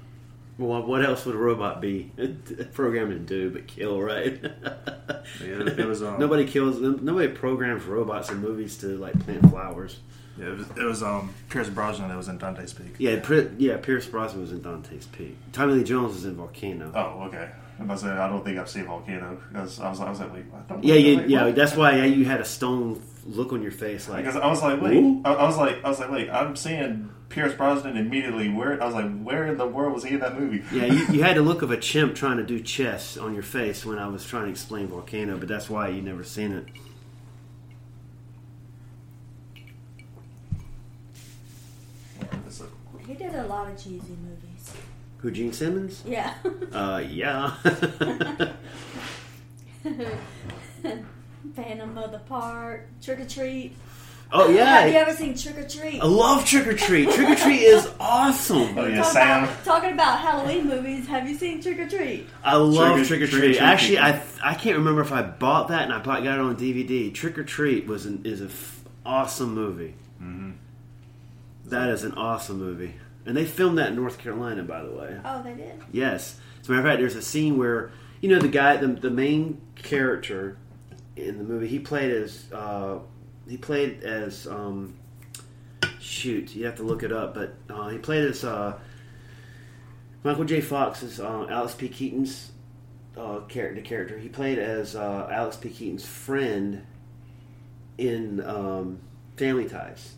Well, 0.57 0.83
what 0.83 1.03
else 1.03 1.25
would 1.25 1.35
a 1.35 1.37
robot 1.37 1.81
be 1.81 2.11
programmed 2.73 3.11
to 3.11 3.19
do 3.19 3.49
but 3.49 3.67
kill? 3.67 4.01
Right? 4.01 4.41
Yeah, 4.41 5.67
it 5.67 5.85
was, 5.85 6.01
um, 6.03 6.19
nobody 6.19 6.45
kills. 6.45 6.79
Nobody 6.79 7.27
programs 7.27 7.83
robots 7.83 8.29
in 8.29 8.39
movies 8.39 8.77
to 8.79 8.97
like 8.97 9.19
plant 9.25 9.49
flowers. 9.49 9.99
Yeah, 10.37 10.47
it 10.47 10.57
was, 10.57 10.69
it 10.71 10.83
was 10.83 11.03
um, 11.03 11.33
Pierce 11.49 11.69
Brosnan 11.69 12.09
that 12.09 12.17
was 12.17 12.27
in 12.27 12.37
Dante's 12.37 12.73
Peak. 12.73 12.95
Yeah, 12.97 13.21
yeah. 13.57 13.77
Pierce 13.77 14.05
Brosnan 14.05 14.41
was 14.41 14.51
in 14.51 14.61
Dante's 14.61 15.07
Peak. 15.07 15.37
Tommy 15.53 15.73
Lee 15.75 15.83
Jones 15.83 16.13
was 16.13 16.25
in 16.25 16.35
Volcano. 16.35 16.91
Oh, 16.93 17.23
okay. 17.27 17.49
I'm 17.77 17.85
about 17.85 17.97
to 17.97 18.03
say, 18.03 18.09
I 18.09 18.29
don't 18.29 18.43
think 18.43 18.57
I've 18.57 18.69
seen 18.69 18.85
Volcano 18.85 19.37
because 19.49 19.79
I 19.79 19.89
was, 19.89 19.99
I 19.99 20.09
was 20.09 20.19
like, 20.19 20.33
wait, 20.33 20.45
I 20.53 20.73
don't 20.73 20.83
Yeah, 20.83 20.95
you, 20.95 21.17
wait, 21.17 21.29
yeah. 21.29 21.51
That's 21.51 21.75
why 21.75 21.97
yeah, 21.97 22.05
you 22.05 22.25
had 22.25 22.39
a 22.39 22.45
stone 22.45 23.01
look 23.25 23.51
on 23.51 23.61
your 23.61 23.71
face, 23.71 24.07
like 24.07 24.23
Because 24.23 24.37
I 24.37 24.47
was 24.47 24.61
like, 24.61 24.81
wait, 24.81 25.21
I, 25.25 25.33
I 25.33 25.43
was 25.45 25.57
like, 25.57 25.83
I 25.83 25.89
was 25.89 25.99
like, 25.99 26.11
wait, 26.11 26.29
I'm 26.29 26.55
seeing 26.55 27.09
Pierce 27.29 27.53
Brosnan 27.53 27.97
immediately. 27.97 28.49
Where 28.49 28.81
I 28.81 28.85
was 28.85 28.95
like, 28.95 29.21
where 29.21 29.45
in 29.45 29.57
the 29.57 29.67
world 29.67 29.93
was 29.93 30.03
he 30.03 30.13
in 30.15 30.19
that 30.19 30.39
movie? 30.39 30.63
Yeah, 30.71 30.85
you, 30.85 31.05
you 31.07 31.23
had 31.23 31.37
the 31.37 31.41
look 31.41 31.61
of 31.61 31.71
a 31.71 31.77
chimp 31.77 32.15
trying 32.15 32.37
to 32.37 32.43
do 32.43 32.59
chess 32.61 33.17
on 33.17 33.33
your 33.33 33.43
face 33.43 33.85
when 33.85 33.97
I 33.97 34.07
was 34.07 34.25
trying 34.25 34.45
to 34.45 34.51
explain 34.51 34.87
Volcano, 34.87 35.37
but 35.37 35.47
that's 35.47 35.69
why 35.69 35.89
you 35.89 36.01
never 36.01 36.23
seen 36.23 36.51
it. 36.51 36.67
He 43.07 43.13
did 43.13 43.35
a 43.35 43.45
lot 43.45 43.69
of 43.69 43.77
cheesy 43.77 44.17
movies. 44.23 44.73
Who, 45.17 45.29
Gene 45.29 45.53
Simmons? 45.53 46.03
Yeah. 46.05 46.33
Uh, 46.73 47.03
yeah. 47.07 47.55
Phantom 51.55 51.97
of 51.97 52.11
the 52.11 52.19
Park, 52.27 52.87
Trick 53.01 53.19
or 53.19 53.25
Treat. 53.25 53.75
Oh, 54.31 54.49
yeah! 54.53 54.81
Have 54.81 54.89
you 54.91 54.97
ever 54.97 55.13
seen 55.13 55.35
Trick 55.37 55.57
or 55.57 55.67
Treat? 55.67 56.01
I 56.01 56.05
love 56.05 56.45
Trick 56.45 56.67
or 56.67 56.73
Treat. 56.73 57.09
Trick 57.11 57.29
or 57.29 57.35
Treat 57.35 57.61
is 57.61 57.89
awesome. 57.99 58.77
Oh 58.77 58.85
yeah, 58.85 58.97
Talking 58.97 59.03
Sam. 59.03 59.43
about, 59.43 59.63
talking 59.65 59.91
about 59.93 60.19
Halloween 60.19 60.67
movies, 60.67 61.07
have 61.07 61.27
you 61.29 61.37
seen 61.37 61.61
Trick 61.61 61.79
or 61.79 61.87
Treat? 61.89 62.27
I 62.43 62.55
love 62.55 62.97
Trick 62.97 63.07
Trick 63.07 63.21
or- 63.21 63.23
or 63.23 63.27
Trick 63.27 63.39
or 63.39 63.39
Treat. 63.39 63.57
Treat. 63.57 63.61
Actually, 63.61 63.99
I 63.99 64.21
I 64.43 64.53
can't 64.55 64.77
remember 64.77 65.01
if 65.01 65.11
I 65.11 65.21
bought 65.21 65.69
that 65.69 65.83
and 65.83 65.93
I 65.93 65.99
bought, 65.99 66.23
got 66.23 66.35
it 66.35 66.41
on 66.41 66.55
DVD. 66.57 67.13
Trick 67.13 67.37
or 67.37 67.43
Treat 67.43 67.87
was 67.87 68.05
an, 68.05 68.21
is 68.25 68.41
an 68.41 68.51
awesome 69.05 69.53
movie. 69.53 69.95
Mm-hmm. 70.21 70.51
That 71.65 71.89
is 71.89 72.03
an 72.03 72.11
awesome 72.13 72.59
movie, 72.59 72.95
and 73.25 73.35
they 73.35 73.45
filmed 73.45 73.77
that 73.79 73.89
in 73.89 73.95
North 73.95 74.17
Carolina, 74.19 74.61
by 74.63 74.83
the 74.83 74.91
way. 74.91 75.17
Oh, 75.25 75.41
they 75.41 75.53
did. 75.55 75.81
Yes. 75.91 76.39
As 76.61 76.67
a 76.67 76.71
matter 76.71 76.81
of 76.81 76.91
fact, 76.91 76.99
there's 76.99 77.15
a 77.15 77.21
scene 77.23 77.57
where 77.57 77.91
you 78.21 78.29
know 78.29 78.39
the 78.39 78.47
guy, 78.47 78.77
the, 78.77 78.87
the 78.87 79.09
main 79.09 79.61
character 79.75 80.57
in 81.15 81.37
the 81.39 81.43
movie, 81.43 81.67
he 81.67 81.79
played 81.79 82.11
as 82.11 82.45
uh, 82.53 82.99
he 83.47 83.57
played 83.57 84.03
as 84.03 84.47
um, 84.47 84.95
shoot, 85.99 86.55
you 86.55 86.65
have 86.65 86.75
to 86.75 86.83
look 86.83 87.03
it 87.03 87.11
up, 87.11 87.33
but 87.33 87.55
uh, 87.69 87.89
he 87.89 87.97
played 87.97 88.25
as 88.25 88.43
uh, 88.43 88.77
Michael 90.23 90.45
J. 90.45 90.61
Fox's 90.61 91.19
uh, 91.19 91.47
Alex 91.49 91.75
P. 91.75 91.89
Keaton's 91.89 92.51
uh, 93.17 93.39
character. 93.41 93.81
Character 93.81 94.17
he 94.17 94.29
played 94.29 94.59
as 94.59 94.95
uh, 94.95 95.29
Alex 95.31 95.57
P. 95.57 95.69
Keaton's 95.69 96.05
friend 96.05 96.85
in 97.97 98.43
um, 98.45 98.99
Family 99.37 99.67
Ties. 99.67 100.15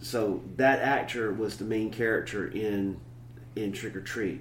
So 0.00 0.42
that 0.56 0.80
actor 0.80 1.32
was 1.32 1.56
the 1.56 1.64
main 1.64 1.90
character 1.90 2.48
in 2.48 3.00
in 3.56 3.72
Trick 3.72 3.96
or 3.96 4.00
Treat, 4.00 4.40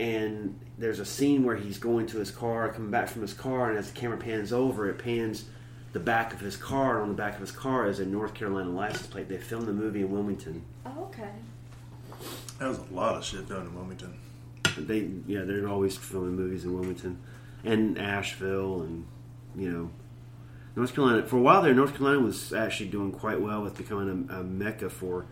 and 0.00 0.58
there's 0.76 0.98
a 0.98 1.04
scene 1.04 1.44
where 1.44 1.56
he's 1.56 1.78
going 1.78 2.06
to 2.08 2.18
his 2.18 2.30
car, 2.30 2.68
coming 2.72 2.90
back 2.90 3.08
from 3.08 3.22
his 3.22 3.32
car, 3.32 3.70
and 3.70 3.78
as 3.78 3.90
the 3.92 3.98
camera 3.98 4.18
pans 4.18 4.52
over, 4.52 4.90
it 4.90 4.98
pans 4.98 5.44
the 5.94 6.00
back 6.00 6.34
of 6.34 6.40
his 6.40 6.56
car. 6.56 6.96
And 6.96 7.02
on 7.04 7.08
the 7.08 7.14
back 7.14 7.34
of 7.34 7.40
his 7.40 7.52
car 7.52 7.88
is 7.88 8.00
a 8.00 8.04
North 8.04 8.34
Carolina 8.34 8.68
license 8.68 9.06
plate. 9.06 9.28
They 9.28 9.38
filmed 9.38 9.66
the 9.66 9.72
movie 9.72 10.00
in 10.02 10.10
Wilmington. 10.10 10.62
Oh, 10.84 11.04
okay. 11.04 11.30
That 12.58 12.68
was 12.68 12.78
a 12.78 12.94
lot 12.94 13.16
of 13.16 13.24
shit 13.24 13.48
done 13.48 13.62
in 13.62 13.74
Wilmington. 13.74 14.18
They 14.76 15.08
yeah, 15.26 15.44
they're 15.44 15.68
always 15.68 15.96
filming 15.96 16.34
movies 16.34 16.64
in 16.64 16.74
Wilmington 16.74 17.18
and 17.62 17.98
Asheville, 17.98 18.82
and 18.82 19.06
you 19.56 19.70
know. 19.70 19.90
North 20.76 20.92
Carolina 20.92 21.24
for 21.24 21.36
a 21.36 21.40
while 21.40 21.62
there. 21.62 21.72
North 21.72 21.96
Carolina 21.96 22.20
was 22.20 22.52
actually 22.52 22.88
doing 22.88 23.12
quite 23.12 23.40
well 23.40 23.62
with 23.62 23.76
becoming 23.76 24.28
a, 24.28 24.40
a 24.40 24.42
mecca 24.42 24.90
for 24.90 25.24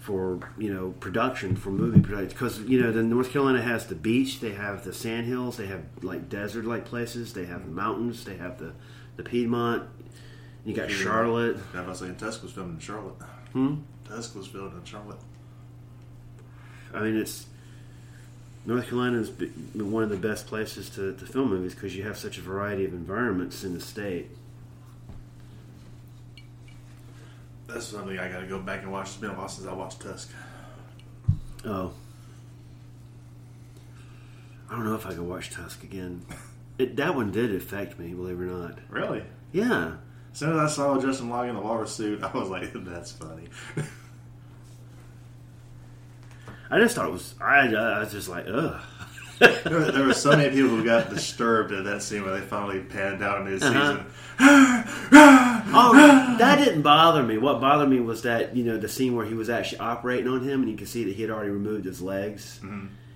for 0.00 0.40
you 0.58 0.74
know 0.74 0.90
production 0.98 1.54
for 1.54 1.70
movie 1.70 2.00
production 2.00 2.28
because 2.28 2.58
you 2.62 2.82
know 2.82 2.90
the 2.90 3.04
North 3.04 3.30
Carolina 3.30 3.62
has 3.62 3.86
the 3.86 3.94
beach, 3.94 4.40
they 4.40 4.50
have 4.50 4.82
the 4.82 4.92
sand 4.92 5.28
hills, 5.28 5.58
they 5.58 5.66
have 5.66 5.84
like 6.02 6.28
desert 6.28 6.64
like 6.64 6.84
places, 6.84 7.34
they 7.34 7.44
have 7.44 7.64
the 7.64 7.70
mountains, 7.70 8.24
they 8.24 8.36
have 8.36 8.58
the 8.58 8.72
the 9.16 9.22
Piedmont. 9.22 9.88
You 10.64 10.74
got 10.74 10.90
Charlotte. 10.90 11.56
I 11.74 11.82
was 11.82 11.98
saying 11.98 12.16
Tusk 12.16 12.42
was 12.42 12.52
filmed 12.52 12.74
in 12.74 12.80
Charlotte. 12.80 13.14
Hmm? 13.52 13.76
Tusk 14.08 14.34
was 14.34 14.46
filmed 14.46 14.74
in 14.74 14.84
Charlotte. 14.84 15.18
I 16.94 17.00
mean, 17.00 17.16
it's 17.16 17.46
North 18.64 18.88
Carolina 18.88 19.18
is 19.18 19.30
one 19.74 20.04
of 20.04 20.10
the 20.10 20.16
best 20.16 20.46
places 20.46 20.88
to, 20.90 21.14
to 21.14 21.26
film 21.26 21.50
movies 21.50 21.74
because 21.74 21.96
you 21.96 22.04
have 22.04 22.16
such 22.16 22.38
a 22.38 22.40
variety 22.40 22.84
of 22.84 22.92
environments 22.92 23.64
in 23.64 23.74
the 23.74 23.80
state. 23.80 24.30
That's 27.66 27.86
something 27.86 28.18
I 28.18 28.30
got 28.30 28.40
to 28.40 28.46
go 28.46 28.60
back 28.60 28.82
and 28.82 28.92
watch. 28.92 29.08
It's 29.08 29.16
been 29.16 29.30
a 29.30 29.34
while 29.34 29.48
since 29.48 29.66
I 29.66 29.72
watched 29.72 30.00
Tusk. 30.00 30.30
Oh. 31.64 31.92
I 34.70 34.74
don't 34.74 34.84
know 34.84 34.94
if 34.94 35.06
I 35.06 35.10
can 35.10 35.28
watch 35.28 35.50
Tusk 35.50 35.82
again. 35.82 36.24
It, 36.78 36.96
that 36.96 37.14
one 37.14 37.30
did 37.30 37.54
affect 37.54 37.98
me, 37.98 38.14
believe 38.14 38.40
it 38.40 38.44
or 38.44 38.46
not. 38.46 38.78
Really? 38.88 39.22
Yeah. 39.52 39.96
As 40.32 40.38
soon 40.38 40.52
as 40.58 40.72
I 40.72 40.74
saw 40.74 40.98
Justin 41.00 41.28
Long 41.28 41.48
in 41.48 41.54
the 41.54 41.60
walrus 41.60 41.92
suit, 41.94 42.22
I 42.22 42.32
was 42.36 42.48
like, 42.48 42.72
"That's 42.74 43.12
funny." 43.12 43.48
I 46.70 46.78
just 46.78 46.94
thought 46.96 47.06
it 47.08 47.12
was. 47.12 47.34
I, 47.40 47.66
I 47.74 47.98
was 48.00 48.12
just 48.12 48.28
like, 48.30 48.46
ugh. 48.48 48.80
there, 49.38 49.60
were, 49.70 49.90
there 49.92 50.06
were 50.06 50.14
so 50.14 50.30
many 50.36 50.48
people 50.50 50.70
who 50.70 50.84
got 50.84 51.10
disturbed 51.10 51.72
at 51.72 51.84
that 51.84 52.02
scene 52.02 52.22
where 52.24 52.32
they 52.38 52.46
finally 52.46 52.80
panned 52.80 53.22
out 53.22 53.40
into 53.40 53.50
his 53.50 53.62
Uh-huh. 53.62 53.90
season. 53.98 54.06
Oh, 55.74 56.36
that 56.38 56.64
didn't 56.64 56.82
bother 56.82 57.22
me. 57.22 57.38
What 57.38 57.60
bothered 57.60 57.88
me 57.90 58.00
was 58.00 58.22
that 58.22 58.56
you 58.56 58.64
know 58.64 58.78
the 58.78 58.88
scene 58.88 59.14
where 59.14 59.26
he 59.26 59.34
was 59.34 59.50
actually 59.50 59.80
operating 59.80 60.28
on 60.28 60.40
him, 60.42 60.62
and 60.62 60.70
you 60.70 60.76
could 60.76 60.88
see 60.88 61.04
that 61.04 61.14
he 61.14 61.22
had 61.22 61.30
already 61.30 61.50
removed 61.50 61.84
his 61.84 62.00
legs. 62.00 62.60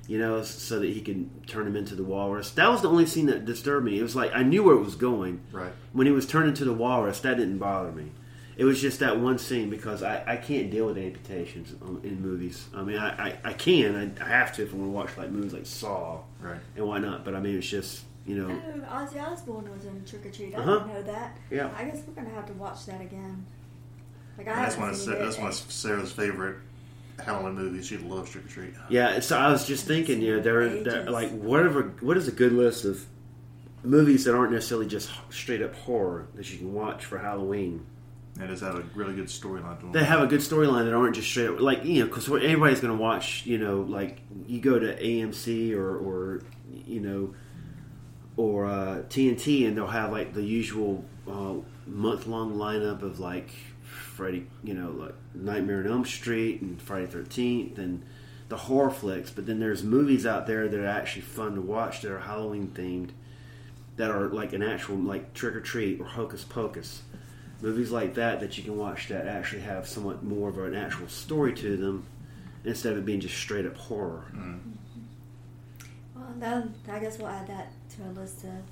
You 0.09 0.19
know, 0.19 0.43
so 0.45 0.79
that 0.79 0.89
he 0.89 1.01
can 1.01 1.29
turn 1.49 1.67
him 1.67 1.75
into 1.75 1.97
the 1.97 2.05
walrus. 2.05 2.51
That 2.53 2.69
was 2.71 2.81
the 2.81 2.89
only 2.89 3.07
scene 3.07 3.27
that 3.27 3.45
disturbed 3.45 3.85
me. 3.85 3.99
It 3.99 4.03
was 4.03 4.15
like 4.15 4.31
I 4.35 4.43
knew 4.45 4.63
where 4.63 4.77
it 4.77 4.81
was 4.85 4.95
going. 4.95 5.41
Right. 5.51 5.73
When 5.93 6.07
he 6.07 6.13
was 6.13 6.27
turned 6.27 6.49
into 6.49 6.65
the 6.65 6.73
walrus, 6.73 7.19
that 7.21 7.37
didn't 7.39 7.59
bother 7.59 7.91
me. 7.91 8.13
It 8.57 8.65
was 8.65 8.81
just 8.81 9.01
that 9.01 9.19
one 9.21 9.37
scene 9.39 9.69
because 9.69 10.03
I, 10.03 10.23
I 10.27 10.37
can't 10.37 10.71
deal 10.71 10.87
with 10.87 10.97
amputations 10.97 11.75
in 12.05 12.23
movies. 12.23 12.67
I 12.75 12.83
mean, 12.83 12.97
I, 12.99 13.09
I, 13.31 13.39
I 13.45 13.53
can. 13.53 14.15
I, 14.19 14.25
I 14.25 14.29
have 14.29 14.55
to 14.55 14.63
if 14.63 14.73
I 14.73 14.77
want 14.77 14.89
to 14.89 14.93
watch 14.93 15.19
like 15.19 15.31
movies 15.31 15.53
like 15.53 15.67
Saw 15.67 16.21
Right. 16.41 16.61
and 16.77 16.87
why 16.87 16.99
not? 16.99 17.25
But 17.25 17.35
I 17.35 17.41
mean, 17.41 17.59
it's 17.59 17.67
just 17.67 18.05
you 18.27 18.37
know. 18.37 18.49
Oh, 18.89 18.95
Ozzy 18.95 19.21
Osbourne 19.23 19.69
was 19.75 19.85
in 19.87 20.05
Trick 20.05 20.25
or 20.27 20.31
Treat. 20.31 20.55
I 20.55 20.59
Uh-huh. 20.59 20.79
didn't 20.79 20.95
know 20.95 21.03
that. 21.03 21.37
Yeah. 21.51 21.69
I 21.77 21.85
guess 21.85 22.01
we're 22.07 22.15
gonna 22.15 22.35
have 22.35 22.47
to 22.47 22.53
watch 22.55 22.87
that 22.87 23.01
again. 23.01 23.45
Like 24.39 24.47
I 24.49 24.55
That's 24.55 24.75
haven't 24.77 24.81
one. 24.81 24.91
Of, 24.91 24.97
Sa- 24.97 25.11
that's 25.25 25.39
one 25.39 25.49
of 25.49 25.55
Sarah's 25.55 26.13
favorite 26.13 26.57
Halloween 27.25 27.55
movies. 27.55 27.87
She 27.87 27.97
loves 27.97 28.31
Trick 28.31 28.45
or 28.45 28.49
Treat. 28.49 28.75
Yeah, 28.89 29.21
so 29.21 29.39
I 29.39 29.51
was 29.51 29.67
just 29.67 29.87
thinking, 29.87 30.21
you 30.21 30.37
know, 30.37 30.43
there, 30.43 30.83
there 30.83 31.11
like 31.11 31.31
whatever. 31.31 31.95
What 32.01 32.17
is 32.17 32.29
a 32.29 32.33
good 32.33 32.53
list 32.53 32.85
of 32.85 33.05
movies 33.83 34.25
that 34.25 34.35
aren't 34.35 34.53
necessarily 34.53 34.87
just 34.87 35.11
straight 35.31 35.63
up 35.63 35.75
horror 35.75 36.29
that 36.35 36.51
you 36.51 36.59
can 36.59 36.75
watch 36.75 37.05
for 37.05 37.19
Halloween? 37.19 37.87
It 38.39 38.49
does 38.49 38.61
have 38.61 38.75
a 38.75 38.85
really 38.95 39.15
good 39.15 39.29
storyline. 39.29 39.93
They 39.93 40.05
have 40.05 40.21
a 40.21 40.27
good 40.27 40.41
storyline 40.41 40.85
that 40.85 40.95
aren't 40.95 41.15
just 41.15 41.29
straight 41.29 41.49
up 41.49 41.61
like 41.61 41.85
you 41.85 42.01
know 42.01 42.07
because 42.07 42.29
everybody's 42.29 42.81
going 42.81 42.97
to 42.97 43.03
watch. 43.03 43.47
You 43.47 43.59
know, 43.59 43.81
like 43.81 44.21
you 44.47 44.61
go 44.61 44.79
to 44.79 44.95
AMC 44.95 45.75
or 45.75 45.97
or 45.97 46.43
you 46.71 47.01
know 47.01 47.35
or 48.37 48.67
uh, 48.67 49.03
TNT 49.09 49.67
and 49.67 49.77
they'll 49.77 49.87
have 49.87 50.13
like 50.13 50.35
the 50.35 50.43
usual 50.43 51.05
uh, 51.27 51.55
month 51.87 52.27
long 52.27 52.55
lineup 52.55 53.01
of 53.03 53.19
like 53.19 53.51
Freddy, 54.17 54.47
you 54.65 54.73
know, 54.73 54.91
like 54.93 55.15
Nightmare 55.35 55.81
on 55.81 55.87
Elm 55.87 56.05
Street 56.07 56.63
and 56.63 56.81
Friday 56.81 57.05
Thirteenth 57.05 57.79
and 57.79 58.03
the 58.49 58.57
horror 58.57 58.91
flicks. 58.91 59.29
But 59.31 59.45
then 59.45 59.61
there's 59.61 59.83
movies 59.83 60.25
out 60.25 60.47
there 60.47 60.69
that 60.69 60.81
are 60.81 60.87
actually 60.87 61.23
fun 61.23 61.55
to 61.55 61.61
watch 61.61 62.01
that 62.01 62.11
are 62.11 62.21
Halloween 62.21 62.69
themed, 62.75 63.11
that 63.97 64.11
are 64.11 64.29
like 64.29 64.55
an 64.55 64.63
actual 64.63 64.97
like 64.97 65.35
Trick 65.35 65.55
or 65.55 65.61
Treat 65.61 66.01
or 66.01 66.07
Hocus 66.07 66.45
Pocus. 66.45 67.03
Movies 67.61 67.91
like 67.91 68.15
that 68.15 68.41
that 68.41 68.57
you 68.57 68.65
can 68.65 68.79
watch 68.79 69.09
that 69.09 69.27
actually 69.27 69.63
have 69.63 69.87
somewhat 69.87 70.23
more 70.23 70.49
of 70.49 70.57
an 70.59 70.75
actual 70.75 71.09
story 71.09 71.53
to 71.53 71.77
them 71.77 72.07
instead 72.65 72.93
of 72.93 72.99
it 72.99 73.05
being 73.05 73.21
just 73.21 73.37
straight 73.37 73.67
up 73.67 73.77
horror. 73.77 74.25
Mm-hmm. 74.33 74.71
Well, 76.15 76.33
then 76.39 76.75
I 76.91 76.99
guess 77.01 77.19
we'll 77.19 77.29
add 77.29 77.49
that 77.49 77.71
to 77.97 78.03
our 78.05 78.13
list 78.13 78.45
of 78.45 78.63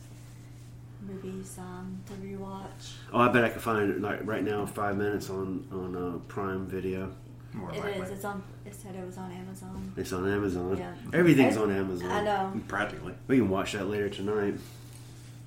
movies 1.07 1.57
um, 1.59 2.01
to 2.07 2.13
rewatch. 2.15 2.95
Oh, 3.13 3.21
I 3.21 3.29
bet 3.29 3.45
I 3.45 3.49
could 3.51 3.63
find 3.63 3.91
it 3.91 4.01
like 4.01 4.21
right 4.27 4.43
now, 4.43 4.67
five 4.67 4.97
minutes 4.97 5.31
on 5.31 5.67
on 5.73 5.97
uh, 5.97 6.19
Prime 6.29 6.67
Video. 6.67 7.11
More 7.53 7.71
It 7.71 7.77
likely. 7.81 8.01
is. 8.03 8.11
It's 8.11 8.25
on. 8.25 8.43
It 8.67 8.75
said 8.75 8.95
it 8.97 9.07
was 9.07 9.17
on 9.17 9.31
Amazon. 9.31 9.93
It's 9.97 10.13
on 10.13 10.29
Amazon. 10.29 10.77
Yeah. 10.77 10.93
Everything's 11.13 11.57
I- 11.57 11.61
on 11.63 11.71
Amazon. 11.71 12.11
I 12.11 12.23
know. 12.25 12.61
Practically. 12.67 13.15
We 13.29 13.37
can 13.39 13.49
watch 13.49 13.73
that 13.73 13.87
later 13.87 14.09
tonight. 14.09 14.55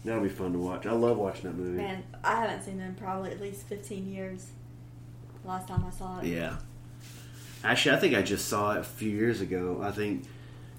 That'll 0.06 0.24
be 0.24 0.30
fun 0.30 0.54
to 0.54 0.60
watch. 0.60 0.86
I 0.86 0.94
love 0.94 1.18
watching 1.18 1.44
that 1.44 1.58
movie. 1.58 1.78
Man, 1.78 2.04
I 2.24 2.40
haven't 2.42 2.64
seen 2.64 2.80
it 2.80 2.86
in 2.86 2.96
probably 2.96 3.32
at 3.32 3.42
least 3.42 3.64
15 3.68 4.08
years. 4.08 4.48
Last 5.44 5.68
time 5.68 5.84
I 5.86 5.90
saw 5.90 6.20
it. 6.20 6.28
Yeah. 6.28 6.58
Actually, 7.64 7.96
I 7.98 8.00
think 8.00 8.16
I 8.16 8.22
just 8.22 8.48
saw 8.48 8.74
it 8.74 8.80
a 8.80 8.84
few 8.84 9.10
years 9.10 9.42
ago. 9.42 9.82
I 9.84 9.92
think 9.92 10.24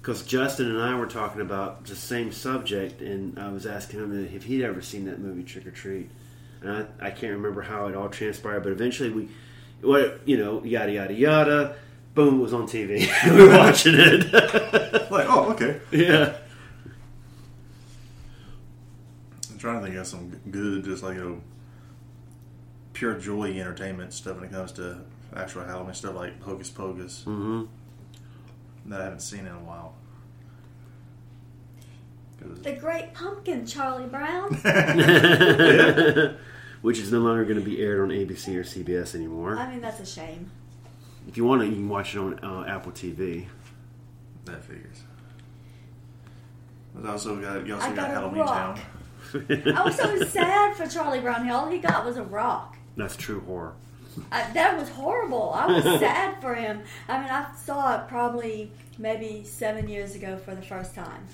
because 0.01 0.23
Justin 0.23 0.67
and 0.69 0.81
I 0.81 0.95
were 0.95 1.07
talking 1.07 1.41
about 1.41 1.85
the 1.85 1.95
same 1.95 2.31
subject, 2.31 3.01
and 3.01 3.37
I 3.37 3.49
was 3.49 3.65
asking 3.65 3.99
him 3.99 4.25
if 4.33 4.43
he'd 4.43 4.63
ever 4.63 4.81
seen 4.81 5.05
that 5.05 5.19
movie 5.19 5.43
Trick 5.43 5.67
or 5.67 5.71
Treat, 5.71 6.09
and 6.61 6.71
I, 6.71 7.07
I 7.07 7.11
can't 7.11 7.33
remember 7.33 7.61
how 7.61 7.87
it 7.87 7.95
all 7.95 8.09
transpired, 8.09 8.63
but 8.63 8.71
eventually 8.71 9.09
we, 9.09 9.29
what 9.81 10.21
you 10.25 10.37
know, 10.37 10.63
yada 10.63 10.91
yada 10.91 11.13
yada, 11.13 11.75
boom, 12.13 12.39
it 12.39 12.43
was 12.43 12.53
on 12.53 12.67
TV. 12.67 13.09
we 13.35 13.43
were 13.43 13.57
watching 13.57 13.95
it. 13.95 14.33
Like, 15.09 15.25
oh, 15.27 15.53
okay. 15.53 15.81
yeah. 15.89 16.35
I'm 19.49 19.57
trying 19.57 19.79
to 19.79 19.87
think 19.87 19.95
of 19.97 20.05
some 20.05 20.39
good, 20.51 20.83
just 20.83 21.01
like 21.01 21.15
you 21.15 21.23
know, 21.23 21.41
pure 22.93 23.15
joy 23.15 23.59
entertainment 23.59 24.13
stuff 24.13 24.35
when 24.35 24.43
it 24.43 24.51
comes 24.51 24.71
to 24.73 24.99
actual 25.35 25.63
Halloween 25.63 25.95
stuff 25.95 26.13
like 26.13 26.39
Hocus 26.43 26.69
Pocus 26.69 27.23
hmm 27.23 27.63
that 28.89 29.01
I 29.01 29.05
haven't 29.05 29.21
seen 29.21 29.41
in 29.41 29.53
a 29.53 29.59
while. 29.59 29.95
The 32.61 32.73
Great 32.73 33.13
Pumpkin, 33.13 33.65
Charlie 33.65 34.07
Brown. 34.07 34.53
Which 36.81 36.97
is 36.99 37.11
no 37.11 37.19
longer 37.19 37.43
going 37.43 37.59
to 37.59 37.65
be 37.65 37.81
aired 37.81 37.99
on 37.99 38.07
ABC 38.09 38.55
or 38.55 38.63
CBS 38.63 39.13
anymore. 39.13 39.57
I 39.57 39.69
mean, 39.69 39.81
that's 39.81 39.99
a 39.99 40.05
shame. 40.05 40.49
If 41.27 41.35
you 41.35 41.43
want 41.43 41.63
it, 41.63 41.65
you 41.67 41.73
can 41.73 41.89
watch 41.89 42.15
it 42.15 42.19
on 42.19 42.39
uh, 42.39 42.63
Apple 42.67 42.93
TV. 42.93 43.47
That 44.45 44.63
figures. 44.63 45.03
But 46.95 47.09
also 47.09 47.35
got 47.39 47.67
you 47.67 47.75
also 47.75 47.87
I 47.87 47.89
got, 47.89 47.95
got 47.95 48.09
a 48.09 48.13
Halloween 48.13 48.39
rock. 48.41 48.77
Town. 48.77 48.85
I 49.75 49.83
was 49.83 49.95
so 49.95 50.23
sad 50.23 50.75
for 50.75 50.87
Charlie 50.87 51.19
Brown. 51.19 51.49
All 51.49 51.69
he 51.69 51.77
got 51.77 52.05
was 52.05 52.15
a 52.17 52.23
rock. 52.23 52.77
That's 52.95 53.15
true 53.15 53.41
horror. 53.41 53.75
I, 54.31 54.51
that 54.53 54.77
was 54.77 54.89
horrible. 54.89 55.51
I 55.53 55.65
was 55.67 55.83
sad 55.99 56.41
for 56.41 56.55
him. 56.55 56.81
I 57.07 57.19
mean, 57.19 57.29
I 57.29 57.47
saw 57.55 57.95
it 57.95 58.07
probably 58.07 58.71
maybe 58.97 59.43
seven 59.45 59.87
years 59.87 60.15
ago 60.15 60.37
for 60.37 60.53
the 60.55 60.61
first 60.61 60.93
time, 60.95 61.25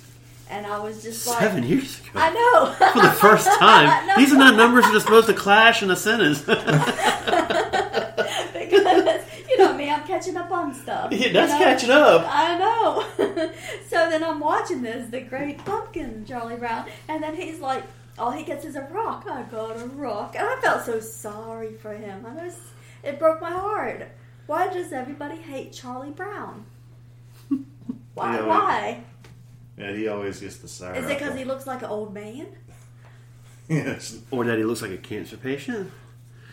and 0.49 0.65
I 0.65 0.79
was 0.79 1.01
just 1.03 1.25
like, 1.27 1.39
Seven 1.39 1.63
years 1.63 1.99
ago. 1.99 2.09
I 2.15 2.29
know. 2.31 2.73
For 2.91 3.01
the 3.01 3.11
first 3.11 3.47
time. 3.59 4.17
These 4.17 4.33
are 4.33 4.37
not 4.37 4.55
numbers 4.55 4.85
that 4.85 4.95
are 4.95 4.99
supposed 4.99 5.27
to 5.27 5.33
clash 5.33 5.81
in 5.83 5.89
a 5.91 5.95
sentence. 5.95 6.39
because 8.53 9.23
you 9.49 9.57
know 9.57 9.73
me, 9.73 9.89
I'm 9.89 10.05
catching 10.05 10.37
up 10.37 10.51
on 10.51 10.73
stuff. 10.73 11.11
Yeah, 11.11 11.27
you 11.27 11.33
that's 11.33 11.51
know? 11.53 11.59
catching 11.59 11.89
up. 11.91 12.25
I 12.27 12.57
know. 12.57 13.03
so 13.89 14.09
then 14.09 14.23
I'm 14.23 14.39
watching 14.39 14.81
this, 14.81 15.09
the 15.09 15.21
Great 15.21 15.57
Pumpkin, 15.65 16.25
Charlie 16.25 16.55
Brown, 16.55 16.85
and 17.07 17.23
then 17.23 17.35
he's 17.35 17.59
like, 17.59 17.83
all 18.17 18.31
he 18.31 18.43
gets 18.43 18.65
is 18.65 18.75
a 18.75 18.81
rock. 18.81 19.25
I 19.29 19.43
got 19.43 19.81
a 19.81 19.85
rock, 19.87 20.35
and 20.37 20.47
I 20.47 20.55
felt 20.61 20.85
so 20.85 20.99
sorry 20.99 21.73
for 21.73 21.93
him. 21.93 22.25
I 22.25 22.45
just, 22.45 22.59
it 23.03 23.19
broke 23.19 23.41
my 23.41 23.51
heart. 23.51 24.07
Why 24.47 24.71
does 24.71 24.93
everybody 24.93 25.37
hate 25.37 25.73
Charlie 25.73 26.11
Brown? 26.11 26.65
Why? 28.13 28.35
Yeah, 28.35 28.45
why? 28.45 29.03
Yeah, 29.77 29.91
he 29.93 30.07
always 30.07 30.39
gets 30.39 30.57
the 30.57 30.67
sour. 30.67 30.95
Is 30.95 31.05
it 31.05 31.19
because 31.19 31.37
he 31.37 31.43
looks 31.43 31.67
like 31.67 31.81
an 31.81 31.89
old 31.89 32.13
man? 32.13 32.47
yes. 33.67 34.19
or 34.31 34.45
that 34.45 34.57
he 34.57 34.63
looks 34.63 34.81
like 34.81 34.91
a 34.91 34.97
cancer 34.97 35.37
patient. 35.37 35.91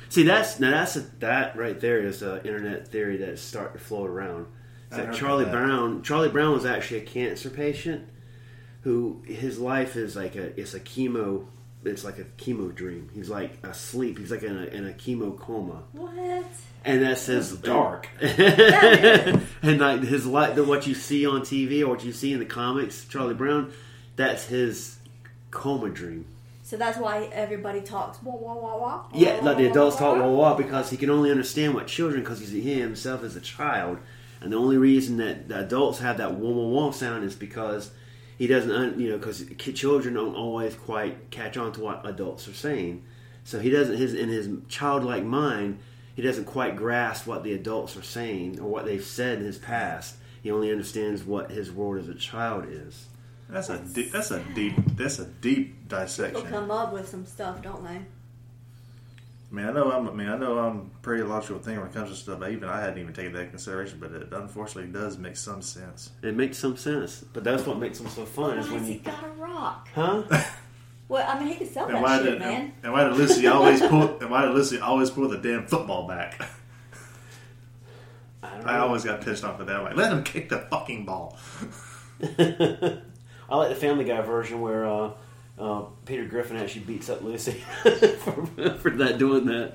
See, 0.09 0.25
that's 0.25 0.59
now 0.59 0.73
that's 0.73 0.97
a, 0.97 1.01
that 1.21 1.57
right 1.57 1.79
there 1.79 2.01
is 2.01 2.23
an 2.23 2.39
internet 2.41 2.89
theory 2.89 3.17
that's 3.19 3.41
starting 3.41 3.79
to 3.79 3.85
float 3.85 4.11
around. 4.11 4.47
That 4.91 5.15
Charlie 5.15 5.45
that. 5.45 5.53
Brown, 5.53 6.03
Charlie 6.03 6.29
Brown 6.29 6.53
was 6.53 6.67
actually 6.67 6.99
a 6.99 7.05
cancer 7.05 7.49
patient 7.49 8.09
who 8.83 9.23
his 9.27 9.59
life 9.59 9.97
is 9.97 10.17
like 10.17 10.37
a 10.37 10.59
it's 10.61 10.75
a 10.75 10.81
chemo 10.81 11.47
it's 11.85 12.05
like 12.05 12.19
a 12.19 12.25
chemo 12.25 12.75
dream. 12.75 13.11
He's 13.15 13.29
like 13.29 13.65
asleep. 13.65 14.19
He's 14.19 14.31
like 14.31 14.43
in 14.43 14.57
a, 14.57 14.65
in 14.67 14.89
a 14.89 14.93
chemo 14.93 15.37
coma. 15.39 15.83
What? 15.93 16.45
And 16.85 17.03
that 17.03 17.19
says 17.19 17.53
dark. 17.57 18.09
and 18.21 19.41
like 19.63 20.03
his 20.03 20.27
life, 20.27 20.55
the, 20.55 20.65
what 20.65 20.87
you 20.87 20.95
see 20.95 21.27
on 21.27 21.43
TV 21.43 21.83
or 21.83 21.89
what 21.89 22.05
you 22.05 22.13
see 22.13 22.33
in 22.33 22.39
the 22.39 22.45
comics, 22.45 23.05
Charlie 23.07 23.35
Brown, 23.35 23.73
that's 24.17 24.47
his 24.47 24.99
coma 25.51 25.91
dream. 25.91 26.27
So 26.63 26.77
that's 26.77 26.99
why 26.99 27.25
everybody 27.33 27.81
talks 27.83 28.23
wah 28.23 28.35
wah 28.35 28.55
wah 28.55 28.79
wah. 28.79 29.05
Yeah, 29.13 29.41
like 29.43 29.59
the 29.59 29.67
adults 29.67 29.97
talk 29.97 30.17
wah. 30.17 30.27
wah 30.27 30.31
wah 30.31 30.55
because 30.55 30.91
he 30.91 30.97
can 30.97 31.11
only 31.11 31.31
understand 31.31 31.75
what 31.75 31.87
children 31.87 32.23
because 32.23 32.41
he's 32.41 32.51
he 32.51 32.81
himself 32.81 33.23
is 33.25 33.37
a 33.37 33.41
child, 33.41 33.99
and 34.41 34.53
the 34.53 34.57
only 34.57 34.79
reason 34.79 35.19
that 35.19 35.49
the 35.49 35.61
adults 35.61 35.99
have 35.99 36.17
that 36.19 36.35
wah 36.35 36.51
wah 36.51 36.87
wah 36.87 36.91
sound 36.91 37.25
is 37.25 37.35
because 37.35 37.91
he 38.43 38.49
doesn't, 38.49 38.73
un, 38.73 38.99
you 38.99 39.09
know, 39.09 39.19
because 39.19 39.45
children 39.75 40.15
don't 40.15 40.35
always 40.35 40.75
quite 40.75 41.31
catch 41.31 41.57
on 41.57 41.71
to 41.75 41.81
what 41.81 42.05
adults 42.05 42.49
are 42.49 42.53
saying, 42.53 43.05
so 43.45 43.61
he 43.61 43.71
doesn't 43.71 43.97
his 43.97 44.15
in 44.15 44.29
his 44.29 44.49
childlike 44.69 45.23
mind 45.23 45.79
he 46.17 46.23
doesn't 46.23 46.47
quite 46.47 46.75
grasp 46.75 47.25
what 47.25 47.45
the 47.45 47.53
adults 47.53 47.97
are 47.97 48.03
saying 48.03 48.59
or 48.59 48.69
what 48.69 48.85
they've 48.85 49.05
said 49.05 49.39
in 49.39 49.45
his 49.45 49.59
past. 49.59 50.17
He 50.43 50.51
only 50.51 50.73
understands 50.73 51.23
what 51.23 51.53
his 51.53 51.71
world 51.71 52.03
as 52.03 52.09
a 52.09 52.17
child 52.17 52.65
is. 52.69 53.07
That's 53.49 53.69
a 53.69 53.79
deep, 53.79 54.11
that's 54.11 54.33
a 54.33 54.41
deep 54.57 54.75
that's 54.97 55.21
a 55.21 55.27
deep 55.27 55.89
People 55.89 56.05
dissection. 56.05 56.49
come 56.49 56.73
up 56.73 56.93
with 56.93 57.09
some 57.09 57.25
stuff, 57.25 57.63
don't 57.63 57.85
they? 57.85 58.01
I 59.53 59.55
mean, 59.55 59.67
I 59.67 59.73
know 59.73 59.93
I'm. 59.93 60.09
I 60.09 60.13
mean, 60.13 60.29
I 60.31 60.39
know 60.39 60.59
I'm 60.59 60.91
pretty 61.03 61.23
logical 61.23 61.59
thing 61.59 61.79
when 61.79 61.89
it 61.89 61.93
comes 61.93 62.09
to 62.09 62.17
stuff. 62.17 62.41
But 62.41 62.53
even 62.53 62.69
I 62.71 62.81
hadn't 62.81 62.99
even 62.99 63.13
taken 63.13 63.33
that 63.35 63.41
into 63.41 63.51
consideration, 63.51 63.99
but 64.01 64.11
it 64.13 64.33
unfortunately 64.33 64.91
does 64.91 65.19
make 65.19 65.37
some 65.37 65.61
sense. 65.61 66.11
It 66.23 66.35
makes 66.35 66.57
some 66.57 66.77
sense, 66.79 67.23
but 67.35 67.45
that's 67.45 67.67
what 67.67 67.79
makes 67.79 67.99
them 67.99 68.09
so 68.09 68.25
fun. 68.25 68.57
Why 68.57 68.63
Is 68.63 68.71
when 68.71 68.85
he 68.85 68.95
you, 68.95 68.99
got 69.01 69.23
a 69.25 69.29
rock? 69.33 69.89
huh? 69.95 70.23
Well, 71.09 71.29
I 71.29 71.39
mean, 71.39 71.49
he 71.49 71.57
could 71.57 71.69
sell 71.69 71.85
And 71.89 72.03
that 72.03 72.23
shit, 72.23 72.31
did 72.33 72.39
man. 72.39 72.73
and 72.83 72.91
why 72.95 73.05
did 73.05 73.13
Lucy 73.17 73.47
always 73.49 73.83
pull? 73.83 74.19
And 74.21 74.31
why 74.31 74.47
did 74.47 74.55
Lucy 74.55 74.79
always 74.81 75.11
pull 75.11 75.29
the 75.29 75.37
damn 75.37 75.67
football 75.67 76.09
back? 76.09 76.41
I, 78.43 78.57
don't 78.57 78.67
I 78.67 78.79
know. 78.79 78.87
always 78.87 79.05
got 79.05 79.21
pissed 79.21 79.45
off 79.45 79.61
at 79.61 79.67
that. 79.67 79.77
I'm 79.77 79.85
like, 79.85 79.97
let 79.97 80.11
him 80.11 80.23
kick 80.25 80.49
the 80.49 80.59
fucking 80.71 81.05
ball. 81.05 81.37
I 82.39 83.57
like 83.57 83.69
the 83.69 83.75
Family 83.75 84.05
Guy 84.05 84.23
version 84.23 84.63
where 84.63 84.87
uh, 84.89 85.11
uh, 85.63 85.83
Peter 86.05 86.25
Griffin 86.25 86.57
actually 86.57 86.83
beats 86.83 87.09
up 87.09 87.23
Lucy 87.23 87.53
for, 87.83 88.47
for 88.79 88.91
not 88.91 89.19
doing 89.19 89.47
that. 89.47 89.75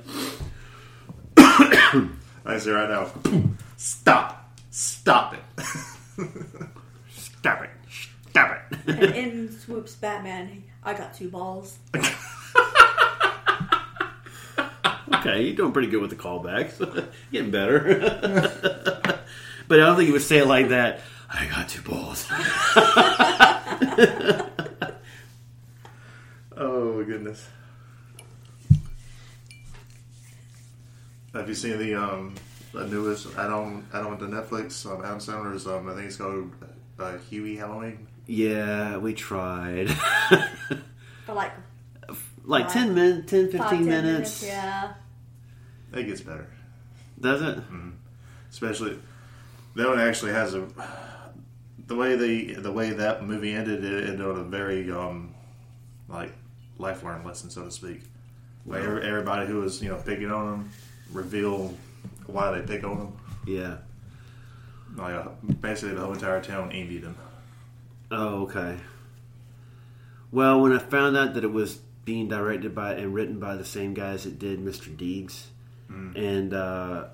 I 2.45 2.57
say 2.57 2.71
right 2.71 2.89
now, 2.89 3.09
stop, 3.77 4.53
stop 4.69 5.33
it, 5.33 5.39
stop 7.09 7.63
it, 7.63 7.69
stop 8.29 8.51
it. 8.71 8.89
and 8.89 9.15
in 9.15 9.59
swoops 9.59 9.95
Batman. 9.95 10.63
I 10.83 10.93
got 10.93 11.13
two 11.13 11.29
balls. 11.29 11.77
Okay, 15.13 15.43
you're 15.43 15.55
doing 15.55 15.71
pretty 15.71 15.87
good 15.87 16.01
with 16.01 16.09
the 16.09 16.15
callbacks. 16.15 16.77
Getting 17.31 17.49
better. 17.49 17.81
but 19.67 19.79
I 19.79 19.85
don't 19.85 19.95
think 19.95 20.07
he 20.07 20.11
would 20.11 20.21
say 20.21 20.39
it 20.39 20.47
like 20.47 20.69
that. 20.69 20.99
I 21.29 21.47
got 21.47 21.69
two 21.69 21.81
balls. 21.81 22.27
Oh 26.57 27.03
goodness. 27.03 27.47
Have 31.33 31.47
you 31.47 31.55
seen 31.55 31.77
the 31.77 31.95
um 31.95 32.35
the 32.73 32.87
newest 32.87 33.27
add-on 33.37 33.85
add-on 33.93 34.17
to 34.19 34.25
Netflix? 34.25 34.85
Um, 34.89 35.03
Adam 35.03 35.19
Sandler's 35.19 35.67
um 35.67 35.87
I 35.89 35.93
think 35.93 36.07
it's 36.07 36.15
called 36.17 36.51
uh, 36.99 37.17
Hubie 37.29 37.57
Halloween. 37.57 38.07
Yeah, 38.25 38.97
we 38.97 39.13
tried. 39.13 39.89
For 41.25 41.33
like 41.33 41.53
like 42.43 42.65
Five- 42.65 42.73
10 42.73 42.95
minutes, 42.95 43.29
10, 43.31 43.43
15 43.51 43.59
five, 43.59 43.69
ten 43.69 43.85
minutes. 43.85 44.41
minutes. 44.41 44.43
Yeah. 44.43 44.93
It 45.93 46.03
gets 46.03 46.21
better, 46.21 46.47
Does 47.19 47.41
it? 47.41 47.59
especially 48.49 48.99
that 49.75 49.87
one 49.87 49.99
actually 49.99 50.31
has 50.33 50.53
a 50.55 50.67
the 51.87 51.95
way 51.95 52.15
they 52.15 52.53
the 52.53 52.71
way 52.71 52.89
that 52.91 53.23
movie 53.25 53.53
ended. 53.53 53.83
It 53.85 54.09
ended 54.09 54.25
on 54.25 54.37
a 54.39 54.43
very 54.43 54.89
um 54.91 55.33
like 56.09 56.33
life 56.77 57.03
learned 57.03 57.25
lesson, 57.25 57.49
so 57.49 57.63
to 57.65 57.71
speak. 57.71 58.01
Like 58.65 58.83
every- 58.83 59.03
everybody 59.03 59.45
who 59.47 59.61
was 59.61 59.81
you 59.81 59.89
know 59.89 59.95
picking 59.97 60.31
on 60.31 60.53
him 60.53 60.69
reveal 61.11 61.73
why 62.25 62.51
they 62.51 62.65
pick 62.65 62.83
on 62.83 62.97
him. 62.97 63.13
Yeah. 63.45 63.77
Like 64.95 65.13
uh, 65.13 65.29
basically 65.61 65.95
the 65.95 66.01
whole 66.01 66.13
entire 66.13 66.41
town 66.41 66.71
envied 66.71 67.03
him. 67.03 67.15
Oh, 68.11 68.43
okay. 68.43 68.77
Well, 70.31 70.61
when 70.61 70.73
I 70.73 70.79
found 70.79 71.15
out 71.15 71.33
that 71.35 71.43
it 71.43 71.51
was 71.51 71.75
being 72.05 72.27
directed 72.27 72.73
by 72.75 72.93
and 72.95 73.13
written 73.13 73.39
by 73.39 73.55
the 73.55 73.65
same 73.65 73.93
guys 73.93 74.23
that 74.25 74.39
did 74.39 74.59
Mr. 74.59 74.95
Deeds, 74.95 75.47
and 75.89 76.53
uh, 76.53 77.05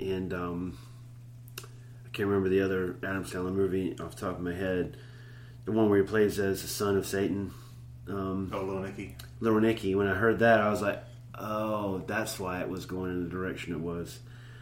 and 0.00 0.32
um, 0.32 0.78
I 1.58 2.08
can't 2.12 2.28
remember 2.28 2.48
the 2.48 2.62
other 2.62 2.96
Adam 3.02 3.24
Sandler 3.24 3.52
movie 3.52 3.94
off 4.00 4.14
the 4.14 4.20
top 4.26 4.36
of 4.36 4.40
my 4.40 4.54
head, 4.54 4.96
the 5.66 5.72
one 5.72 5.90
where 5.90 6.00
he 6.00 6.06
plays 6.06 6.38
as 6.38 6.62
the 6.62 6.68
son 6.68 6.96
of 6.96 7.06
Satan, 7.06 7.52
um, 8.08 8.50
Oh, 8.52 8.62
Little 8.62 8.82
Nicky. 8.82 9.16
Little 9.40 9.60
Nicky. 9.60 9.94
When 9.94 10.06
I 10.06 10.14
heard 10.14 10.40
that, 10.40 10.60
I 10.60 10.70
was 10.70 10.82
like, 10.82 11.02
oh, 11.38 12.02
that's 12.06 12.38
why 12.38 12.60
it 12.60 12.68
was 12.68 12.86
going 12.86 13.10
in 13.10 13.24
the 13.24 13.30
direction 13.30 13.72
it 13.72 13.80
was, 13.80 14.18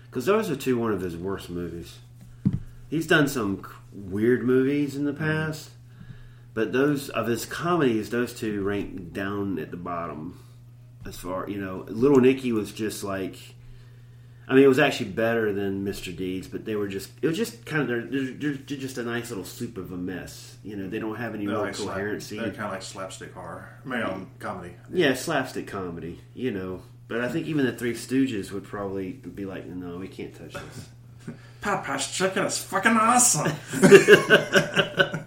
because 0.06 0.26
those 0.26 0.50
are 0.50 0.56
two 0.56 0.78
one 0.78 0.92
of 0.92 1.00
his 1.00 1.16
worst 1.16 1.48
movies. 1.50 1.98
He's 2.88 3.06
done 3.06 3.28
some 3.28 3.66
weird 3.92 4.44
movies 4.44 4.94
in 4.94 5.04
the 5.04 5.12
past, 5.12 5.70
but 6.54 6.72
those 6.72 7.08
of 7.08 7.26
his 7.26 7.46
comedies, 7.46 8.10
those 8.10 8.32
two 8.32 8.62
rank 8.62 9.12
down 9.12 9.58
at 9.58 9.70
the 9.70 9.76
bottom. 9.76 10.40
As 11.04 11.16
far 11.16 11.48
you 11.48 11.58
know, 11.58 11.84
Little 11.88 12.20
Nicky 12.20 12.52
was 12.52 12.72
just 12.72 13.04
like, 13.04 13.36
I 14.48 14.54
mean, 14.54 14.62
it 14.62 14.68
was 14.68 14.78
actually 14.78 15.10
better 15.10 15.52
than 15.52 15.84
Mr. 15.84 16.16
Deeds, 16.16 16.46
but 16.46 16.64
they 16.64 16.76
were 16.76 16.86
just 16.86 17.10
it 17.20 17.26
was 17.26 17.36
just 17.36 17.66
kind 17.66 17.82
of 17.82 17.88
they're, 17.88 18.02
they're, 18.02 18.52
they're 18.54 18.78
just 18.78 18.96
a 18.96 19.02
nice 19.02 19.28
little 19.30 19.44
soup 19.44 19.76
of 19.76 19.90
a 19.90 19.96
mess. 19.96 20.56
You 20.62 20.76
know, 20.76 20.88
they 20.88 21.00
don't 21.00 21.16
have 21.16 21.34
any 21.34 21.46
They're 21.46 21.56
real 21.56 21.64
like 21.64 21.74
slap- 21.74 21.94
coherency. 21.96 22.38
They're 22.38 22.50
kind 22.50 22.66
of 22.66 22.72
like 22.72 22.82
slapstick 22.82 23.34
horror. 23.34 23.68
I 23.84 23.88
mean, 23.88 24.02
um, 24.02 24.30
comedy. 24.38 24.74
Yeah, 24.92 25.14
slapstick 25.14 25.66
comedy, 25.66 26.20
you 26.34 26.52
know. 26.52 26.82
But 27.08 27.22
I 27.22 27.28
think 27.28 27.46
even 27.46 27.66
the 27.66 27.72
Three 27.72 27.94
Stooges 27.94 28.52
would 28.52 28.64
probably 28.64 29.12
be 29.12 29.46
like, 29.46 29.66
no, 29.66 29.98
we 29.98 30.08
can't 30.08 30.34
touch 30.34 30.54
this. 30.54 30.88
Popeye's 31.60 32.10
chicken 32.10 32.44
is 32.44 32.58
fucking 32.58 32.96
awesome. 32.96 33.52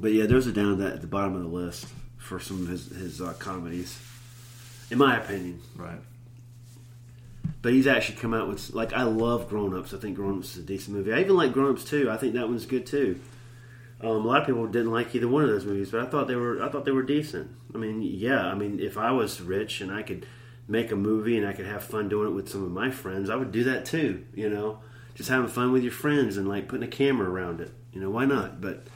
But 0.00 0.12
yeah, 0.12 0.26
those 0.26 0.46
are 0.46 0.52
down 0.52 0.80
at 0.80 1.00
the 1.00 1.08
bottom 1.08 1.34
of 1.34 1.42
the 1.42 1.48
list 1.48 1.86
for 2.28 2.38
some 2.38 2.62
of 2.62 2.68
his, 2.68 2.88
his 2.88 3.20
uh, 3.20 3.32
comedies, 3.38 3.98
in 4.90 4.98
my 4.98 5.16
opinion. 5.16 5.60
right. 5.76 5.98
But 7.62 7.72
he's 7.72 7.86
actually 7.86 8.18
come 8.18 8.34
out 8.34 8.48
with 8.48 8.70
like 8.70 8.92
I 8.92 9.02
love 9.02 9.48
Grown 9.48 9.76
Ups. 9.76 9.92
I 9.92 9.96
think 9.96 10.14
Grown 10.14 10.38
Ups 10.38 10.52
is 10.52 10.62
a 10.62 10.66
decent 10.66 10.96
movie. 10.96 11.12
I 11.12 11.20
even 11.20 11.36
like 11.36 11.52
Grown 11.52 11.72
Ups 11.72 11.84
too. 11.84 12.08
I 12.08 12.16
think 12.16 12.34
that 12.34 12.48
one's 12.48 12.66
good 12.66 12.86
too. 12.86 13.18
Um, 14.00 14.10
a 14.10 14.18
lot 14.18 14.42
of 14.42 14.46
people 14.46 14.64
didn't 14.68 14.92
like 14.92 15.12
either 15.14 15.26
one 15.26 15.42
of 15.42 15.48
those 15.48 15.64
movies, 15.64 15.90
but 15.90 16.00
I 16.00 16.06
thought 16.06 16.28
they 16.28 16.36
were 16.36 16.62
I 16.62 16.68
thought 16.68 16.84
they 16.84 16.92
were 16.92 17.02
decent. 17.02 17.50
I 17.74 17.78
mean, 17.78 18.00
yeah, 18.00 18.46
I 18.46 18.54
mean, 18.54 18.78
if 18.78 18.96
I 18.96 19.10
was 19.10 19.40
rich 19.40 19.80
and 19.80 19.90
I 19.90 20.02
could 20.02 20.24
make 20.68 20.92
a 20.92 20.96
movie 20.96 21.36
and 21.36 21.46
I 21.46 21.52
could 21.52 21.66
have 21.66 21.82
fun 21.82 22.08
doing 22.08 22.28
it 22.28 22.34
with 22.34 22.48
some 22.48 22.62
of 22.62 22.70
my 22.70 22.90
friends, 22.90 23.28
I 23.28 23.34
would 23.36 23.50
do 23.50 23.64
that 23.64 23.86
too. 23.86 24.24
You 24.34 24.50
know, 24.50 24.78
just 25.16 25.30
having 25.30 25.48
fun 25.48 25.72
with 25.72 25.82
your 25.82 25.90
friends 25.90 26.36
and 26.36 26.48
like 26.48 26.68
putting 26.68 26.86
a 26.86 26.90
camera 26.90 27.28
around 27.28 27.60
it. 27.60 27.72
You 27.92 28.00
know, 28.00 28.10
why 28.10 28.24
not? 28.24 28.60
But 28.60 28.86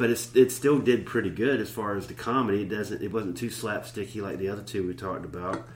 but 0.00 0.08
it 0.08 0.50
still 0.50 0.78
did 0.78 1.04
pretty 1.04 1.28
good 1.28 1.60
as 1.60 1.68
far 1.68 1.94
as 1.94 2.06
the 2.06 2.14
comedy. 2.14 2.62
It 2.62 2.70
doesn't 2.70 3.02
it 3.02 3.12
wasn't 3.12 3.36
too 3.36 3.50
slapsticky 3.50 4.22
like 4.22 4.38
the 4.38 4.48
other 4.48 4.62
two 4.62 4.86
we 4.86 4.94
talked 4.94 5.26
about. 5.26 5.68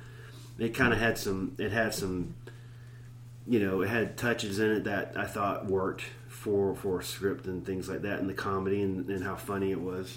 It 0.58 0.74
kind 0.74 0.94
of 0.94 0.98
had 0.98 1.18
some 1.18 1.54
it 1.58 1.72
had 1.72 1.92
some 1.92 2.34
you 3.46 3.60
know 3.60 3.82
it 3.82 3.90
had 3.90 4.16
touches 4.16 4.58
in 4.58 4.70
it 4.70 4.84
that 4.84 5.12
I 5.14 5.26
thought 5.26 5.66
worked 5.66 6.04
for 6.28 6.74
for 6.74 7.00
a 7.00 7.04
script 7.04 7.44
and 7.44 7.66
things 7.66 7.86
like 7.86 8.00
that 8.00 8.18
and 8.18 8.30
the 8.30 8.34
comedy 8.34 8.80
and, 8.80 9.06
and 9.10 9.22
how 9.22 9.36
funny 9.36 9.72
it 9.72 9.80
was. 9.80 10.16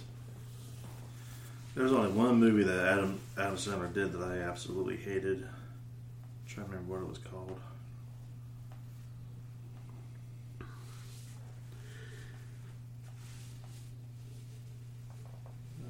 There's 1.75 1.91
only 1.91 2.09
one 2.09 2.39
movie 2.39 2.63
that 2.63 2.87
Adam 2.87 3.19
Adam 3.37 3.57
Sandler 3.57 3.93
did 3.93 4.13
that 4.13 4.23
I 4.23 4.37
absolutely 4.37 4.95
hated. 4.95 5.43
I'm 5.43 6.47
trying 6.47 6.67
to 6.67 6.71
remember 6.71 6.93
what 6.93 7.01
it 7.03 7.09
was 7.09 7.17
called. 7.17 7.59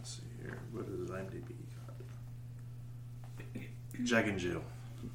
Let's 0.07 0.15
see 0.15 0.23
here. 0.41 0.59
What 0.77 0.87
is 0.87 1.09
IMDb? 1.09 1.57
Jack 4.03 4.27
and 4.27 4.37
Jill. 4.37 4.63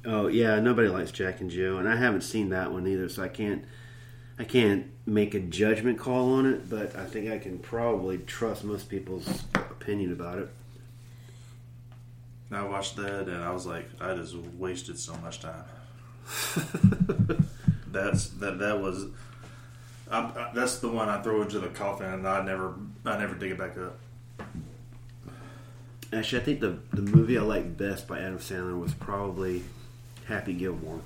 Oh 0.05 0.27
yeah, 0.27 0.59
nobody 0.59 0.89
likes 0.89 1.11
Jack 1.11 1.39
and 1.39 1.49
Jill, 1.49 1.77
and 1.77 1.87
I 1.87 1.95
haven't 1.95 2.21
seen 2.21 2.49
that 2.49 2.71
one 2.71 2.85
either, 2.87 3.07
so 3.07 3.23
I 3.23 3.29
can't 3.29 3.63
I 4.37 4.43
can't 4.43 4.87
make 5.05 5.33
a 5.33 5.39
judgment 5.39 5.97
call 5.99 6.33
on 6.33 6.45
it. 6.45 6.69
But 6.69 6.95
I 6.95 7.05
think 7.05 7.31
I 7.31 7.37
can 7.37 7.59
probably 7.59 8.17
trust 8.17 8.63
most 8.63 8.89
people's 8.89 9.43
opinion 9.55 10.11
about 10.11 10.39
it. 10.39 10.49
I 12.51 12.63
watched 12.65 12.97
that 12.97 13.27
and 13.27 13.43
I 13.43 13.51
was 13.51 13.65
like, 13.65 13.89
I 13.99 14.13
just 14.13 14.35
wasted 14.35 14.99
so 14.99 15.15
much 15.17 15.39
time. 15.39 15.63
That's 17.87 18.27
that. 18.29 18.59
That 18.59 18.81
was. 18.81 19.05
I, 20.11 20.19
I, 20.19 20.51
that's 20.53 20.77
the 20.77 20.89
one 20.89 21.09
I 21.09 21.21
throw 21.21 21.41
into 21.41 21.59
the 21.59 21.69
coffin, 21.69 22.05
and 22.05 22.27
I 22.27 22.43
never, 22.43 22.75
I 23.05 23.17
never 23.17 23.33
dig 23.35 23.51
it 23.51 23.57
back 23.57 23.77
up. 23.77 23.97
Actually, 26.13 26.41
I 26.41 26.45
think 26.45 26.59
the 26.59 26.77
the 26.93 27.01
movie 27.01 27.37
I 27.37 27.41
liked 27.41 27.77
best 27.77 28.07
by 28.07 28.19
Adam 28.19 28.37
Sandler 28.37 28.79
was 28.79 28.93
probably 28.93 29.63
Happy 30.27 30.53
Gilmore. 30.53 31.01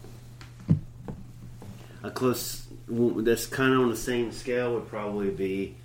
A 2.04 2.12
close 2.12 2.68
that's 2.90 3.46
kind 3.48 3.74
of 3.74 3.82
on 3.82 3.90
the 3.90 3.96
same 3.98 4.32
scale 4.32 4.74
would 4.74 4.88
probably 4.88 5.30
be 5.30 5.76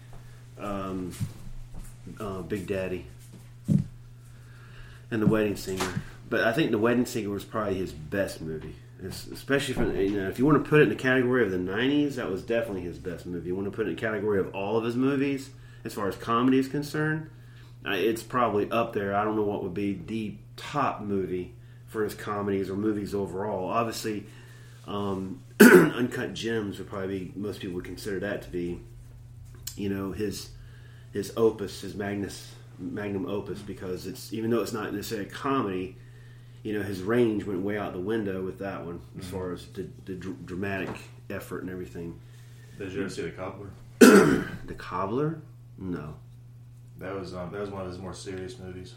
um, 0.59 1.12
uh, 2.20 2.43
Big 2.43 2.66
Daddy 2.66 3.07
and 5.11 5.23
The 5.23 5.27
Wedding 5.27 5.57
Singer. 5.57 6.03
But 6.28 6.43
I 6.43 6.53
think 6.53 6.70
The 6.70 6.78
Wedding 6.78 7.07
Singer 7.07 7.31
was 7.31 7.44
probably 7.44 7.74
his 7.74 7.93
best 7.93 8.40
movie. 8.40 8.74
It's- 8.99 9.27
especially 9.32 9.74
from 9.74 9.97
you 9.97 10.11
know, 10.11 10.28
if 10.28 10.39
you 10.39 10.47
want 10.47 10.62
to 10.62 10.69
put 10.69 10.81
it 10.81 10.85
in 10.85 10.89
the 10.90 10.94
category 10.94 11.43
of 11.44 11.51
the 11.51 11.59
'90s, 11.59 12.15
that 12.16 12.31
was 12.31 12.43
definitely 12.43 12.82
his 12.82 12.99
best 12.99 13.27
movie. 13.27 13.49
You 13.49 13.57
want 13.57 13.66
to 13.66 13.73
put 13.73 13.86
it 13.86 13.90
in 13.90 13.97
the 13.97 14.01
category 14.01 14.39
of 14.39 14.55
all 14.55 14.77
of 14.77 14.85
his 14.85 14.94
movies, 14.97 15.51
as 15.85 15.93
far 15.94 16.09
as 16.09 16.16
comedy 16.16 16.59
is 16.59 16.69
concerned, 16.69 17.28
it's 17.86 18.22
probably 18.22 18.70
up 18.70 18.92
there. 18.92 19.14
I 19.14 19.24
don't 19.24 19.36
know 19.36 19.42
what 19.42 19.62
would 19.62 19.74
be 19.74 19.94
the 20.06 20.34
top 20.56 21.00
movie 21.00 21.54
for 21.86 22.04
his 22.04 22.14
comedies 22.14 22.70
or 22.70 22.76
movies 22.76 23.14
overall. 23.14 23.68
Obviously, 23.68 24.26
um, 24.86 25.42
Uncut 25.60 26.34
Gems 26.34 26.78
would 26.78 26.88
probably 26.88 27.18
be 27.26 27.32
most 27.36 27.60
people 27.60 27.76
would 27.76 27.84
consider 27.84 28.20
that 28.20 28.42
to 28.42 28.50
be, 28.50 28.80
you 29.76 29.88
know, 29.88 30.12
his 30.12 30.50
his 31.12 31.32
opus, 31.36 31.80
his 31.82 31.94
magnus 31.94 32.54
magnum 32.78 33.26
opus, 33.26 33.60
because 33.60 34.06
it's 34.06 34.32
even 34.32 34.50
though 34.50 34.62
it's 34.62 34.72
not 34.72 34.92
necessarily 34.94 35.26
a 35.28 35.30
comedy, 35.30 35.96
you 36.62 36.72
know, 36.72 36.82
his 36.82 37.02
range 37.02 37.44
went 37.44 37.60
way 37.62 37.78
out 37.78 37.92
the 37.92 38.00
window 38.00 38.42
with 38.42 38.59
that 38.60 38.84
one 38.84 39.00
as 39.18 39.26
far 39.26 39.52
as 39.52 39.66
the, 39.74 39.88
the 40.06 40.14
dr- 40.14 40.46
dramatic 40.46 40.90
effort 41.30 41.62
and 41.62 41.70
everything. 41.70 42.18
Did 42.78 42.92
you 42.92 43.00
ever 43.00 43.10
see 43.10 43.22
the 43.22 43.30
Cobbler? 43.30 43.70
The 44.66 44.74
Cobbler, 44.74 45.42
no. 45.78 46.14
That 47.03 47.19
was 47.19 47.35
um, 47.35 47.51
that 47.51 47.61
was 47.61 47.70
one 47.70 47.83
of 47.83 47.89
his 47.89 47.99
more 47.99 48.15
serious 48.15 48.59
movies. 48.61 48.95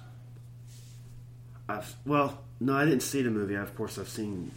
I've 1.67 1.95
well, 2.05 2.39
no, 2.59 2.75
I 2.75 2.85
didn't 2.85 3.01
see 3.01 3.23
the 3.23 3.31
movie. 3.31 3.55
Of 3.55 3.75
course, 3.75 3.97
I've 3.97 4.07
seen, 4.07 4.51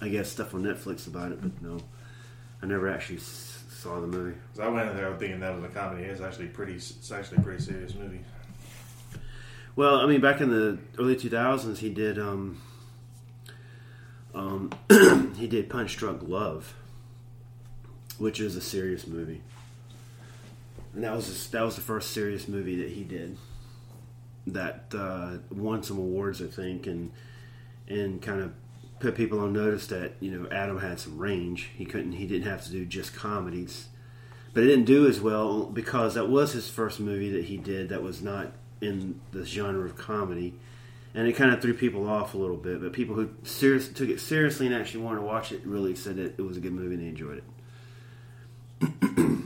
I 0.00 0.08
guess, 0.08 0.30
stuff 0.30 0.54
on 0.54 0.62
Netflix 0.62 1.06
about 1.06 1.32
it, 1.32 1.42
but 1.42 1.60
no, 1.60 1.78
I 2.62 2.66
never 2.66 2.88
actually 2.88 3.18
saw 3.18 4.00
the 4.00 4.06
movie. 4.06 4.36
I 4.58 4.68
went 4.68 4.88
in 4.90 4.96
there 4.96 5.14
thinking 5.18 5.40
that 5.40 5.54
was 5.54 5.64
a 5.64 5.68
comedy. 5.68 6.04
It's 6.04 6.22
actually 6.22 6.48
pretty. 6.48 6.76
It's 6.76 7.12
actually 7.12 7.38
a 7.38 7.40
pretty 7.42 7.62
serious 7.62 7.94
movie. 7.94 8.20
Well, 9.76 9.96
I 9.96 10.06
mean, 10.06 10.22
back 10.22 10.40
in 10.40 10.48
the 10.48 10.78
early 10.98 11.16
two 11.16 11.28
thousands, 11.28 11.80
he 11.80 11.90
did 11.90 12.18
um, 12.18 12.62
um, 14.34 14.70
he 15.36 15.46
did 15.46 15.68
Punch 15.68 15.98
Drunk 15.98 16.22
Love, 16.26 16.74
which 18.16 18.40
is 18.40 18.56
a 18.56 18.62
serious 18.62 19.06
movie, 19.06 19.42
and 20.96 21.04
that 21.04 21.14
was 21.14 21.26
his, 21.26 21.48
that 21.50 21.62
was 21.62 21.76
the 21.76 21.82
first 21.82 22.12
serious 22.12 22.48
movie 22.48 22.76
that 22.76 22.88
he 22.88 23.04
did 23.04 23.36
that 24.46 24.86
uh, 24.96 25.36
won 25.50 25.82
some 25.82 25.98
awards, 25.98 26.40
I 26.40 26.46
think, 26.46 26.86
and 26.86 27.12
and 27.86 28.20
kind 28.22 28.40
of 28.40 28.54
put 28.98 29.14
people 29.14 29.38
on 29.40 29.52
notice 29.52 29.86
that 29.88 30.14
you 30.20 30.30
know 30.30 30.48
Adam 30.50 30.80
had 30.80 30.98
some 30.98 31.18
range. 31.18 31.68
He 31.76 31.84
couldn't, 31.84 32.12
he 32.12 32.26
didn't 32.26 32.48
have 32.48 32.64
to 32.64 32.70
do 32.70 32.86
just 32.86 33.14
comedies, 33.14 33.88
but 34.54 34.62
it 34.62 34.68
didn't 34.68 34.86
do 34.86 35.06
as 35.06 35.20
well 35.20 35.66
because 35.66 36.14
that 36.14 36.30
was 36.30 36.52
his 36.52 36.70
first 36.70 36.98
movie 36.98 37.30
that 37.30 37.44
he 37.44 37.58
did 37.58 37.90
that 37.90 38.02
was 38.02 38.22
not 38.22 38.52
in 38.80 39.20
the 39.32 39.44
genre 39.44 39.84
of 39.84 39.98
comedy, 39.98 40.54
and 41.14 41.28
it 41.28 41.34
kind 41.34 41.52
of 41.52 41.60
threw 41.60 41.74
people 41.74 42.08
off 42.08 42.32
a 42.32 42.38
little 42.38 42.56
bit. 42.56 42.80
But 42.80 42.94
people 42.94 43.16
who 43.16 43.28
serious, 43.42 43.90
took 43.90 44.08
it 44.08 44.18
seriously 44.18 44.64
and 44.64 44.74
actually 44.74 45.04
wanted 45.04 45.20
to 45.20 45.26
watch 45.26 45.52
it 45.52 45.60
really 45.66 45.94
said 45.94 46.16
that 46.16 46.38
it 46.38 46.42
was 46.42 46.56
a 46.56 46.60
good 46.60 46.72
movie 46.72 46.94
and 46.94 47.02
they 47.02 47.08
enjoyed 47.08 47.42
it. 48.80 49.42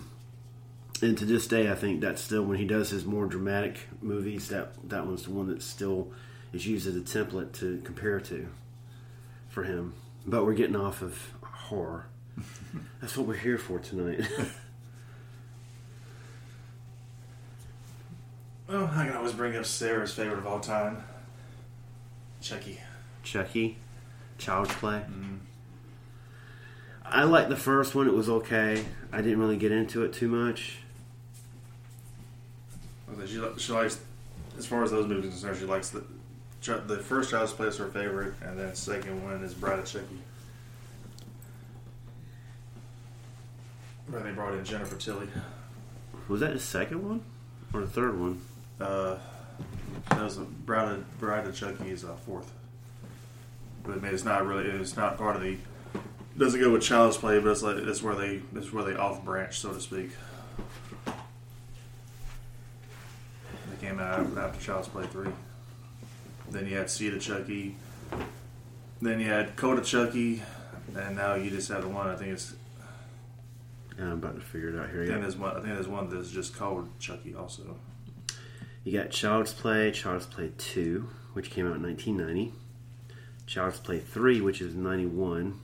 and 1.02 1.16
to 1.18 1.24
this 1.24 1.46
day, 1.46 1.70
I 1.70 1.74
think 1.74 2.00
that's 2.00 2.20
still 2.20 2.42
when 2.42 2.58
he 2.58 2.64
does 2.64 2.90
his 2.90 3.04
more 3.04 3.26
dramatic 3.26 3.88
movies. 4.02 4.48
That 4.48 4.72
that 4.88 5.06
one's 5.06 5.24
the 5.24 5.30
one 5.30 5.48
that 5.48 5.62
still 5.62 6.12
is 6.52 6.66
used 6.66 6.86
as 6.86 6.96
a 6.96 7.00
template 7.00 7.52
to 7.60 7.80
compare 7.84 8.20
to 8.20 8.48
for 9.48 9.64
him. 9.64 9.94
But 10.26 10.44
we're 10.44 10.54
getting 10.54 10.76
off 10.76 11.02
of 11.02 11.32
horror. 11.42 12.06
That's 13.00 13.16
what 13.16 13.26
we're 13.26 13.34
here 13.34 13.58
for 13.58 13.78
tonight. 13.78 14.26
Well, 18.70 18.88
I 18.94 19.04
can 19.04 19.16
always 19.16 19.32
bring 19.32 19.56
up 19.56 19.66
Sarah's 19.66 20.14
favorite 20.14 20.38
of 20.38 20.46
all 20.46 20.60
time, 20.60 21.02
Chucky. 22.40 22.78
Chucky, 23.24 23.78
Child's 24.38 24.72
Play. 24.74 24.98
Mm-hmm. 24.98 25.36
I 27.04 27.24
liked 27.24 27.48
the 27.48 27.56
first 27.56 27.96
one; 27.96 28.06
it 28.06 28.14
was 28.14 28.28
okay. 28.28 28.84
I 29.12 29.22
didn't 29.22 29.40
really 29.40 29.56
get 29.56 29.72
into 29.72 30.04
it 30.04 30.12
too 30.12 30.28
much. 30.28 30.78
She, 33.26 33.40
she 33.58 33.72
likes, 33.72 34.00
as 34.58 34.66
far 34.66 34.82
as 34.82 34.90
those 34.90 35.06
movies 35.06 35.26
are 35.26 35.30
concerned, 35.30 35.58
she 35.58 35.64
likes 35.64 35.90
the 35.90 36.04
the 36.60 36.98
first 36.98 37.30
Child's 37.30 37.52
Play 37.52 37.68
is 37.68 37.78
her 37.78 37.88
favorite, 37.88 38.34
and 38.42 38.58
then 38.58 38.74
second 38.74 39.24
one 39.24 39.42
is 39.42 39.54
Bride 39.54 39.78
of 39.78 39.86
Chucky. 39.86 40.18
Where 44.08 44.22
they 44.22 44.32
brought 44.32 44.54
in 44.54 44.64
Jennifer 44.64 44.96
Tilly. 44.96 45.28
Was 46.28 46.40
that 46.40 46.52
the 46.52 46.60
second 46.60 47.06
one 47.06 47.22
or 47.72 47.80
the 47.80 47.86
third 47.86 48.18
one? 48.20 48.40
Uh, 48.80 49.16
that 50.10 50.22
was 50.22 50.36
a 50.36 50.42
Bride 50.42 50.92
of, 50.92 51.18
Bride 51.18 51.46
of 51.46 51.54
Chucky 51.54 51.90
is 51.90 52.04
uh, 52.04 52.14
fourth. 52.26 52.52
But 53.84 53.92
I 53.92 53.96
mean, 53.96 54.12
it's 54.12 54.24
not 54.24 54.46
really. 54.46 54.64
It's 54.66 54.96
not 54.96 55.16
part 55.16 55.36
of 55.36 55.42
the. 55.42 55.56
Doesn't 56.36 56.60
go 56.60 56.72
with 56.72 56.82
Child's 56.82 57.16
Play, 57.16 57.38
but 57.38 57.50
it's 57.50 57.62
like 57.62 57.76
it's 57.76 58.02
where 58.02 58.14
they 58.14 58.42
it's 58.54 58.72
where 58.72 58.84
they 58.84 58.94
off 58.94 59.24
branch, 59.24 59.58
so 59.58 59.72
to 59.72 59.80
speak. 59.80 60.10
Came 63.80 63.98
out 63.98 64.36
after 64.36 64.60
Child's 64.60 64.88
Play 64.88 65.06
three. 65.06 65.30
Then 66.50 66.66
you 66.66 66.76
had 66.76 66.90
Seed 66.90 67.14
of 67.14 67.20
Chucky. 67.20 67.76
Then 69.00 69.20
you 69.20 69.26
had 69.26 69.56
Code 69.56 69.78
of 69.78 69.86
Chucky, 69.86 70.42
and 70.94 71.16
now 71.16 71.34
you 71.34 71.48
just 71.48 71.68
have 71.70 71.82
the 71.82 71.88
one. 71.88 72.06
I 72.06 72.16
think 72.16 72.32
it's. 72.32 72.54
Yeah, 73.98 74.06
I'm 74.06 74.12
about 74.12 74.34
to 74.34 74.40
figure 74.40 74.68
it 74.68 74.78
out 74.78 74.90
here. 74.90 75.04
I 75.04 75.06
think 75.06 75.20
there's 75.22 75.36
one. 75.36 75.56
I 75.56 75.60
think 75.60 75.74
there's 75.74 75.88
one 75.88 76.10
that's 76.10 76.30
just 76.30 76.54
called 76.54 76.88
Chucky 76.98 77.34
also. 77.34 77.76
You 78.82 78.98
got 78.98 79.10
Child's 79.10 79.52
Play, 79.52 79.90
Child's 79.90 80.26
Play 80.26 80.52
2, 80.56 81.06
which 81.34 81.50
came 81.50 81.66
out 81.66 81.76
in 81.76 81.82
1990. 81.82 82.54
Child's 83.46 83.78
Play 83.78 83.98
3, 83.98 84.40
which 84.40 84.62
is 84.62 84.74
91. 84.74 85.60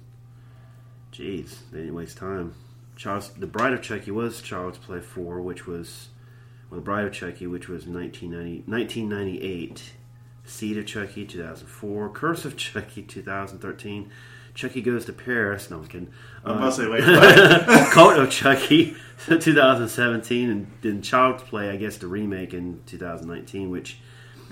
Jeez, 1.12 1.56
they 1.72 1.78
didn't 1.78 1.94
waste 1.94 2.18
time. 2.18 2.54
Child's, 2.94 3.30
the 3.30 3.46
Bride 3.46 3.72
of 3.72 3.80
Chucky 3.80 4.10
was 4.10 4.42
Child's 4.42 4.76
Play 4.76 5.00
4, 5.00 5.40
which 5.40 5.66
was, 5.66 6.08
well, 6.70 6.80
the 6.80 6.84
Bride 6.84 7.06
of 7.06 7.12
Chucky, 7.12 7.46
which 7.46 7.68
was 7.68 7.86
1990, 7.86 8.70
1998. 8.70 9.92
Seed 10.44 10.78
of 10.78 10.86
Chucky, 10.86 11.24
2004. 11.24 12.08
Curse 12.10 12.44
of 12.44 12.56
Chucky, 12.56 13.02
2013. 13.02 14.10
Chucky 14.54 14.80
Goes 14.80 15.04
to 15.06 15.12
Paris. 15.12 15.68
No, 15.70 15.78
I'm 15.78 15.86
kidding. 15.86 16.08
I'm 16.44 16.52
Uh, 16.52 16.56
about 16.58 16.74
to 16.76 16.82
say, 16.82 16.88
wait? 16.88 17.02
Cult 17.92 18.16
of 18.18 18.30
Chucky, 18.30 18.94
2017, 19.26 20.48
and 20.50 20.66
then 20.82 21.02
Child's 21.02 21.42
Play, 21.42 21.68
I 21.70 21.76
guess, 21.76 21.98
the 21.98 22.06
remake 22.06 22.54
in 22.54 22.80
2019, 22.86 23.70
which, 23.70 23.98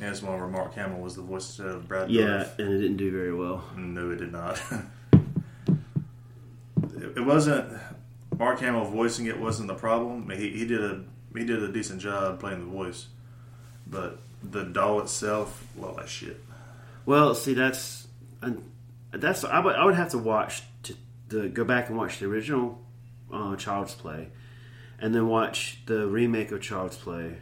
yeah, 0.00 0.10
it's 0.10 0.20
one 0.20 0.38
where 0.38 0.48
Mark 0.48 0.74
Hamill 0.74 1.00
was 1.00 1.14
the 1.16 1.22
voice 1.22 1.58
of 1.60 1.86
Brad. 1.88 2.10
yeah, 2.10 2.48
and 2.58 2.68
it 2.74 2.78
didn't 2.80 2.96
do 2.98 3.10
very 3.12 3.32
well. 3.32 3.64
No, 3.76 4.10
it 4.10 4.16
did 4.16 4.32
not. 4.32 4.60
it, 6.96 7.16
it 7.16 7.24
wasn't 7.24 7.72
Mark 8.36 8.58
Hamill 8.60 8.84
voicing 8.84 9.26
it 9.26 9.38
wasn't 9.40 9.68
the 9.68 9.74
problem. 9.74 10.28
He, 10.30 10.50
he 10.50 10.66
did 10.66 10.82
a 10.82 11.02
he 11.34 11.44
did 11.44 11.62
a 11.62 11.72
decent 11.72 12.00
job 12.00 12.40
playing 12.40 12.60
the 12.60 12.66
voice, 12.66 13.06
but 13.86 14.18
the 14.42 14.64
doll 14.64 15.00
itself, 15.00 15.66
well, 15.76 15.94
that 15.94 16.08
shit. 16.08 16.42
Well, 17.06 17.34
see, 17.34 17.54
that's 17.54 18.06
that's 19.10 19.44
I 19.44 19.60
would, 19.60 19.76
I 19.76 19.84
would 19.84 19.94
have 19.94 20.10
to 20.10 20.18
watch 20.18 20.62
to, 20.84 20.96
to 21.30 21.48
go 21.48 21.64
back 21.64 21.88
and 21.88 21.98
watch 21.98 22.18
the 22.18 22.26
original 22.26 22.80
uh, 23.32 23.56
Child's 23.56 23.94
Play, 23.94 24.28
and 24.98 25.14
then 25.14 25.28
watch 25.28 25.80
the 25.86 26.06
remake 26.06 26.50
of 26.52 26.60
Child's 26.60 26.96
Play, 26.96 27.36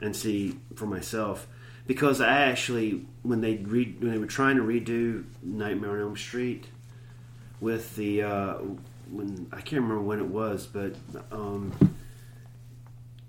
and 0.00 0.14
see 0.14 0.56
for 0.74 0.86
myself 0.86 1.46
because 1.86 2.20
I 2.20 2.42
actually 2.42 3.06
when 3.22 3.40
they 3.40 3.56
re, 3.56 3.94
when 3.98 4.10
they 4.10 4.18
were 4.18 4.26
trying 4.26 4.56
to 4.56 4.62
redo 4.62 5.24
Nightmare 5.42 5.92
on 5.92 6.00
Elm 6.00 6.16
Street 6.16 6.66
with 7.60 7.94
the 7.96 8.22
uh, 8.22 8.54
when 9.10 9.48
I 9.52 9.60
can't 9.60 9.82
remember 9.82 10.00
when 10.00 10.18
it 10.18 10.26
was, 10.26 10.66
but 10.66 10.94
um, 11.30 11.72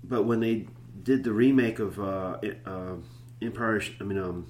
but 0.08 0.24
when 0.24 0.40
they 0.40 0.66
did 1.02 1.24
the 1.24 1.32
remake 1.32 1.78
of 1.78 2.00
uh, 2.00 2.38
uh, 2.64 2.94
Empire, 3.42 3.82
I 4.00 4.04
mean 4.04 4.18
um. 4.18 4.46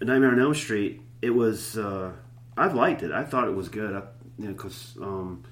Nightmare 0.00 0.30
on 0.30 0.40
Elm 0.40 0.54
Street, 0.54 1.02
it 1.22 1.30
was. 1.30 1.76
Uh, 1.76 2.12
I 2.56 2.68
liked 2.68 3.02
it. 3.02 3.12
I 3.12 3.24
thought 3.24 3.48
it 3.48 3.54
was 3.54 3.68
good. 3.68 3.94
I, 3.94 4.02
you 4.38 4.46
know, 4.46 4.52
because 4.52 4.96
um, 5.00 5.44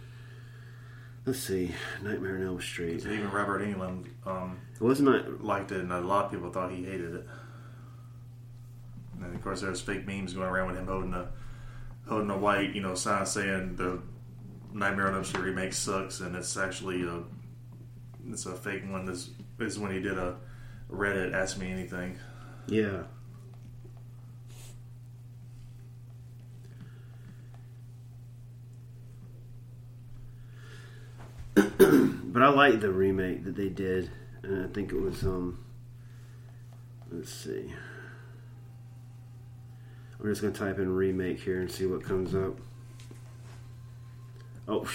let's 1.24 1.40
see, 1.40 1.72
Nightmare 2.02 2.36
on 2.36 2.44
Elm 2.44 2.60
Street. 2.60 3.00
Even 3.00 3.30
Robert 3.30 3.62
Englund 3.62 4.06
um, 4.24 4.60
It 4.74 4.82
wasn't. 4.82 5.44
Liked 5.44 5.72
it, 5.72 5.80
and 5.80 5.92
a 5.92 6.00
lot 6.00 6.26
of 6.26 6.30
people 6.30 6.50
thought 6.50 6.70
he 6.70 6.84
hated 6.84 7.14
it. 7.14 7.26
And 9.20 9.34
of 9.34 9.42
course, 9.42 9.62
there's 9.62 9.80
fake 9.80 10.06
memes 10.06 10.34
going 10.34 10.48
around 10.48 10.68
with 10.68 10.76
him 10.76 10.86
holding 10.86 11.14
a 11.14 11.28
holding 12.06 12.30
a 12.30 12.38
white, 12.38 12.74
you 12.74 12.82
know, 12.82 12.94
sign 12.94 13.26
saying 13.26 13.76
the 13.76 14.00
Nightmare 14.72 15.08
on 15.08 15.14
Elm 15.14 15.24
Street 15.24 15.42
remake 15.42 15.72
sucks, 15.72 16.20
and 16.20 16.36
it's 16.36 16.56
actually 16.56 17.02
a 17.02 17.22
it's 18.30 18.46
a 18.46 18.54
fake 18.54 18.82
one. 18.90 19.04
This 19.04 19.30
is 19.58 19.78
when 19.78 19.92
he 19.92 20.00
did 20.00 20.18
a 20.18 20.36
Reddit 20.90 21.34
Ask 21.34 21.58
Me 21.58 21.70
Anything. 21.70 22.18
Yeah. 22.66 23.02
but 31.54 32.42
I 32.42 32.48
like 32.48 32.80
the 32.80 32.90
remake 32.90 33.44
that 33.44 33.56
they 33.56 33.68
did, 33.68 34.10
and 34.42 34.64
I 34.64 34.68
think 34.72 34.92
it 34.92 35.00
was 35.00 35.22
um. 35.22 35.62
Let's 37.10 37.32
see. 37.32 37.72
I'm 40.18 40.26
just 40.26 40.42
gonna 40.42 40.52
type 40.52 40.78
in 40.78 40.94
remake 40.94 41.40
here 41.40 41.60
and 41.60 41.70
see 41.70 41.86
what 41.86 42.02
comes 42.02 42.34
up. 42.34 42.58
Oh, 44.66 44.88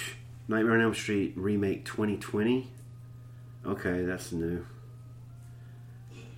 Nightmare 0.48 0.76
on 0.76 0.82
Elm 0.82 0.94
Street 0.94 1.34
remake 1.38 1.86
2020. 1.86 2.70
Okay, 3.66 4.04
that's 4.04 4.32
new. 4.32 4.66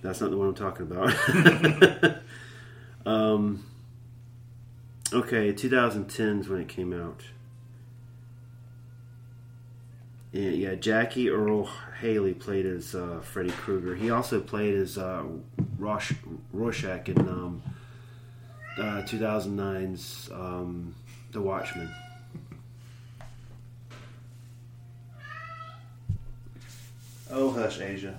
That's 0.02 0.20
not 0.20 0.30
the 0.30 0.36
one 0.36 0.48
I'm 0.48 0.54
talking 0.54 0.82
about. 0.82 2.18
um, 3.06 3.64
okay, 5.12 5.52
2010 5.52 6.40
is 6.40 6.48
when 6.48 6.60
it 6.60 6.68
came 6.68 6.92
out. 6.92 7.22
Yeah, 10.32 10.50
yeah, 10.50 10.74
Jackie 10.74 11.30
Earle 11.30 11.70
Haley 12.00 12.34
played 12.34 12.66
as 12.66 12.94
uh, 12.94 13.20
Freddy 13.22 13.50
Krueger. 13.50 13.94
He 13.94 14.10
also 14.10 14.40
played 14.40 14.74
as 14.74 14.98
uh, 14.98 15.22
Rosh, 15.78 16.12
Rorschach 16.52 17.08
in 17.08 17.18
um, 17.20 17.62
uh, 18.76 19.02
2009's 19.06 20.28
um, 20.32 20.94
The 21.32 21.40
Watchmen. 21.40 21.88
Oh, 27.36 27.50
hush, 27.50 27.80
Asia. 27.80 28.14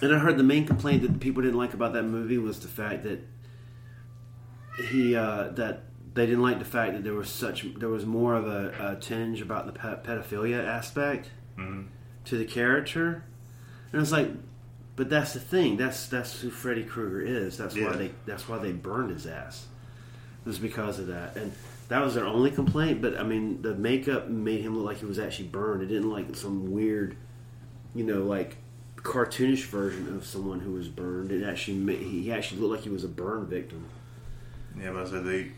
And 0.00 0.14
I 0.14 0.18
heard 0.18 0.38
the 0.38 0.42
main 0.42 0.66
complaint 0.66 1.02
that 1.02 1.20
people 1.20 1.42
didn't 1.42 1.58
like 1.58 1.74
about 1.74 1.92
that 1.92 2.04
movie 2.04 2.38
was 2.38 2.58
the 2.60 2.68
fact 2.68 3.02
that 3.04 3.20
he 4.88 5.14
uh, 5.14 5.48
that 5.50 5.82
they 6.14 6.24
didn't 6.26 6.42
like 6.42 6.58
the 6.58 6.64
fact 6.64 6.94
that 6.94 7.04
there 7.04 7.12
was 7.12 7.28
such 7.28 7.66
there 7.78 7.90
was 7.90 8.06
more 8.06 8.34
of 8.34 8.46
a, 8.46 8.92
a 8.92 8.96
tinge 9.00 9.40
about 9.42 9.66
the 9.66 9.72
pedophilia 9.72 10.64
aspect 10.64 11.30
to 12.24 12.38
the 12.38 12.44
character, 12.46 13.24
and 13.92 14.00
it's 14.00 14.10
like, 14.10 14.30
but 14.96 15.10
that's 15.10 15.34
the 15.34 15.40
thing. 15.40 15.76
That's 15.76 16.06
that's 16.08 16.40
who 16.40 16.50
Freddy 16.50 16.82
Krueger 16.82 17.20
is. 17.20 17.58
That's 17.58 17.76
Yeah. 17.76 17.90
why 17.90 17.96
they 17.96 18.10
that's 18.24 18.48
why 18.48 18.58
they 18.58 18.72
burned 18.72 19.10
his 19.10 19.26
ass. 19.26 19.66
It 20.44 20.48
was 20.48 20.58
because 20.58 20.98
of 20.98 21.08
that, 21.08 21.36
and 21.36 21.52
that 21.88 22.02
was 22.02 22.14
their 22.14 22.26
only 22.26 22.50
complaint. 22.50 23.00
But 23.02 23.18
I 23.18 23.22
mean, 23.22 23.62
the 23.62 23.74
makeup 23.74 24.28
made 24.28 24.60
him 24.60 24.76
look 24.76 24.86
like 24.86 24.98
he 24.98 25.06
was 25.06 25.18
actually 25.18 25.48
burned. 25.48 25.82
It 25.82 25.86
didn't 25.86 26.10
like 26.10 26.34
some 26.36 26.72
weird, 26.72 27.16
you 27.94 28.04
know, 28.04 28.22
like 28.22 28.56
cartoonish 28.96 29.64
version 29.66 30.14
of 30.16 30.24
someone 30.24 30.60
who 30.60 30.72
was 30.72 30.88
burned. 30.88 31.30
It 31.30 31.44
actually 31.44 31.76
ma- 31.78 31.92
he 31.92 32.32
actually 32.32 32.60
looked 32.60 32.72
like 32.74 32.82
he 32.84 32.90
was 32.90 33.04
a 33.04 33.08
burn 33.08 33.46
victim. 33.46 33.84
Yeah, 34.80 34.92
but 34.92 35.06
I 35.06 35.10
said 35.10 35.24
they. 35.24 35.50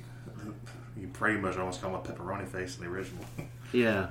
You 0.99 1.09
pretty 1.09 1.39
much 1.39 1.59
almost 1.59 1.83
call 1.83 1.91
him 1.91 1.97
a 1.97 2.03
pepperoni 2.03 2.49
face 2.49 2.79
in 2.79 2.85
the 2.85 2.91
original. 2.91 3.25
Yeah, 3.73 4.11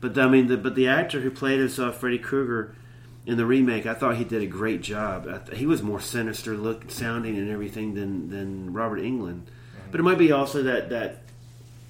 but 0.00 0.16
I 0.18 0.26
mean, 0.28 0.46
the, 0.46 0.56
but 0.56 0.74
the 0.74 0.88
actor 0.88 1.20
who 1.20 1.30
played 1.30 1.58
himself, 1.60 1.94
uh, 1.94 1.98
Freddy 1.98 2.18
Krueger 2.18 2.74
in 3.26 3.36
the 3.36 3.44
remake, 3.44 3.84
I 3.84 3.92
thought 3.92 4.16
he 4.16 4.24
did 4.24 4.42
a 4.42 4.46
great 4.46 4.80
job. 4.80 5.28
I 5.28 5.38
th- 5.38 5.58
he 5.58 5.66
was 5.66 5.82
more 5.82 6.00
sinister 6.00 6.56
look, 6.56 6.90
sounding, 6.90 7.36
and 7.36 7.50
everything 7.50 7.92
than 7.92 8.30
than 8.30 8.72
Robert 8.72 9.00
Englund. 9.00 9.42
But 9.90 10.00
it 10.00 10.04
might 10.04 10.16
be 10.16 10.32
also 10.32 10.62
that 10.62 10.88
that 10.88 11.18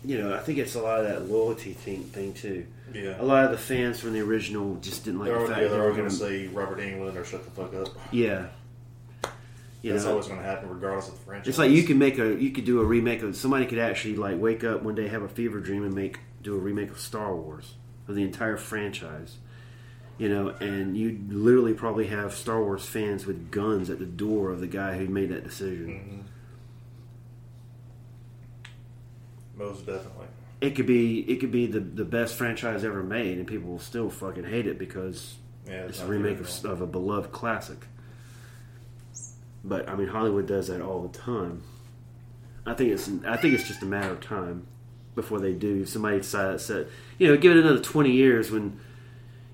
you 0.04 0.18
know 0.18 0.34
I 0.34 0.38
think 0.38 0.58
it's 0.58 0.74
a 0.74 0.80
lot 0.80 1.00
of 1.00 1.06
that 1.06 1.28
loyalty 1.28 1.72
thing 1.72 2.04
thing 2.04 2.32
too. 2.34 2.66
yeah. 2.94 3.20
A 3.20 3.24
lot 3.24 3.44
of 3.44 3.50
the 3.50 3.58
fans 3.58 3.98
from 4.00 4.12
the 4.12 4.20
original 4.20 4.76
just 4.76 5.04
didn't 5.04 5.20
like 5.20 5.28
They're, 5.28 5.40
the 5.40 5.46
fact 5.46 5.60
yeah, 5.60 5.64
that 5.64 5.70
they 5.70 5.74
they're 5.76 5.82
all 5.84 5.90
were 5.90 5.96
going 5.96 6.08
to 6.08 6.14
say 6.14 6.46
Robert 6.48 6.78
Englund 6.78 7.16
or 7.16 7.24
shut 7.24 7.44
the 7.44 7.50
fuck 7.50 7.74
up. 7.74 7.88
Yeah. 8.12 8.46
You 9.80 9.92
That's 9.92 10.04
know, 10.04 10.12
always 10.12 10.26
going 10.26 10.40
to 10.40 10.44
happen 10.44 10.68
regardless 10.68 11.08
of 11.08 11.14
the 11.18 11.24
franchise. 11.24 11.48
It's 11.48 11.58
like 11.58 11.70
you 11.70 11.84
can 11.84 11.98
make 11.98 12.18
a 12.18 12.34
you 12.34 12.50
could 12.50 12.64
do 12.64 12.80
a 12.80 12.84
remake 12.84 13.22
of 13.22 13.36
somebody 13.36 13.64
could 13.66 13.78
actually 13.78 14.16
like 14.16 14.40
wake 14.40 14.64
up 14.64 14.82
one 14.82 14.94
day 14.96 15.06
have 15.08 15.22
a 15.22 15.28
fever 15.28 15.60
dream 15.60 15.84
and 15.84 15.94
make 15.94 16.18
do 16.42 16.54
a 16.54 16.58
remake 16.58 16.90
of 16.90 16.98
Star 16.98 17.34
Wars 17.34 17.74
of 18.08 18.14
the 18.16 18.22
entire 18.22 18.56
franchise. 18.56 19.36
You 20.18 20.28
know, 20.28 20.48
and 20.48 20.96
you 20.96 21.20
literally 21.28 21.74
probably 21.74 22.08
have 22.08 22.34
Star 22.34 22.60
Wars 22.60 22.84
fans 22.84 23.24
with 23.24 23.52
guns 23.52 23.88
at 23.88 24.00
the 24.00 24.04
door 24.04 24.50
of 24.50 24.58
the 24.58 24.66
guy 24.66 24.98
who 24.98 25.06
made 25.06 25.28
that 25.28 25.44
decision. 25.44 25.86
Mm-hmm. 25.88 26.20
Most 29.58 29.84
definitely. 29.86 30.26
It 30.60 30.74
could 30.74 30.86
be 30.86 31.20
it 31.20 31.40
could 31.40 31.52
be 31.52 31.66
the 31.66 31.80
the 31.80 32.04
best 32.04 32.36
franchise 32.36 32.84
ever 32.84 33.02
made, 33.02 33.38
and 33.38 33.46
people 33.46 33.70
will 33.70 33.78
still 33.78 34.10
fucking 34.10 34.44
hate 34.44 34.66
it 34.66 34.78
because 34.78 35.36
Yeah, 35.66 35.84
it's 35.84 36.00
a 36.00 36.06
remake 36.06 36.40
of, 36.40 36.64
of 36.64 36.80
a 36.80 36.86
beloved 36.86 37.32
classic. 37.32 37.86
But 39.64 39.88
I 39.88 39.94
mean, 39.94 40.08
Hollywood 40.08 40.46
does 40.46 40.68
that 40.68 40.80
all 40.80 41.02
the 41.02 41.16
time. 41.16 41.62
I 42.64 42.74
think 42.74 42.90
it's 42.92 43.10
I 43.26 43.36
think 43.36 43.54
it's 43.54 43.66
just 43.66 43.82
a 43.82 43.86
matter 43.86 44.10
of 44.10 44.20
time 44.20 44.66
before 45.14 45.40
they 45.40 45.52
do. 45.52 45.84
Somebody 45.84 46.18
decide 46.18 46.60
said, 46.60 46.88
you 47.18 47.28
know, 47.28 47.36
give 47.36 47.56
it 47.56 47.58
another 47.58 47.80
twenty 47.82 48.12
years 48.12 48.50
when, 48.50 48.80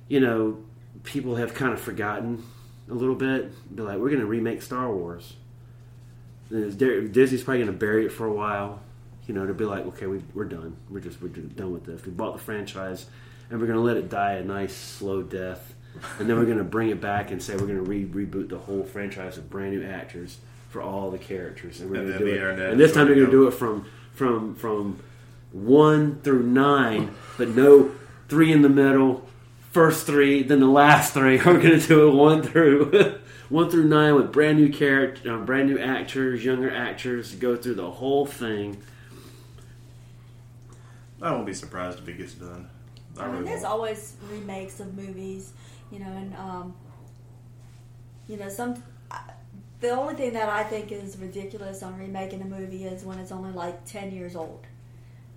you 0.08 0.20
know, 0.20 0.58
people 1.04 1.36
have 1.36 1.54
kind 1.54 1.72
of 1.72 1.80
forgotten 1.80 2.44
a 2.88 2.94
little 2.94 3.14
bit. 3.14 3.52
Be 3.74 3.82
like, 3.82 3.98
we're 3.98 4.10
going 4.10 4.20
to 4.20 4.26
remake 4.26 4.62
Star 4.62 4.92
Wars. 4.92 5.34
Disney's 6.50 7.42
probably 7.42 7.62
going 7.62 7.66
to 7.66 7.72
bury 7.72 8.06
it 8.06 8.12
for 8.12 8.26
a 8.26 8.32
while. 8.32 8.80
You 9.26 9.34
know, 9.34 9.46
to 9.46 9.54
be 9.54 9.64
like, 9.64 9.86
okay, 9.86 10.06
we, 10.06 10.22
we're 10.34 10.44
done. 10.44 10.76
We're 10.90 11.00
just 11.00 11.20
we're 11.22 11.28
done 11.28 11.72
with 11.72 11.84
this. 11.84 12.04
We 12.04 12.12
bought 12.12 12.36
the 12.36 12.42
franchise, 12.42 13.06
and 13.50 13.58
we're 13.60 13.66
going 13.66 13.78
to 13.78 13.84
let 13.84 13.96
it 13.96 14.10
die 14.10 14.34
a 14.34 14.44
nice 14.44 14.74
slow 14.74 15.22
death, 15.22 15.74
and 16.18 16.28
then 16.28 16.36
we're 16.38 16.44
going 16.44 16.58
to 16.58 16.64
bring 16.64 16.90
it 16.90 17.00
back 17.00 17.30
and 17.30 17.42
say 17.42 17.54
we're 17.54 17.66
going 17.66 17.82
to 17.82 17.90
re- 17.90 18.04
reboot 18.04 18.50
the 18.50 18.58
whole 18.58 18.84
franchise 18.84 19.36
with 19.36 19.48
brand 19.48 19.72
new 19.74 19.86
actors 19.86 20.38
for 20.68 20.82
all 20.82 21.10
the 21.10 21.18
characters, 21.18 21.80
and 21.80 21.88
we're 21.90 21.96
going 21.96 22.06
to 22.08 22.12
then 22.12 22.22
do 22.22 22.26
it. 22.26 22.70
And 22.72 22.80
this 22.80 22.92
time 22.92 23.06
they're 23.06 23.14
gonna 23.14 23.26
go- 23.26 23.32
do 23.32 23.46
it 23.48 23.52
from 23.52 23.86
from 24.12 24.54
from 24.56 24.98
one 25.52 26.20
through 26.20 26.42
nine, 26.42 27.14
but 27.38 27.48
no 27.48 27.92
three 28.28 28.52
in 28.52 28.62
the 28.62 28.68
middle. 28.68 29.24
First 29.70 30.06
three, 30.06 30.42
then 30.42 30.60
the 30.60 30.66
last 30.66 31.14
three. 31.14 31.36
We're 31.44 31.60
going 31.60 31.80
to 31.80 31.86
do 31.86 32.08
it 32.08 32.14
one 32.14 32.42
through 32.42 33.18
one 33.48 33.70
through 33.70 33.88
nine 33.88 34.14
with 34.14 34.32
brand 34.32 34.58
new 34.58 34.68
character, 34.68 35.34
uh, 35.34 35.38
brand 35.38 35.68
new 35.68 35.78
actors, 35.78 36.44
younger 36.44 36.70
actors. 36.70 37.34
Go 37.34 37.56
through 37.56 37.74
the 37.74 37.90
whole 37.90 38.26
thing. 38.26 38.82
I 41.24 41.32
won't 41.32 41.46
be 41.46 41.54
surprised 41.54 41.98
if 42.00 42.08
it 42.08 42.18
gets 42.18 42.34
done. 42.34 42.68
I, 43.18 43.22
I 43.22 43.26
mean, 43.26 43.32
really 43.36 43.44
there's 43.46 43.62
won't. 43.62 43.72
always 43.74 44.14
remakes 44.30 44.80
of 44.80 44.94
movies, 44.94 45.52
you 45.90 45.98
know, 45.98 46.12
and 46.12 46.34
um, 46.36 46.74
you 48.28 48.36
know, 48.36 48.48
some. 48.48 48.82
I- 49.10 49.32
The 49.80 49.90
only 49.90 50.14
thing 50.14 50.32
that 50.32 50.48
I 50.48 50.62
think 50.64 50.92
is 50.92 51.16
ridiculous 51.18 51.82
on 51.82 51.98
remaking 51.98 52.40
a 52.42 52.44
movie 52.46 52.84
is 52.86 53.04
when 53.04 53.18
it's 53.18 53.32
only 53.32 53.52
like 53.52 53.84
ten 53.84 54.12
years 54.12 54.34
old, 54.34 54.62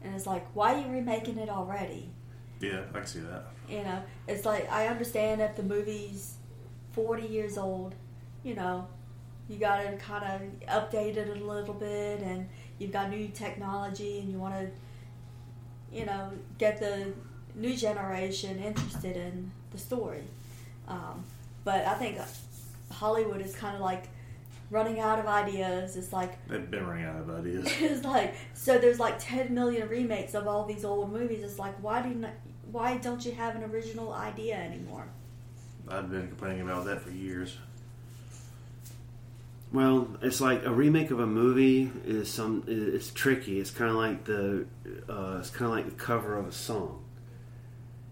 and 0.01 0.15
it's 0.15 0.25
like, 0.27 0.45
why 0.55 0.73
are 0.75 0.81
you 0.85 0.91
remaking 0.91 1.37
it 1.37 1.49
already? 1.49 2.09
Yeah, 2.61 2.81
I 2.93 2.97
can 2.99 3.05
see 3.05 3.19
that. 3.19 3.43
You 3.69 3.83
know, 3.83 3.99
it's 4.27 4.45
like 4.45 4.71
I 4.71 4.87
understand 4.87 5.41
if 5.41 5.55
the 5.57 5.63
movie's 5.63 6.35
forty 6.93 7.27
years 7.27 7.57
old, 7.57 7.93
you 8.43 8.55
know, 8.55 8.87
you 9.49 9.57
got 9.57 9.77
to 9.83 9.97
kind 9.97 10.23
of 10.33 10.39
update 10.91 11.17
it 11.17 11.29
a 11.29 11.43
little 11.53 11.73
bit, 11.73 12.21
and 12.21 12.47
you've 12.79 12.93
got 12.93 13.09
new 13.09 13.27
technology, 13.29 14.19
and 14.19 14.31
you 14.31 14.39
want 14.39 14.53
to, 14.61 14.65
you 15.91 16.05
know, 16.05 16.31
get 16.57 16.79
the 16.79 17.13
new 17.55 17.75
generation 17.75 18.59
interested 18.59 19.17
in 19.17 19.51
the 19.71 19.77
story. 19.77 20.23
Um, 20.87 21.23
but 21.63 21.85
I 21.85 21.95
think 21.95 22.19
Hollywood 22.91 23.41
is 23.41 23.55
kind 23.55 23.75
of 23.75 23.81
like 23.81 24.05
running 24.69 24.99
out 24.99 25.19
of 25.19 25.25
ideas. 25.27 25.95
It's 25.95 26.13
like 26.13 26.45
They've 26.47 26.69
been 26.69 26.85
running 26.85 27.05
out 27.05 27.21
of 27.21 27.29
ideas. 27.29 27.71
it's 27.79 28.05
like 28.05 28.35
so 28.53 28.77
there's 28.77 28.99
like 28.99 29.17
10 29.19 29.53
million 29.53 29.87
remakes 29.87 30.33
of 30.33 30.47
all 30.47 30.65
these 30.65 30.83
old 30.83 31.11
movies 31.11 31.43
it's 31.43 31.59
like 31.59 31.73
why 31.81 32.01
do 32.01 32.09
you 32.09 32.15
not, 32.15 32.31
why 32.71 32.97
don't 32.97 33.25
you 33.25 33.31
have 33.31 33.55
an 33.55 33.63
original 33.63 34.13
idea 34.13 34.55
anymore 34.55 35.07
I've 35.89 36.09
been 36.11 36.27
complaining 36.27 36.61
about 36.61 36.85
that 36.85 37.01
for 37.01 37.11
years. 37.11 37.57
Well, 39.71 40.07
it's 40.21 40.39
like 40.39 40.63
a 40.65 40.71
remake 40.71 41.11
of 41.11 41.19
a 41.19 41.27
movie 41.27 41.91
is 42.05 42.29
some. 42.29 42.63
It's 42.67 43.11
tricky. 43.11 43.59
It's 43.59 43.71
kind 43.71 43.91
of 43.91 43.97
like 43.97 44.23
the. 44.23 44.65
Uh, 45.09 45.37
it's 45.39 45.49
kind 45.49 45.69
of 45.69 45.75
like 45.75 45.85
the 45.85 46.03
cover 46.03 46.37
of 46.37 46.47
a 46.47 46.51
song. 46.51 47.03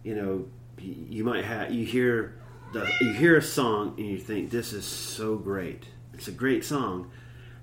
You 0.04 0.16
know, 0.16 0.46
you 0.80 1.24
might 1.24 1.46
have 1.46 1.72
you 1.74 1.86
hear 1.86 2.36
the 2.74 2.92
you 3.00 3.14
hear 3.14 3.38
a 3.38 3.42
song 3.42 3.96
and 3.98 4.06
you 4.06 4.18
think 4.18 4.50
this 4.50 4.74
is 4.74 4.86
so 4.86 5.38
great. 5.38 5.86
It's 6.14 6.28
a 6.28 6.32
great 6.32 6.66
song, 6.66 7.10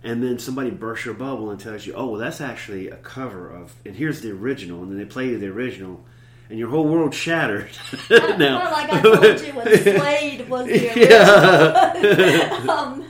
and 0.03 0.23
then 0.23 0.39
somebody 0.39 0.71
bursts 0.71 1.05
your 1.05 1.15
bubble 1.15 1.51
and 1.51 1.61
tells 1.61 1.87
you, 1.87 1.93
"Oh, 1.93 2.07
well, 2.07 2.21
that's 2.21 2.41
actually 2.41 2.89
a 2.89 2.97
cover 2.97 3.51
of." 3.51 3.75
And 3.85 3.97
here's 3.97 4.23
the 4.23 4.31
original, 4.31 4.83
and 4.83 4.91
then 4.91 4.99
they 4.99 5.05
play 5.05 5.29
you 5.29 5.39
the 5.39 5.49
original, 5.49 6.05
and 6.53 6.59
your 6.59 6.69
whole 6.69 6.87
world 6.87 7.15
shattered. 7.15 7.71
now, 8.11 8.71
like 8.71 8.93
I 8.93 9.01
told 9.01 9.41
you 9.41 9.55
when 9.55 9.67
Slade 9.83 10.49
was 10.51 10.67
the. 10.67 10.93
Yeah. 10.95 12.71
um, 12.71 13.03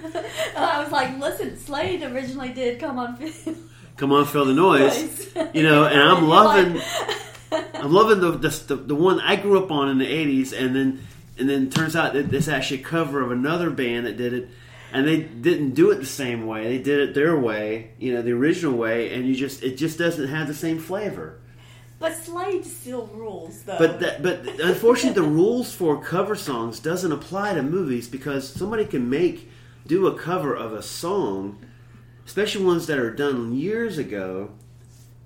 I 0.56 0.80
was 0.80 0.92
like, 0.92 1.18
listen, 1.18 1.58
Slade 1.58 2.04
originally 2.04 2.52
did 2.52 2.78
come 2.78 3.00
on 3.00 3.18
come 3.96 4.12
on, 4.12 4.26
feel 4.26 4.44
the 4.44 4.54
noise. 4.54 5.34
You 5.52 5.64
know, 5.64 5.86
and 5.86 6.00
I'm 6.00 6.28
loving, 6.28 6.74
like- 6.74 7.74
I'm 7.74 7.92
loving 7.92 8.20
the, 8.20 8.30
the 8.30 8.76
the 8.76 8.94
one 8.94 9.20
I 9.20 9.34
grew 9.34 9.62
up 9.62 9.72
on 9.72 9.88
in 9.88 9.98
the 9.98 10.06
'80s, 10.06 10.56
and 10.56 10.74
then 10.76 11.04
and 11.36 11.50
then 11.50 11.68
turns 11.68 11.96
out 11.96 12.12
that 12.12 12.32
it's 12.32 12.46
actually 12.46 12.80
a 12.80 12.84
cover 12.84 13.22
of 13.22 13.32
another 13.32 13.70
band 13.70 14.06
that 14.06 14.16
did 14.16 14.34
it, 14.34 14.48
and 14.92 15.04
they 15.04 15.18
didn't 15.18 15.70
do 15.70 15.90
it 15.90 15.96
the 15.96 16.06
same 16.06 16.46
way. 16.46 16.76
They 16.76 16.82
did 16.82 17.00
it 17.00 17.14
their 17.14 17.36
way, 17.36 17.90
you 17.98 18.14
know, 18.14 18.22
the 18.22 18.32
original 18.32 18.78
way, 18.78 19.12
and 19.12 19.26
you 19.26 19.34
just 19.34 19.64
it 19.64 19.76
just 19.76 19.98
doesn't 19.98 20.28
have 20.28 20.46
the 20.46 20.54
same 20.54 20.78
flavor. 20.78 21.40
But 22.02 22.16
Slade 22.16 22.64
still 22.64 23.06
rules, 23.14 23.62
though. 23.62 23.78
But 23.78 24.00
that, 24.00 24.22
but 24.22 24.44
unfortunately, 24.60 25.22
the 25.22 25.28
rules 25.28 25.72
for 25.72 26.02
cover 26.02 26.34
songs 26.34 26.80
doesn't 26.80 27.12
apply 27.12 27.54
to 27.54 27.62
movies 27.62 28.08
because 28.08 28.48
somebody 28.48 28.84
can 28.84 29.08
make 29.08 29.48
do 29.86 30.08
a 30.08 30.18
cover 30.18 30.52
of 30.54 30.72
a 30.72 30.82
song, 30.82 31.64
especially 32.26 32.64
ones 32.64 32.88
that 32.88 32.98
are 32.98 33.12
done 33.12 33.54
years 33.54 33.98
ago, 33.98 34.50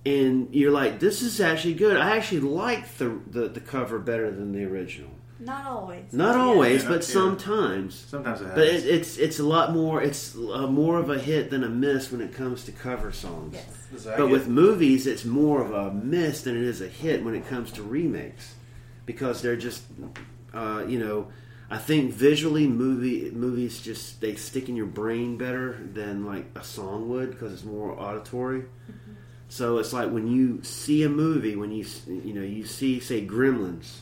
and 0.05 0.55
you're 0.55 0.71
like, 0.71 1.01
this 1.01 1.23
is 1.23 1.41
actually 1.41 1.75
good. 1.75 1.97
I 1.97 2.15
actually 2.15 2.41
like 2.41 2.99
the 2.99 3.21
the, 3.27 3.49
the 3.49 3.61
cover 3.61 3.99
better 3.99 4.31
than 4.31 4.53
the 4.53 4.65
original. 4.65 5.16
Not 5.39 5.67
always. 5.67 6.13
Not 6.13 6.37
always, 6.37 6.83
Yeah, 6.83 6.89
but 6.89 6.95
yeah. 7.09 7.13
sometimes. 7.15 7.95
Sometimes 7.95 8.41
it 8.41 8.55
But 8.55 8.67
it, 8.69 8.87
it's 8.87 9.19
it's 9.19 9.39
a 9.39 9.45
lot 9.45 9.73
more. 9.73 10.01
It's 10.03 10.35
uh, 10.35 10.67
more 10.67 10.99
of 10.99 11.11
a 11.11 11.19
hit 11.19 11.51
than 11.51 11.63
a 11.63 11.69
miss 11.69 12.11
when 12.11 12.21
it 12.23 12.33
comes 12.33 12.65
to 12.65 12.73
cover 12.73 13.13
songs. 13.13 13.55
Yes. 13.55 14.05
But 14.05 14.17
get- 14.17 14.31
with 14.31 14.49
movies, 14.49 15.07
it's 15.07 15.25
more 15.25 15.61
of 15.63 15.73
a 15.73 15.93
miss 15.93 16.43
than 16.43 16.57
it 16.57 16.63
is 16.63 16.81
a 16.81 16.89
hit 16.89 17.23
when 17.25 17.35
it 17.35 17.47
comes 17.47 17.71
to 17.73 17.83
remakes, 17.83 18.55
because 19.05 19.43
they're 19.43 19.57
just, 19.57 19.83
uh, 20.55 20.85
you 20.89 20.99
know, 20.99 21.29
I 21.71 21.79
think 21.79 22.13
visually 22.15 22.67
movie 22.67 23.31
movies 23.31 23.83
just 23.83 24.21
they 24.23 24.37
stick 24.37 24.69
in 24.71 24.77
your 24.77 24.87
brain 24.87 25.37
better 25.37 25.79
than 25.93 26.25
like 26.25 26.47
a 26.55 26.65
song 26.65 27.09
would 27.11 27.31
because 27.33 27.53
it's 27.53 27.65
more 27.65 27.99
auditory. 28.01 28.65
So 29.49 29.79
it's 29.79 29.93
like 29.93 30.11
when 30.11 30.27
you 30.29 30.63
see 30.63 31.03
a 31.03 31.09
movie, 31.09 31.57
when 31.57 31.73
you 31.73 31.85
you 32.07 32.33
know 32.35 32.43
you 32.43 32.65
see 32.65 33.01
say 33.01 33.25
Gremlins, 33.27 33.99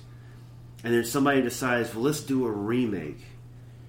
and 0.84 0.94
then 0.94 1.04
somebody 1.04 1.40
decides, 1.40 1.94
well, 1.94 2.04
let's 2.04 2.20
do 2.20 2.46
a 2.46 2.50
remake, 2.50 3.24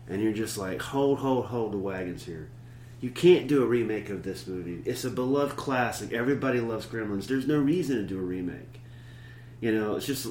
and 0.08 0.24
you're 0.24 0.34
just 0.34 0.58
like, 0.58 0.82
hold, 0.82 1.20
hold, 1.20 1.48
hold 1.48 1.74
the 1.74 1.78
wagons 1.78 2.24
here. 2.24 2.50
You 3.02 3.10
can't 3.12 3.48
do 3.48 3.62
a 3.62 3.68
remake 3.68 4.10
of 4.10 4.24
this 4.24 4.48
movie. 4.48 4.82
It's 4.86 5.04
a 5.04 5.10
beloved 5.10 5.58
classic. 5.58 6.14
Everybody 6.14 6.62
loves 6.62 6.86
Gremlins. 6.86 7.28
There's 7.28 7.48
no 7.48 7.60
reason 7.60 7.98
to 7.98 8.04
do 8.04 8.18
a 8.18 8.24
remake. 8.24 8.80
You 9.60 9.76
know, 9.76 9.98
it's 9.98 10.06
just, 10.06 10.28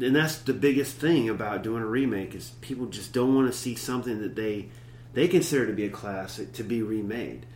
and 0.00 0.14
that's 0.14 0.38
the 0.38 0.52
biggest 0.52 0.96
thing 0.96 1.28
about 1.28 1.62
doing 1.62 1.82
a 1.82 1.86
remake 1.86 2.34
is 2.34 2.50
people 2.60 2.86
just 2.86 3.12
don't 3.12 3.34
want 3.34 3.50
to 3.50 3.56
see 3.56 3.76
something 3.76 4.20
that 4.20 4.34
they 4.34 4.68
they 5.14 5.28
consider 5.28 5.66
to 5.66 5.72
be 5.72 5.84
a 5.84 5.90
classic 5.90 6.52
to 6.54 6.64
be 6.64 6.82
remade, 6.82 7.46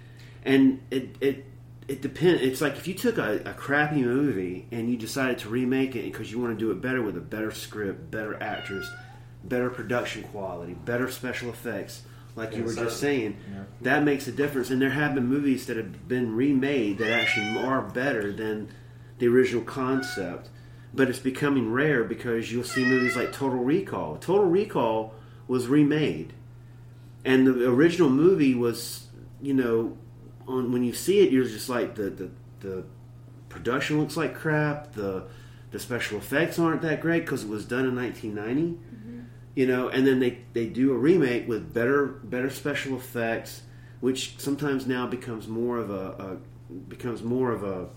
and 0.45 0.81
it 0.91 1.17
it 1.21 1.47
it 1.89 2.03
depends. 2.03 2.43
It's 2.43 2.61
like 2.61 2.77
if 2.77 2.89
you 2.89 2.95
took 2.95 3.19
a, 3.19 3.41
a 3.45 3.53
crappy 3.55 4.03
movie 4.03 4.67
and 4.73 4.91
you 4.91 4.97
decided 4.97 5.39
to 5.39 5.49
remake 5.49 5.95
it 5.95 6.05
because 6.05 6.31
you 6.33 6.41
want 6.41 6.59
to 6.59 6.65
do 6.65 6.71
it 6.73 6.81
better 6.81 7.03
with 7.03 7.17
a 7.17 7.21
better 7.21 7.51
script, 7.53 8.11
better 8.11 8.41
actors, 8.43 8.91
better 9.45 9.71
production 9.71 10.23
quality, 10.25 10.75
better 10.75 11.09
special 11.11 11.49
effects, 11.51 12.03
like 12.35 12.57
you 12.57 12.65
were 12.65 12.73
so- 12.73 12.85
just 12.85 12.99
saying. 13.01 13.37
yeah. 13.53 13.63
That 13.83 14.03
makes 14.05 14.27
a 14.27 14.33
difference, 14.33 14.71
and 14.71 14.83
there 14.83 14.91
have 14.91 15.15
been 15.15 15.27
movies 15.27 15.67
that 15.67 15.77
have 15.77 16.09
been 16.09 16.35
remade 16.35 16.99
that 16.99 17.11
actually 17.13 17.57
are 17.65 17.83
better 17.83 18.33
than 18.33 18.69
the 19.19 19.29
original 19.29 19.63
concept. 19.63 20.49
But 20.95 21.09
it's 21.11 21.19
becoming 21.19 21.73
rare 21.73 22.05
because 22.05 22.51
you'll 22.51 22.65
see 22.65 22.85
movies 22.85 23.17
like 23.17 23.33
Total 23.33 23.59
Recall. 23.59 24.17
Total 24.17 24.45
Recall 24.47 25.15
was 25.47 25.67
remade, 25.69 26.33
and 27.25 27.47
the 27.47 27.69
original 27.69 28.09
movie 28.09 28.55
was, 28.55 29.07
you 29.43 29.53
know, 29.55 29.97
on 30.47 30.73
when 30.73 30.83
you 30.85 30.93
see 30.93 31.21
it, 31.21 31.33
you're 31.33 31.45
just 31.45 31.69
like 31.69 31.95
the 31.95 32.11
the, 32.11 32.31
the 32.61 32.85
production 33.49 34.01
looks 34.01 34.17
like 34.17 34.35
crap. 34.35 34.93
The 34.93 35.25
the 35.71 35.79
special 35.79 36.19
effects 36.19 36.59
aren't 36.59 36.83
that 36.83 37.01
great 37.01 37.25
because 37.25 37.45
it 37.45 37.49
was 37.49 37.65
done 37.65 37.87
in 37.87 37.97
1990 37.97 38.79
you 39.57 39.67
know 39.67 39.89
and 39.89 40.07
then 40.07 40.21
they 40.21 40.39
they 40.53 40.67
do 40.67 40.93
a 40.93 40.97
remake 40.97 41.49
with 41.49 41.75
better 41.75 42.07
better 42.07 42.49
special 42.49 42.95
effects 42.95 43.63
which 44.01 44.39
sometimes 44.39 44.87
now 44.87 45.07
becomes 45.07 45.49
more 45.49 45.79
of 45.79 45.91
a, 45.91 46.39
a 46.73 46.73
becomes 46.89 47.23
more 47.23 47.51
of 47.51 47.65
a 47.65 47.89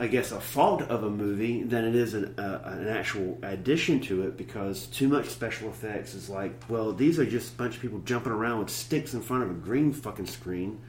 I 0.00 0.06
guess 0.06 0.30
a 0.30 0.40
fault 0.40 0.82
of 0.82 1.02
a 1.02 1.10
movie 1.10 1.64
than 1.64 1.84
it 1.84 1.96
is 1.96 2.14
an, 2.14 2.38
uh, 2.38 2.60
an 2.64 2.86
actual 2.86 3.36
addition 3.42 4.00
to 4.02 4.22
it 4.22 4.36
because 4.36 4.86
too 4.86 5.08
much 5.08 5.26
special 5.26 5.68
effects 5.68 6.14
is 6.14 6.28
like 6.28 6.54
well 6.68 6.92
these 6.92 7.18
are 7.18 7.26
just 7.26 7.54
a 7.54 7.56
bunch 7.56 7.76
of 7.76 7.82
people 7.82 8.00
jumping 8.00 8.32
around 8.32 8.60
with 8.60 8.70
sticks 8.70 9.14
in 9.14 9.20
front 9.20 9.44
of 9.44 9.50
a 9.50 9.54
green 9.54 9.92
fucking 9.92 10.26
screen 10.26 10.80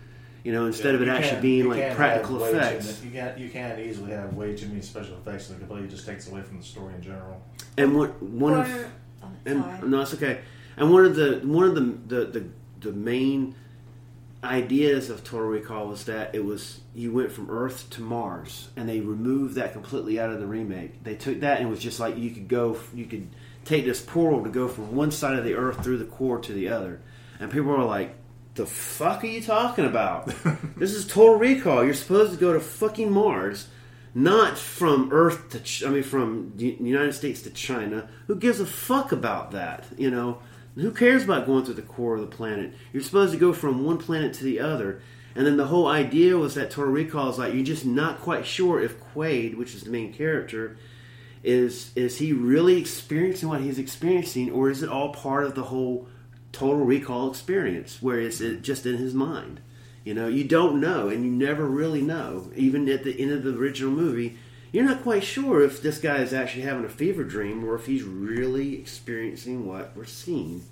you 0.49 0.55
know 0.55 0.65
instead 0.65 0.95
of 0.95 1.01
it 1.03 1.07
actually 1.07 1.29
can't- 1.29 1.41
being 1.43 1.69
like 1.69 1.95
practical 1.95 2.39
have 2.39 2.51
too 2.51 2.57
effects 2.57 3.03
you 3.03 3.11
can't 3.11 3.37
you 3.37 3.49
can't 3.51 3.77
easily 3.79 4.09
have 4.11 4.33
way 4.33 4.55
too 4.55 4.67
many 4.67 4.81
special 4.81 5.13
effects, 5.17 5.47
and 5.47 5.57
it 5.57 5.59
completely 5.59 5.87
just 5.87 6.07
takes 6.07 6.27
away 6.27 6.41
from 6.41 6.57
the 6.57 6.63
story 6.63 6.95
in 6.95 7.01
general. 7.03 7.39
and 7.77 7.95
one 7.95 8.09
one 8.41 8.53
Or, 8.53 8.61
of 8.63 8.87
oh, 9.23 9.27
And 9.45 9.63
sorry. 9.63 9.87
no, 9.89 10.01
it's 10.01 10.13
okay. 10.15 10.39
And 10.75 10.91
one 10.91 11.05
of 11.05 11.15
the 11.15 11.39
one 11.43 11.65
of 11.65 11.75
the 11.75 12.15
the, 12.15 12.25
the 12.39 12.43
the 12.79 12.91
main 12.93 13.53
ideas 14.43 15.09
of 15.11 15.23
Total 15.23 15.45
Recall 15.47 15.87
was 15.87 16.05
that 16.05 16.33
it 16.33 16.43
was 16.43 16.79
you 16.95 17.11
went 17.13 17.31
from 17.31 17.51
Earth 17.51 17.87
to 17.91 18.01
Mars, 18.01 18.69
and 18.75 18.87
they 18.89 19.01
removed 19.01 19.53
that 19.55 19.73
completely 19.73 20.19
out 20.19 20.31
of 20.31 20.39
the 20.39 20.47
remake. 20.47 21.03
They 21.03 21.13
took 21.15 21.41
that 21.41 21.59
and 21.59 21.67
it 21.67 21.69
was 21.69 21.79
just 21.79 21.99
like 21.99 22.17
you 22.17 22.31
could 22.31 22.47
go, 22.47 22.77
you 22.93 23.05
could 23.05 23.27
take 23.65 23.85
this 23.85 24.01
portal 24.01 24.43
to 24.43 24.49
go 24.49 24.67
from 24.67 24.95
one 24.95 25.11
side 25.11 25.37
of 25.37 25.43
the 25.43 25.53
Earth 25.53 25.83
through 25.83 25.97
the 25.99 26.05
core 26.05 26.39
to 26.39 26.53
the 26.53 26.69
other, 26.69 27.01
and 27.39 27.51
people 27.51 27.69
were 27.71 27.83
like. 27.83 28.15
The 28.59 28.65
fuck 28.65 29.23
are 29.23 29.27
you 29.27 29.41
talking 29.41 29.85
about? 29.85 30.25
this 30.75 30.91
is 30.91 31.07
Total 31.07 31.35
Recall. 31.35 31.85
You're 31.85 31.93
supposed 31.93 32.33
to 32.33 32.37
go 32.37 32.51
to 32.51 32.59
fucking 32.59 33.09
Mars, 33.09 33.69
not 34.13 34.57
from 34.57 35.13
Earth 35.13 35.51
to, 35.51 35.61
Ch- 35.61 35.85
I 35.85 35.89
mean, 35.89 36.03
from 36.03 36.51
the 36.57 36.75
United 36.77 37.13
States 37.13 37.41
to 37.43 37.51
China. 37.51 38.09
Who 38.27 38.35
gives 38.35 38.59
a 38.59 38.65
fuck 38.65 39.13
about 39.13 39.51
that? 39.51 39.85
You 39.97 40.11
know, 40.11 40.39
who 40.75 40.91
cares 40.91 41.23
about 41.23 41.45
going 41.45 41.63
through 41.63 41.75
the 41.75 41.83
core 41.83 42.15
of 42.15 42.19
the 42.19 42.27
planet? 42.27 42.73
You're 42.91 43.01
supposed 43.01 43.31
to 43.31 43.39
go 43.39 43.53
from 43.53 43.85
one 43.85 43.97
planet 43.97 44.33
to 44.33 44.43
the 44.43 44.59
other. 44.59 45.01
And 45.35 45.47
then 45.47 45.55
the 45.55 45.67
whole 45.67 45.87
idea 45.87 46.35
was 46.35 46.55
that 46.55 46.69
Total 46.69 46.91
Recall 46.91 47.29
is 47.29 47.37
like 47.37 47.53
you're 47.53 47.63
just 47.63 47.85
not 47.85 48.19
quite 48.19 48.45
sure 48.45 48.81
if 48.81 48.99
Quaid, 49.13 49.55
which 49.55 49.73
is 49.73 49.83
the 49.83 49.89
main 49.89 50.11
character, 50.11 50.77
is 51.45 51.93
is 51.95 52.17
he 52.17 52.33
really 52.33 52.77
experiencing 52.77 53.47
what 53.47 53.61
he's 53.61 53.79
experiencing, 53.79 54.51
or 54.51 54.69
is 54.69 54.83
it 54.83 54.89
all 54.89 55.13
part 55.13 55.45
of 55.45 55.55
the 55.55 55.63
whole 55.63 56.09
Total 56.51 56.83
Recall 56.83 57.29
experience, 57.29 58.01
where 58.01 58.19
it's 58.19 58.39
just 58.39 58.85
in 58.85 58.97
his 58.97 59.13
mind? 59.13 59.59
You 60.03 60.13
know, 60.13 60.27
you 60.27 60.43
don't 60.43 60.79
know, 60.79 61.09
and 61.09 61.23
you 61.23 61.31
never 61.31 61.65
really 61.65 62.01
know. 62.01 62.51
Even 62.55 62.89
at 62.89 63.03
the 63.03 63.19
end 63.19 63.31
of 63.31 63.43
the 63.43 63.55
original 63.55 63.91
movie, 63.91 64.37
you're 64.71 64.85
not 64.85 65.03
quite 65.03 65.23
sure 65.23 65.61
if 65.61 65.81
this 65.81 65.99
guy 65.99 66.17
is 66.17 66.33
actually 66.33 66.63
having 66.63 66.85
a 66.85 66.89
fever 66.89 67.23
dream 67.23 67.63
or 67.63 67.75
if 67.75 67.85
he's 67.85 68.03
really 68.03 68.75
experiencing 68.75 69.67
what 69.67 69.91
we're 69.95 70.05
seeing. 70.05 70.63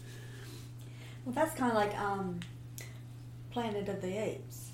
Well, 1.26 1.36
that's 1.36 1.56
kind 1.56 1.72
of 1.72 1.78
like 1.78 1.98
um, 2.00 2.40
Planet 3.52 3.90
of 3.90 4.02
the 4.02 4.18
Apes. 4.18 4.70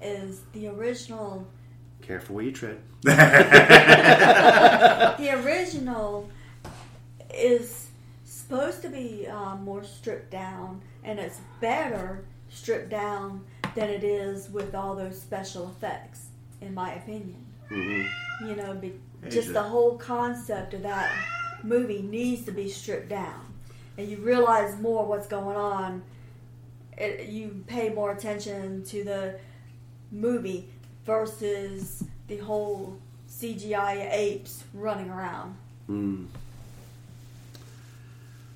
Is 0.00 0.40
the 0.52 0.66
original 0.66 1.46
Careful 2.02 2.34
where 2.34 2.44
you 2.44 2.52
tread. 2.52 2.78
the 3.02 3.12
original 5.44 6.28
is 7.32 7.81
supposed 8.52 8.82
to 8.82 8.88
be 8.90 9.26
um, 9.28 9.64
more 9.64 9.82
stripped 9.82 10.30
down, 10.30 10.82
and 11.04 11.18
it's 11.18 11.40
better 11.58 12.22
stripped 12.50 12.90
down 12.90 13.42
than 13.74 13.88
it 13.88 14.04
is 14.04 14.50
with 14.50 14.74
all 14.74 14.94
those 14.94 15.18
special 15.18 15.68
effects, 15.68 16.26
in 16.60 16.74
my 16.74 16.92
opinion. 16.94 17.46
hmm 17.70 18.02
You 18.46 18.56
know, 18.56 18.74
be, 18.74 18.92
just 19.30 19.54
the 19.54 19.62
whole 19.62 19.96
concept 19.96 20.74
of 20.74 20.82
that 20.82 21.10
movie 21.62 22.02
needs 22.02 22.44
to 22.44 22.52
be 22.52 22.68
stripped 22.68 23.08
down, 23.08 23.40
and 23.96 24.06
you 24.06 24.18
realize 24.18 24.78
more 24.80 25.06
what's 25.06 25.26
going 25.26 25.56
on. 25.56 26.02
It, 26.98 27.30
you 27.30 27.64
pay 27.66 27.88
more 27.88 28.12
attention 28.12 28.84
to 28.84 29.02
the 29.02 29.38
movie 30.10 30.68
versus 31.06 32.04
the 32.28 32.36
whole 32.36 32.98
CGI 33.30 34.12
apes 34.12 34.64
running 34.74 35.08
around. 35.08 35.56
Mm. 35.88 36.26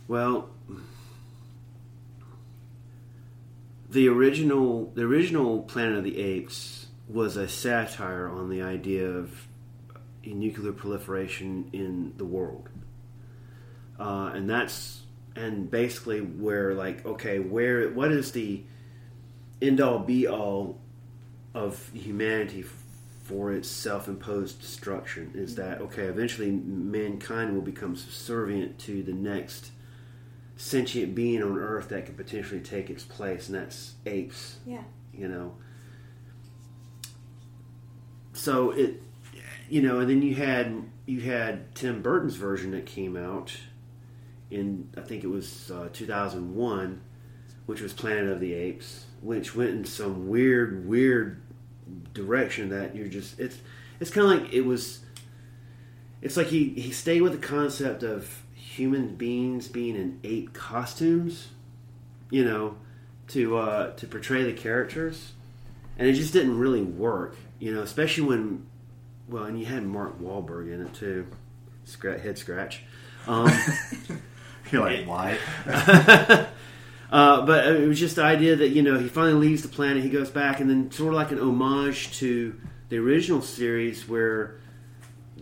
Well, 0.09 0.51
the 3.91 4.09
original 4.09 4.93
the 4.95 5.03
original 5.03 5.62
Planet 5.62 5.99
of 5.99 6.05
the 6.05 6.19
Apes 6.19 6.87
was 7.09 7.37
a 7.37 7.49
satire 7.49 8.28
on 8.28 8.49
the 8.51 8.62
idea 8.62 9.09
of 9.09 9.49
nuclear 10.24 10.73
proliferation 10.73 11.70
in 11.73 12.12
the 12.16 12.24
world, 12.24 12.69
uh, 13.99 14.33
and 14.35 14.49
that's 14.49 15.03
and 15.35 15.70
basically 15.70 16.20
where 16.20 16.74
like 16.74 17.05
okay, 17.05 17.39
where 17.41 17.89
what 17.91 18.12
is 18.12 18.33
the 18.33 18.62
end 19.61 19.81
all 19.81 19.99
be 19.99 20.28
all 20.28 20.78
of 21.55 21.91
humanity 21.93 22.65
for 23.24 23.51
its 23.51 23.69
self-imposed 23.69 24.61
destruction 24.61 25.33
is 25.35 25.57
that 25.57 25.81
okay 25.81 26.05
eventually 26.05 26.51
mankind 26.51 27.53
will 27.55 27.62
become 27.62 27.97
subservient 27.97 28.78
to 28.78 29.03
the 29.03 29.12
next 29.12 29.70
sentient 30.57 31.15
being 31.15 31.43
on 31.43 31.59
earth 31.59 31.89
that 31.91 32.07
could 32.07 32.16
potentially 32.16 32.61
take 32.61 32.89
its 32.91 33.05
place 33.05 33.49
and 33.49 33.57
that's 33.57 33.95
apes 34.07 34.57
Yeah. 34.66 34.83
you 35.12 35.28
know 35.28 35.55
so 38.33 38.70
it 38.70 39.03
you 39.69 39.83
know 39.83 40.01
and 40.01 40.09
then 40.11 40.23
you 40.23 40.35
had 40.35 40.83
you 41.07 41.20
had 41.20 41.74
tim 41.74 42.03
burton's 42.03 42.37
version 42.37 42.70
that 42.73 42.87
came 42.87 43.16
out 43.16 43.57
in 44.51 44.89
i 44.97 45.01
think 45.01 45.24
it 45.24 45.28
was 45.28 45.70
uh, 45.70 45.89
2001 45.93 47.01
which 47.66 47.81
was 47.81 47.93
planet 47.93 48.28
of 48.28 48.41
the 48.41 48.55
apes 48.55 49.05
which 49.20 49.55
went 49.55 49.70
in 49.70 49.85
some 49.85 50.28
weird 50.28 50.87
weird 50.89 51.41
direction 52.15 52.69
that 52.70 52.95
you're 52.95 53.09
just 53.09 53.39
it's 53.41 53.59
it's 54.01 54.11
kind 54.11 54.31
of 54.33 54.43
like 54.43 54.53
it 54.53 54.62
was 54.62 55.01
it's 56.23 56.37
like 56.37 56.47
he 56.49 56.70
he 56.70 56.91
stayed 56.91 57.23
with 57.23 57.33
the 57.33 57.47
concept 57.47 58.03
of 58.03 58.43
human 58.77 59.15
beings 59.15 59.69
being 59.69 59.97
in 59.97 60.19
ape 60.24 60.53
costumes 60.53 61.48
you 62.31 62.44
know 62.44 62.77
to 63.28 63.57
uh 63.57 63.90
to 63.93 64.07
portray 64.07 64.44
the 64.44 64.53
characters 64.53 65.32
and 65.98 66.09
it 66.09 66.12
just 66.12 66.32
didn't 66.32 66.59
really 66.59 66.82
work 66.82 67.36
you 67.59 67.74
know 67.74 67.82
especially 67.82 68.24
when 68.24 68.66
well, 69.28 69.44
and 69.44 69.59
you 69.59 69.66
had 69.66 69.85
Mark 69.85 70.20
Wahlberg 70.20 70.73
in 70.73 70.82
it 70.82 70.94
too. 70.94 71.27
Scratch, 71.85 72.20
head 72.20 72.39
scratch. 72.39 72.82
Um, 73.27 73.51
You're 74.70 74.82
like, 74.82 75.07
why? 75.07 75.39
uh, 77.11 77.47
but 77.47 77.66
it 77.66 77.86
was 77.86 77.98
just 77.98 78.16
the 78.16 78.24
idea 78.24 78.57
that 78.57 78.69
you 78.69 78.82
know 78.82 78.98
he 78.98 79.09
finally 79.09 79.48
leaves 79.48 79.62
the 79.62 79.69
planet, 79.69 80.03
he 80.03 80.09
goes 80.09 80.31
back, 80.31 80.61
and 80.61 80.70
then 80.70 80.90
sort 80.90 81.11
of 81.11 81.15
like 81.15 81.32
an 81.32 81.40
homage 81.40 82.16
to 82.19 82.59
the 82.89 82.98
original 82.98 83.43
series 83.43 84.09
where 84.09 84.59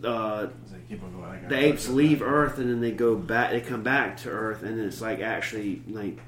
uh, 0.03 0.47
going. 0.89 1.23
I 1.23 1.37
got 1.37 1.49
the 1.49 1.57
apes 1.57 1.87
leave 1.89 2.21
Earth 2.21 2.57
and 2.57 2.69
then 2.69 2.81
they 2.81 2.91
go 2.91 3.15
back. 3.15 3.51
They 3.51 3.61
come 3.61 3.83
back 3.83 4.17
to 4.17 4.29
Earth, 4.29 4.63
and 4.63 4.79
it's 4.79 5.01
like 5.01 5.19
actually 5.19 5.81
like 5.87 6.19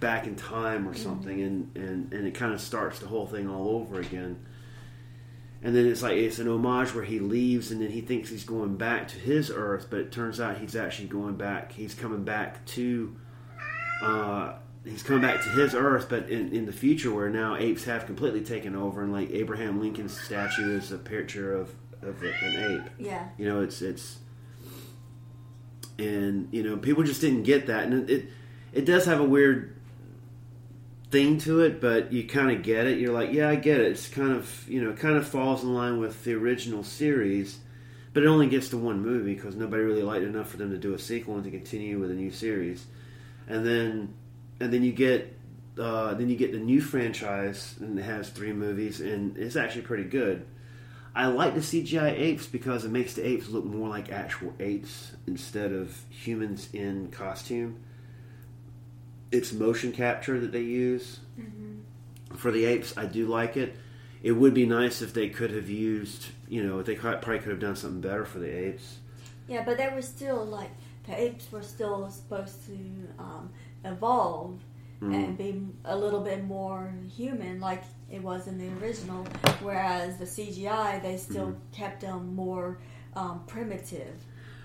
back 0.00 0.26
in 0.26 0.36
time 0.36 0.88
or 0.88 0.94
something, 0.94 1.40
and 1.40 1.76
and 1.76 2.12
and 2.12 2.26
it 2.26 2.34
kind 2.34 2.52
of 2.52 2.60
starts 2.60 2.98
the 2.98 3.06
whole 3.06 3.26
thing 3.26 3.48
all 3.48 3.68
over 3.68 4.00
again. 4.00 4.44
And 5.62 5.74
then 5.74 5.86
it's 5.86 6.02
like 6.02 6.16
it's 6.16 6.38
an 6.38 6.48
homage 6.48 6.94
where 6.94 7.04
he 7.04 7.18
leaves, 7.18 7.70
and 7.70 7.80
then 7.80 7.90
he 7.90 8.00
thinks 8.00 8.28
he's 8.30 8.44
going 8.44 8.76
back 8.76 9.08
to 9.08 9.18
his 9.18 9.50
Earth, 9.50 9.86
but 9.90 10.00
it 10.00 10.12
turns 10.12 10.40
out 10.40 10.58
he's 10.58 10.76
actually 10.76 11.08
going 11.08 11.36
back. 11.36 11.72
He's 11.72 11.94
coming 11.94 12.24
back 12.24 12.64
to. 12.66 13.16
Uh, 14.02 14.52
he's 14.84 15.02
coming 15.02 15.22
back 15.22 15.42
to 15.42 15.48
his 15.48 15.74
Earth, 15.74 16.08
but 16.08 16.28
in, 16.28 16.52
in 16.52 16.66
the 16.66 16.72
future, 16.72 17.12
where 17.12 17.30
now 17.30 17.56
apes 17.56 17.84
have 17.84 18.06
completely 18.06 18.42
taken 18.42 18.76
over, 18.76 19.02
and 19.02 19.12
like 19.12 19.30
Abraham 19.30 19.80
Lincoln's 19.80 20.18
statue 20.20 20.76
is 20.76 20.92
a 20.92 20.98
picture 20.98 21.54
of 21.54 21.74
of 22.02 22.22
an 22.22 22.82
ape. 22.86 22.92
Yeah. 22.98 23.28
You 23.38 23.46
know, 23.46 23.62
it's 23.62 23.82
it's 23.82 24.18
and 25.98 26.48
you 26.52 26.62
know 26.62 26.76
people 26.76 27.02
just 27.02 27.20
didn't 27.20 27.44
get 27.44 27.66
that, 27.66 27.84
and 27.84 28.08
it 28.08 28.10
it, 28.10 28.28
it 28.72 28.84
does 28.84 29.06
have 29.06 29.20
a 29.20 29.24
weird 29.24 29.76
thing 31.10 31.38
to 31.38 31.60
it, 31.60 31.80
but 31.80 32.12
you 32.12 32.26
kind 32.26 32.50
of 32.50 32.62
get 32.62 32.86
it. 32.86 32.98
You're 32.98 33.12
like, 33.12 33.32
yeah, 33.32 33.48
I 33.48 33.54
get 33.54 33.80
it. 33.80 33.92
It's 33.92 34.08
kind 34.08 34.32
of 34.32 34.68
you 34.68 34.82
know, 34.82 34.90
it 34.90 34.98
kind 34.98 35.16
of 35.16 35.26
falls 35.26 35.62
in 35.62 35.74
line 35.74 35.98
with 35.98 36.24
the 36.24 36.34
original 36.34 36.84
series, 36.84 37.60
but 38.12 38.22
it 38.22 38.26
only 38.26 38.48
gets 38.48 38.68
to 38.70 38.76
one 38.76 39.00
movie 39.00 39.34
because 39.34 39.56
nobody 39.56 39.82
really 39.82 40.02
liked 40.02 40.22
it 40.22 40.28
enough 40.28 40.48
for 40.48 40.56
them 40.56 40.70
to 40.70 40.78
do 40.78 40.94
a 40.94 40.98
sequel 40.98 41.34
and 41.34 41.44
to 41.44 41.50
continue 41.50 41.98
with 41.98 42.10
a 42.10 42.14
new 42.14 42.30
series, 42.30 42.86
and 43.48 43.66
then 43.66 44.14
and 44.60 44.72
then 44.72 44.82
you 44.82 44.92
get. 44.92 45.32
Uh, 45.78 46.14
then 46.14 46.30
you 46.30 46.36
get 46.36 46.52
the 46.52 46.58
new 46.58 46.80
franchise, 46.80 47.74
and 47.80 47.98
it 47.98 48.02
has 48.02 48.30
three 48.30 48.50
movies, 48.50 49.02
and 49.02 49.36
it's 49.36 49.56
actually 49.56 49.82
pretty 49.82 50.04
good. 50.04 50.46
I 51.16 51.28
like 51.28 51.54
the 51.54 51.60
CGI 51.60 52.12
apes 52.12 52.46
because 52.46 52.84
it 52.84 52.90
makes 52.90 53.14
the 53.14 53.26
apes 53.26 53.48
look 53.48 53.64
more 53.64 53.88
like 53.88 54.12
actual 54.12 54.52
apes 54.60 55.12
instead 55.26 55.72
of 55.72 55.96
humans 56.10 56.68
in 56.74 57.10
costume. 57.10 57.80
It's 59.32 59.50
motion 59.54 59.92
capture 59.92 60.38
that 60.38 60.52
they 60.52 60.60
use 60.60 61.20
for 62.36 62.50
the 62.50 62.66
apes. 62.66 62.96
I 62.98 63.06
do 63.06 63.26
like 63.26 63.56
it. 63.56 63.76
It 64.22 64.32
would 64.32 64.52
be 64.52 64.66
nice 64.66 65.00
if 65.00 65.14
they 65.14 65.30
could 65.30 65.52
have 65.52 65.70
used, 65.70 66.26
you 66.48 66.62
know, 66.62 66.82
they 66.82 66.96
probably 66.96 67.38
could 67.38 67.50
have 67.50 67.60
done 67.60 67.76
something 67.76 68.02
better 68.02 68.26
for 68.26 68.38
the 68.38 68.50
apes. 68.50 68.98
Yeah, 69.48 69.64
but 69.64 69.78
they 69.78 69.88
were 69.88 70.02
still 70.02 70.44
like 70.44 70.70
the 71.06 71.18
apes 71.18 71.50
were 71.50 71.62
still 71.62 72.10
supposed 72.10 72.66
to 72.66 72.72
um, 73.18 73.50
evolve 73.84 74.60
and 75.00 75.36
be 75.36 75.62
a 75.84 75.96
little 75.96 76.20
bit 76.20 76.44
more 76.44 76.92
human, 77.14 77.60
like 77.60 77.84
it 78.10 78.22
was 78.22 78.46
in 78.46 78.58
the 78.58 78.84
original. 78.84 79.24
Whereas 79.62 80.18
the 80.18 80.24
CGI, 80.24 81.02
they 81.02 81.16
still 81.16 81.56
kept 81.72 82.02
them 82.02 82.34
more 82.34 82.78
um, 83.14 83.42
primitive, 83.46 84.14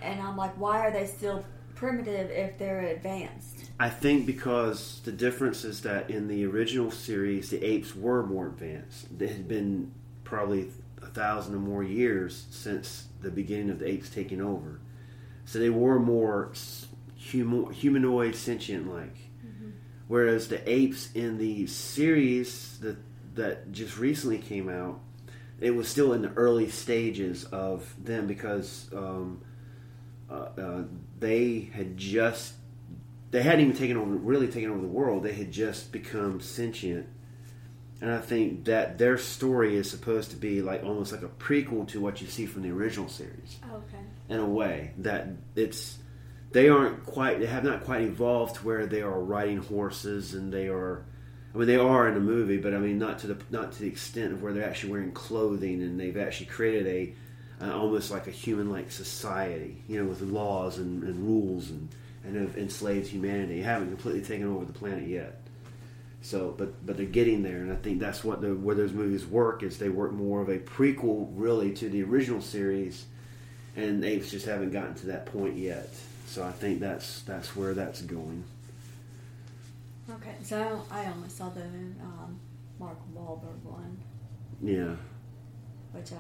and 0.02 0.22
I'm 0.22 0.38
like, 0.38 0.58
why 0.60 0.80
are 0.80 0.92
they 0.92 1.06
still 1.08 1.44
primitive 1.76 2.30
if 2.30 2.58
they're 2.58 2.82
advanced? 2.82 3.72
I 3.80 3.90
think 3.90 4.26
because 4.26 5.02
the 5.04 5.12
difference 5.12 5.64
is 5.64 5.82
that 5.82 6.10
in 6.10 6.28
the 6.28 6.46
original 6.46 6.92
series, 6.92 7.50
the 7.50 7.64
apes 7.64 7.96
were 7.96 8.24
more 8.26 8.48
advanced. 8.48 9.08
It 9.20 9.30
had 9.30 9.48
been 9.48 9.92
probably 10.24 10.70
a 11.02 11.08
thousand 11.08 11.56
or 11.56 11.60
more 11.60 11.84
years 11.84 12.46
since 12.52 13.08
the 13.22 13.32
beginning 13.32 13.70
of 13.72 13.80
the 13.80 13.88
apes 13.90 14.10
taking 14.10 14.42
over. 14.42 14.80
So 15.46 15.58
they 15.60 15.70
were 15.70 16.00
more 16.00 16.52
humo- 17.20 17.74
humanoid, 17.74 18.36
sentient 18.36 18.88
like. 18.94 19.18
Whereas 20.08 20.50
the 20.50 20.70
apes 20.70 21.12
in 21.14 21.38
the 21.38 21.66
series 21.68 22.78
that, 22.80 22.98
that 23.36 23.72
just 23.72 23.98
recently 23.98 24.38
came 24.38 24.70
out, 24.70 25.00
it 25.60 25.72
was 25.72 25.88
still 25.88 26.14
in 26.14 26.22
the 26.22 26.32
early 26.34 26.70
stages 26.70 27.46
of 27.46 27.94
them 28.04 28.28
because 28.28 28.90
um, 28.94 29.42
uh, 30.30 30.50
uh, 30.58 30.84
they 31.20 31.70
had 31.74 31.98
just 31.98 32.54
they 33.30 33.42
hadn't 33.42 33.62
even 33.62 33.76
taken 33.76 33.98
over 33.98 34.12
really 34.12 34.48
taken 34.48 34.70
over 34.70 34.82
the 34.82 34.88
world. 34.88 35.24
They 35.24 35.34
had 35.34 35.52
just 35.52 35.92
become 35.92 36.42
sentient. 36.42 37.08
And 38.02 38.10
i 38.10 38.18
think 38.18 38.66
that 38.66 38.98
their 38.98 39.16
story 39.20 39.76
is 39.78 39.88
supposed 39.88 40.32
to 40.32 40.36
be 40.36 40.64
like 40.64 40.84
almost 40.84 41.12
like 41.12 41.22
a 41.22 41.28
prequel 41.28 41.88
to 41.90 42.02
what 42.02 42.20
you 42.20 42.26
see 42.26 42.48
from 42.48 42.64
the 42.64 42.72
original 42.72 43.08
series. 43.08 43.60
Okay. 43.72 44.04
in 44.28 44.40
a 44.40 44.46
way 44.46 44.94
that 44.98 45.28
it's 45.56 46.00
they 46.52 46.68
aren't 46.68 47.06
quite 47.06 47.40
they 47.40 47.46
have 47.46 47.64
not 47.64 47.84
quite 47.84 48.02
evolved 48.02 48.56
to 48.56 48.66
where 48.66 48.88
they 48.88 49.04
are 49.04 49.20
riding 49.20 49.60
horses 49.60 50.34
and 50.34 50.52
they 50.52 50.68
are 50.68 51.06
I 51.54 51.58
mean 51.58 51.68
they 51.68 51.78
are 51.78 52.08
in 52.08 52.14
the 52.14 52.20
movie 52.20 52.58
but 52.58 52.74
I 52.74 52.78
mean 52.78 53.00
not 53.00 53.20
to 53.20 53.28
the 53.28 53.38
not 53.50 53.72
to 53.74 53.80
the 53.80 53.88
extent 53.88 54.34
of 54.34 54.42
where 54.42 54.54
they're 54.54 54.68
actually 54.68 54.92
wearing 54.92 55.12
clothing 55.12 55.82
and 55.82 56.00
they've 56.00 56.18
actually 56.18 56.48
created 56.48 56.88
a 56.88 57.14
uh, 57.64 57.78
almost 57.78 58.12
like 58.12 58.28
a 58.28 58.32
human 58.32 58.70
like 58.70 58.92
society 58.92 59.84
you 59.88 60.02
know 60.02 60.10
with 60.10 60.22
laws 60.22 60.78
and, 60.78 61.04
and 61.04 61.18
rules 61.20 61.70
and 61.70 61.90
and 62.24 62.36
have 62.36 62.58
enslaved 62.58 63.08
humanity 63.08 63.62
haven't 63.62 63.90
completely 63.90 64.22
taken 64.22 64.48
over 64.48 64.66
the 64.66 64.74
planet 64.74 65.08
yet 65.08 65.42
so 66.22 66.54
but 66.58 66.86
but 66.86 66.98
they're 66.98 67.06
getting 67.06 67.44
there 67.44 67.58
and 67.58 67.72
I 67.72 67.76
think 67.76 68.00
that's 68.00 68.24
what 68.24 68.42
the 68.42 68.56
where 68.56 68.76
those 68.76 68.94
movies 68.94 69.26
work 69.26 69.64
is 69.64 69.78
they 69.78 69.90
work 69.90 70.12
more 70.12 70.42
of 70.42 70.50
a 70.50 70.60
prequel 70.60 71.30
really 71.34 71.74
to 71.74 71.90
the 71.90 72.04
original 72.04 72.42
series 72.42 73.06
and 73.76 74.04
apes 74.04 74.32
just 74.32 74.46
haven't 74.46 74.72
gotten 74.72 74.96
to 74.96 75.08
that 75.08 75.26
point 75.28 75.56
yet. 75.56 75.90
So 76.28 76.44
I 76.44 76.52
think 76.52 76.80
that's 76.80 77.22
that's 77.22 77.56
where 77.56 77.74
that's 77.74 78.02
going. 78.02 78.44
Okay. 80.16 80.36
So 80.44 80.84
I 80.92 81.06
only 81.06 81.30
saw 81.30 81.50
the 81.50 81.62
um, 81.62 82.40
Mark 82.80 82.98
Wahlberg 83.16 83.62
one, 83.64 83.98
Yeah, 84.62 84.96
which 85.92 86.12
I 86.12 86.18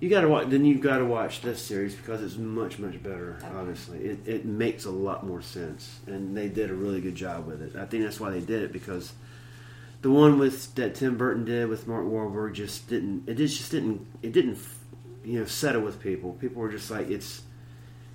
you 0.00 0.10
got 0.10 0.22
to 0.22 0.28
watch. 0.28 0.48
Then 0.48 0.64
you've 0.64 0.80
got 0.80 0.98
to 0.98 1.04
watch 1.04 1.40
this 1.40 1.62
series 1.62 1.94
because 1.94 2.22
it's 2.22 2.36
much 2.36 2.78
much 2.78 3.02
better. 3.02 3.38
Okay. 3.38 3.56
Obviously, 3.56 3.98
it 4.00 4.18
it 4.26 4.44
makes 4.44 4.84
a 4.84 4.90
lot 4.90 5.24
more 5.26 5.40
sense, 5.40 6.00
and 6.06 6.36
they 6.36 6.48
did 6.48 6.70
a 6.70 6.74
really 6.74 7.00
good 7.00 7.14
job 7.14 7.46
with 7.46 7.62
it. 7.62 7.74
I 7.76 7.86
think 7.86 8.02
that's 8.04 8.20
why 8.20 8.30
they 8.30 8.40
did 8.40 8.62
it 8.62 8.72
because 8.72 9.12
the 10.02 10.10
one 10.10 10.38
with 10.38 10.74
that 10.74 10.94
Tim 10.94 11.16
Burton 11.16 11.46
did 11.46 11.68
with 11.68 11.86
Mark 11.86 12.04
Wahlberg 12.04 12.52
just 12.52 12.86
didn't. 12.88 13.26
It 13.26 13.36
just 13.36 13.70
didn't. 13.70 14.06
It 14.20 14.32
didn't. 14.32 14.58
You 15.24 15.40
know, 15.40 15.46
settle 15.46 15.80
with 15.80 16.00
people. 16.02 16.32
People 16.34 16.60
were 16.60 16.70
just 16.70 16.90
like 16.90 17.08
it's. 17.08 17.40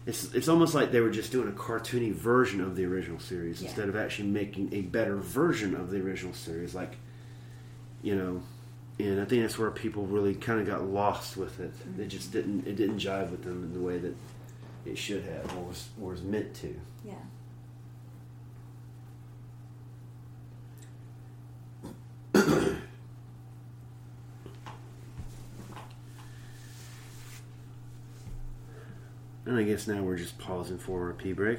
It's, 0.10 0.34
it's 0.34 0.48
almost 0.48 0.74
like 0.74 0.92
they 0.92 1.02
were 1.02 1.12
just 1.12 1.32
doing 1.32 1.48
a 1.48 1.52
cartoony 1.52 2.12
version 2.12 2.62
of 2.62 2.76
the 2.76 2.84
original 2.84 3.20
series 3.20 3.62
Yeah. 3.62 3.68
instead 3.68 3.90
of 3.90 3.96
actually 3.96 4.30
making 4.30 4.74
a 4.74 4.82
better 4.82 5.16
version 5.18 5.76
of 5.76 5.92
the 5.92 6.02
original 6.02 6.34
series. 6.34 6.74
Like, 6.74 6.98
you 8.02 8.16
know, 8.16 8.42
and 8.98 9.22
I 9.22 9.26
think 9.26 9.44
that's 9.44 9.60
where 9.60 9.70
people 9.70 10.08
really 10.08 10.34
kind 10.34 10.60
of 10.60 10.66
got 10.66 10.84
lost 10.84 11.38
with 11.38 11.60
it. 11.60 11.66
It 11.66 11.92
mm-hmm. 11.92 12.08
just 12.08 12.32
didn't 12.32 12.66
it 12.68 12.76
didn't 12.76 12.98
jive 12.98 13.30
with 13.30 13.44
them 13.44 13.64
in 13.64 13.72
the 13.72 13.80
way 13.80 14.00
that 14.00 14.16
it 14.84 14.98
should 14.98 15.24
have 15.26 15.56
or 15.56 15.66
was 15.66 15.90
or 16.02 16.10
was 16.10 16.24
meant 16.24 16.56
to. 16.56 16.76
yeah. 17.06 17.14
And 29.50 29.58
I 29.58 29.64
guess 29.64 29.88
now 29.88 30.04
we're 30.04 30.16
just 30.16 30.38
pausing 30.38 30.78
for 30.78 31.10
a 31.10 31.14
pee 31.16 31.34
break. 31.34 31.58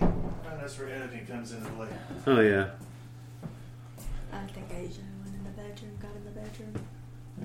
And 0.00 0.12
that's 0.60 0.78
where 0.78 0.88
editing 0.94 1.26
comes 1.26 1.50
into 1.50 1.68
play. 1.70 1.88
Oh 2.24 2.38
yeah, 2.38 2.68
I 4.32 4.46
think 4.46 4.66
Asia 4.70 5.00
went 5.24 5.34
in 5.34 5.42
the 5.42 5.50
bedroom, 5.60 5.98
got 6.00 6.12
in 6.14 6.24
the 6.24 6.30
bedroom. 6.40 6.72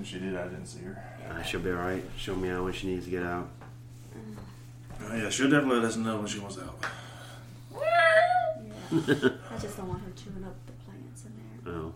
If 0.00 0.06
she 0.06 0.20
did, 0.20 0.36
I 0.36 0.44
didn't 0.44 0.66
see 0.66 0.84
her. 0.84 1.02
uh, 1.28 1.42
she'll 1.42 1.58
be 1.58 1.70
all 1.70 1.76
right. 1.78 2.04
She'll 2.16 2.36
meow 2.36 2.62
when 2.62 2.72
she 2.72 2.86
needs 2.86 3.06
to 3.06 3.10
get 3.10 3.24
out. 3.24 3.48
Oh, 5.02 5.16
yeah, 5.16 5.28
she'll 5.30 5.50
definitely 5.50 5.80
let 5.80 5.86
us 5.86 5.96
know 5.96 6.18
when 6.18 6.28
she 6.28 6.38
wants 6.38 6.56
out. 6.58 6.78
Yeah. 7.72 7.80
I 9.50 9.58
just 9.58 9.76
don't 9.76 9.88
want 9.88 10.00
her 10.02 10.12
chewing 10.14 10.44
up 10.44 10.54
the 10.66 10.72
plants 10.84 11.24
in 11.24 11.32
there. 11.64 11.74
Oh, 11.74 11.92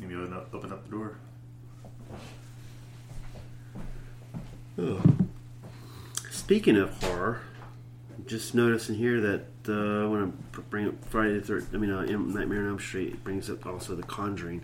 You 0.00 0.08
be 0.08 0.14
able 0.14 0.26
to 0.26 0.42
open 0.52 0.72
up 0.72 0.84
the 0.84 0.90
door. 0.90 1.18
Speaking 6.30 6.76
of 6.76 6.90
horror, 7.02 7.40
just 8.26 8.54
noticing 8.54 8.96
here 8.96 9.20
that 9.20 9.44
uh, 9.68 10.12
I 10.14 10.30
bring 10.70 10.88
up 10.88 10.94
Friday 11.06 11.34
the 11.38 11.40
Third. 11.40 11.66
I 11.72 11.76
mean, 11.78 11.90
uh, 11.90 12.02
Nightmare 12.04 12.60
on 12.60 12.68
Elm 12.68 12.78
Street 12.80 13.22
brings 13.24 13.48
up 13.50 13.66
also 13.66 13.94
The 13.94 14.02
Conjuring. 14.02 14.62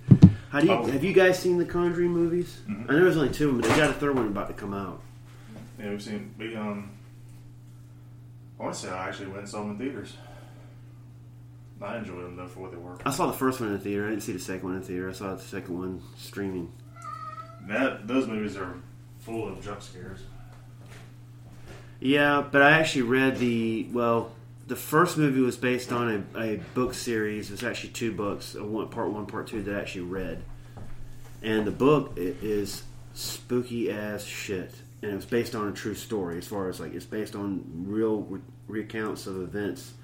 How 0.50 0.60
do 0.60 0.66
you 0.66 0.72
Oh. 0.72 0.84
have 0.86 1.04
you 1.04 1.12
guys 1.12 1.38
seen 1.38 1.58
the 1.58 1.64
Conjuring 1.64 2.10
movies? 2.10 2.60
Mhm. 2.68 2.88
I 2.90 2.92
know 2.94 3.04
there's 3.04 3.16
only 3.16 3.30
two 3.32 3.48
of 3.48 3.52
them, 3.54 3.60
but 3.62 3.70
they 3.70 3.76
got 3.76 3.90
a 3.90 3.94
third 3.94 4.16
one 4.16 4.26
about 4.26 4.48
to 4.48 4.54
come 4.54 4.74
out. 4.74 5.00
Yeah, 5.78 5.90
we've 5.90 6.02
seen. 6.02 6.34
We 6.38 6.54
um. 6.56 6.90
I 8.58 8.62
want 8.64 8.74
to 8.74 8.80
say 8.80 8.90
I 8.90 9.08
actually 9.08 9.26
went 9.28 9.38
and 9.40 9.48
saw 9.48 9.62
them 9.62 9.70
in 9.70 9.78
theaters. 9.78 10.16
I 11.80 11.96
enjoyed 11.96 12.22
them 12.22 12.36
though 12.36 12.46
for 12.46 12.60
what 12.60 12.72
they 12.72 12.76
were. 12.76 12.98
I 13.06 13.10
saw 13.10 13.26
the 13.26 13.32
first 13.32 13.58
one 13.58 13.70
in 13.70 13.74
the 13.76 13.80
theater. 13.80 14.04
I 14.06 14.10
didn't 14.10 14.22
see 14.22 14.32
the 14.32 14.38
second 14.38 14.64
one 14.64 14.74
in 14.74 14.80
the 14.82 14.86
theater. 14.86 15.08
I 15.08 15.12
saw 15.12 15.34
the 15.34 15.40
second 15.40 15.78
one 15.78 16.02
streaming. 16.18 16.70
That 17.68 18.06
those 18.06 18.26
movies 18.26 18.56
are 18.58 18.74
full 19.20 19.48
of 19.48 19.62
jump 19.62 19.82
scares. 19.82 20.20
Yeah, 22.00 22.44
but 22.50 22.62
I 22.62 22.72
actually 22.72 23.02
read 23.02 23.38
the 23.38 23.86
well. 23.92 24.32
The 24.66 24.76
first 24.76 25.18
movie 25.18 25.40
was 25.40 25.56
based 25.56 25.92
on 25.92 26.26
a, 26.34 26.40
a 26.40 26.56
book 26.74 26.94
series. 26.94 27.48
It 27.48 27.54
was 27.54 27.64
actually 27.64 27.90
two 27.90 28.12
books, 28.12 28.54
one, 28.54 28.88
part 28.88 29.10
one, 29.10 29.26
part 29.26 29.48
two 29.48 29.62
that 29.62 29.74
I 29.74 29.80
actually 29.80 30.02
read. 30.02 30.42
And 31.42 31.66
the 31.66 31.72
book 31.72 32.12
is 32.16 32.84
spooky 33.12 33.90
as 33.90 34.24
shit, 34.24 34.72
and 35.02 35.12
it's 35.14 35.24
based 35.24 35.54
on 35.54 35.68
a 35.68 35.72
true 35.72 35.94
story. 35.94 36.38
As 36.38 36.46
far 36.46 36.68
as 36.68 36.78
like, 36.78 36.94
it's 36.94 37.04
based 37.04 37.34
on 37.34 37.64
real 37.86 38.18
re- 38.22 38.40
recounts 38.68 39.26
of 39.26 39.40
events 39.42 39.94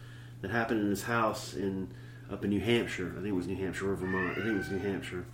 that 0.43 0.51
happened 0.51 0.81
in 0.81 0.91
this 0.91 1.05
house 1.05 1.55
in 1.55 1.89
up 2.31 2.45
in 2.45 2.51
New 2.51 2.61
Hampshire. 2.61 3.13
I 3.13 3.23
think 3.23 3.29
it 3.29 3.37
was 3.37 3.47
New 3.47 3.57
Hampshire 3.57 3.93
or 3.93 3.95
Vermont. 3.95 4.33
I 4.33 4.35
think 4.43 4.47
it 4.47 4.59
was 4.59 4.71
New 4.71 4.79
Hampshire 4.79 5.25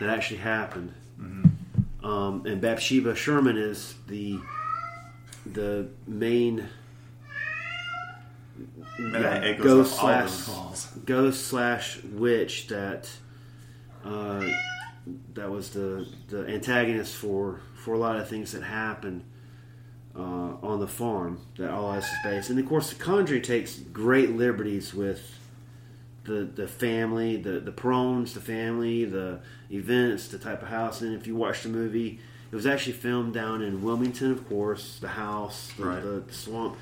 that 0.00 0.10
actually 0.10 0.38
happened. 0.38 0.92
Mm-hmm. 1.20 1.48
Um, 2.04 2.44
and 2.44 2.60
Bathsheba 2.60 3.14
Sherman 3.16 3.56
is 3.56 3.94
the 4.06 4.38
the 5.46 5.88
main 6.06 6.68
yeah, 9.00 9.52
ghost 9.54 9.98
slash 9.98 10.46
ghost 11.06 11.46
slash 11.46 12.02
witch 12.04 12.66
that 12.68 13.08
uh, 14.04 14.46
that 15.32 15.50
was 15.50 15.70
the 15.70 16.06
the 16.28 16.46
antagonist 16.46 17.16
for 17.16 17.62
for 17.74 17.94
a 17.94 17.98
lot 17.98 18.16
of 18.16 18.28
things 18.28 18.52
that 18.52 18.62
happened 18.62 19.24
uh, 20.14 20.56
on 20.62 20.80
the 20.80 20.86
farm 20.86 21.40
that 21.56 21.70
all 21.70 21.94
this 21.94 22.04
is 22.04 22.18
based. 22.22 22.50
And 22.50 22.58
of 22.58 22.66
course, 22.66 22.90
the 22.90 22.96
Conjuring 22.96 23.42
takes 23.42 23.78
great 23.78 24.30
liberties 24.30 24.92
with 24.92 25.38
the 26.24 26.44
the 26.44 26.66
family, 26.66 27.36
the 27.36 27.60
the 27.60 27.72
Perrons, 27.72 28.34
the 28.34 28.40
family, 28.40 29.04
the 29.04 29.40
events, 29.70 30.28
the 30.28 30.38
type 30.38 30.62
of 30.62 30.68
house. 30.68 31.00
And 31.00 31.14
if 31.14 31.26
you 31.26 31.34
watch 31.36 31.62
the 31.62 31.68
movie, 31.68 32.18
it 32.50 32.54
was 32.56 32.66
actually 32.66 32.94
filmed 32.94 33.34
down 33.34 33.62
in 33.62 33.82
Wilmington, 33.82 34.30
of 34.30 34.48
course, 34.48 34.98
the 35.00 35.08
house, 35.08 35.72
the, 35.76 35.84
Right. 35.84 36.02
the 36.02 36.22
swamp. 36.32 36.76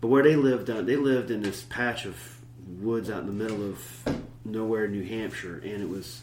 But 0.00 0.08
where 0.08 0.22
they 0.22 0.36
lived, 0.36 0.68
uh, 0.68 0.82
they 0.82 0.96
lived 0.96 1.30
in 1.30 1.42
this 1.42 1.62
patch 1.62 2.04
of 2.04 2.40
woods 2.80 3.08
out 3.10 3.20
in 3.20 3.26
the 3.26 3.32
middle 3.32 3.62
of 3.70 3.80
nowhere, 4.44 4.86
New 4.88 5.02
Hampshire, 5.02 5.60
and 5.64 5.82
it 5.82 5.88
was 5.88 6.20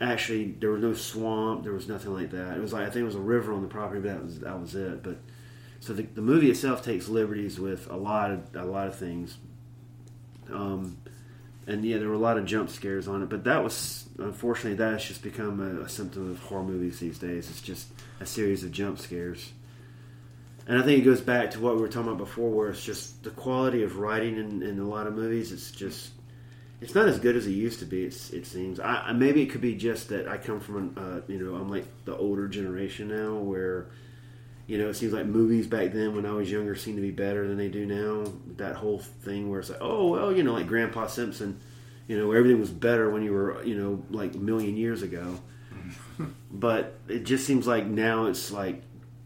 actually 0.00 0.52
there 0.60 0.70
was 0.70 0.82
no 0.82 0.94
swamp, 0.94 1.62
there 1.64 1.72
was 1.72 1.88
nothing 1.88 2.12
like 2.12 2.30
that. 2.30 2.56
It 2.56 2.60
was 2.60 2.72
like 2.72 2.82
I 2.82 2.90
think 2.90 3.02
it 3.02 3.06
was 3.06 3.14
a 3.14 3.20
river 3.20 3.52
on 3.52 3.62
the 3.62 3.68
property, 3.68 4.00
but 4.00 4.08
that 4.14 4.22
was 4.24 4.40
that 4.40 4.60
was 4.60 4.74
it. 4.74 5.02
But 5.02 5.18
so 5.80 5.92
the, 5.94 6.02
the 6.02 6.20
movie 6.20 6.50
itself 6.50 6.84
takes 6.84 7.08
liberties 7.08 7.58
with 7.58 7.90
a 7.90 7.96
lot 7.96 8.30
of 8.30 8.54
a 8.54 8.64
lot 8.64 8.88
of 8.88 8.94
things. 8.96 9.38
Um, 10.52 10.98
and 11.66 11.84
yeah, 11.84 11.98
there 11.98 12.08
were 12.08 12.14
a 12.14 12.18
lot 12.18 12.38
of 12.38 12.44
jump 12.44 12.70
scares 12.70 13.06
on 13.08 13.22
it, 13.22 13.28
but 13.28 13.44
that 13.44 13.62
was 13.62 14.08
unfortunately 14.18 14.74
that 14.74 14.92
has 14.94 15.04
just 15.04 15.22
become 15.22 15.60
a, 15.60 15.82
a 15.82 15.88
symptom 15.88 16.30
of 16.30 16.38
horror 16.40 16.64
movies 16.64 16.98
these 16.98 17.18
days. 17.18 17.48
It's 17.50 17.62
just 17.62 17.88
a 18.20 18.26
series 18.26 18.64
of 18.64 18.72
jump 18.72 18.98
scares, 18.98 19.52
and 20.66 20.78
I 20.78 20.82
think 20.82 21.00
it 21.00 21.04
goes 21.04 21.20
back 21.20 21.50
to 21.52 21.60
what 21.60 21.74
we 21.76 21.80
were 21.80 21.88
talking 21.88 22.08
about 22.08 22.18
before, 22.18 22.50
where 22.50 22.68
it's 22.70 22.84
just 22.84 23.22
the 23.22 23.30
quality 23.30 23.82
of 23.82 23.98
writing 23.98 24.36
in, 24.36 24.62
in 24.62 24.78
a 24.78 24.88
lot 24.88 25.06
of 25.06 25.14
movies. 25.14 25.52
It's 25.52 25.70
just 25.70 26.10
it's 26.80 26.94
not 26.96 27.06
as 27.06 27.20
good 27.20 27.36
as 27.36 27.46
it 27.46 27.52
used 27.52 27.78
to 27.78 27.84
be. 27.86 28.04
It 28.04 28.12
seems. 28.46 28.80
I- 28.80 29.12
maybe 29.12 29.42
it 29.42 29.46
could 29.50 29.60
be 29.60 29.76
just 29.76 30.08
that 30.08 30.26
I 30.26 30.36
come 30.38 30.58
from 30.60 30.76
an, 30.76 30.98
uh, 30.98 31.20
you 31.28 31.38
know 31.38 31.54
I'm 31.54 31.70
like 31.70 31.84
the 32.04 32.16
older 32.16 32.48
generation 32.48 33.08
now, 33.08 33.34
where 33.36 33.86
you 34.66 34.78
know 34.78 34.88
it 34.88 34.94
seems 34.94 35.12
like 35.12 35.26
movies 35.26 35.66
back 35.66 35.92
then 35.92 36.14
when 36.14 36.26
I 36.26 36.32
was 36.32 36.50
younger 36.50 36.74
seemed 36.74 36.96
to 36.96 37.02
be 37.02 37.10
better 37.10 37.46
than 37.46 37.56
they 37.56 37.68
do 37.68 37.86
now. 37.86 38.30
That 38.56 38.76
whole 38.76 38.98
thing 38.98 39.50
where 39.50 39.60
it's 39.60 39.70
like, 39.70 39.80
oh 39.80 40.08
well, 40.08 40.32
you 40.32 40.42
know, 40.42 40.52
like 40.52 40.66
Grandpa 40.66 41.06
Simpson, 41.06 41.60
you 42.08 42.18
know, 42.18 42.32
everything 42.32 42.60
was 42.60 42.70
better 42.70 43.10
when 43.10 43.22
you 43.22 43.32
were 43.32 43.62
you 43.64 43.76
know 43.76 44.04
like 44.10 44.34
a 44.34 44.38
million 44.38 44.76
years 44.76 45.02
ago. 45.02 45.38
but 46.50 46.98
it 47.08 47.24
just 47.24 47.46
seems 47.46 47.66
like 47.66 47.86
now 47.86 48.26
it's 48.26 48.50
like 48.50 48.82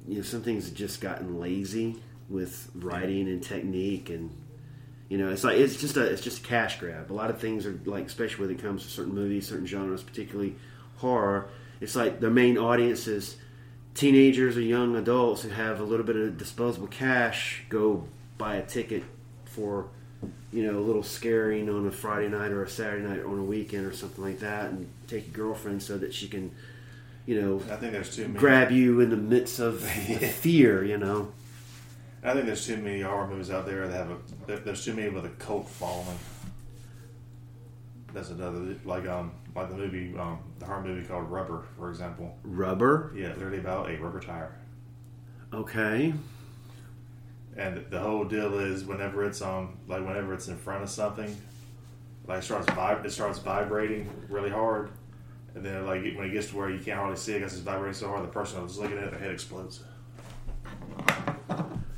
you 0.07 0.17
know 0.17 0.23
some 0.23 0.43
things 0.43 0.67
have 0.67 0.75
just 0.75 1.01
gotten 1.01 1.39
lazy 1.41 1.97
with 2.29 2.71
writing 2.75 3.29
and 3.29 3.43
technique 3.43 4.11
and 4.11 4.31
you 5.09 5.19
know, 5.19 5.31
it's 5.31 5.45
like 5.45 5.59
it's 5.59 5.77
just 5.77 5.97
a 5.97 6.05
it's 6.05 6.23
just 6.23 6.45
a 6.45 6.47
cash 6.47 6.81
grab. 6.81 7.13
A 7.13 7.15
lot 7.15 7.31
of 7.31 7.39
things 7.41 7.65
are 7.65 7.79
like, 7.85 8.07
especially 8.07 8.47
when 8.47 8.57
it 8.57 8.63
comes 8.63 8.83
to 8.83 8.89
certain 8.89 9.15
movies, 9.15 9.47
certain 9.47 9.67
genres, 9.67 10.03
particularly 10.03 10.57
horror. 10.97 11.49
It's 11.81 11.95
like 11.95 12.19
the 12.19 12.31
main 12.31 12.59
audience 12.59 13.07
is 13.07 13.37
teenagers 13.97 14.57
or 14.57 14.61
young 14.61 14.95
adults 14.95 15.43
who 15.43 15.49
have 15.49 15.81
a 15.81 15.83
little 15.83 16.05
bit 16.05 16.17
of 16.17 16.37
disposable 16.37 16.87
cash 16.87 17.65
go 17.71 18.07
buy 18.37 18.57
a 18.57 18.63
ticket 18.65 19.03
for 19.47 19.89
you 20.53 20.65
know 20.65 20.79
a 20.79 20.81
little 20.81 21.03
scaring 21.03 21.69
on 21.69 21.87
a 21.87 21.91
Friday 21.91 22.29
night 22.29 22.51
or 22.51 22.63
a 22.63 22.69
Saturday 22.69 23.07
night 23.07 23.21
or 23.21 23.29
on 23.31 23.39
a 23.39 23.45
weekend 23.45 23.87
or 23.87 23.93
something 23.93 24.23
like 24.23 24.41
that, 24.41 24.71
and 24.71 24.89
take 25.07 25.27
your 25.27 25.47
girlfriend 25.47 25.83
so 25.83 25.99
that 25.99 26.15
she 26.15 26.29
can 26.29 26.51
you 27.25 27.41
know 27.41 27.57
I 27.73 27.77
think 27.77 27.93
there's 27.93 28.15
too 28.15 28.29
many. 28.29 28.39
grab 28.39 28.71
you 28.71 29.01
in 29.01 29.11
the 29.11 29.17
midst 29.17 29.59
of 29.59 29.83
the 29.83 29.89
fear. 30.43 30.85
You 30.85 30.99
know. 30.99 31.33
I 32.23 32.33
think 32.33 32.47
there's 32.47 32.67
too 32.67 32.77
many 32.77 33.03
horror 33.03 33.29
movies 33.29 33.51
out 33.51 33.67
there 33.67 33.87
that 33.87 33.97
have 33.97 34.11
a. 34.11 34.61
There's 34.61 34.85
too 34.85 34.95
many 34.95 35.09
with 35.11 35.25
a 35.25 35.31
cult 35.31 35.69
following. 35.69 36.19
That's 38.13 38.31
another 38.31 38.77
like 38.85 39.07
um 39.07 39.33
like 39.57 39.71
the 39.71 39.77
movie 39.77 40.17
um 40.19 40.39
the 40.59 40.67
horror 40.67 40.83
movie 40.83 41.07
called 41.07 41.31
Rubber 41.31 41.65
for 41.77 41.91
example. 41.91 42.37
Rubber. 42.45 43.13
Yeah, 43.17 43.29
literally 43.29 43.59
about 43.59 43.91
a 43.91 43.97
rubber 43.97 44.21
tire. 44.21 44.57
Okay. 45.53 46.13
And 47.57 47.85
the 47.89 47.99
whole 47.99 48.25
deal 48.25 48.59
is 48.59 48.85
whenever 48.85 49.25
it's 49.25 49.41
um 49.41 49.79
like 49.89 50.07
whenever 50.07 50.35
it's 50.35 50.49
in 50.49 50.57
front 50.57 50.83
of 50.83 50.91
something, 50.91 51.35
like 52.27 52.41
it 52.41 52.45
starts 52.45 52.67
vib- 52.67 53.05
it 53.05 53.11
starts 53.11 53.39
vibrating 53.39 54.09
really 54.29 54.51
hard, 54.51 54.91
and 55.55 55.65
then 55.65 55.87
like 55.87 56.03
when 56.03 56.27
it 56.27 56.33
gets 56.33 56.49
to 56.49 56.57
where 56.57 56.71
you 56.71 56.79
can't 56.79 56.99
hardly 56.99 57.17
see 57.17 57.33
it 57.33 57.39
because 57.39 57.55
it's 57.55 57.63
vibrating 57.63 57.95
so 57.95 58.09
hard, 58.09 58.23
the 58.23 58.29
person 58.29 58.61
that's 58.61 58.77
looking 58.77 58.99
at 58.99 59.05
it, 59.05 59.11
their 59.11 59.21
head 59.21 59.31
explodes. 59.31 59.81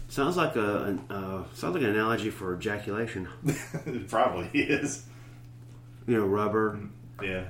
Sounds 0.09 0.36
like 0.36 0.56
a 0.56 0.85
an, 0.85 1.05
uh, 1.10 1.44
sounds 1.55 1.74
like 1.74 1.82
an 1.82 1.90
analogy 1.90 2.30
for 2.30 2.55
ejaculation. 2.55 3.28
it 3.86 4.09
probably 4.09 4.48
is. 4.60 5.05
You 6.06 6.16
know, 6.16 6.26
rubber, 6.26 6.80
Yeah. 7.23 7.45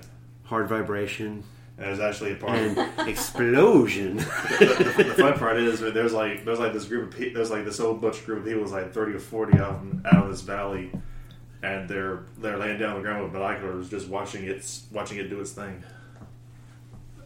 hard 0.45 0.69
vibration, 0.69 1.45
And 1.78 1.90
was 1.90 2.01
actually 2.01 2.32
a 2.32 2.36
part. 2.36 2.59
and 2.59 2.78
explosion. 3.09 4.16
the, 4.16 4.95
the 4.97 5.15
fun 5.23 5.39
part 5.39 5.57
is 5.59 5.81
that 5.81 5.95
there's 5.95 6.12
like 6.12 6.45
there's 6.45 6.59
like 6.59 6.73
this 6.73 6.86
group 6.86 7.12
of 7.12 7.19
people 7.19 7.35
there's 7.35 7.51
like 7.51 7.65
this 7.65 7.78
whole 7.78 7.95
bunch 7.95 8.19
of 8.20 8.27
group 8.27 8.39
of 8.40 8.45
people 8.47 8.62
was 8.62 8.73
like 8.73 8.93
30 8.93 9.12
or 9.15 9.19
40 9.19 9.59
of 9.59 9.74
them 9.74 10.03
out 10.11 10.24
of 10.24 10.31
this 10.31 10.40
valley 10.43 10.90
and 11.62 11.89
they're 11.89 12.24
they're 12.39 12.57
laying 12.57 12.78
down 12.78 12.90
on 12.90 12.97
the 12.97 13.03
ground 13.03 13.23
with 13.24 13.32
binoculars 13.32 13.89
just 13.89 14.09
watching 14.09 14.45
it 14.45 14.65
watching 14.93 15.19
it 15.19 15.28
do 15.28 15.40
its 15.40 15.51
thing 15.53 15.82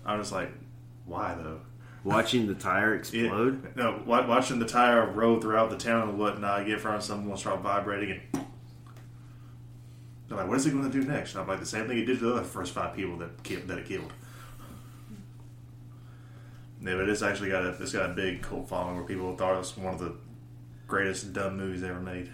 i'm 0.07 0.19
just 0.21 0.33
like 0.33 0.51
why 1.07 1.35
though 1.35 1.61
Watching 2.05 2.49
the 2.49 2.55
tire 2.55 2.95
explode. 2.97 3.77
no 3.77 4.03
watching 4.07 4.59
the 4.59 4.67
tire 4.67 5.07
roll 5.11 5.39
throughout 5.41 5.71
the 5.71 5.77
town 5.77 6.09
and 6.09 6.19
whatnot 6.19 6.65
get 6.65 6.75
in 6.75 6.81
front 6.81 6.97
of 6.97 7.03
someone 7.05 7.37
start 7.37 7.61
vibrating 7.61 8.19
and 8.33 8.47
they're 10.33 10.41
like 10.41 10.49
what 10.49 10.57
is 10.57 10.65
he 10.65 10.71
going 10.71 10.91
to 10.91 11.01
do 11.01 11.07
next 11.07 11.35
and 11.35 11.43
i'm 11.43 11.49
like 11.49 11.61
the 11.61 11.67
same 11.67 11.87
thing 11.87 11.97
he 11.97 12.05
did 12.05 12.19
to 12.19 12.25
the 12.25 12.35
other 12.35 12.45
first 12.45 12.73
five 12.73 12.95
people 12.97 13.17
that 13.19 13.43
killed, 13.43 13.69
that 13.69 13.79
it 13.79 13.87
killed 13.87 14.13
yeah, 16.85 16.97
but 16.97 17.09
it's 17.09 17.23
actually 17.23 17.51
got 17.51 17.65
a 17.65 17.69
it's 17.81 17.93
got 17.93 18.11
a 18.11 18.13
big 18.13 18.43
cult 18.43 18.69
following 18.69 18.97
where 18.97 19.05
people 19.05 19.37
thought 19.37 19.55
it 19.55 19.59
was 19.59 19.77
one 19.77 19.95
of 19.95 20.01
the 20.01 20.17
greatest 20.89 21.33
dumb 21.33 21.57
movies 21.57 21.85
ever 21.85 22.01
made. 22.01 22.29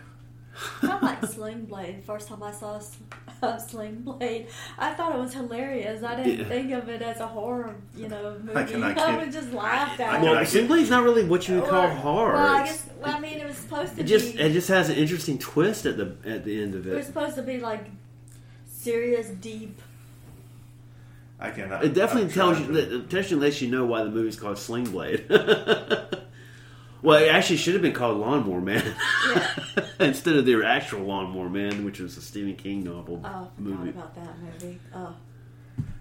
Kind 0.80 0.92
of 0.94 1.02
like 1.02 1.24
Sling 1.24 1.64
Blade. 1.66 2.02
First 2.04 2.28
time 2.28 2.42
I 2.42 2.50
saw 2.52 2.76
S- 2.76 2.96
uh, 3.42 3.56
Sling 3.58 3.96
Blade, 4.02 4.48
I 4.78 4.92
thought 4.94 5.14
it 5.14 5.18
was 5.18 5.32
hilarious. 5.32 6.02
I 6.02 6.16
didn't 6.16 6.38
Yeah. 6.40 6.44
think 6.48 6.72
of 6.72 6.88
it 6.88 7.00
as 7.00 7.20
a 7.20 7.26
horror, 7.28 7.76
you 7.96 8.08
know, 8.08 8.36
movie. 8.42 8.54
I 8.56 8.62
I, 8.62 8.64
cannot 8.64 8.96
kid- 8.96 9.16
would 9.18 9.32
just 9.32 9.52
laughed 9.52 10.00
at 10.00 10.14
I 10.14 10.16
it. 10.18 10.22
Well, 10.22 10.34
Well, 10.52 10.66
Blade's 10.66 10.90
not 10.90 11.04
really 11.04 11.24
what 11.24 11.46
you 11.48 11.56
would 11.60 11.68
call 11.70 11.84
Well, 11.84 11.94
horror. 11.96 12.32
Well, 12.34 12.56
I 12.56 12.64
guess. 12.64 12.88
Well, 13.00 13.14
I 13.14 13.20
mean, 13.20 13.38
it 13.38 13.46
was 13.46 13.56
supposed 13.56 13.94
to 13.94 14.00
it 14.00 14.04
just 14.04 14.34
be. 14.34 14.40
it 14.40 14.52
just 14.52 14.68
has 14.68 14.88
an 14.90 14.96
interesting 14.96 15.38
twist 15.38 15.86
at 15.86 15.96
the 15.96 16.16
at 16.28 16.44
the 16.44 16.60
end 16.60 16.74
of 16.74 16.86
it 16.86 16.92
It 16.92 16.96
was 16.96 17.06
supposed 17.06 17.36
to 17.36 17.42
be 17.42 17.58
like 17.60 17.84
serious, 18.66 19.28
deep. 19.28 19.80
I 21.38 21.50
cannot. 21.50 21.84
It 21.84 21.94
definitely 21.94 22.32
tells 22.32 22.58
you, 22.58 22.66
to- 22.66 22.96
it 22.96 23.08
definitely 23.08 23.46
lets 23.46 23.62
you 23.62 23.70
know 23.70 23.86
why 23.86 24.02
the 24.02 24.10
movie's 24.10 24.34
called 24.34 24.58
Sling 24.58 24.90
Blade. 24.90 25.24
well, 27.02 27.22
it 27.22 27.28
actually 27.28 27.56
should 27.58 27.74
have 27.74 27.82
been 27.82 27.92
called 27.92 28.18
Lawnmower 28.18 28.60
Man 28.60 28.94
Yeah. 29.28 29.54
instead 30.00 30.36
of 30.36 30.46
their 30.46 30.64
actual 30.64 31.00
Lawnmower 31.04 31.48
Man, 31.48 31.84
which 31.84 32.00
was 32.00 32.16
a 32.16 32.20
Stephen 32.22 32.56
King 32.56 32.84
novel 32.84 33.20
Oh, 33.24 33.28
I 33.28 33.30
forgot 33.30 33.58
movie. 33.58 33.90
about 33.90 34.14
that 34.14 34.38
movie. 34.40 34.78
Oh. 34.94 35.14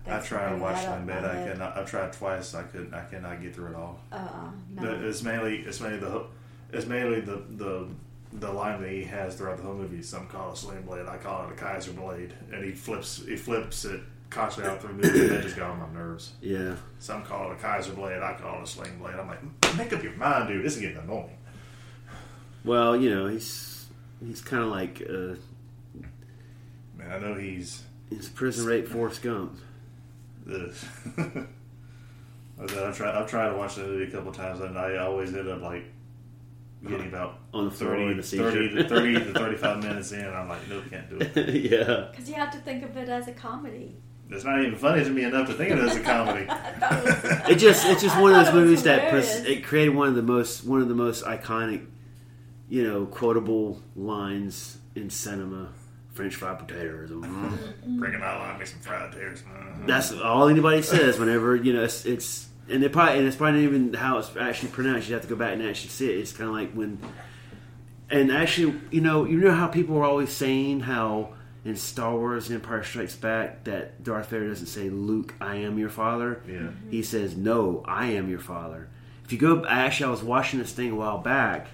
I 0.09 0.19
tried 0.19 0.51
to 0.51 0.57
watch 0.57 0.75
that 0.77 0.87
up, 0.87 0.93
Sling 0.95 1.05
Blade. 1.05 1.17
I 1.17 1.21
bad. 1.33 1.51
cannot. 1.51 1.77
I've 1.77 1.89
tried 1.89 2.13
twice. 2.13 2.53
I 2.55 2.63
couldn't. 2.63 2.93
I 2.93 3.03
cannot 3.05 3.41
get 3.41 3.53
through 3.53 3.71
it 3.71 3.75
all. 3.75 3.99
Uh-uh, 4.11 4.49
no. 4.75 4.91
It's 5.07 5.21
mainly. 5.21 5.57
It's 5.59 5.81
mainly 5.81 5.99
the. 5.99 6.23
It's 6.71 6.85
mainly 6.85 7.19
the 7.19 7.43
the 7.57 7.87
the 8.33 8.51
line 8.51 8.81
that 8.81 8.89
he 8.89 9.03
has 9.03 9.35
throughout 9.35 9.57
the 9.57 9.63
whole 9.63 9.73
movie. 9.75 10.01
Some 10.01 10.27
call 10.27 10.51
it 10.51 10.53
a 10.53 10.57
sling 10.57 10.81
blade. 10.83 11.07
I 11.07 11.17
call 11.17 11.45
it 11.47 11.51
a 11.51 11.55
Kaiser 11.55 11.91
blade, 11.91 12.33
and 12.53 12.63
he 12.63 12.71
flips. 12.71 13.21
He 13.25 13.35
flips 13.35 13.83
it 13.83 13.99
constantly 14.29 14.71
out 14.71 14.81
through 14.81 14.97
the 15.01 15.07
movie. 15.07 15.19
and 15.21 15.29
That 15.31 15.43
just 15.43 15.55
got 15.55 15.69
on 15.71 15.79
my 15.79 15.99
nerves. 15.99 16.33
Yeah. 16.41 16.75
Some 16.99 17.23
call 17.23 17.51
it 17.51 17.53
a 17.53 17.57
Kaiser 17.57 17.93
blade. 17.93 18.21
I 18.21 18.33
call 18.33 18.59
it 18.59 18.63
a 18.63 18.67
sling 18.67 18.97
blade. 18.99 19.15
I'm 19.15 19.27
like, 19.27 19.75
make 19.77 19.93
up 19.93 20.03
your 20.03 20.13
mind, 20.13 20.47
dude. 20.49 20.63
This 20.65 20.75
is 20.75 20.81
getting 20.81 20.97
annoying. 20.97 21.37
Well, 22.63 22.95
you 22.97 23.09
know, 23.13 23.27
he's 23.27 23.85
he's 24.25 24.41
kind 24.41 24.63
of 24.63 24.69
like 24.69 25.01
uh, 25.07 25.35
Man, 26.97 27.11
I 27.11 27.19
know 27.19 27.35
he's. 27.35 27.83
he's 28.09 28.27
prison 28.29 28.65
rape 28.65 28.87
Forrest 28.87 29.21
Gump. 29.21 29.57
Ugh. 30.51 30.71
I 32.59 32.65
said, 32.65 32.83
I've 32.83 32.97
tried. 32.97 33.15
I've 33.15 33.29
tried 33.29 33.49
to 33.49 33.55
watch 33.55 33.75
the 33.75 33.83
movie 33.83 34.05
a 34.05 34.11
couple 34.11 34.31
times, 34.31 34.59
and 34.61 34.77
I 34.77 34.97
always 34.97 35.33
end 35.33 35.47
up 35.47 35.61
like 35.61 35.83
getting 36.87 37.07
about 37.07 37.39
On 37.53 37.65
the 37.65 37.71
floor 37.71 37.91
30, 37.91 38.03
in 38.03 38.19
a 38.19 38.23
30 38.23 38.23
seizure. 38.23 38.69
to 38.83 38.89
thirty 38.89 39.13
to 39.13 39.33
thirty-five 39.39 39.83
minutes 39.83 40.11
in. 40.11 40.21
And 40.21 40.35
I'm 40.35 40.49
like, 40.49 40.67
nope, 40.67 40.83
can't 40.89 41.09
do 41.09 41.17
it. 41.19 41.35
yeah. 41.71 42.07
Because 42.11 42.27
you 42.27 42.35
have 42.35 42.51
to 42.51 42.57
think 42.59 42.83
of 42.83 42.97
it 42.97 43.09
as 43.09 43.27
a 43.27 43.31
comedy. 43.33 43.95
It's 44.29 44.43
not 44.43 44.59
even 44.61 44.75
funny 44.75 45.03
to 45.03 45.09
me 45.09 45.23
enough 45.23 45.47
to 45.47 45.53
think 45.53 45.71
of 45.71 45.79
it 45.79 45.85
as 45.85 45.95
a 45.95 45.99
comedy. 46.01 46.47
It 47.49 47.55
just 47.59 47.85
it's 47.85 48.01
just 48.01 48.19
one 48.19 48.31
of 48.33 48.37
those 48.37 48.47
thought 48.47 48.57
it 48.57 48.59
was 48.59 48.65
movies 48.65 48.83
that 48.83 49.09
pres- 49.09 49.45
it 49.45 49.63
created 49.63 49.95
one 49.95 50.09
of 50.09 50.15
the 50.15 50.21
most 50.21 50.65
one 50.65 50.81
of 50.81 50.89
the 50.89 50.95
most 50.95 51.23
iconic, 51.23 51.85
you 52.67 52.83
know, 52.83 53.05
quotable 53.05 53.81
lines 53.95 54.77
in 54.95 55.09
cinema. 55.09 55.69
French 56.13 56.35
fried 56.35 56.57
potatoes. 56.59 57.09
Mm. 57.11 57.99
Bringing 57.99 58.21
out 58.21 58.39
line 58.39 58.59
me 58.59 58.65
some 58.65 58.79
fried 58.79 59.11
taters. 59.13 59.43
Mhm. 59.43 59.85
That's 59.87 60.11
all 60.11 60.49
anybody 60.49 60.81
says 60.81 61.17
whenever 61.19 61.55
you 61.55 61.73
know 61.73 61.83
it's, 61.83 62.05
it's 62.05 62.47
and 62.69 62.83
it 62.83 62.91
probably 62.91 63.19
and 63.19 63.27
it's 63.27 63.37
probably 63.37 63.61
not 63.61 63.67
even 63.67 63.93
how 63.93 64.17
it's 64.17 64.35
actually 64.35 64.69
pronounced. 64.71 65.07
You 65.07 65.13
have 65.13 65.23
to 65.23 65.29
go 65.29 65.35
back 65.35 65.53
and 65.53 65.61
actually 65.63 65.89
see 65.91 66.09
it. 66.11 66.17
It's 66.17 66.33
kind 66.33 66.49
of 66.49 66.55
like 66.55 66.73
when, 66.73 66.97
and 68.09 68.31
actually, 68.31 68.79
you 68.91 68.99
know, 69.01 69.25
you 69.25 69.37
know 69.37 69.51
how 69.51 69.67
people 69.67 69.95
are 69.99 70.03
always 70.03 70.31
saying 70.33 70.81
how 70.81 71.33
in 71.67 71.75
Star 71.75 72.15
Wars: 72.15 72.47
and 72.49 72.55
Empire 72.55 72.83
Strikes 72.83 73.15
Back 73.15 73.63
that 73.65 74.03
Darth 74.03 74.29
Vader 74.29 74.47
doesn't 74.49 74.67
say 74.67 74.89
Luke, 74.89 75.33
"I 75.41 75.55
am 75.57 75.77
your 75.77 75.89
father." 75.89 76.41
Yeah. 76.47 76.69
He 76.89 77.03
says, 77.03 77.35
"No, 77.35 77.83
I 77.85 78.07
am 78.07 78.29
your 78.29 78.39
father." 78.39 78.87
If 79.25 79.33
you 79.33 79.37
go, 79.37 79.65
actually, 79.65 80.07
I 80.07 80.11
was 80.11 80.23
watching 80.23 80.59
this 80.59 80.71
thing 80.71 80.91
a 80.91 80.95
while 80.95 81.17
back. 81.17 81.67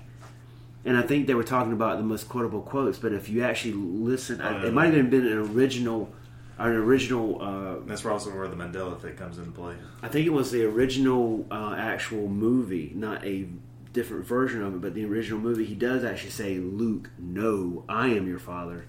And 0.85 0.97
I 0.97 1.01
think 1.03 1.27
they 1.27 1.33
were 1.35 1.43
talking 1.45 1.71
about 1.71 1.97
the 1.97 2.03
most 2.03 2.27
quotable 2.27 2.61
quotes, 2.61 2.97
but 2.97 3.13
if 3.13 3.29
you 3.29 3.41
actually 3.43 3.73
listen, 3.73 4.41
Oh, 4.41 4.49
yeah. 4.49 4.65
it 4.65 4.73
might 4.73 4.87
have 4.87 4.95
even 4.95 5.09
been 5.09 5.25
an 5.25 5.37
original, 5.37 6.11
an 6.57 6.71
original 6.71 7.41
uh, 7.41 7.75
That's 7.85 8.03
also 8.05 8.31
where 8.35 8.49
the 8.49 8.57
Mandela 8.57 8.99
thing 8.99 9.15
comes 9.15 9.37
into 9.37 9.51
play. 9.51 9.75
I 10.01 10.09
think 10.09 10.25
it 10.27 10.31
was 10.33 10.51
the 10.51 10.65
original 10.65 11.45
uh, 11.49 11.75
actual 11.77 12.27
movie, 12.27 12.91
not 12.95 13.23
a 13.23 13.47
different 13.93 14.25
version 14.25 14.61
of 14.61 14.73
it, 14.73 14.81
but 14.81 14.93
the 14.93 15.05
original 15.05 15.39
movie. 15.39 15.63
He 15.63 15.75
does 15.75 16.03
actually 16.03 16.31
say, 16.31 16.57
"Luke, 16.57 17.11
no, 17.17 17.85
I 17.87 18.07
am 18.07 18.27
your 18.27 18.39
father." 18.39 18.85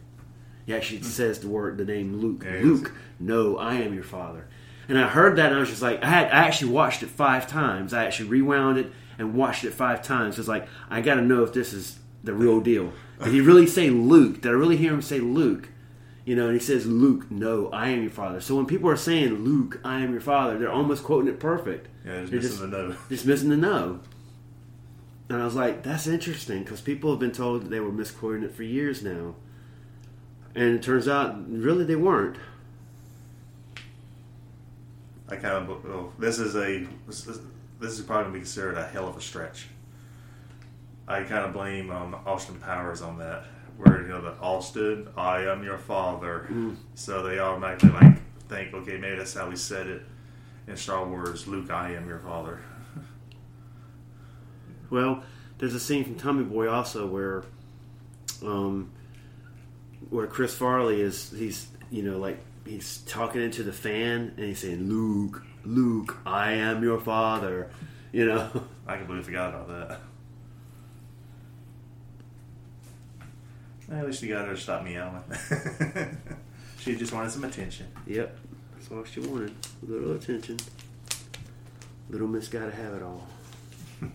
He 0.66 0.74
actually 0.74 0.98
hmm. 0.98 1.04
says 1.04 1.40
the 1.40 1.48
word, 1.48 1.78
the 1.78 1.84
name 1.84 2.20
Luke. 2.20 2.44
Luke, 2.44 2.92
no, 3.18 3.58
I 3.58 3.74
am 3.76 3.94
your 3.94 4.04
father. 4.04 4.48
And 4.88 4.98
I 4.98 5.08
heard 5.08 5.36
that, 5.36 5.46
and 5.46 5.56
I 5.56 5.60
was 5.60 5.70
just 5.70 5.82
like, 5.82 6.02
I 6.02 6.06
had 6.06 6.26
I 6.26 6.46
actually 6.46 6.72
watched 6.72 7.02
it 7.02 7.08
five 7.08 7.46
times. 7.46 7.94
I 7.94 8.04
actually 8.04 8.28
rewound 8.28 8.78
it 8.78 8.92
and 9.18 9.34
watched 9.34 9.64
it 9.64 9.72
five 9.72 10.02
times. 10.02 10.38
It's 10.38 10.48
like 10.48 10.68
I 10.90 11.00
got 11.00 11.14
to 11.14 11.22
know 11.22 11.42
if 11.42 11.52
this 11.52 11.72
is 11.72 11.98
the 12.22 12.34
real 12.34 12.60
deal. 12.60 12.92
Did 13.22 13.32
he 13.32 13.40
really 13.40 13.66
say 13.66 13.90
Luke? 13.90 14.42
Did 14.42 14.48
I 14.48 14.52
really 14.52 14.76
hear 14.76 14.92
him 14.92 15.02
say 15.02 15.20
Luke? 15.20 15.68
You 16.24 16.34
know, 16.34 16.46
and 16.46 16.54
he 16.54 16.60
says, 16.60 16.86
Luke, 16.86 17.30
no, 17.30 17.68
I 17.68 17.88
am 17.90 18.00
your 18.00 18.10
father. 18.10 18.40
So 18.40 18.56
when 18.56 18.64
people 18.64 18.88
are 18.88 18.96
saying, 18.96 19.44
Luke, 19.44 19.78
I 19.84 20.00
am 20.00 20.10
your 20.10 20.22
father, 20.22 20.58
they're 20.58 20.72
almost 20.72 21.04
quoting 21.04 21.28
it 21.28 21.38
perfect. 21.38 21.88
Yeah, 22.04 22.20
just 22.20 22.32
They're 22.32 22.40
missing 22.40 22.70
the 22.70 22.76
no. 22.76 22.96
Just 23.10 23.26
missing 23.26 23.50
the 23.50 23.56
no. 23.58 24.00
And 25.28 25.40
I 25.40 25.44
was 25.44 25.54
like, 25.54 25.82
that's 25.82 26.06
interesting 26.06 26.62
because 26.62 26.80
people 26.80 27.10
have 27.10 27.20
been 27.20 27.32
told 27.32 27.62
that 27.62 27.68
they 27.68 27.80
were 27.80 27.92
misquoting 27.92 28.42
it 28.42 28.54
for 28.54 28.62
years 28.62 29.02
now. 29.02 29.34
And 30.54 30.76
it 30.76 30.82
turns 30.82 31.08
out, 31.08 31.36
really, 31.50 31.84
they 31.84 31.96
weren't. 31.96 32.36
I 35.28 35.36
kind 35.36 35.68
of 35.68 35.84
well, 35.84 36.12
this 36.18 36.38
is 36.38 36.54
a 36.54 36.86
this 37.06 37.26
is, 37.26 37.40
this 37.80 37.98
is 37.98 38.02
probably 38.02 38.24
gonna 38.24 38.34
be 38.34 38.38
considered 38.40 38.76
a 38.76 38.86
hell 38.86 39.08
of 39.08 39.16
a 39.16 39.20
stretch. 39.20 39.68
I 41.08 41.22
kind 41.22 41.44
of 41.44 41.52
blame 41.52 41.90
um, 41.90 42.14
Austin 42.26 42.56
Powers 42.56 43.02
on 43.02 43.18
that, 43.18 43.46
where 43.78 44.02
you 44.02 44.08
know 44.08 44.20
the 44.20 44.34
Austin, 44.40 45.08
I 45.16 45.40
am 45.46 45.64
your 45.64 45.78
father. 45.78 46.46
So 46.94 47.22
they 47.22 47.38
automatically 47.38 47.90
like 47.90 48.16
think, 48.48 48.74
okay, 48.74 48.98
maybe 48.98 49.16
that's 49.16 49.34
how 49.34 49.50
he 49.50 49.56
said 49.56 49.86
it 49.86 50.02
in 50.66 50.76
Star 50.76 51.06
Wars. 51.06 51.46
Luke, 51.46 51.70
I 51.70 51.92
am 51.94 52.06
your 52.06 52.20
father. 52.20 52.60
Well, 54.90 55.24
there's 55.58 55.74
a 55.74 55.80
scene 55.80 56.04
from 56.04 56.14
Tommy 56.16 56.44
Boy 56.44 56.68
also 56.68 57.06
where, 57.06 57.44
um, 58.42 58.92
where 60.14 60.28
Chris 60.28 60.54
Farley 60.54 61.00
is 61.00 61.32
he's 61.36 61.66
you 61.90 62.04
know 62.04 62.18
like 62.18 62.38
he's 62.64 62.98
talking 62.98 63.42
into 63.42 63.64
the 63.64 63.72
fan 63.72 64.32
and 64.36 64.46
he's 64.46 64.60
saying 64.60 64.88
Luke, 64.88 65.44
Luke, 65.64 66.18
I 66.24 66.52
am 66.52 66.84
your 66.84 67.00
father, 67.00 67.70
you 68.12 68.26
know. 68.26 68.48
I 68.86 68.96
completely 68.96 69.24
forgot 69.24 69.48
about 69.48 69.68
that. 69.68 70.00
Well, 73.88 73.98
at 73.98 74.06
least 74.06 74.22
you 74.22 74.28
got 74.28 74.46
her 74.46 74.54
to 74.54 74.60
stop 74.60 74.84
me 74.84 74.94
yelling. 74.94 75.24
she 76.78 76.94
just 76.94 77.12
wanted 77.12 77.32
some 77.32 77.44
attention. 77.44 77.86
Yep, 78.06 78.38
that's 78.74 78.92
all 78.92 79.04
she 79.04 79.18
wanted. 79.18 79.52
A 79.82 79.90
little 79.90 80.12
attention. 80.12 80.58
Little 82.08 82.28
Miss 82.28 82.46
gotta 82.46 82.70
have 82.70 82.94
it 82.94 83.02
all. 83.02 83.26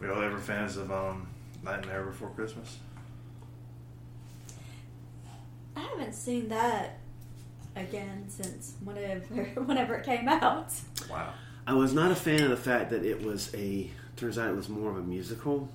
We 0.00 0.08
all 0.08 0.22
ever 0.22 0.38
fans 0.38 0.78
of 0.78 0.90
um, 0.90 1.28
Nightmare 1.62 2.04
Before 2.04 2.30
Christmas? 2.30 2.78
I 5.76 5.80
haven't 5.80 6.14
seen 6.14 6.48
that 6.48 6.98
again 7.76 8.24
since 8.28 8.74
whenever 8.84 9.24
whenever 9.64 9.94
it 9.94 10.04
came 10.04 10.28
out. 10.28 10.72
Wow. 11.10 11.32
I 11.66 11.74
was 11.74 11.92
not 11.92 12.10
a 12.10 12.16
fan 12.16 12.42
of 12.42 12.50
the 12.50 12.56
fact 12.56 12.90
that 12.90 13.04
it 13.04 13.22
was 13.22 13.54
a. 13.54 13.90
Turns 14.16 14.38
out 14.38 14.50
it 14.50 14.56
was 14.56 14.68
more 14.68 14.90
of 14.90 14.96
a 14.96 15.02
musical. 15.02 15.68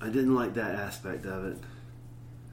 I 0.00 0.06
didn't 0.06 0.34
like 0.34 0.54
that 0.54 0.74
aspect 0.74 1.24
of 1.24 1.44
it. 1.44 1.58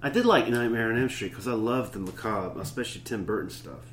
I 0.02 0.10
did 0.10 0.26
like 0.26 0.48
Nightmare 0.48 0.92
on 0.92 1.00
Elm 1.00 1.10
Street 1.10 1.30
because 1.30 1.48
I 1.48 1.54
loved 1.54 1.94
the 1.94 2.00
macabre, 2.00 2.60
especially 2.62 3.02
Tim 3.02 3.26
Burton 3.26 3.50
stuff. 3.50 3.92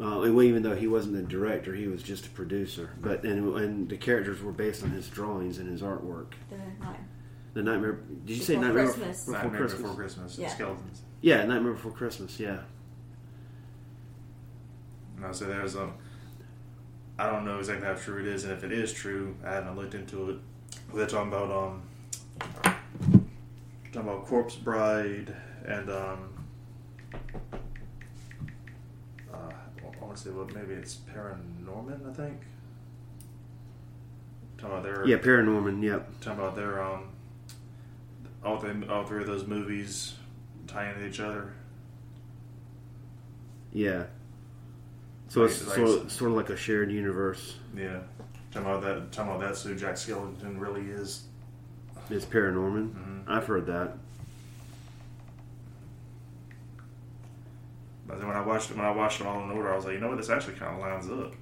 Uh, 0.00 0.20
and 0.20 0.42
even 0.42 0.62
though 0.62 0.76
he 0.76 0.86
wasn't 0.86 1.14
the 1.14 1.22
director, 1.22 1.74
he 1.74 1.88
was 1.88 2.02
just 2.02 2.26
a 2.26 2.30
producer. 2.30 2.90
But 3.00 3.24
and, 3.24 3.56
and 3.56 3.88
the 3.88 3.96
characters 3.96 4.40
were 4.40 4.52
based 4.52 4.84
on 4.84 4.90
his 4.90 5.08
drawings 5.08 5.58
and 5.58 5.68
his 5.68 5.82
artwork. 5.82 6.34
The 6.50 6.56
night. 6.56 7.00
The 7.54 7.62
Nightmare. 7.62 7.98
Did 8.24 8.36
you 8.36 8.42
say 8.42 8.54
Before 8.54 8.66
Nightmare 8.66 8.84
Christmas. 8.84 9.24
Before 9.24 9.42
Nightmare 9.42 9.60
Christmas? 9.60 9.80
Before 9.80 9.96
Christmas. 9.96 10.38
Yeah. 10.38 10.48
Skeletons. 10.48 11.02
Yeah, 11.20 11.44
Nightmare 11.44 11.72
Before 11.72 11.92
Christmas. 11.92 12.38
Yeah. 12.38 12.58
No, 15.20 15.32
so 15.32 15.46
there's 15.46 15.74
um, 15.74 15.94
I 17.18 17.28
don't 17.28 17.44
know 17.44 17.58
exactly 17.58 17.86
how 17.86 17.94
true 17.94 18.20
it 18.20 18.28
is, 18.28 18.44
and 18.44 18.52
if 18.52 18.62
it 18.62 18.70
is 18.70 18.92
true, 18.92 19.34
I 19.44 19.54
haven't 19.54 19.74
looked 19.74 19.94
into 19.94 20.30
it. 20.30 20.36
They're 20.94 21.06
talking 21.06 21.32
about 21.32 21.50
um, 21.50 21.82
talking 23.92 24.08
about 24.08 24.26
Corpse 24.26 24.54
Bride 24.54 25.34
and 25.66 25.90
um, 25.90 26.46
I 30.26 30.30
want 30.30 30.48
to 30.50 30.54
what 30.54 30.68
maybe 30.68 30.80
it's 30.80 30.96
Paranorman, 31.14 32.08
I 32.08 32.12
think. 32.12 32.40
Talking 34.56 34.78
about 34.78 34.82
their 34.82 35.06
Yeah, 35.06 35.18
Paranorman. 35.18 35.82
Yep. 35.82 36.20
talking 36.20 36.38
about 36.40 36.56
their 36.56 36.82
um, 36.82 37.08
all 38.44 38.58
three, 38.58 38.86
all 38.88 39.04
three 39.04 39.20
of 39.20 39.26
those 39.26 39.46
movies 39.46 40.14
tying 40.66 40.94
to 40.98 41.06
each 41.06 41.20
other. 41.20 41.52
Yeah. 43.72 44.04
So 45.28 45.44
it's 45.44 45.64
Like- 45.66 45.76
sort 45.76 45.88
of, 46.04 46.12
sort 46.12 46.30
of 46.30 46.36
like 46.36 46.50
a 46.50 46.56
shared 46.56 46.90
universe. 46.90 47.58
Yeah, 47.76 48.00
talking 48.50 48.68
about 48.68 48.82
that. 48.82 49.12
Talking 49.12 49.32
about 49.32 49.40
that's 49.46 49.62
who 49.62 49.74
Jack 49.76 49.94
Skellington 49.94 50.58
really 50.58 50.90
is. 50.90 51.24
It's 52.10 52.24
Paranorman. 52.24 52.92
Mhm. 52.94 53.24
I've 53.28 53.46
heard 53.46 53.66
that. 53.66 53.98
But 58.08 58.18
then 58.18 58.26
when 58.26 58.36
I 58.36 58.40
watched 58.40 58.70
it, 58.70 58.76
when 58.76 58.86
I 58.86 58.90
watched 58.90 59.18
them 59.18 59.28
all 59.28 59.42
in 59.42 59.50
order, 59.50 59.72
I 59.72 59.76
was 59.76 59.84
like, 59.84 59.94
you 59.94 60.00
know 60.00 60.08
what, 60.08 60.16
this 60.16 60.30
actually 60.30 60.54
kind 60.54 60.74
of 60.74 60.80
lines 60.80 61.10
up. 61.10 61.34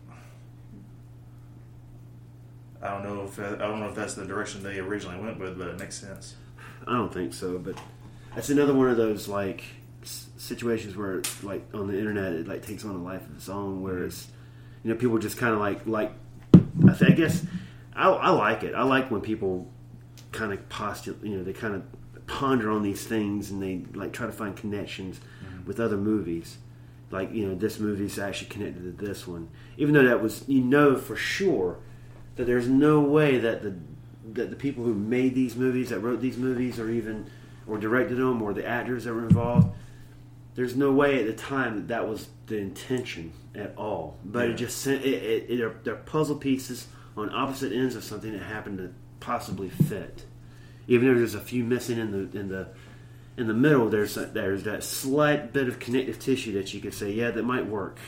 I 2.83 2.91
don't 2.91 3.05
know 3.05 3.25
if 3.25 3.39
I 3.39 3.57
don't 3.57 3.81
know 3.81 3.89
if 3.89 3.95
that's 3.95 4.15
the 4.15 4.27
direction 4.27 4.63
they 4.63 4.79
originally 4.79 5.19
went 5.19 5.39
with, 5.39 5.57
but 5.57 5.69
it 5.69 5.79
makes 5.79 5.99
sense. 5.99 6.35
I 6.87 6.93
don't 6.93 7.13
think 7.13 7.33
so, 7.33 7.59
but 7.59 7.79
that's 8.35 8.51
another 8.51 8.75
one 8.75 8.91
of 8.91 8.97
those 8.97 9.29
like 9.29 9.65
situations 10.03 10.97
where 10.97 11.19
it's 11.19 11.43
like 11.43 11.65
on 11.73 11.87
the 11.87 11.99
internet 11.99 12.33
it 12.33 12.47
like 12.47 12.65
takes 12.65 12.85
on 12.85 12.95
a 12.95 13.03
life 13.03 13.23
of 13.23 13.37
its 13.37 13.49
own, 13.49 13.81
where 13.81 13.95
mm-hmm. 13.95 14.07
it's 14.07 14.29
you 14.83 14.91
know 14.91 14.97
people 14.97 15.19
just 15.19 15.39
kind 15.39 15.55
of 15.55 15.61
like 15.61 15.87
like 15.87 16.13
I, 16.87 16.93
th- 16.93 17.13
I 17.13 17.15
guess 17.15 17.47
I, 17.95 18.09
I 18.09 18.31
like 18.31 18.63
it. 18.63 18.75
I 18.75 18.83
like 18.83 19.11
when 19.11 19.21
people 19.21 19.71
kind 20.33 20.53
of 20.53 20.69
postulate, 20.69 21.23
you 21.23 21.39
know, 21.39 21.45
they 21.45 21.53
kind 21.53 21.75
of 21.75 21.83
ponder 22.27 22.71
on 22.71 22.83
these 22.83 23.05
things 23.05 23.51
and 23.51 23.63
they 23.63 23.85
like 23.99 24.13
try 24.13 24.27
to 24.27 24.33
find 24.33 24.57
connections 24.57 25.21
with 25.67 25.81
other 25.81 25.97
movies. 25.97 26.59
Like 27.11 27.33
you 27.33 27.47
know, 27.47 27.55
this 27.55 27.79
movie's 27.79 28.19
actually 28.19 28.49
connected 28.51 28.83
to 28.99 29.05
this 29.07 29.27
one, 29.27 29.49
even 29.77 29.95
though 29.95 30.05
that 30.07 30.23
was 30.23 30.45
you 30.49 30.61
know 30.61 30.97
for 30.97 31.15
sure 31.17 31.79
that 32.37 32.45
there's 32.47 32.69
no 32.69 33.01
way 33.01 33.39
that 33.39 33.63
the 33.63 33.75
that 34.33 34.51
the 34.51 34.57
people 34.57 34.83
who 34.85 34.93
made 34.95 35.35
these 35.35 35.55
movies, 35.55 35.91
that 35.91 36.01
wrote 36.01 36.21
these 36.21 36.37
movies, 36.37 36.81
or 36.81 36.91
even 36.91 37.31
or 37.67 37.79
directed 37.79 38.17
them, 38.17 38.43
or 38.43 38.53
the 38.53 38.67
actors 38.67 39.05
that 39.05 39.15
were 39.15 39.23
involved, 39.23 39.69
there's 40.57 40.75
no 40.77 40.91
way 40.93 41.21
at 41.21 41.27
the 41.27 41.33
time 41.33 41.77
that 41.77 41.89
that 41.89 42.09
was 42.09 42.29
the 42.47 42.57
intention 42.59 43.33
at 43.55 43.73
all. 43.77 44.17
But 44.25 44.49
Yeah. 44.49 44.55
it 44.55 44.57
just 44.57 44.79
sent- 44.79 45.05
it, 45.05 45.15
it, 45.23 45.51
it, 45.51 45.57
they're, 45.59 45.75
they're 45.85 45.95
puzzle 45.97 46.37
pieces 46.37 46.89
on 47.17 47.33
opposite 47.33 47.73
ends 47.73 47.95
of 47.95 48.03
something 48.05 48.33
that 48.33 48.43
happened 48.43 48.79
to 48.79 48.93
possibly 49.21 49.69
fit. 49.69 50.25
Even 50.89 51.09
if 51.09 51.17
there's 51.17 51.35
a 51.35 51.41
few 51.41 51.63
missing 51.65 51.99
in 51.99 52.11
the 52.11 52.39
in 52.39 52.49
the 52.49 52.69
in 53.37 53.47
the 53.49 53.55
middle, 53.55 53.89
there's 53.89 54.15
that, 54.15 54.33
there's 54.35 54.63
that 54.65 54.83
slight 54.83 55.53
bit 55.53 55.69
of 55.69 55.79
connective 55.79 56.19
tissue 56.19 56.53
that 56.55 56.73
you 56.73 56.81
could 56.81 56.95
say, 56.95 57.11
yeah, 57.13 57.31
that 57.31 57.43
might 57.45 57.67
work. 57.67 57.99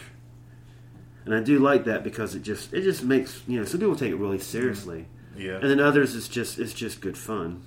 And 1.25 1.35
I 1.35 1.41
do 1.41 1.59
like 1.59 1.85
that 1.85 2.03
because 2.05 2.35
it 2.35 2.41
just 2.43 2.73
it 2.73 2.83
just 2.83 3.03
makes 3.03 3.43
you 3.47 3.59
know 3.59 3.65
some 3.67 3.81
people 3.81 3.97
take 3.97 4.13
it 4.13 4.17
really 4.17 4.39
seriously, 4.39 5.07
Yeah. 5.37 5.57
and 5.57 5.69
then 5.69 5.79
others 5.81 6.17
it's 6.17 6.29
just 6.29 6.59
it's 6.59 6.73
just 6.73 7.03
good 7.03 7.19
fun 7.19 7.63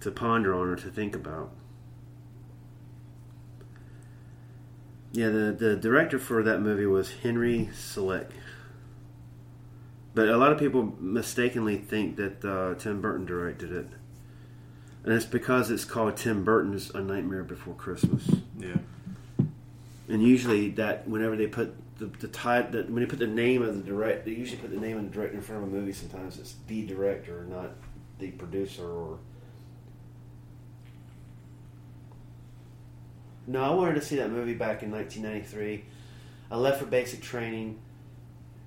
to 0.00 0.10
ponder 0.10 0.54
on 0.54 0.68
or 0.68 0.76
to 0.76 0.90
think 0.90 1.16
about. 1.16 1.52
Yeah, 5.12 5.28
the 5.30 5.56
the 5.58 5.76
director 5.76 6.18
for 6.18 6.42
that 6.42 6.60
movie 6.60 6.86
was 6.86 7.10
Henry 7.22 7.70
Selick. 7.72 8.28
But 10.14 10.28
a 10.28 10.36
lot 10.36 10.52
of 10.52 10.58
people 10.58 10.94
mistakenly 11.00 11.78
think 11.78 12.16
that 12.16 12.44
uh, 12.44 12.74
Tim 12.74 13.00
Burton 13.00 13.24
directed 13.24 13.72
it. 13.72 13.86
And 15.04 15.14
it's 15.14 15.24
because 15.24 15.70
it's 15.70 15.84
called 15.84 16.16
Tim 16.16 16.44
Burton's 16.44 16.90
A 16.90 17.00
Nightmare 17.00 17.42
Before 17.42 17.74
Christmas. 17.74 18.28
yeah. 18.58 18.76
And 20.08 20.22
usually 20.22 20.70
that 20.70 21.08
whenever 21.08 21.36
they 21.36 21.46
put 21.46 21.74
the 21.98 22.06
the 22.06 22.28
type 22.28 22.72
that 22.72 22.90
when 22.90 23.02
they 23.02 23.06
put 23.06 23.18
the 23.18 23.26
name 23.26 23.62
of 23.62 23.76
the 23.76 23.82
direct 23.82 24.24
they 24.24 24.32
usually 24.32 24.60
put 24.60 24.70
the 24.70 24.80
name 24.80 24.96
of 24.96 25.04
the 25.04 25.10
director 25.10 25.36
in 25.36 25.42
front 25.42 25.62
of 25.62 25.68
a 25.68 25.72
movie 25.72 25.92
sometimes 25.92 26.38
it's 26.38 26.56
the 26.66 26.84
director, 26.86 27.46
not 27.48 27.70
the 28.18 28.30
producer 28.32 28.84
or 28.84 29.18
No, 33.50 33.62
I 33.62 33.74
wanted 33.74 33.94
to 33.96 34.00
see 34.00 34.14
that 34.16 34.30
movie 34.30 34.54
back 34.54 34.84
in 34.84 34.92
1993. 34.92 35.84
I 36.52 36.56
left 36.56 36.78
for 36.78 36.86
basic 36.86 37.20
training 37.20 37.80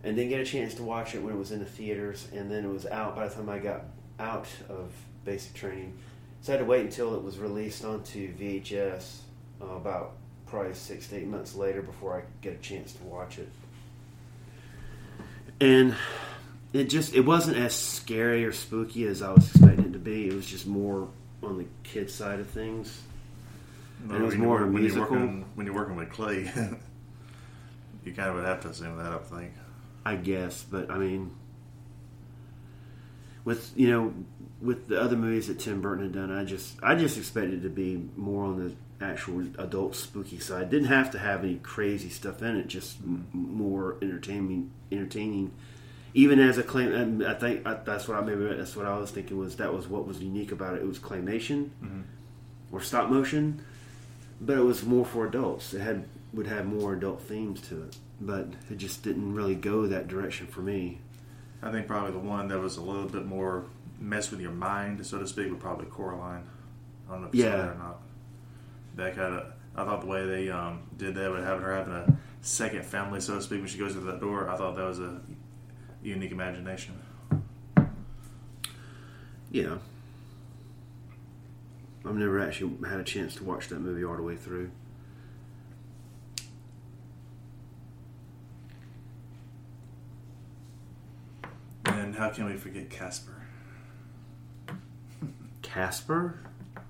and 0.04 0.16
didn't 0.18 0.30
get 0.30 0.42
a 0.42 0.46
chance 0.46 0.74
to 0.76 0.84
watch 0.84 1.16
it 1.16 1.24
when 1.24 1.34
it 1.34 1.38
was 1.38 1.54
in 1.54 1.60
the 1.60 1.66
theaters, 1.66 2.28
and 2.34 2.52
then 2.52 2.66
it 2.66 2.70
was 2.70 2.86
out 2.88 3.16
by 3.16 3.28
the 3.28 3.34
time 3.34 3.48
I 3.48 3.60
got 3.60 3.86
out 4.20 4.48
of 4.68 4.92
basic 5.24 5.54
training. 5.54 5.98
So 6.44 6.52
I 6.52 6.58
had 6.58 6.66
to 6.66 6.70
wait 6.70 6.82
until 6.82 7.16
it 7.16 7.24
was 7.24 7.40
released 7.40 7.86
onto 7.86 8.36
VHS 8.36 9.20
uh, 9.62 9.66
about 9.66 10.12
probably 10.46 10.74
six 10.74 11.08
to 11.08 11.16
eight 11.16 11.28
months 11.28 11.56
later 11.56 11.82
before 11.82 12.18
I 12.18 12.20
could 12.20 12.42
get 12.42 12.54
a 12.56 12.58
chance 12.58 12.92
to 12.92 13.04
watch 13.06 13.40
it. 13.40 13.48
And 15.62 15.96
it 16.74 16.90
just 16.90 17.16
it 17.16 17.22
wasn't 17.22 17.56
as 17.56 17.74
scary 17.74 18.44
or 18.44 18.52
spooky 18.52 19.06
as 19.06 19.22
I 19.22 19.32
was 19.32 19.50
expecting 19.52 19.86
it 19.86 19.94
to 19.94 20.00
be. 20.00 20.28
It 20.28 20.34
was 20.34 20.46
just 20.46 20.68
more 20.68 21.08
on 21.42 21.60
the 21.60 21.66
kid 21.84 22.12
side 22.12 22.42
of 22.42 22.50
things. 22.50 23.02
Well, 24.06 24.18
it 24.18 24.22
was 24.22 24.36
more 24.36 24.58
of 24.58 24.68
a 24.68 24.72
when 24.72 24.82
musical. 24.82 25.16
You're 25.16 25.26
working, 25.26 25.46
when 25.56 25.66
you're 25.66 25.76
working 25.76 25.96
with 25.96 26.12
clay, 26.12 26.40
you 28.04 28.12
kind 28.12 28.28
of 28.28 28.36
would 28.36 28.44
have 28.44 28.60
to 28.64 28.68
assume 28.68 28.98
that, 28.98 29.14
I 29.14 29.18
think. 29.20 29.54
I 30.06 30.18
guess, 30.18 30.62
but 30.62 30.92
I 30.92 30.98
mean, 30.98 31.32
with 33.46 33.72
you 33.78 33.90
know, 33.90 34.14
with 34.64 34.88
the 34.88 35.00
other 35.00 35.18
movies 35.18 35.48
that 35.48 35.60
Tim 35.60 35.82
Burton 35.82 36.06
had 36.06 36.14
done, 36.14 36.32
I 36.32 36.46
just 36.46 36.76
I 36.82 36.96
just 36.96 37.18
expected 37.18 37.56
it 37.56 37.62
to 37.64 37.70
be 37.70 38.10
more 38.16 38.46
on 38.46 38.58
the 38.64 38.76
actual 39.04 39.42
adult 39.60 39.96
spooky 39.96 40.40
side. 40.40 40.70
Didn't 40.70 40.88
have 40.88 41.12
to 41.12 41.20
have 41.20 41.44
any 41.44 41.56
crazy 41.56 42.10
stuff 42.10 42.42
in 42.42 42.56
it, 42.56 42.68
just 42.68 42.98
m- 43.02 43.28
more 43.34 43.98
entertaining. 44.02 44.72
Entertaining, 44.92 45.52
even 46.14 46.40
as 46.40 46.58
a 46.58 46.64
claim. 46.64 46.94
And 46.94 47.28
I 47.28 47.34
think 47.34 47.68
I, 47.68 47.74
that's 47.74 48.08
what 48.08 48.18
I 48.18 48.22
maybe 48.22 48.56
that's 48.56 48.76
what 48.76 48.86
I 48.86 48.98
was 48.98 49.12
thinking 49.12 49.38
was 49.38 49.58
that 49.58 49.74
was 49.74 49.88
what 49.88 50.08
was 50.08 50.22
unique 50.22 50.52
about 50.52 50.76
it. 50.76 50.82
It 50.82 50.88
was 50.88 51.00
claymation 51.00 51.70
mm-hmm. 51.84 52.02
or 52.72 52.82
stop 52.82 53.10
motion, 53.10 53.64
but 54.40 54.58
it 54.58 54.64
was 54.64 54.84
more 54.84 55.06
for 55.06 55.28
adults. 55.28 55.74
It 55.74 55.82
had 55.82 56.06
would 56.34 56.48
have 56.48 56.66
more 56.66 56.94
adult 56.94 57.22
themes 57.22 57.62
to 57.68 57.84
it, 57.84 57.98
but 58.22 58.48
it 58.72 58.78
just 58.78 59.04
didn't 59.04 59.36
really 59.36 59.56
go 59.56 59.88
that 59.88 60.08
direction 60.08 60.48
for 60.48 60.62
me. 60.62 61.00
I 61.62 61.72
think 61.72 61.88
probably 61.88 62.12
the 62.12 62.20
one 62.20 62.48
that 62.48 62.60
was 62.60 62.78
a 62.78 62.82
little 62.82 63.08
bit 63.08 63.26
more 63.26 63.66
mess 64.04 64.30
with 64.30 64.42
your 64.42 64.52
mind, 64.52 65.06
so 65.06 65.18
to 65.18 65.26
speak, 65.28 65.50
would 65.50 65.60
probably 65.60 65.86
Coraline. 65.88 66.44
I 67.08 67.12
don't 67.12 67.22
know 67.22 67.28
if 67.28 67.36
you 67.36 67.42
saw 67.44 67.48
Yeah. 67.48 67.56
that 67.58 67.70
or 67.70 67.76
not. 67.76 68.02
That 68.96 69.16
kind 69.16 69.34
of, 69.36 69.48
I 69.76 69.86
thought 69.86 70.02
the 70.02 70.08
way 70.08 70.26
they 70.26 70.50
um, 70.50 70.82
did 70.98 71.16
that 71.16 71.32
with 71.32 71.44
having 71.44 71.64
her 71.64 71.76
having 71.76 71.94
a 71.94 72.18
second 72.42 72.86
family, 72.86 73.22
so 73.22 73.36
to 73.36 73.42
speak, 73.42 73.60
when 73.60 73.68
she 73.68 73.78
goes 73.80 73.94
through 73.94 74.04
that 74.06 74.20
door, 74.20 74.50
I 74.50 74.58
thought 74.58 74.76
that 74.76 74.86
was 74.86 75.00
a 75.00 75.22
unique 76.04 76.32
imagination. 76.32 76.96
Yeah, 79.50 79.78
I've 82.06 82.16
never 82.16 82.40
actually 82.40 82.76
had 82.90 83.00
a 83.00 83.04
chance 83.04 83.36
to 83.36 83.44
watch 83.44 83.68
that 83.70 83.80
movie 83.80 84.04
all 84.04 84.16
the 84.18 84.24
way 84.24 84.36
through. 84.36 84.72
And 91.86 92.16
how 92.16 92.30
can 92.30 92.46
we 92.46 92.56
forget 92.58 92.90
Casper? 92.90 93.33
Casper 95.74 96.40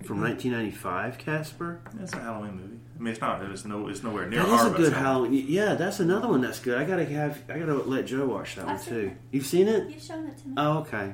from 0.03 0.21
1995. 0.21 1.17
Casper. 1.17 1.79
It's 2.01 2.13
a 2.13 2.19
Halloween 2.19 2.55
movie. 2.55 2.79
I 2.97 3.01
mean, 3.01 3.11
it's 3.13 3.21
not. 3.21 3.41
It's 3.43 3.65
no. 3.65 3.87
It's 3.87 4.03
nowhere 4.03 4.27
near. 4.27 4.43
That 4.43 4.53
is 4.53 4.65
a 4.65 4.69
good 4.77 4.93
Halloween. 4.93 5.31
Halloween. 5.31 5.45
Yeah, 5.47 5.75
that's 5.75 5.99
another 5.99 6.27
one 6.27 6.41
that's 6.41 6.59
good. 6.59 6.77
I 6.77 6.83
gotta 6.83 7.05
have. 7.05 7.41
I 7.49 7.59
gotta 7.59 7.75
let 7.75 8.05
Joe 8.05 8.25
watch 8.27 8.55
that 8.55 8.65
one 8.65 8.75
I've 8.75 8.81
seen 8.81 8.93
too. 8.93 8.99
it. 9.07 9.17
You've 9.31 9.45
seen 9.45 9.67
it? 9.67 9.89
You've 9.89 10.01
shown 10.01 10.25
it 10.27 10.37
to 10.39 10.47
me. 10.47 10.53
Oh, 10.57 10.79
okay. 10.79 11.13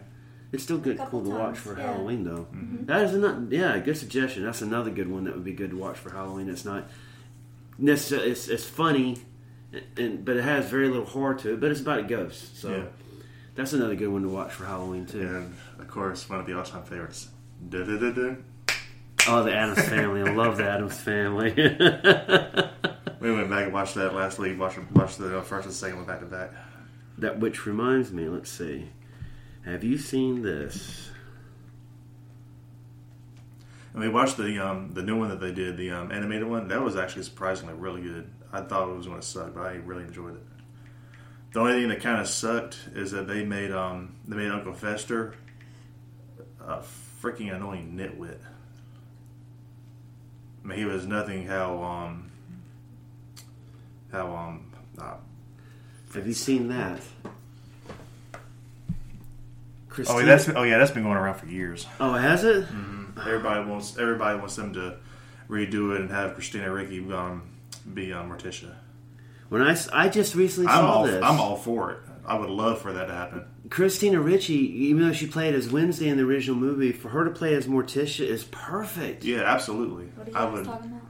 It's 0.52 0.64
still 0.64 0.80
good, 0.80 0.98
Couple 0.98 1.22
cool 1.22 1.32
to 1.32 1.38
watch 1.38 1.60
for 1.60 1.78
yeah. 1.78 1.86
Halloween, 1.94 2.24
though. 2.24 2.48
Mm-hmm. 2.52 2.86
That 2.86 3.04
is 3.04 3.14
another, 3.14 3.46
yeah, 3.56 3.78
good 3.78 3.96
suggestion. 3.98 4.44
That's 4.44 4.64
another 4.64 4.90
good 4.90 5.08
one 5.08 5.26
that 5.26 5.36
would 5.36 5.44
be 5.44 5.54
good 5.54 5.70
to 5.70 5.78
watch 5.78 5.98
for 5.98 6.10
Halloween. 6.10 6.50
It's 6.50 6.66
not 6.66 6.90
necessarily 7.78 8.32
it's, 8.32 8.48
it's 8.48 8.64
funny, 8.66 9.18
and 9.96 10.26
but 10.26 10.38
it 10.38 10.44
has 10.44 10.66
very 10.66 10.88
little 10.88 11.06
horror 11.06 11.36
to 11.36 11.54
it. 11.54 11.60
But 11.60 11.70
it's 11.70 11.82
about 11.82 12.00
a 12.00 12.04
ghost, 12.04 12.60
so 12.60 12.72
Yeah. 12.72 12.84
that's 13.54 13.74
another 13.74 13.94
good 13.96 14.08
one 14.10 14.24
to 14.24 14.30
watch 14.30 14.52
for 14.52 14.66
Halloween 14.66 15.06
too. 15.06 15.22
And 15.22 15.56
of 15.80 15.88
course, 15.88 16.28
one 16.28 16.40
of 16.40 16.48
the 16.48 16.58
all-time 16.58 16.84
favorites. 16.84 17.30
Da-da-da-da. 17.68 18.36
Oh, 19.28 19.44
the 19.44 19.54
Addams 19.54 19.88
Family. 19.88 20.22
I 20.22 20.34
love 20.34 20.58
the 20.58 20.70
Addams 20.70 21.00
Family. 21.00 21.54
We 23.20 23.34
went 23.34 23.50
back 23.50 23.66
and 23.66 23.74
watched 23.74 23.96
that 23.96 24.16
last 24.16 24.40
week. 24.40 24.58
Watched, 24.58 24.80
watched 24.94 25.18
the 25.18 25.42
first 25.42 25.66
and 25.66 25.76
second 25.76 25.98
one 25.98 26.06
back 26.06 26.22
to 26.22 26.26
back. 26.26 26.52
that 27.18 27.40
which 27.40 27.66
reminds 27.66 28.12
me. 28.12 28.30
Let's 28.30 28.50
see. 28.50 28.90
Have 29.66 29.84
you 29.84 29.98
seen 29.98 30.42
this? 30.42 31.10
And 33.94 34.02
we 34.02 34.08
watched 34.08 34.38
the 34.38 34.60
um, 34.60 34.94
the 34.94 35.02
new 35.02 35.20
one 35.20 35.30
that 35.30 35.42
they 35.42 35.52
did, 35.52 35.76
the 35.76 35.92
um, 35.92 36.12
animated 36.12 36.48
one. 36.48 36.70
That 36.70 36.82
was 36.82 36.96
actually 36.96 37.24
surprisingly 37.24 37.74
really 37.74 38.02
good. 38.02 38.30
I 38.54 38.62
thought 38.62 38.90
it 38.90 38.96
was 38.96 39.06
going 39.06 39.20
to 39.20 39.26
suck, 39.26 39.54
but 39.54 39.66
I 39.66 39.74
really 39.74 40.04
enjoyed 40.04 40.36
it. 40.36 40.44
The 41.52 41.60
only 41.60 41.74
thing 41.74 41.90
that 41.90 42.02
kind 42.02 42.22
of 42.22 42.28
sucked 42.28 42.78
is 42.96 43.12
that 43.12 43.28
they 43.28 43.44
made 43.44 43.72
um, 43.72 44.16
they 44.28 44.38
made 44.38 44.50
Uncle 44.50 44.74
Fester 44.74 45.36
a 46.66 46.84
freaking 47.22 47.54
annoying 47.54 47.94
nitwit. 47.98 48.40
I 50.64 50.68
mean, 50.68 50.78
he 50.78 50.86
was 50.86 51.06
nothing 51.06 51.46
how 51.46 51.82
um 51.82 52.32
how 54.12 54.36
um 54.36 54.72
uh, 54.98 55.16
Have 56.14 56.28
you 56.28 56.34
seen 56.34 56.68
that? 56.70 57.02
oh 60.08 60.20
yeah 60.20 60.26
that's 60.26 60.50
oh 60.50 60.64
yeah 60.64 60.78
that's 60.78 60.92
been 60.92 61.04
going 61.04 61.18
around 61.18 61.36
for 61.36 61.48
years. 61.48 61.88
Oh, 62.00 62.14
has 62.14 62.44
it? 62.44 62.68
Everybody 63.20 63.70
wants 63.70 63.98
everybody 63.98 64.40
wants 64.40 64.56
them 64.56 64.74
to 64.74 64.98
redo 65.50 65.96
it 65.96 66.02
and 66.02 66.12
have 66.12 66.36
Christina 66.36 66.72
Ricci 66.72 67.00
um, 67.12 67.44
be 67.94 68.14
um, 68.14 68.30
Morticia. 68.30 68.76
When 69.50 69.62
I, 69.64 69.76
I 69.92 70.10
just 70.10 70.36
recently 70.36 70.70
I'm 70.70 70.84
saw 70.84 70.92
all 70.92 71.04
this. 71.06 71.24
I'm 71.24 71.40
all 71.40 71.56
for 71.58 71.92
it. 71.92 72.00
I 72.26 72.38
would 72.38 72.50
love 72.50 72.82
for 72.82 72.94
that 72.94 73.08
to 73.08 73.14
happen. 73.14 73.46
Christina 73.70 74.20
Ricci, 74.20 74.54
even 74.88 75.04
though 75.04 75.14
she 75.14 75.28
played 75.28 75.54
as 75.54 75.72
Wednesday 75.72 76.10
in 76.10 76.18
the 76.18 76.24
original 76.24 76.56
movie, 76.58 76.92
for 76.92 77.10
her 77.10 77.24
to 77.26 77.32
play 77.32 77.54
as 77.54 77.68
Morticia 77.68 78.26
is 78.26 78.44
perfect. 78.46 79.24
Yeah, 79.24 79.42
absolutely. 79.42 80.06
What 80.16 80.28
are 80.28 80.32
you 80.32 80.38
I 80.38 80.46
guys 80.46 80.54
would. 80.54 80.66
talking 80.66 80.92
about? 80.92 81.02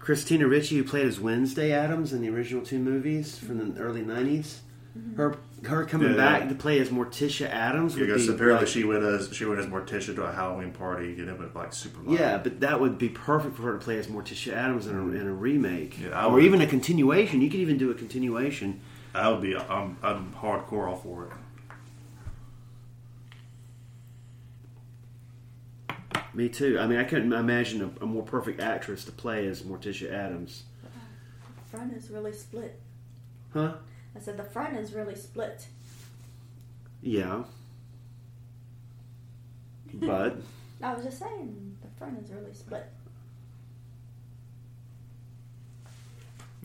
Christina 0.00 0.46
Ricci, 0.48 0.76
who 0.76 0.84
played 0.84 1.06
as 1.06 1.20
Wednesday 1.20 1.72
Addams 1.72 2.12
in 2.12 2.20
the 2.22 2.28
original 2.28 2.64
two 2.64 2.78
movies 2.80 3.38
from 3.38 3.74
the 3.74 3.80
early 3.80 4.02
'90s, 4.02 4.56
mm-hmm. 4.98 5.14
her 5.16 5.36
her 5.64 5.84
coming 5.84 6.10
Yeah. 6.10 6.16
back 6.16 6.48
to 6.48 6.56
play 6.56 6.80
as 6.80 6.88
Morticia 6.88 7.48
Addams 7.48 7.94
would 7.96 8.06
Because 8.08 8.26
be 8.26 8.32
apparently 8.34 8.64
like- 8.66 8.68
she 8.74 8.82
went 8.82 9.04
as 9.04 9.32
she 9.32 9.44
went 9.44 9.60
as 9.60 9.66
Morticia 9.66 10.12
to 10.16 10.24
a 10.24 10.32
Halloween 10.32 10.72
party 10.72 11.12
and 11.20 11.28
it 11.30 11.38
went 11.38 11.54
like 11.54 11.72
super. 11.72 12.00
violent. 12.00 12.18
Yeah, 12.20 12.38
but 12.38 12.58
that 12.60 12.80
would 12.80 12.98
be 12.98 13.08
perfect 13.10 13.56
for 13.56 13.62
her 13.62 13.72
to 13.74 13.78
play 13.78 13.96
as 13.98 14.08
Morticia 14.08 14.52
Addams 14.54 14.88
in 14.88 14.96
a, 14.96 15.02
in 15.12 15.28
a 15.28 15.32
remake, 15.32 16.00
Yeah, 16.00 16.26
or 16.26 16.32
would. 16.32 16.42
even 16.44 16.60
a 16.60 16.66
continuation. 16.66 17.40
You 17.40 17.48
could 17.48 17.60
even 17.60 17.78
do 17.78 17.90
a 17.92 17.94
continuation. 17.94 18.80
I 19.14 19.28
would 19.28 19.40
be. 19.40 19.56
I'm, 19.56 19.96
I'm 20.02 20.32
hardcore 20.32 20.88
all 20.88 20.96
for 20.96 21.26
it. 21.26 21.32
Me 26.34 26.48
too. 26.48 26.78
I 26.78 26.86
mean, 26.86 26.98
I 26.98 27.04
couldn't 27.04 27.32
imagine 27.32 27.82
a, 28.00 28.04
a 28.04 28.06
more 28.06 28.22
perfect 28.22 28.60
actress 28.60 29.04
to 29.04 29.12
play 29.12 29.46
as 29.46 29.62
Morticia 29.62 30.10
Addams. 30.12 30.62
The 30.82 31.76
front 31.76 31.92
is 31.92 32.10
really 32.10 32.32
split. 32.32 32.80
Huh? 33.52 33.74
I 34.16 34.20
said 34.20 34.36
the 34.36 34.44
front 34.44 34.76
is 34.76 34.92
really 34.94 35.14
split. 35.14 35.66
Yeah. 37.02 37.42
But 39.94 40.36
I 40.82 40.94
was 40.94 41.04
just 41.04 41.18
saying 41.18 41.76
the 41.82 41.88
front 41.98 42.18
is 42.22 42.30
really 42.30 42.54
split. 42.54 42.86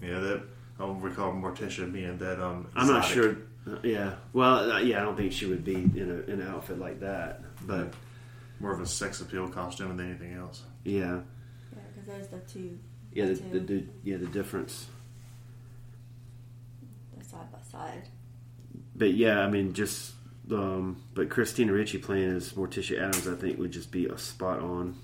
Yeah, 0.02 0.20
that 0.20 0.42
I 0.80 0.86
don't 0.86 1.02
recall 1.02 1.34
Morticia 1.34 1.92
being 1.92 2.18
that. 2.20 2.40
Um, 2.42 2.68
I'm 2.76 2.88
not 2.88 3.04
sure. 3.04 3.38
uh, 3.68 3.78
yeah. 3.84 4.14
Well, 4.32 4.72
uh, 4.72 4.80
yeah, 4.80 5.02
I 5.02 5.06
don't 5.06 5.18
think 5.18 5.34
she 5.34 5.46
would 5.48 5.66
be 5.66 5.76
in 5.76 6.24
a 6.28 6.32
in 6.32 6.40
an 6.40 6.48
outfit 6.48 6.80
like 6.80 7.00
that. 7.00 7.42
But 7.66 7.94
more 8.60 8.72
of 8.74 8.82
a 8.82 8.86
sex 8.86 9.22
appeal 9.22 9.48
costume 9.50 9.96
than 9.98 10.10
anything 10.10 10.34
else. 10.34 10.64
Yeah, 10.84 11.22
Yeah, 11.72 11.80
because 11.96 12.08
there's 12.08 12.28
the 12.28 12.40
two. 12.40 12.80
yeah, 13.14 13.26
the, 13.26 13.36
two, 13.36 13.50
the, 13.52 13.60
the 13.60 13.86
yeah 14.04 14.18
the 14.18 14.28
difference. 14.28 14.88
the 17.18 17.24
side 17.24 17.52
by 17.52 17.60
side. 17.62 18.10
But 18.96 19.14
yeah, 19.14 19.40
I 19.42 19.50
mean, 19.50 19.74
just 19.74 20.14
um, 20.52 21.04
but 21.14 21.30
Christina 21.30 21.74
Ricci 21.74 21.98
playing 21.98 22.36
as 22.36 22.54
Morticia 22.54 22.98
Addams, 23.00 23.28
I 23.28 23.36
think 23.36 23.60
would 23.60 23.72
just 23.72 23.92
be 23.92 24.06
a 24.08 24.18
spot 24.18 24.60
on. 24.60 24.96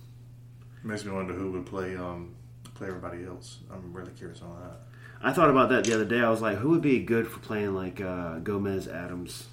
It 0.84 0.88
Makes 0.88 1.05
me 1.05 1.11
wonder 1.11 1.34
who 1.34 1.51
would 1.51 1.65
play 1.65 1.95
um, 1.95 2.35
play 2.75 2.88
everybody 2.88 3.25
else. 3.25 3.59
I'm 3.71 3.93
really 3.93 4.11
curious 4.11 4.41
on 4.41 4.59
that. 4.61 4.77
I 5.21 5.31
thought 5.31 5.49
about 5.49 5.69
that 5.69 5.85
the 5.85 5.93
other 5.93 6.03
day. 6.05 6.19
I 6.19 6.30
was 6.30 6.41
like, 6.41 6.57
who 6.57 6.69
would 6.71 6.81
be 6.81 6.99
good 6.99 7.27
for 7.30 7.39
playing 7.39 7.73
like 7.75 8.01
uh, 8.01 8.39
Gomez 8.39 8.88
Addams? 8.89 9.47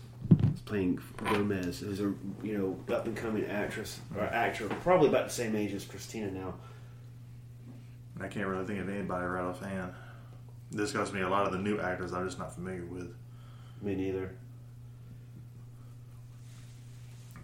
Playing 0.70 1.00
Gomez, 1.24 1.80
who's 1.80 1.98
a 1.98 2.14
you 2.44 2.56
know 2.56 2.94
up 2.94 3.04
and 3.04 3.16
coming 3.16 3.44
actress 3.46 3.98
or 4.16 4.22
actor, 4.22 4.68
probably 4.84 5.08
about 5.08 5.24
the 5.26 5.32
same 5.32 5.56
age 5.56 5.72
as 5.72 5.84
Christina 5.84 6.30
now. 6.30 6.54
I 8.20 8.28
can't 8.28 8.46
really 8.46 8.64
think 8.66 8.78
of 8.78 8.88
anybody 8.88 9.26
right 9.26 9.42
offhand. 9.42 9.92
This 10.70 10.92
goes 10.92 11.08
to 11.10 11.16
me 11.16 11.22
a 11.22 11.28
lot 11.28 11.44
of 11.44 11.50
the 11.52 11.58
new 11.58 11.80
actors 11.80 12.12
I'm 12.12 12.24
just 12.24 12.38
not 12.38 12.54
familiar 12.54 12.84
with. 12.84 13.12
Me 13.82 13.96
neither. 13.96 14.36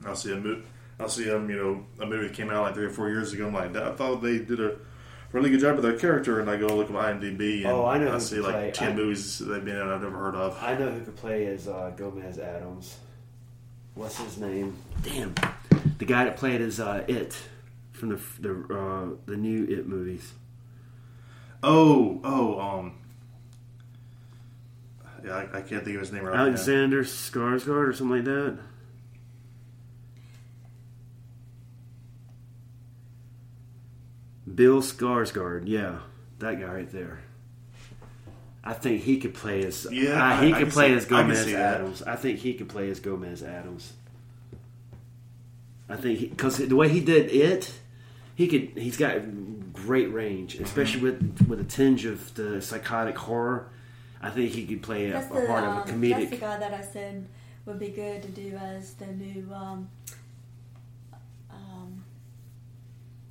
I'll 0.06 0.14
see 0.14 0.32
a 0.32 0.36
movie. 0.36 0.62
I'll 1.00 1.08
see 1.08 1.28
um, 1.28 1.50
you 1.50 1.56
know, 1.56 1.84
a 1.98 2.06
movie 2.06 2.28
that 2.28 2.36
came 2.36 2.50
out 2.50 2.62
like 2.62 2.74
three 2.74 2.84
or 2.86 2.90
four 2.90 3.08
years 3.08 3.32
ago. 3.32 3.48
I'm 3.48 3.54
like, 3.54 3.74
I 3.74 3.92
thought 3.96 4.22
they 4.22 4.38
did 4.38 4.60
a 4.60 4.76
really 5.32 5.50
good 5.50 5.58
job 5.58 5.74
with 5.74 5.82
their 5.84 5.98
character, 5.98 6.38
and 6.38 6.48
I 6.48 6.56
go 6.58 6.68
look 6.68 6.90
at 6.90 6.94
IMDb, 6.94 7.56
and 7.64 7.66
Oh, 7.66 7.86
I 7.86 7.98
know 7.98 8.14
I 8.14 8.18
see 8.18 8.38
like 8.38 8.54
play. 8.54 8.70
ten 8.72 8.92
I- 8.92 8.94
movies 8.94 9.40
they've 9.40 9.64
been 9.64 9.74
in 9.74 9.88
I've 9.88 10.00
never 10.00 10.16
heard 10.16 10.36
of. 10.36 10.56
I 10.62 10.78
know 10.78 10.90
who 10.92 11.00
could 11.04 11.16
play 11.16 11.46
as 11.46 11.66
uh, 11.66 11.90
Gomez 11.96 12.38
Addams. 12.38 12.98
What's 13.96 14.18
his 14.18 14.36
name? 14.36 14.76
Damn, 15.02 15.34
the 15.96 16.04
guy 16.04 16.24
that 16.24 16.36
played 16.36 16.60
as 16.60 16.78
uh, 16.78 17.02
It 17.08 17.34
from 17.92 18.10
the 18.10 18.20
the 18.38 18.52
uh, 18.74 19.16
the 19.24 19.38
new 19.38 19.64
It 19.64 19.88
movies. 19.88 20.34
Oh, 21.62 22.20
oh, 22.22 22.60
um, 22.60 22.98
yeah, 25.24 25.34
I, 25.34 25.58
I 25.58 25.62
can't 25.62 25.82
think 25.82 25.96
of 25.96 26.00
his 26.00 26.12
name 26.12 26.24
right 26.24 26.34
now. 26.34 26.42
Alexander 26.42 27.04
Skarsgård 27.04 27.88
or 27.88 27.92
something 27.94 28.16
like 28.16 28.24
that. 28.26 28.58
Bill 34.54 34.82
Skarsgård, 34.82 35.62
yeah, 35.66 36.00
that 36.38 36.60
guy 36.60 36.66
right 36.66 36.90
there. 36.90 37.20
I 38.68 38.72
think 38.72 39.02
he 39.02 39.18
could 39.18 39.32
play 39.32 39.64
as 39.64 39.86
Yeah, 39.92 40.20
uh, 40.20 40.24
I- 40.34 40.44
he 40.44 40.48
I 40.52 40.58
could 40.58 40.62
can 40.64 40.70
play 40.72 40.88
see- 40.88 40.94
as 40.96 41.04
Gomez 41.06 41.44
see. 41.44 41.54
Addams. 41.54 42.02
I 42.02 42.16
think 42.16 42.40
he 42.40 42.52
could 42.54 42.68
play 42.68 42.90
as 42.90 42.98
Gomez 42.98 43.42
Addams. 43.44 43.92
I 45.88 45.94
think 45.96 46.30
because 46.30 46.56
the 46.58 46.74
way 46.74 46.88
he 46.88 47.00
did 47.00 47.30
it, 47.30 47.72
he 48.34 48.48
could. 48.48 48.76
He's 48.76 48.96
got 48.96 49.18
great 49.72 50.12
range, 50.12 50.56
especially 50.56 51.00
with 51.00 51.46
with 51.48 51.60
a 51.60 51.64
tinge 51.64 52.04
of 52.06 52.34
the 52.34 52.60
psychotic 52.60 53.16
horror. 53.16 53.68
I 54.20 54.30
think 54.30 54.50
he 54.50 54.66
could 54.66 54.82
play 54.82 55.10
a, 55.10 55.12
That's 55.12 55.30
a 55.30 55.40
the, 55.40 55.46
part 55.46 55.62
um, 55.62 55.68
of 55.68 55.74
a 55.74 55.76
that's 55.78 55.90
the 56.30 56.36
comedic. 56.36 56.40
guy 56.40 56.58
that 56.58 56.74
I 56.74 56.80
said 56.82 57.26
would 57.66 57.78
be 57.78 57.88
good 57.90 58.22
to 58.22 58.28
do 58.28 58.56
as 58.56 58.94
the 58.94 59.06
new. 59.06 59.46
Um, 59.54 59.62
um, 59.62 59.88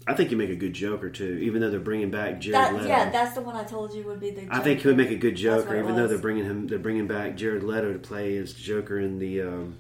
I 0.08 0.14
think 0.14 0.30
he'd 0.30 0.36
make 0.38 0.52
a 0.52 0.56
good 0.56 0.74
Joker 0.74 1.10
too, 1.10 1.40
even 1.42 1.62
though 1.62 1.72
they're 1.72 1.80
bringing 1.80 2.12
back 2.12 2.40
Jared 2.40 2.54
that, 2.56 2.74
Leto. 2.76 2.88
yeah, 2.88 3.10
that's 3.10 3.34
the 3.34 3.42
one 3.42 3.56
I 3.56 3.64
told 3.64 3.94
you 3.94 4.04
would 4.04 4.20
be 4.20 4.30
the. 4.30 4.48
I 4.52 4.60
think 4.60 4.82
he 4.82 4.88
would 4.88 4.98
make 4.98 5.10
a 5.10 5.16
good 5.16 5.32
That's 5.34 5.42
Joker, 5.42 5.68
what 5.70 5.76
it 5.78 5.80
even 5.84 5.96
though 5.96 6.08
they're 6.08 6.18
bringing 6.20 6.46
him. 6.46 6.68
They're 6.68 6.78
bringing 6.80 7.08
back 7.08 7.36
Jared 7.36 7.64
Leto 7.64 7.92
to 7.94 8.00
play 8.00 8.38
as 8.38 8.54
Joker 8.54 9.00
in 9.00 9.18
the. 9.20 9.42
Um, 9.42 9.78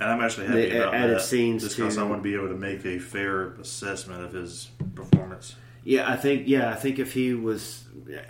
And 0.00 0.10
I'm 0.10 0.20
actually 0.20 0.46
happy 0.48 0.68
They 0.68 0.76
about 0.78 0.94
added 0.94 1.16
that. 1.16 1.22
scenes 1.22 1.62
just 1.62 1.76
because 1.76 1.94
to- 1.94 2.00
I 2.02 2.04
want 2.04 2.18
to 2.18 2.22
be 2.22 2.34
able 2.34 2.48
to 2.48 2.54
make 2.56 2.84
a 2.84 2.98
fair 2.98 3.52
assessment 3.54 4.22
of 4.24 4.32
his 4.32 4.68
performance. 4.94 5.54
yeah, 5.84 6.10
I 6.10 6.16
think. 6.16 6.48
Yeah, 6.48 6.70
I 6.70 6.74
think 6.74 6.98
if 6.98 7.14
he 7.14 7.32
was 7.34 7.84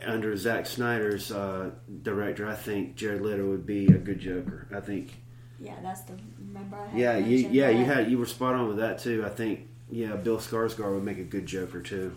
under 0.07 0.37
Zack 0.37 0.67
Snyder's 0.67 1.33
uh, 1.33 1.71
director, 2.03 2.47
I 2.47 2.55
think 2.55 2.95
Jared 2.95 3.21
Leto 3.23 3.47
would 3.49 3.67
be 3.67 3.87
a 3.87 3.99
good 3.99 4.21
Joker. 4.21 4.69
I 4.73 4.79
think. 4.81 5.21
Yeah, 5.59 5.75
that's 5.83 6.03
the. 6.03 6.13
Remember 6.39 6.77
I 6.77 6.89
had 6.89 6.99
Yeah, 6.99 7.17
you. 7.19 7.37
mentioned 7.37 7.55
Yeah, 7.55 7.71
you 7.71 7.85
had. 7.85 8.11
You 8.11 8.19
were 8.19 8.27
spot 8.27 8.55
on 8.55 8.69
with 8.69 8.77
that 8.77 8.99
too. 8.99 9.25
I 9.27 9.29
think. 9.31 9.69
Yeah, 9.93 10.17
Bill 10.17 10.39
Skarsgård 10.39 10.95
would 10.95 11.05
make 11.05 11.19
a 11.19 11.23
good 11.23 11.45
Joker 11.45 11.83
too. 11.83 12.17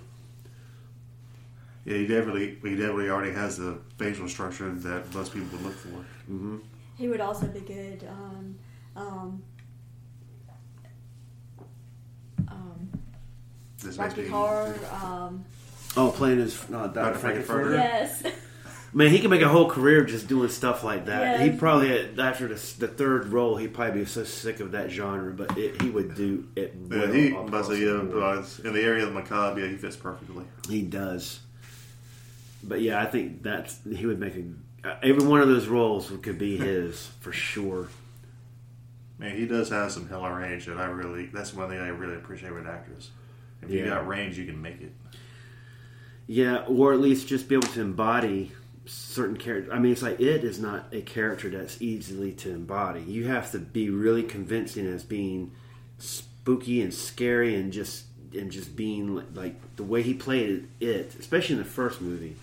Yeah, 1.84 1.98
he 1.98 2.08
definitely 2.08 2.58
he 2.64 2.76
definitely 2.78 3.10
already 3.10 3.34
has 3.34 3.58
the 3.58 3.78
facial 3.98 4.30
structure 4.30 4.72
that 4.74 5.14
most 5.14 5.34
people 5.34 5.50
would 5.52 5.62
look 5.66 5.76
for. 5.76 6.62
He 6.98 7.10
would 7.10 7.20
also 7.20 7.48
be 7.48 7.60
good. 7.60 8.08
Um, 8.10 8.56
um, 8.96 9.44
um, 12.48 12.90
This 13.80 13.98
makes 13.98 14.16
Rocky 14.16 14.28
Horror. 14.30 14.80
Um, 15.04 15.44
Oh, 15.98 16.12
playing 16.12 16.42
as 16.42 16.58
uh, 16.74 16.88
Dr. 16.88 16.94
Dr. 16.94 17.20
Frank-N-Furter. 17.20 17.46
Frank-N-Furter. 17.46 17.74
yes. 17.76 18.24
Man, 18.94 19.12
he 19.12 19.20
could 19.20 19.30
make 19.30 19.42
a 19.42 19.50
whole 19.50 19.70
career 19.70 20.06
just 20.06 20.28
doing 20.28 20.50
stuff 20.50 20.84
like 20.84 21.06
that. 21.06 21.40
Yeah. 21.40 21.46
He 21.46 21.58
probably 21.58 22.18
after 22.18 22.48
the, 22.48 22.56
the 22.80 22.88
third 22.88 23.28
role, 23.28 23.58
he'd 23.58 23.74
probably 23.74 24.02
be 24.02 24.06
so 24.06 24.24
sick 24.24 24.60
of 24.62 24.72
that 24.72 24.90
genre, 24.90 25.34
but 25.34 25.58
it, 25.58 25.82
he 25.82 25.90
would 25.90 26.16
do 26.16 26.48
it. 26.56 26.76
Yeah, 26.90 27.12
he, 27.12 27.32
but 27.32 27.66
so, 27.66 27.74
yeah, 27.74 28.02
board. 28.04 28.46
in 28.64 28.74
the 28.74 28.82
area 28.82 29.04
of 29.04 29.14
the 29.14 29.20
macabre, 29.20 29.62
yeah, 29.62 29.68
he 29.68 29.76
fits 29.76 29.96
perfectly. 29.96 30.46
he 30.70 30.82
does. 30.82 31.42
But 32.64 32.82
yeah, 32.82 33.02
I 33.02 33.06
think 33.06 33.44
that's 33.44 33.80
he 33.84 34.06
would 34.06 34.20
make 34.20 34.36
a 34.36 34.44
uh, 34.86 34.98
every 35.02 35.26
one 35.26 35.42
of 35.42 35.48
those 35.48 35.68
roles 35.68 36.12
could 36.22 36.38
be 36.38 36.58
his 36.58 37.08
for 37.20 37.32
sure. 37.32 37.90
Man, 39.18 39.36
he 39.36 39.46
does 39.46 39.70
have 39.70 39.92
some 39.92 40.08
hella 40.08 40.32
range 40.34 40.66
that 40.66 40.78
I 40.78 40.86
really. 40.86 41.28
That's 41.28 41.54
one 41.54 41.70
thing 41.70 41.80
I 41.80 41.88
really 41.88 42.16
appreciate 42.16 42.54
with 42.54 42.68
actors. 42.68 43.12
If 43.62 43.72
you 43.72 43.86
got 43.86 44.08
range, 44.08 44.38
you 44.38 44.46
can 44.46 44.62
make 44.62 44.82
it. 44.82 44.94
Yeah, 46.28 46.66
or 46.68 46.94
at 46.94 47.00
least 47.00 47.28
just 47.28 47.48
be 47.48 47.56
able 47.56 47.68
to 47.70 47.82
embody 47.82 48.52
certain 48.86 49.38
character. 49.38 49.74
I 49.74 49.80
mean, 49.80 49.92
it's 49.92 50.02
like 50.02 50.20
it 50.20 50.44
is 50.44 50.60
not 50.60 50.88
a 50.92 51.02
character 51.02 51.50
that's 51.50 51.82
easily 51.82 52.32
to 52.34 52.52
embody. 52.52 53.02
You 53.02 53.28
have 53.28 53.52
to 53.52 53.60
be 53.60 53.90
really 53.90 54.24
convincing 54.24 54.88
as 54.88 55.04
being 55.04 55.52
spooky 55.98 56.82
and 56.82 56.94
scary 56.94 57.56
and 57.56 57.72
just 57.74 58.06
and 58.34 58.52
just 58.52 58.76
being 58.76 59.16
like, 59.16 59.26
like 59.34 59.76
the 59.78 59.84
way 59.84 60.02
he 60.02 60.14
played 60.14 60.68
it, 60.80 61.16
especially 61.20 61.54
in 61.54 61.60
the 61.60 61.68
first 61.68 62.02
movie, 62.02 62.36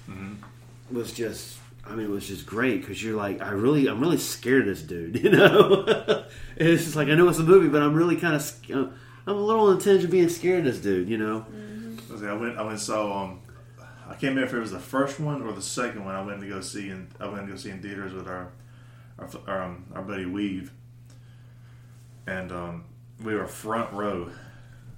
was 0.90 1.12
just. 1.12 1.58
I 1.84 1.96
mean, 1.96 2.06
it 2.06 2.10
was 2.10 2.28
just 2.28 2.46
great 2.46 2.80
because 2.80 3.02
you're 3.02 3.16
like, 3.16 3.42
I 3.42 3.50
really, 3.50 3.88
I'm 3.88 4.00
really 4.00 4.16
scared 4.16 4.60
of 4.60 4.66
this 4.68 4.82
dude. 4.82 5.16
You 5.24 5.30
know, 5.30 6.24
it's 6.56 6.84
just 6.84 6.94
like 6.94 7.08
I 7.08 7.14
know 7.16 7.28
it's 7.28 7.40
a 7.40 7.42
movie, 7.42 7.68
but 7.68 7.82
I'm 7.82 7.94
really 7.94 8.14
kind 8.14 8.36
of, 8.36 8.52
I'm 8.70 8.92
a 9.26 9.32
little 9.32 9.66
on 9.66 9.78
the 9.78 9.82
tinge 9.82 10.04
of 10.04 10.10
being 10.10 10.28
scared 10.28 10.60
of 10.60 10.66
this 10.66 10.80
dude. 10.80 11.08
You 11.08 11.18
know. 11.18 11.44
I 12.08 12.12
was 12.12 12.22
like, 12.22 12.30
I 12.30 12.34
went. 12.34 12.56
I 12.56 12.60
went 12.60 12.72
and 12.74 12.80
saw. 12.80 13.24
Um, 13.24 13.40
I 14.12 14.16
can't 14.16 14.34
remember 14.34 14.44
if 14.48 14.52
it 14.54 14.60
was 14.60 14.72
the 14.72 14.78
first 14.78 15.18
one 15.18 15.40
or 15.42 15.52
the 15.52 15.62
second 15.62 16.04
one. 16.04 16.14
I 16.14 16.20
went 16.22 16.40
to 16.42 16.48
go 16.48 16.60
see, 16.60 16.90
and 16.90 17.08
I 17.18 17.26
went 17.28 17.46
to 17.46 17.52
go 17.52 17.56
see 17.56 17.70
in 17.70 17.80
theaters 17.80 18.12
with 18.12 18.28
our 18.28 18.52
our, 19.18 19.28
our, 19.46 19.62
um, 19.62 19.86
our 19.94 20.02
buddy 20.02 20.26
Weave, 20.26 20.70
and 22.26 22.52
um, 22.52 22.84
we 23.22 23.34
were 23.34 23.46
front 23.46 23.90
row, 23.92 24.30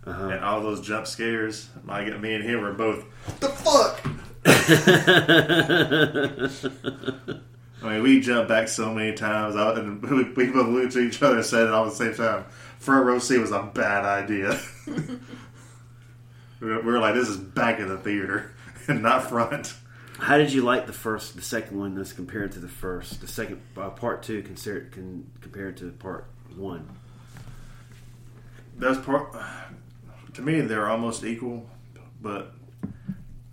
Uh-huh. 0.04 0.28
and 0.28 0.44
all 0.44 0.60
those 0.62 0.80
jump 0.80 1.06
scares. 1.06 1.68
My, 1.84 2.04
me 2.04 2.34
and 2.34 2.44
him 2.44 2.60
were 2.60 2.72
both 2.72 3.04
the 3.40 3.48
fuck. 3.50 4.00
I 7.82 7.92
mean, 7.92 8.02
we 8.02 8.20
jumped 8.20 8.48
back 8.48 8.68
so 8.68 8.92
many 8.92 9.14
times, 9.14 9.56
I, 9.56 9.74
and 9.78 10.02
we, 10.02 10.24
we 10.24 10.46
both 10.50 10.68
looked 10.68 10.96
at 10.96 11.02
each 11.02 11.22
other 11.22 11.36
and 11.36 11.44
said 11.44 11.66
it 11.66 11.72
all 11.72 11.84
at 11.86 11.90
the 11.90 11.96
same 11.96 12.14
time. 12.14 12.44
Front 12.78 13.06
row 13.06 13.18
seat 13.18 13.38
was 13.38 13.52
a 13.52 13.62
bad 13.62 14.04
idea. 14.04 14.58
we 16.60 16.68
were 16.68 16.98
like, 16.98 17.14
this 17.14 17.28
is 17.28 17.36
back 17.36 17.78
in 17.78 17.88
the 17.88 17.98
theater 17.98 18.53
and 18.88 19.02
not 19.02 19.28
front. 19.28 19.74
How 20.18 20.38
did 20.38 20.52
you 20.52 20.62
like 20.62 20.86
the 20.86 20.92
first, 20.92 21.34
the 21.34 21.42
second 21.42 21.78
one 21.78 21.98
as 21.98 22.12
compared 22.12 22.52
to 22.52 22.60
the 22.60 22.68
first? 22.68 23.20
The 23.20 23.26
second 23.26 23.60
uh, 23.76 23.90
part 23.90 24.22
two 24.22 24.42
consider, 24.42 24.88
compared 25.40 25.76
to 25.78 25.90
part 25.92 26.26
one. 26.56 26.88
That's 28.76 28.98
part, 29.04 29.34
to 30.34 30.42
me, 30.42 30.60
they're 30.62 30.88
almost 30.88 31.24
equal, 31.24 31.68
but 32.22 32.54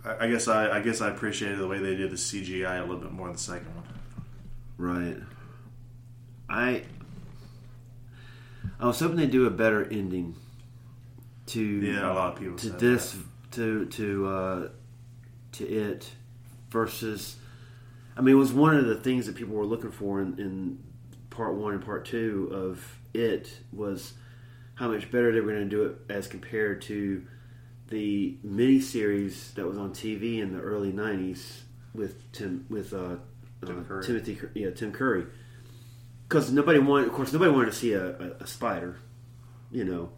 I, 0.04 0.26
I 0.26 0.30
guess 0.30 0.46
I, 0.48 0.70
I 0.78 0.80
guess 0.80 1.00
I 1.00 1.08
appreciated 1.10 1.58
the 1.58 1.66
way 1.68 1.78
they 1.78 1.94
did 1.96 2.10
the 2.10 2.16
CGI 2.16 2.78
a 2.78 2.80
little 2.82 2.96
bit 2.98 3.12
more 3.12 3.26
in 3.28 3.32
the 3.34 3.38
second 3.38 3.68
one. 3.74 3.84
Right. 4.78 5.16
I 6.48 6.82
I 8.80 8.86
was 8.86 8.98
hoping 8.98 9.16
they'd 9.16 9.30
do 9.30 9.46
a 9.46 9.50
better 9.50 9.84
ending 9.84 10.34
to 11.46 11.60
Yeah, 11.62 12.12
a 12.12 12.14
lot 12.14 12.32
of 12.34 12.38
people 12.40 12.56
to 12.58 12.70
this 12.70 13.12
that. 13.12 13.22
to 13.52 13.86
to 13.86 14.26
uh, 14.26 14.68
to 15.52 15.66
it 15.66 16.10
versus. 16.70 17.36
I 18.16 18.20
mean, 18.20 18.34
it 18.34 18.38
was 18.38 18.52
one 18.52 18.76
of 18.76 18.86
the 18.86 18.96
things 18.96 19.26
that 19.26 19.36
people 19.36 19.54
were 19.54 19.64
looking 19.64 19.90
for 19.90 20.20
in, 20.20 20.38
in 20.38 20.78
part 21.30 21.54
one 21.54 21.72
and 21.72 21.84
part 21.84 22.04
two 22.04 22.50
of 22.52 22.98
it 23.14 23.50
was 23.72 24.14
how 24.74 24.88
much 24.88 25.10
better 25.10 25.32
they 25.32 25.40
were 25.40 25.52
going 25.52 25.68
to 25.68 25.76
do 25.76 25.84
it 25.84 25.96
as 26.10 26.26
compared 26.26 26.82
to 26.82 27.24
the 27.88 28.36
miniseries 28.44 29.54
that 29.54 29.66
was 29.66 29.78
on 29.78 29.90
TV 29.92 30.40
in 30.40 30.52
the 30.52 30.60
early 30.60 30.92
'90s 30.92 31.60
with 31.94 32.30
Tim 32.32 32.66
with 32.68 32.92
uh, 32.92 33.16
Tim 33.64 33.80
uh, 33.80 33.82
Curry. 33.84 34.04
Timothy 34.04 34.38
yeah 34.54 34.70
Tim 34.70 34.92
Curry 34.92 35.26
because 36.28 36.50
nobody 36.50 36.78
wanted 36.78 37.08
of 37.08 37.14
course 37.14 37.32
nobody 37.32 37.50
wanted 37.50 37.66
to 37.66 37.72
see 37.72 37.92
a, 37.92 38.18
a, 38.18 38.30
a 38.40 38.46
spider 38.46 38.98
you 39.70 39.84
know 39.84 40.10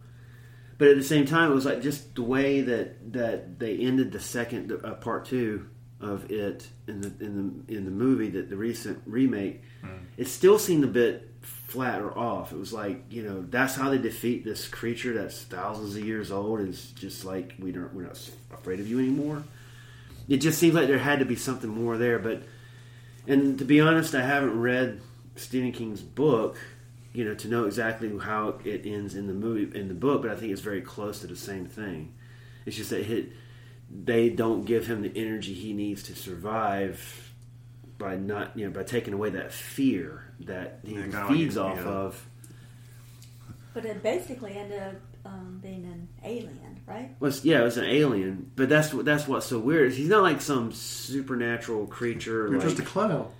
but 0.78 0.88
at 0.88 0.96
the 0.96 1.04
same 1.04 1.26
time, 1.26 1.50
it 1.50 1.54
was 1.54 1.64
like 1.64 1.82
just 1.82 2.14
the 2.14 2.22
way 2.22 2.60
that 2.62 3.12
that 3.12 3.58
they 3.58 3.76
ended 3.78 4.12
the 4.12 4.20
second 4.20 4.72
uh, 4.84 4.94
part 4.94 5.26
two 5.26 5.68
of 6.00 6.30
it 6.30 6.68
in 6.86 7.00
the 7.00 7.08
in 7.20 7.64
the 7.66 7.76
in 7.76 7.84
the 7.84 7.90
movie 7.90 8.30
that 8.30 8.50
the 8.50 8.56
recent 8.56 9.02
remake. 9.06 9.62
It 10.16 10.28
still 10.28 10.58
seemed 10.58 10.84
a 10.84 10.88
bit 10.88 11.30
flat 11.42 12.00
or 12.00 12.16
off. 12.16 12.52
It 12.52 12.58
was 12.58 12.72
like 12.72 13.04
you 13.10 13.22
know 13.22 13.42
that's 13.42 13.74
how 13.74 13.90
they 13.90 13.98
defeat 13.98 14.44
this 14.44 14.68
creature 14.68 15.14
that's 15.14 15.42
thousands 15.42 15.96
of 15.96 16.04
years 16.04 16.30
old. 16.30 16.60
Is 16.60 16.92
just 16.92 17.24
like 17.24 17.54
we 17.58 17.72
don't 17.72 17.92
we're 17.94 18.04
not 18.04 18.18
afraid 18.52 18.80
of 18.80 18.88
you 18.88 18.98
anymore. 18.98 19.44
It 20.28 20.38
just 20.38 20.58
seems 20.58 20.74
like 20.74 20.86
there 20.86 20.98
had 20.98 21.18
to 21.18 21.24
be 21.24 21.36
something 21.36 21.70
more 21.70 21.98
there, 21.98 22.18
but 22.18 22.42
and 23.26 23.58
to 23.58 23.64
be 23.64 23.80
honest, 23.80 24.14
I 24.14 24.22
haven't 24.22 24.58
read 24.58 25.00
Stephen 25.36 25.72
King's 25.72 26.00
book, 26.00 26.58
you 27.14 27.24
know, 27.24 27.34
to 27.34 27.48
know 27.48 27.64
exactly 27.64 28.12
how 28.18 28.58
it 28.64 28.84
ends 28.84 29.14
in 29.14 29.28
the 29.28 29.32
movie 29.32 29.78
in 29.78 29.88
the 29.88 29.94
book. 29.94 30.20
But 30.22 30.32
I 30.32 30.36
think 30.36 30.52
it's 30.52 30.60
very 30.60 30.82
close 30.82 31.20
to 31.20 31.26
the 31.26 31.36
same 31.36 31.64
thing. 31.64 32.12
It's 32.66 32.76
just 32.76 32.90
that 32.90 33.04
hit, 33.04 33.30
they 33.90 34.28
don't 34.28 34.64
give 34.64 34.86
him 34.86 35.02
the 35.02 35.12
energy 35.14 35.54
he 35.54 35.72
needs 35.72 36.02
to 36.04 36.16
survive 36.16 37.32
by 37.98 38.16
not, 38.16 38.58
you 38.58 38.66
know, 38.66 38.72
by 38.72 38.82
taking 38.82 39.14
away 39.14 39.30
that 39.30 39.52
fear 39.52 40.32
that 40.40 40.80
he 40.84 40.94
Yeah, 40.94 41.28
feeds 41.28 41.56
off 41.56 41.78
you 41.78 41.84
know, 41.84 41.90
of. 41.90 42.26
But 43.72 43.84
it 43.84 44.02
basically 44.02 44.56
ended 44.56 44.82
up 44.82 44.94
um, 45.24 45.60
being 45.62 45.84
an 45.84 46.08
alien, 46.24 46.80
right? 46.86 47.14
Was 47.20 47.44
yeah, 47.44 47.60
it 47.60 47.64
was 47.64 47.76
an 47.76 47.84
alien, 47.84 48.50
but 48.56 48.68
that's 48.68 48.92
what 48.92 49.04
that's 49.04 49.28
what's 49.28 49.46
so 49.46 49.58
weird. 49.60 49.92
He's 49.92 50.08
not 50.08 50.22
like 50.22 50.40
some 50.40 50.72
supernatural 50.72 51.86
creature. 51.86 52.48
You're 52.48 52.58
like, 52.58 52.68
just 52.68 52.78
a 52.80 52.82
clown. 52.82 53.32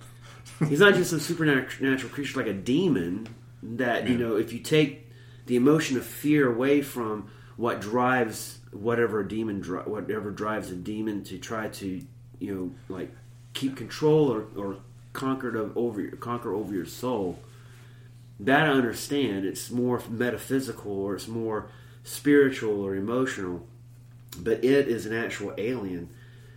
He's 0.67 0.79
not 0.79 0.93
just 0.93 1.11
a 1.13 1.19
supernatural 1.19 2.09
creature 2.09 2.39
like 2.39 2.47
a 2.47 2.53
demon 2.53 3.27
that, 3.63 4.07
you 4.07 4.17
know, 4.17 4.35
if 4.35 4.53
you 4.53 4.59
take 4.59 5.09
the 5.45 5.55
emotion 5.55 5.97
of 5.97 6.05
fear 6.05 6.51
away 6.51 6.81
from 6.81 7.29
what 7.57 7.79
drives 7.79 8.59
whatever 8.71 9.21
a 9.21 9.27
demon, 9.27 9.61
dri- 9.61 9.83
whatever 9.83 10.31
drives 10.31 10.71
a 10.71 10.75
demon 10.75 11.23
to 11.23 11.37
try 11.37 11.67
to, 11.69 12.01
you 12.39 12.53
know, 12.53 12.95
like 12.95 13.11
keep 13.53 13.75
control 13.75 14.31
or, 14.31 14.47
or 14.55 14.77
conquer 15.13 15.55
of, 15.55 15.77
over 15.77 16.01
your, 16.01 16.15
conquer 16.17 16.53
over 16.53 16.73
your 16.73 16.85
soul. 16.85 17.39
That 18.39 18.67
I 18.67 18.71
understand. 18.71 19.45
It's 19.45 19.71
more 19.71 20.01
metaphysical 20.09 20.91
or 20.91 21.15
it's 21.15 21.27
more 21.27 21.69
spiritual 22.03 22.81
or 22.81 22.95
emotional. 22.95 23.65
But 24.37 24.65
it 24.65 24.89
is 24.89 25.05
an 25.05 25.13
actual 25.13 25.53
alien. 25.57 26.09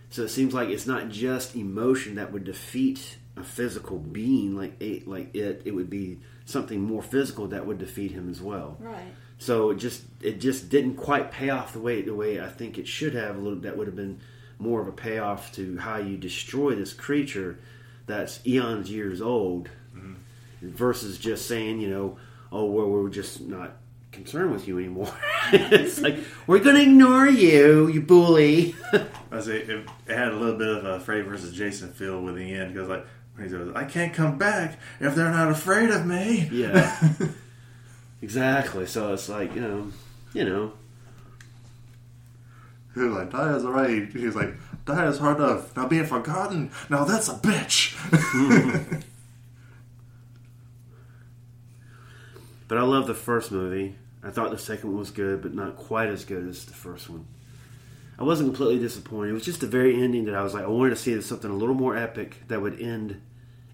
So 0.09 0.23
it 0.23 0.29
seems 0.29 0.53
like 0.53 0.69
it's 0.69 0.87
not 0.87 1.09
just 1.09 1.55
emotion 1.55 2.15
that 2.15 2.33
would 2.33 2.43
defeat 2.43 3.17
a 3.39 3.43
physical 3.43 3.97
being 3.97 4.55
like 4.55 4.73
a, 4.81 5.01
like 5.05 5.35
it. 5.35 5.63
It 5.65 5.71
would 5.71 5.89
be 5.89 6.19
something 6.45 6.81
more 6.81 7.01
physical 7.01 7.47
that 7.47 7.65
would 7.65 7.77
defeat 7.77 8.11
him 8.11 8.29
as 8.29 8.41
well. 8.41 8.77
Right. 8.79 9.13
So 9.37 9.69
it 9.69 9.75
just 9.75 10.03
it 10.21 10.39
just 10.39 10.69
didn't 10.69 10.95
quite 10.95 11.31
pay 11.31 11.49
off 11.49 11.73
the 11.73 11.79
way 11.79 12.01
the 12.01 12.15
way 12.15 12.41
I 12.41 12.49
think 12.49 12.77
it 12.77 12.87
should 12.87 13.13
have. 13.15 13.37
A 13.37 13.39
little 13.39 13.59
that 13.59 13.77
would 13.77 13.87
have 13.87 13.95
been 13.95 14.19
more 14.57 14.81
of 14.81 14.87
a 14.87 14.91
payoff 14.91 15.53
to 15.53 15.77
how 15.77 15.97
you 15.97 16.17
destroy 16.17 16.75
this 16.75 16.93
creature 16.93 17.59
that's 18.05 18.45
eons 18.45 18.91
years 18.91 19.21
old, 19.21 19.69
mm-hmm. 19.95 20.15
versus 20.61 21.17
just 21.17 21.47
saying 21.47 21.79
you 21.79 21.89
know 21.89 22.17
oh 22.51 22.65
well 22.65 22.89
we're 22.89 23.09
just 23.09 23.41
not 23.41 23.77
concerned 24.11 24.51
with 24.51 24.67
you 24.67 24.77
anymore. 24.77 25.13
it's 25.53 26.01
like 26.01 26.19
we're 26.47 26.59
gonna 26.59 26.79
ignore 26.79 27.27
you, 27.27 27.87
you 27.87 28.01
bully. 28.01 28.75
I 29.31 29.39
say 29.39 29.57
it, 29.57 29.69
it 29.69 30.15
had 30.15 30.29
a 30.29 30.35
little 30.35 30.57
bit 30.57 30.67
of 30.67 30.85
a 30.85 30.99
Freddy 30.99 31.21
versus 31.21 31.53
Jason 31.53 31.91
feel 31.93 32.21
with 32.21 32.35
the 32.35 32.53
end 32.53 32.73
because 32.73 32.89
like 32.89 33.05
when 33.18 33.18
he 33.43 33.49
goes, 33.49 33.73
"I 33.75 33.85
can't 33.85 34.13
come 34.13 34.37
back 34.37 34.79
if 34.99 35.15
they're 35.15 35.31
not 35.31 35.51
afraid 35.51 35.89
of 35.89 36.05
me." 36.05 36.49
Yeah. 36.51 37.13
exactly. 38.21 38.85
So 38.85 39.13
it's 39.13 39.29
like 39.29 39.55
you 39.55 39.61
know, 39.61 39.91
you 40.33 40.45
know. 40.45 40.73
He 42.93 43.01
was 43.01 43.13
like, 43.13 43.31
"Die 43.31 43.55
is 43.55 43.65
already." 43.65 44.05
He 44.05 44.25
was 44.25 44.35
like, 44.35 44.53
"Die 44.85 45.07
is 45.07 45.19
hard 45.19 45.37
enough. 45.37 45.75
Now 45.75 45.87
being 45.87 46.05
forgotten. 46.05 46.71
Now 46.89 47.03
that's 47.03 47.29
a 47.29 47.33
bitch." 47.33 47.95
But 52.69 52.77
I 52.77 52.83
love 52.83 53.07
the 53.07 53.15
first 53.15 53.51
movie. 53.51 53.95
I 54.23 54.29
thought 54.29 54.51
the 54.51 54.57
second 54.57 54.91
one 54.91 54.99
was 54.99 55.09
good, 55.09 55.41
but 55.41 55.55
not 55.55 55.75
quite 55.75 56.09
as 56.09 56.23
good 56.23 56.47
as 56.47 56.65
the 56.65 56.73
first 56.73 57.09
one. 57.09 57.25
I 58.19 58.23
wasn't 58.23 58.49
completely 58.49 58.79
disappointed. 58.79 59.31
It 59.31 59.33
was 59.33 59.45
just 59.45 59.61
the 59.61 59.67
very 59.67 60.01
ending 60.01 60.25
that 60.25 60.35
I 60.35 60.43
was 60.43 60.53
like, 60.53 60.65
I 60.65 60.67
wanted 60.67 60.91
to 60.91 60.95
see 60.95 61.19
something 61.21 61.49
a 61.49 61.55
little 61.55 61.73
more 61.73 61.97
epic 61.97 62.43
that 62.47 62.61
would 62.61 62.79
end 62.79 63.21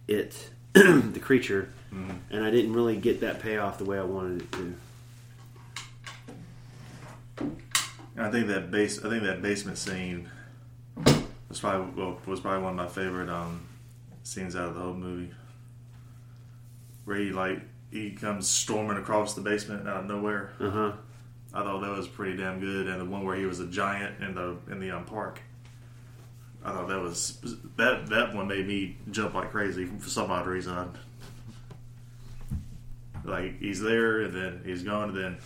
it, 0.08 0.50
the 0.74 1.20
creature, 1.22 1.70
and 2.30 2.44
I 2.44 2.52
didn't 2.52 2.74
really 2.74 2.98
get 2.98 3.22
that 3.22 3.40
payoff 3.40 3.78
the 3.78 3.86
way 3.86 3.98
I 3.98 4.04
wanted 4.04 4.42
it 4.42 4.52
to. 4.54 4.76
I 8.18 8.32
think 8.32 8.48
that 8.48 8.72
base. 8.72 9.04
I 9.04 9.10
think 9.10 9.24
that 9.24 9.42
basement 9.42 9.78
scene 9.78 10.30
was 11.50 11.60
probably 11.60 12.02
well, 12.02 12.20
was 12.26 12.40
probably 12.40 12.64
one 12.64 12.72
of 12.72 12.78
my 12.78 12.88
favorite 12.88 13.30
um, 13.30 13.66
scenes 14.24 14.56
out 14.56 14.70
of 14.70 14.76
the 14.76 14.82
whole 14.82 14.94
movie. 14.94 15.32
Where 17.04 17.18
he 17.18 17.32
like 17.32 17.60
he 17.92 18.12
comes 18.12 18.48
storming 18.48 18.98
across 18.98 19.34
the 19.34 19.42
basement 19.42 19.88
out 19.88 20.02
of 20.02 20.06
nowhere. 20.06 20.54
Uh 20.60 20.70
huh. 20.70 20.92
I 21.54 21.64
thought 21.64 21.82
that 21.82 21.92
was 21.92 22.08
pretty 22.08 22.38
damn 22.38 22.60
good, 22.60 22.88
and 22.88 23.00
the 23.00 23.06
one 23.06 23.24
where 23.24 23.36
he 23.36 23.46
was 23.46 23.60
a 23.60 23.68
giant 23.68 24.22
in 24.22 24.36
the 24.36 24.58
in 24.70 24.80
the 24.80 24.92
um, 24.92 25.06
park. 25.06 25.42
I 26.66 26.72
thought 26.72 26.88
that 26.88 27.00
was 27.00 27.38
that 27.78 28.08
that 28.08 28.34
one 28.36 28.48
made 28.48 28.66
me 28.68 28.98
jump 29.12 29.36
like 29.36 29.52
crazy 29.52 29.86
for 29.86 30.10
some 30.10 30.32
odd 30.32 30.48
reason. 30.48 30.90
Like 33.24 33.60
he's 33.60 33.82
there, 33.82 34.22
and 34.22 34.34
then 34.34 34.62
he's 34.66 34.84
gone, 34.84 35.10
and 35.10 35.18
then 35.18 35.38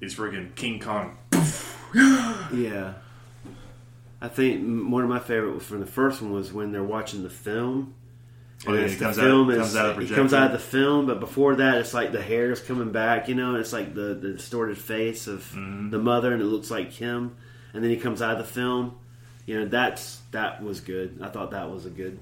he's 0.00 0.14
freaking 0.14 0.54
King 0.54 0.80
Kong. 0.80 1.16
Yeah. 2.52 2.94
I 4.20 4.26
think 4.28 4.90
one 4.90 5.02
of 5.04 5.08
my 5.08 5.18
favorite 5.20 5.60
from 5.62 5.78
the 5.80 5.86
first 5.86 6.20
one 6.22 6.32
was 6.32 6.52
when 6.52 6.72
they're 6.72 6.82
watching 6.82 7.22
the 7.22 7.30
film. 7.30 7.94
Oh, 8.66 8.70
And 8.72 8.78
yeah, 8.78 8.84
it's 8.84 8.92
he 8.94 8.98
the 8.98 9.04
comes 9.04 9.18
out- 9.18 9.50
is 9.50 9.56
comes 9.58 9.76
out 9.76 9.86
of 9.90 10.08
he 10.08 10.14
comes 10.14 10.34
out 10.34 10.46
of 10.46 10.52
the 10.52 10.58
film, 10.58 11.06
but 11.06 11.20
before 11.20 11.56
that, 11.56 11.78
it's 11.78 11.94
like 11.94 12.10
the 12.12 12.22
hair 12.22 12.50
is 12.50 12.60
coming 12.60 12.90
back, 12.90 13.28
you 13.28 13.34
know, 13.36 13.50
and 13.50 13.58
it's 13.58 13.72
like 13.72 13.94
the, 13.94 14.14
the 14.14 14.32
distorted 14.32 14.76
face 14.78 15.26
of 15.28 15.40
Mm-hmm. 15.52 15.90
the 15.90 15.98
mother, 15.98 16.32
and 16.32 16.42
it 16.42 16.46
looks 16.46 16.70
like 16.70 16.92
him. 16.92 17.36
And 17.72 17.82
then 17.84 17.90
he 17.90 17.96
comes 17.96 18.20
out 18.22 18.32
of 18.32 18.38
the 18.38 18.52
film, 18.52 18.96
you 19.46 19.60
know. 19.60 19.66
That's 19.66 20.20
that 20.32 20.62
was 20.62 20.80
good. 20.80 21.18
I 21.22 21.28
thought 21.28 21.50
that 21.52 21.70
was 21.70 21.86
a 21.86 21.90
good. 21.90 22.18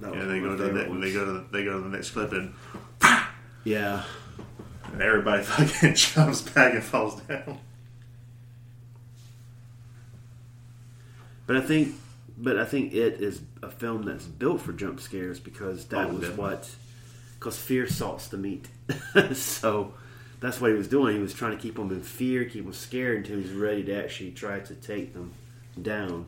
That 0.00 0.14
Yeah, 0.14 0.24
they 0.24 0.40
go 0.40 0.56
to 0.56 0.62
the, 0.62 0.72
ne- 0.72 1.00
they 1.00 1.12
go 1.12 1.24
to 1.24 1.32
the, 1.32 1.44
they 1.52 1.64
go 1.64 1.74
to 1.74 1.88
the 1.88 1.94
next 1.96 2.10
clip, 2.10 2.32
and, 2.32 2.54
Yeah, 3.64 4.02
and 4.92 5.00
everybody 5.02 5.42
fucking 5.42 5.94
jumps 5.94 6.42
back 6.42 6.74
and 6.74 6.82
falls 6.82 7.20
down. 7.22 7.58
but 11.46 11.56
I 11.56 11.60
think, 11.60 11.94
but 12.38 12.58
I 12.58 12.64
think 12.64 12.92
it 12.94 13.20
is 13.20 13.42
a 13.62 13.70
film 13.70 14.02
that's 14.04 14.24
built 14.24 14.60
for 14.60 14.72
jump 14.72 15.00
scares 15.00 15.38
because 15.40 15.84
that 15.86 16.06
Oh, 16.06 16.08
was 16.14 16.20
definitely. 16.20 16.36
what, 16.42 16.70
because 17.38 17.58
fear 17.58 17.86
salts 17.86 18.28
the 18.28 18.38
meat. 18.38 18.68
so 19.34 19.94
that's 20.40 20.60
what 20.60 20.70
he 20.70 20.76
was 20.76 20.88
doing. 20.88 21.16
He 21.16 21.22
was 21.22 21.34
trying 21.34 21.56
to 21.56 21.62
keep 21.62 21.76
them 21.76 21.90
in 21.90 22.02
fear, 22.02 22.44
keep 22.44 22.64
them 22.64 22.72
scared 22.72 23.18
until 23.18 23.38
he's 23.38 23.52
ready 23.52 23.82
to 23.84 23.92
actually 24.04 24.30
try 24.32 24.60
to 24.60 24.74
take 24.74 25.14
them 25.14 25.32
down. 25.80 26.26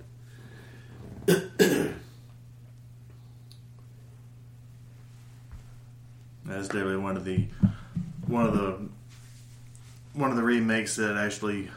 That's 6.45 6.69
definitely 6.69 6.99
one 6.99 7.17
of 7.17 7.25
the 7.25 7.47
one 8.27 8.47
of 8.47 8.55
the 8.55 8.89
one 10.13 10.31
of 10.31 10.37
the 10.37 10.43
remakes 10.43 10.97
that 10.97 11.17
actually 11.17 11.71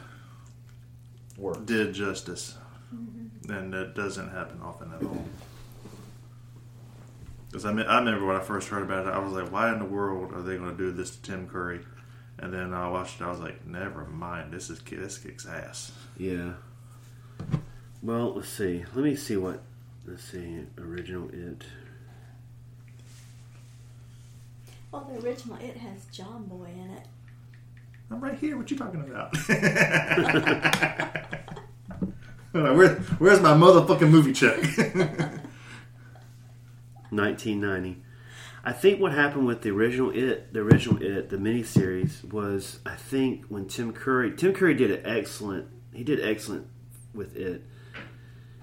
did 1.66 1.94
justice, 1.94 2.58
and 3.50 3.74
that 3.74 3.96
doesn't 3.96 4.30
happen 4.30 4.60
often 4.62 4.92
at 4.94 5.04
all. 5.04 5.26
Because 7.50 7.66
I, 7.66 7.74
me- 7.74 7.86
I 7.86 8.00
remember 8.00 8.26
when 8.26 8.36
I 8.36 8.42
first 8.42 8.68
heard 8.68 8.84
about 8.84 9.08
it, 9.08 9.14
I 9.14 9.20
was 9.20 9.34
like, 9.34 9.52
"Why 9.52 9.72
in 9.72 9.80
the 9.80 9.86
world 9.86 10.34
are 10.34 10.42
they 10.42 10.58
going 10.58 10.72
to 10.72 10.78
do 10.78 10.92
this 10.92 11.12
to 11.16 11.22
Tim 11.22 11.48
Curry?" 11.48 11.80
And 12.40 12.54
then 12.54 12.74
I 12.74 12.90
watched 12.90 13.22
it, 13.22 13.24
I 13.24 13.32
was 13.32 13.40
like, 13.40 13.66
"Never 13.66 14.06
mind, 14.06 14.52
this 14.52 14.70
is 14.70 14.80
this 14.80 15.18
kicks 15.18 15.46
ass." 15.48 15.92
Yeah. 16.18 16.54
Well, 18.02 18.34
let's 18.36 18.50
see. 18.50 18.86
Let 18.94 19.04
me 19.04 19.16
see 19.16 19.38
what. 19.38 19.64
Let's 20.06 20.24
see. 20.24 20.66
Original 20.78 21.30
it. 21.30 21.64
Well, 24.92 25.10
the 25.12 25.20
original 25.26 25.58
it 25.58 25.78
has 25.78 26.06
John 26.12 26.46
Boy 26.46 26.70
in 26.74 26.92
it. 26.92 27.04
I'm 28.10 28.22
right 28.22 28.38
here. 28.38 28.58
What 28.58 28.72
you 28.72 28.78
talking 28.78 29.02
about? 29.02 29.36
Where, 32.54 32.96
where's 33.20 33.42
my 33.42 33.54
motherfucking 33.54 34.10
movie 34.10 34.34
check? 34.34 34.58
1990. 37.12 38.02
I 38.64 38.74
think 38.74 39.00
what 39.00 39.14
happened 39.14 39.46
with 39.46 39.62
the 39.62 39.70
original 39.70 40.10
It, 40.12 40.54
the 40.54 40.62
original 40.62 41.02
It, 41.02 41.30
the 41.30 41.38
miniseries 41.38 42.24
was 42.32 42.80
I 42.86 42.96
think 42.96 43.46
when 43.46 43.68
Tim 43.68 43.94
Curry, 43.94 44.36
Tim 44.36 44.54
Curry 44.54 44.74
did 44.74 44.92
an 44.92 45.06
excellent, 45.06 45.68
he 45.94 46.04
did 46.04 46.20
excellent 46.20 46.68
with 47.14 47.36
It, 47.36 47.64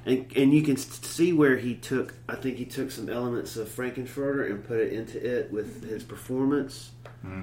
and 0.07 0.31
and 0.37 0.53
you 0.53 0.63
can 0.63 0.77
see 0.77 1.33
where 1.33 1.57
he 1.57 1.75
took, 1.75 2.15
I 2.29 2.35
think 2.35 2.57
he 2.59 2.65
took 2.65 2.91
some 2.91 3.09
elements 3.09 3.57
of 3.57 3.69
Frank-N-Furter 3.69 4.51
and 4.51 4.65
put 4.65 4.79
it 4.79 4.93
into 4.93 5.25
It 5.25 5.51
with 5.51 5.89
his 5.89 6.03
performance. 6.03 6.91
Mm-hmm. 7.25 7.43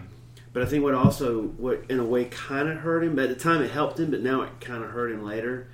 But 0.54 0.64
I 0.64 0.66
think 0.66 0.84
what 0.84 0.94
also, 0.94 1.44
what 1.44 1.86
in 1.90 2.00
a 2.00 2.06
way 2.06 2.26
kind 2.26 2.68
of 2.68 2.78
hurt 2.78 3.04
him, 3.04 3.16
but 3.16 3.30
at 3.30 3.30
the 3.30 3.44
time 3.44 3.62
it 3.62 3.72
helped 3.72 4.00
him, 4.00 4.12
but 4.12 4.22
now 4.22 4.42
it 4.42 4.60
kind 4.60 4.84
of 4.84 4.92
hurt 4.92 5.12
him 5.12 5.24
later, 5.24 5.70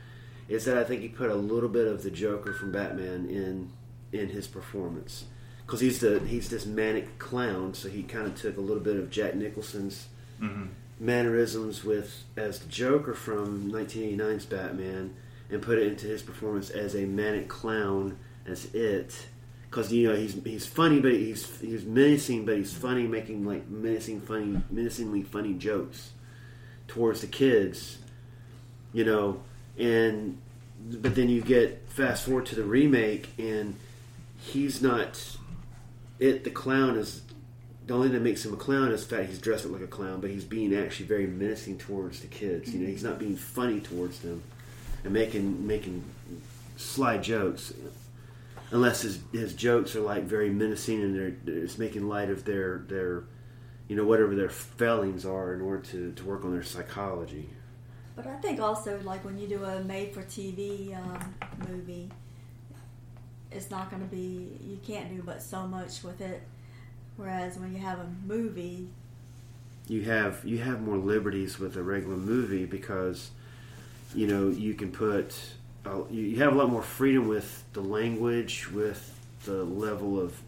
is 0.47 0.65
that 0.65 0.77
I 0.77 0.83
think 0.83 1.01
he 1.01 1.07
put 1.07 1.31
a 1.31 1.35
little 1.35 1.69
bit 1.69 1.87
of 1.87 2.03
the 2.03 2.11
Joker 2.11 2.53
from 2.53 2.71
Batman 2.71 3.27
in 3.29 3.71
in 4.11 4.29
his 4.29 4.47
performance. 4.47 5.25
Because 5.65 5.81
he's 5.81 5.99
the 5.99 6.19
he's 6.19 6.49
this 6.49 6.65
manic 6.65 7.19
clown, 7.19 7.73
so 7.73 7.89
he 7.89 8.03
kind 8.03 8.27
of 8.27 8.35
took 8.35 8.57
a 8.57 8.61
little 8.61 8.83
bit 8.83 8.95
of 8.95 9.09
Jack 9.09 9.35
Nicholson's 9.35 10.07
mm-hmm. 10.39 10.67
mannerisms 10.99 11.83
with 11.83 12.23
as 12.37 12.59
the 12.59 12.69
Joker 12.69 13.13
from 13.13 13.71
1989's 13.71 14.45
Batman 14.45 15.15
and 15.49 15.61
put 15.61 15.77
it 15.77 15.87
into 15.87 16.07
his 16.07 16.21
performance 16.21 16.69
as 16.69 16.95
a 16.95 17.05
manic 17.05 17.47
clown 17.47 18.17
as 18.45 18.73
it. 18.73 19.27
Because 19.69 19.91
you 19.91 20.07
know 20.07 20.15
he's 20.15 20.33
he's 20.43 20.65
funny 20.65 20.99
but 20.99 21.11
he's 21.11 21.59
he's 21.59 21.83
menacing 21.83 22.45
but 22.45 22.55
he's 22.55 22.73
funny 22.73 23.05
making 23.05 23.45
like 23.45 23.67
menacing 23.67 24.21
funny 24.21 24.61
menacingly 24.69 25.23
funny 25.23 25.53
jokes 25.53 26.11
towards 26.87 27.19
the 27.21 27.27
kids 27.27 27.97
you 28.93 29.03
know? 29.03 29.41
And 29.77 30.39
but 30.79 31.15
then 31.15 31.29
you 31.29 31.41
get 31.41 31.87
fast 31.89 32.25
forward 32.25 32.45
to 32.47 32.55
the 32.55 32.63
remake 32.63 33.29
and 33.37 33.75
he's 34.39 34.81
not 34.81 35.37
it 36.19 36.43
the 36.43 36.49
clown 36.49 36.97
is 36.97 37.21
the 37.85 37.93
only 37.93 38.07
thing 38.07 38.15
that 38.15 38.23
makes 38.23 38.45
him 38.45 38.53
a 38.53 38.57
clown 38.57 38.91
is 38.91 39.05
the 39.05 39.15
fact 39.15 39.29
he's 39.29 39.39
dressed 39.39 39.65
up 39.65 39.71
like 39.71 39.81
a 39.81 39.87
clown, 39.87 40.19
but 40.19 40.29
he's 40.29 40.43
being 40.43 40.75
actually 40.75 41.05
very 41.05 41.25
menacing 41.25 41.77
towards 41.77 42.19
the 42.19 42.27
kids. 42.27 42.73
You 42.73 42.79
know, 42.79 42.83
mm-hmm. 42.83 42.91
he's 42.91 43.03
not 43.03 43.17
being 43.17 43.37
funny 43.37 43.79
towards 43.79 44.19
them 44.19 44.43
and 45.07 45.13
making 45.13 45.65
making 45.65 46.03
sly 46.75 47.17
jokes, 47.17 47.73
unless 48.71 49.01
his 49.01 49.19
his 49.31 49.53
jokes 49.53 49.95
are 49.95 50.01
like 50.01 50.23
very 50.23 50.49
menacing 50.49 51.01
and 51.01 51.15
they're, 51.15 51.35
they're 51.43 51.63
it's 51.63 51.77
making 51.77 52.07
light 52.07 52.29
of 52.29 52.43
their 52.43 52.79
their 52.89 53.23
you 53.87 53.95
know 53.95 54.03
whatever 54.03 54.35
their 54.35 54.49
failings 54.49 55.25
are 55.25 55.53
in 55.53 55.61
order 55.61 55.81
to 55.81 56.11
to 56.11 56.25
work 56.25 56.43
on 56.43 56.51
their 56.51 56.63
psychology. 56.63 57.49
But 58.15 58.27
I 58.27 58.35
think 58.37 58.59
also, 58.59 58.99
like 59.03 59.23
when 59.23 59.37
you 59.37 59.47
do 59.47 59.63
a 59.63 59.83
made-for-TV 59.83 60.97
um, 60.97 61.35
movie, 61.69 62.09
it's 63.51 63.69
not 63.69 63.91
going 63.91 64.01
to 64.01 64.09
be. 64.09 64.49
You 64.61 64.79
can't 64.85 65.15
do 65.15 65.21
but 65.23 65.41
so 65.41 65.67
much 65.67 66.03
with 66.03 66.19
it. 66.19 66.41
Whereas 67.15 67.57
when 67.57 67.73
you 67.73 67.79
have 67.79 67.99
a 67.99 68.07
movie, 68.25 68.89
you 69.87 70.01
have 70.03 70.43
you 70.43 70.57
have 70.57 70.81
more 70.81 70.97
liberties 70.97 71.59
with 71.59 71.77
a 71.77 71.83
regular 71.83 72.17
movie 72.17 72.65
because 72.65 73.31
you 74.15 74.27
know 74.27 74.49
you 74.49 74.73
can 74.73 74.91
put 74.91 75.35
uh, 75.85 76.03
you 76.09 76.37
have 76.37 76.53
a 76.53 76.55
lot 76.55 76.69
more 76.69 76.83
freedom 76.83 77.27
with 77.27 77.63
the 77.73 77.81
language 77.81 78.69
with 78.71 79.13
the 79.45 79.63
level 79.63 80.19
of 80.19 80.41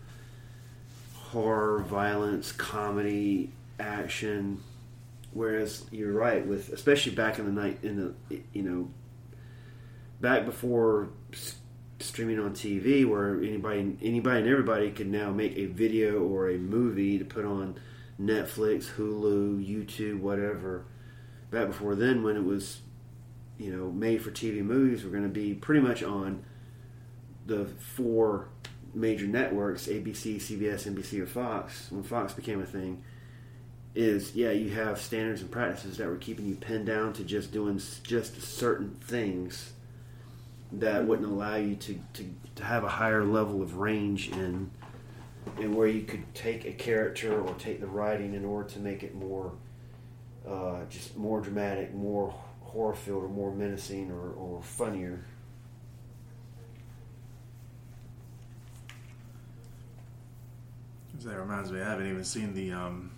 horror 1.31 1.79
violence 1.79 2.51
comedy 2.51 3.51
action 3.79 4.61
whereas 5.31 5.85
you're 5.91 6.13
right 6.13 6.45
with 6.45 6.69
especially 6.69 7.13
back 7.13 7.39
in 7.39 7.45
the 7.45 7.61
night 7.61 7.77
in 7.83 8.15
the 8.29 8.41
you 8.53 8.63
know 8.63 8.89
back 10.19 10.45
before 10.45 11.09
streaming 11.99 12.39
on 12.39 12.51
TV 12.51 13.05
where 13.05 13.41
anybody 13.41 13.97
anybody 14.01 14.39
and 14.39 14.49
everybody 14.49 14.91
could 14.91 15.07
now 15.07 15.31
make 15.31 15.55
a 15.57 15.65
video 15.65 16.21
or 16.23 16.49
a 16.49 16.57
movie 16.57 17.19
to 17.19 17.25
put 17.25 17.45
on 17.45 17.75
Netflix, 18.19 18.91
Hulu, 18.95 19.65
YouTube, 19.65 20.19
whatever. 20.19 20.85
Back 21.51 21.67
before 21.67 21.95
then 21.95 22.21
when 22.23 22.35
it 22.35 22.43
was 22.43 22.81
you 23.59 23.75
know 23.75 23.91
made 23.91 24.21
for 24.21 24.31
TV 24.31 24.63
movies 24.63 25.03
were 25.03 25.11
going 25.11 25.23
to 25.23 25.29
be 25.29 25.53
pretty 25.53 25.81
much 25.81 26.01
on 26.01 26.43
the 27.45 27.65
four 27.65 28.49
major 28.93 29.27
networks 29.27 29.87
ABC, 29.87 30.37
CBS, 30.37 30.91
NBC 30.91 31.19
or 31.19 31.27
Fox. 31.27 31.91
When 31.91 32.03
Fox 32.03 32.33
became 32.33 32.61
a 32.61 32.65
thing 32.65 33.03
is 33.95 34.35
yeah 34.35 34.51
you 34.51 34.69
have 34.69 35.01
standards 35.01 35.41
and 35.41 35.49
practices 35.49 35.97
that 35.97 36.07
were 36.07 36.15
keeping 36.15 36.45
you 36.47 36.55
pinned 36.55 36.85
down 36.85 37.11
to 37.11 37.23
just 37.23 37.51
doing 37.51 37.81
just 38.03 38.39
certain 38.41 38.95
things 39.01 39.73
that 40.71 41.03
wouldn't 41.05 41.27
allow 41.27 41.55
you 41.55 41.75
to, 41.75 41.99
to, 42.13 42.23
to 42.53 42.63
have 42.63 42.83
a 42.83 42.89
higher 42.89 43.25
level 43.25 43.61
of 43.63 43.77
range 43.77 44.29
in 44.29 44.69
and 45.57 45.73
where 45.73 45.87
you 45.87 46.03
could 46.03 46.23
take 46.35 46.65
a 46.65 46.71
character 46.71 47.41
or 47.41 47.53
take 47.55 47.79
the 47.79 47.87
writing 47.87 48.35
in 48.35 48.45
order 48.45 48.69
to 48.69 48.79
make 48.79 49.01
it 49.01 49.15
more 49.15 49.51
uh, 50.47 50.83
just 50.89 51.17
more 51.17 51.41
dramatic, 51.41 51.93
more 51.93 52.33
horror 52.69 52.93
filled, 52.93 53.23
or 53.23 53.29
more 53.29 53.51
menacing, 53.53 54.11
or, 54.11 54.31
or 54.31 54.61
funnier. 54.61 55.25
That 61.23 61.37
reminds 61.37 61.71
me, 61.71 61.81
I 61.81 61.89
haven't 61.89 62.09
even 62.09 62.23
seen 62.23 62.53
the 62.53 62.71
um, 62.71 63.11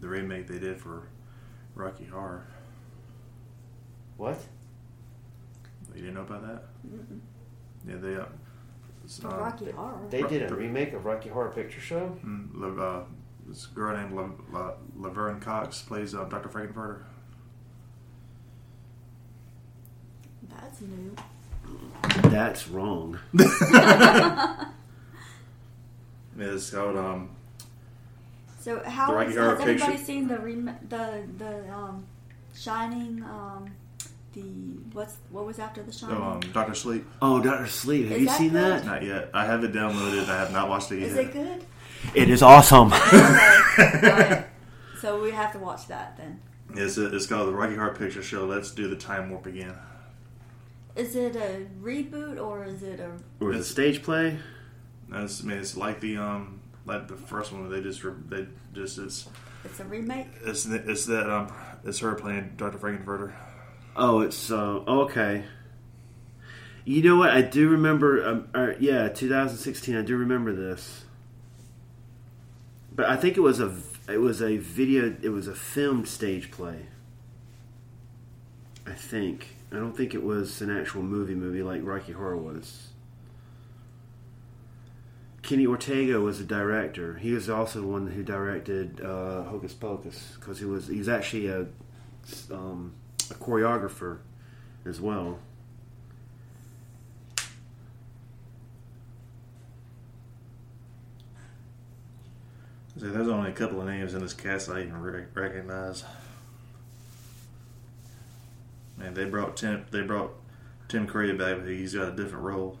the 0.00 0.06
remake 0.08 0.46
they 0.46 0.60
did 0.60 0.78
for 0.80 1.08
Rocky 1.74 2.04
Horror. 2.04 2.46
What? 4.16 4.38
You 5.94 6.02
didn't 6.02 6.14
know 6.14 6.20
about 6.20 6.46
that? 6.46 6.62
Yeah, 7.88 7.96
they. 7.96 8.14
Uh, 8.14 8.26
it's, 9.04 9.24
uh, 9.24 9.28
Rocky 9.28 9.72
Horror. 9.72 10.06
They 10.08 10.22
did 10.22 10.48
a 10.50 10.54
remake 10.54 10.92
of 10.92 11.04
Rocky 11.04 11.30
Horror 11.30 11.50
Picture 11.50 11.80
Show. 11.80 12.16
mm, 12.24 12.48
Lav- 12.54 12.78
uh, 12.78 13.00
this 13.48 13.66
girl 13.66 13.96
named 13.96 14.12
La, 14.14 14.28
La, 14.52 14.74
Laverne 14.96 15.40
Cox 15.40 15.82
plays 15.82 16.14
uh, 16.14 16.22
Dr. 16.24 16.48
Frank-N-Furter. 16.48 17.02
That's 20.60 20.80
new. 20.80 21.14
That's 22.30 22.68
wrong. 22.68 23.18
It's 26.38 26.70
called 26.70 26.96
um, 26.96 27.30
So 28.58 28.82
how 28.84 29.08
The 29.08 29.14
Rocky 29.16 29.30
is- 29.30 29.36
Horror 29.36 29.56
has 29.56 29.60
anybody 29.68 29.92
Picture- 29.92 30.04
seen 30.04 30.28
the 30.28 30.38
rem- 30.38 30.78
the 30.88 31.22
the 31.38 31.70
um, 31.72 32.06
Shining? 32.54 33.22
Um, 33.24 33.70
the 34.32 34.40
what's 34.94 35.16
what 35.30 35.44
was 35.46 35.58
after 35.58 35.82
the 35.82 35.92
Shining? 35.92 36.16
um, 36.16 36.40
Doctor 36.52 36.74
Sleep. 36.74 37.04
Oh, 37.20 37.42
Doctor 37.42 37.66
Sleep. 37.66 38.04
Have 38.08 38.12
Is 38.16 38.20
you 38.20 38.26
that 38.28 38.38
seen 38.38 38.50
good? 38.50 38.72
that? 38.72 38.86
Not 38.86 39.02
yet. 39.04 39.30
I 39.34 39.44
have 39.44 39.62
it 39.62 39.72
downloaded. 39.72 40.28
I 40.28 40.38
have 40.38 40.52
not 40.52 40.68
watched 40.70 40.90
it 40.92 41.00
yet. 41.00 41.10
Is 41.10 41.16
it 41.18 41.32
good? 41.32 41.64
It 42.14 42.30
is 42.30 42.42
awesome. 42.42 42.92
Okay. 42.92 43.18
Alright. 44.02 44.46
So 45.00 45.20
we 45.22 45.32
have 45.32 45.52
to 45.52 45.58
watch 45.58 45.86
that 45.88 46.16
then. 46.16 46.40
It's, 46.74 46.96
it's 46.96 47.26
called 47.26 47.48
the 47.48 47.52
Rocky 47.52 47.74
Horror 47.74 47.94
Picture 47.94 48.22
Show. 48.22 48.46
Let's 48.46 48.70
do 48.70 48.88
the 48.88 48.96
time 48.96 49.28
warp 49.30 49.44
again. 49.46 49.74
Is 50.94 51.16
it 51.16 51.36
a 51.36 51.66
reboot 51.82 52.40
or 52.42 52.64
is 52.64 52.82
it 52.82 53.00
a? 53.00 53.12
or 53.40 53.52
the 53.54 53.64
stage 53.64 54.02
play. 54.02 54.38
That's, 55.08 55.42
I 55.42 55.46
mean, 55.46 55.58
it's 55.58 55.76
like 55.76 56.00
the 56.00 56.16
um, 56.18 56.60
like 56.84 57.08
the 57.08 57.16
first 57.16 57.52
one. 57.52 57.62
Where 57.68 57.70
they 57.78 57.82
just 57.82 58.04
re- 58.04 58.14
they 58.28 58.46
just 58.74 58.98
it's 58.98 59.28
It's 59.64 59.80
a 59.80 59.84
remake. 59.84 60.26
it's 60.44 60.66
it's 60.66 61.06
that 61.06 61.30
um, 61.30 61.52
it's 61.84 61.98
her 62.00 62.14
playing 62.14 62.54
Dr. 62.56 62.78
Frank-N-Furter. 62.78 63.32
Oh, 63.96 64.20
it's 64.20 64.50
uh, 64.50 64.56
okay. 64.86 65.44
You 66.84 67.02
know 67.02 67.16
what? 67.16 67.30
I 67.30 67.42
do 67.42 67.68
remember. 67.68 68.26
Um, 68.26 68.48
uh, 68.54 68.72
yeah, 68.80 69.08
2016. 69.08 69.96
I 69.96 70.02
do 70.02 70.16
remember 70.16 70.52
this, 70.54 71.04
but 72.94 73.06
I 73.06 73.16
think 73.16 73.36
it 73.36 73.40
was 73.40 73.60
a 73.60 73.74
it 74.08 74.18
was 74.18 74.42
a 74.42 74.56
video. 74.58 75.14
It 75.22 75.28
was 75.30 75.46
a 75.48 75.54
filmed 75.54 76.08
stage 76.08 76.50
play. 76.50 76.86
I 78.86 78.92
think. 78.92 79.56
I 79.72 79.76
don't 79.76 79.96
think 79.96 80.14
it 80.14 80.22
was 80.22 80.60
an 80.60 80.70
actual 80.70 81.02
movie 81.02 81.34
movie 81.34 81.62
like 81.62 81.80
Rocky 81.82 82.12
Horror 82.12 82.36
was. 82.36 82.88
Kenny 85.40 85.66
Ortega 85.66 86.20
was 86.20 86.38
the 86.38 86.44
director. 86.44 87.16
He 87.16 87.32
was 87.32 87.48
also 87.48 87.80
the 87.80 87.86
one 87.86 88.06
who 88.06 88.22
directed 88.22 89.00
uh, 89.00 89.44
Hocus 89.44 89.72
Pocus 89.72 90.36
because 90.38 90.58
he 90.58 90.66
was 90.66 90.88
he's 90.88 91.08
actually 91.08 91.46
a 91.48 91.66
um, 92.50 92.92
a 93.30 93.34
choreographer 93.34 94.18
as 94.84 95.00
well. 95.00 95.38
So 102.98 103.06
there's 103.08 103.26
only 103.26 103.50
a 103.50 103.54
couple 103.54 103.80
of 103.80 103.86
names 103.86 104.12
in 104.12 104.20
this 104.20 104.34
cast 104.34 104.68
I 104.68 104.82
even 104.82 105.00
re- 105.00 105.24
recognize. 105.34 106.04
And 109.02 109.16
they 109.16 109.24
brought 109.24 109.56
Tim. 109.56 109.84
They 109.90 110.02
brought 110.02 110.32
Tim 110.88 111.06
Curry 111.06 111.32
back, 111.32 111.64
he's 111.66 111.94
got 111.94 112.08
a 112.08 112.10
different 112.10 112.44
role. 112.44 112.78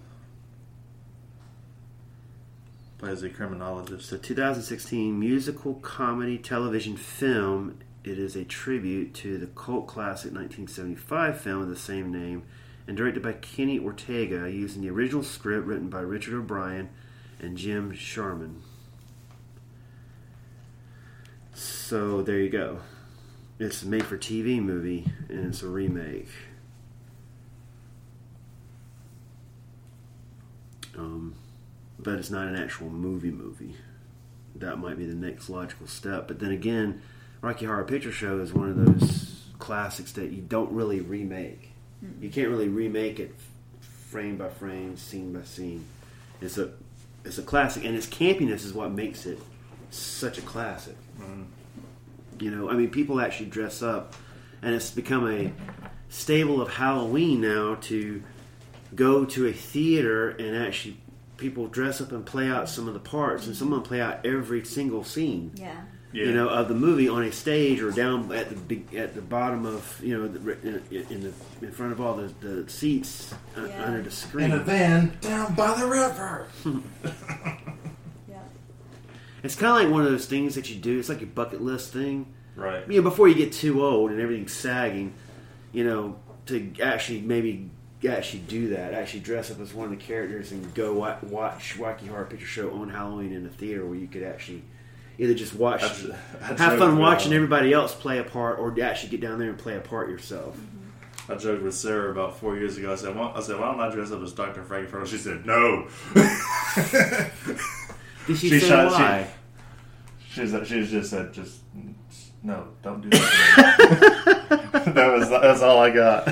Plays 2.98 3.22
a 3.22 3.30
criminologist. 3.30 4.10
The 4.10 4.18
2016 4.18 5.18
musical 5.18 5.74
comedy 5.74 6.38
television 6.38 6.96
film. 6.96 7.78
It 8.04 8.18
is 8.18 8.36
a 8.36 8.44
tribute 8.44 9.14
to 9.14 9.38
the 9.38 9.46
cult 9.46 9.86
classic 9.86 10.32
1975 10.32 11.40
film 11.40 11.62
of 11.62 11.68
the 11.68 11.76
same 11.76 12.12
name 12.12 12.42
and 12.86 12.96
directed 12.96 13.22
by 13.22 13.32
Kenny 13.32 13.78
Ortega 13.78 14.50
using 14.50 14.82
the 14.82 14.90
original 14.90 15.22
script 15.22 15.66
written 15.66 15.88
by 15.88 16.00
Richard 16.00 16.34
O'Brien 16.34 16.90
and 17.40 17.56
Jim 17.56 17.94
Sharman. 17.94 18.62
So 21.54 22.22
there 22.22 22.38
you 22.38 22.50
go. 22.50 22.80
It's 23.58 23.82
a 23.82 23.86
made 23.86 24.04
for 24.04 24.16
TV 24.18 24.60
movie 24.60 25.06
and 25.28 25.46
it's 25.46 25.62
a 25.62 25.68
remake. 25.68 26.28
Um, 30.96 31.34
but 31.98 32.14
it's 32.14 32.30
not 32.30 32.48
an 32.48 32.56
actual 32.56 32.90
movie 32.90 33.30
movie. 33.30 33.76
That 34.56 34.76
might 34.78 34.98
be 34.98 35.06
the 35.06 35.14
next 35.14 35.48
logical 35.48 35.86
step. 35.86 36.28
But 36.28 36.38
then 36.38 36.50
again, 36.50 37.02
Rocky 37.40 37.66
Horror 37.66 37.84
Picture 37.84 38.12
Show 38.12 38.40
is 38.40 38.52
one 38.52 38.68
of 38.68 38.76
those 38.76 39.44
classics 39.58 40.12
that 40.12 40.30
you 40.30 40.42
don't 40.42 40.72
really 40.72 41.00
remake. 41.00 41.70
You 42.20 42.30
can't 42.30 42.48
really 42.48 42.68
remake 42.68 43.20
it 43.20 43.34
frame 43.80 44.36
by 44.36 44.48
frame, 44.48 44.96
scene 44.96 45.32
by 45.32 45.44
scene. 45.44 45.84
It's 46.40 46.58
a 46.58 46.72
it's 47.24 47.38
a 47.38 47.42
classic, 47.42 47.84
and 47.84 47.96
its 47.96 48.06
campiness 48.06 48.64
is 48.64 48.72
what 48.72 48.90
makes 48.90 49.24
it 49.26 49.38
such 49.90 50.38
a 50.38 50.42
classic. 50.42 50.96
You 52.42 52.50
know, 52.50 52.68
I 52.68 52.74
mean, 52.74 52.90
people 52.90 53.20
actually 53.20 53.46
dress 53.50 53.82
up, 53.82 54.14
and 54.62 54.74
it's 54.74 54.90
become 54.90 55.30
a 55.30 55.52
stable 56.08 56.60
of 56.60 56.68
Halloween 56.74 57.40
now 57.40 57.76
to 57.82 58.22
go 58.94 59.24
to 59.24 59.46
a 59.46 59.52
theater 59.52 60.30
and 60.30 60.56
actually 60.56 60.96
people 61.36 61.66
dress 61.68 62.00
up 62.00 62.10
and 62.12 62.26
play 62.26 62.48
out 62.48 62.68
some 62.68 62.88
of 62.88 62.94
the 62.94 63.00
parts, 63.00 63.46
and 63.46 63.56
some 63.56 63.68
of 63.72 63.74
them 63.74 63.82
play 63.84 64.00
out 64.00 64.26
every 64.26 64.64
single 64.64 65.04
scene 65.04 65.52
Yeah. 65.54 65.72
Yeah. 66.12 66.24
you 66.26 66.32
know, 66.34 66.48
of 66.48 66.68
the 66.68 66.74
movie 66.74 67.08
on 67.08 67.22
a 67.22 67.32
stage 67.32 67.80
or 67.80 67.90
down 67.90 68.30
at 68.32 68.48
the 68.50 68.54
big, 68.56 68.94
at 68.94 69.14
the 69.14 69.22
bottom 69.22 69.64
of 69.64 69.98
you 70.02 70.18
know 70.18 70.28
the, 70.28 70.52
in, 70.62 71.06
in 71.10 71.20
the 71.22 71.32
in 71.66 71.72
front 71.72 71.92
of 71.92 72.00
all 72.00 72.14
the, 72.14 72.28
the 72.46 72.68
seats 72.68 73.32
uh, 73.56 73.64
Yeah. 73.66 73.84
under 73.84 74.02
the 74.02 74.10
screen. 74.10 74.50
In 74.50 74.58
a 74.58 74.62
van 74.62 75.16
down 75.20 75.54
by 75.54 75.78
the 75.80 75.86
river. 75.86 76.48
It's 79.42 79.54
kind 79.56 79.76
of 79.76 79.82
like 79.84 79.92
one 79.92 80.04
of 80.04 80.10
those 80.12 80.26
things 80.26 80.54
that 80.54 80.70
you 80.70 80.76
do. 80.76 80.98
It's 80.98 81.08
like 81.08 81.22
a 81.22 81.26
bucket 81.26 81.60
list 81.62 81.92
thing. 81.92 82.32
Right. 82.54 82.86
You 82.88 82.96
know, 82.96 83.02
before 83.02 83.28
you 83.28 83.34
get 83.34 83.52
too 83.52 83.84
old 83.84 84.10
and 84.10 84.20
everything's 84.20 84.52
sagging, 84.52 85.14
you 85.72 85.84
know, 85.84 86.16
to 86.46 86.72
actually 86.82 87.20
maybe 87.22 87.70
actually 88.08 88.40
do 88.40 88.68
that, 88.70 88.94
actually 88.94 89.20
dress 89.20 89.50
up 89.50 89.60
as 89.60 89.72
one 89.72 89.84
of 89.92 89.98
the 89.98 90.04
characters 90.04 90.52
and 90.52 90.74
go 90.74 90.92
wa- 90.92 91.16
watch 91.22 91.76
Wacky 91.78 92.08
Horror 92.08 92.24
Picture 92.26 92.46
Show 92.46 92.70
on 92.72 92.90
Halloween 92.90 93.32
in 93.32 93.46
a 93.46 93.48
theater 93.48 93.86
where 93.86 93.96
you 93.96 94.06
could 94.08 94.22
actually 94.24 94.62
either 95.18 95.34
just 95.34 95.54
watch, 95.54 95.80
That's- 95.82 96.06
that's 96.40 96.60
have 96.60 96.78
fun 96.78 96.98
watching 96.98 97.32
everybody 97.32 97.72
else 97.72 97.94
play 97.94 98.18
a 98.18 98.24
part, 98.24 98.58
or 98.58 98.74
actually 98.82 99.10
get 99.10 99.20
down 99.20 99.38
there 99.38 99.48
and 99.48 99.58
play 99.58 99.76
a 99.76 99.80
part 99.80 100.08
yourself. 100.10 100.56
Mm-hmm. 100.56 101.32
I 101.32 101.36
joked 101.36 101.62
with 101.62 101.74
Sarah 101.74 102.10
about 102.10 102.38
four 102.40 102.56
years 102.56 102.76
ago. 102.76 102.92
I 102.92 102.96
said, 102.96 103.14
"Why, 103.14 103.32
I 103.36 103.40
said, 103.40 103.58
why 103.60 103.66
don't 103.70 103.80
I 103.80 103.90
dress 103.90 104.10
up 104.10 104.20
as 104.22 104.32
Dr. 104.32 104.64
Frank-N-Furter?" 104.64 105.06
She 105.06 105.18
said, 105.18 105.46
"No." 105.46 105.86
Did 108.26 108.38
she, 108.38 108.48
She 108.50 108.60
say 108.60 108.68
shot- 108.68 109.26
she- 109.26 109.30
She's 110.32 110.54
she's 110.66 110.90
just 110.90 111.10
said, 111.10 111.32
"Just 111.34 111.60
no, 112.42 112.68
don't 112.82 113.02
do 113.02 113.10
that." 113.10 114.70
that 114.94 115.12
was 115.12 115.28
that's 115.28 115.60
all 115.60 115.78
I 115.78 115.90
got. 115.90 116.26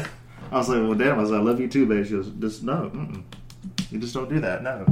I 0.50 0.56
was 0.56 0.68
like, 0.70 0.78
"Well, 0.78 0.94
damn," 0.94 1.18
I 1.18 1.20
was 1.20 1.30
like, 1.30 1.40
"I 1.40 1.42
love 1.42 1.60
you 1.60 1.68
too, 1.68 1.84
babe." 1.84 2.06
She 2.06 2.12
goes, 2.12 2.30
"Just 2.38 2.62
no, 2.62 2.90
mm-mm. 2.94 3.22
you 3.90 3.98
just 3.98 4.14
don't 4.14 4.30
do 4.30 4.40
that." 4.40 4.62
No. 4.62 4.86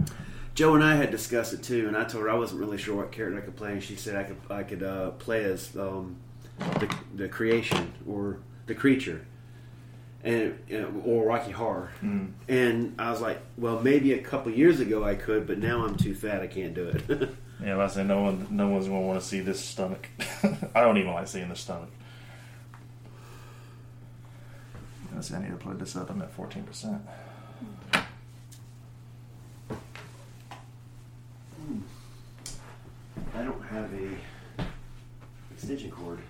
Joe 0.54 0.74
and 0.74 0.84
I 0.84 0.96
had 0.96 1.10
discussed 1.10 1.54
it 1.54 1.62
too, 1.62 1.86
and 1.88 1.96
I 1.96 2.04
told 2.04 2.24
her 2.24 2.30
I 2.30 2.34
wasn't 2.34 2.60
really 2.60 2.76
sure 2.78 2.96
what 2.96 3.10
character 3.12 3.38
I 3.38 3.44
could 3.44 3.56
play, 3.56 3.72
and 3.72 3.82
she 3.82 3.96
said 3.96 4.14
I 4.16 4.24
could 4.24 4.36
I 4.50 4.62
could 4.62 4.82
uh, 4.82 5.10
play 5.12 5.44
as 5.44 5.74
um, 5.76 6.16
the, 6.58 6.94
the 7.14 7.28
creation 7.28 7.92
or 8.06 8.40
the 8.66 8.74
creature, 8.74 9.24
and 10.24 10.58
uh, 10.72 10.86
or 11.04 11.26
Rocky 11.26 11.52
Horror. 11.52 11.90
Mm. 12.02 12.32
And 12.48 12.94
I 12.98 13.10
was 13.10 13.20
like, 13.20 13.40
well, 13.56 13.80
maybe 13.80 14.12
a 14.12 14.22
couple 14.22 14.52
years 14.52 14.80
ago 14.80 15.04
I 15.04 15.14
could, 15.14 15.46
but 15.46 15.58
now 15.58 15.84
I'm 15.84 15.96
too 15.96 16.14
fat, 16.14 16.42
I 16.42 16.46
can't 16.46 16.74
do 16.74 16.88
it. 16.88 17.30
Yeah, 17.60 17.74
but 17.74 17.86
I 17.86 17.88
said 17.88 18.06
no 18.06 18.22
one, 18.22 18.46
no 18.50 18.68
one's 18.68 18.86
gonna 18.86 19.00
want 19.00 19.20
to 19.20 19.26
see 19.26 19.40
this 19.40 19.58
stomach. 19.58 20.08
I 20.76 20.80
don't 20.80 20.96
even 20.96 21.12
like 21.12 21.26
seeing 21.26 21.48
the 21.48 21.56
stomach. 21.56 21.90
I 25.16 25.20
see, 25.20 25.34
I 25.34 25.42
need 25.42 25.50
to 25.50 25.56
plug 25.56 25.80
this 25.80 25.96
up. 25.96 26.08
I'm 26.10 26.22
at 26.22 26.30
fourteen 26.30 26.62
percent. 26.62 27.02
I 33.34 33.42
don't 33.42 33.62
have 33.62 33.92
a 33.92 34.16
extension 35.52 35.90
cord. 35.90 36.20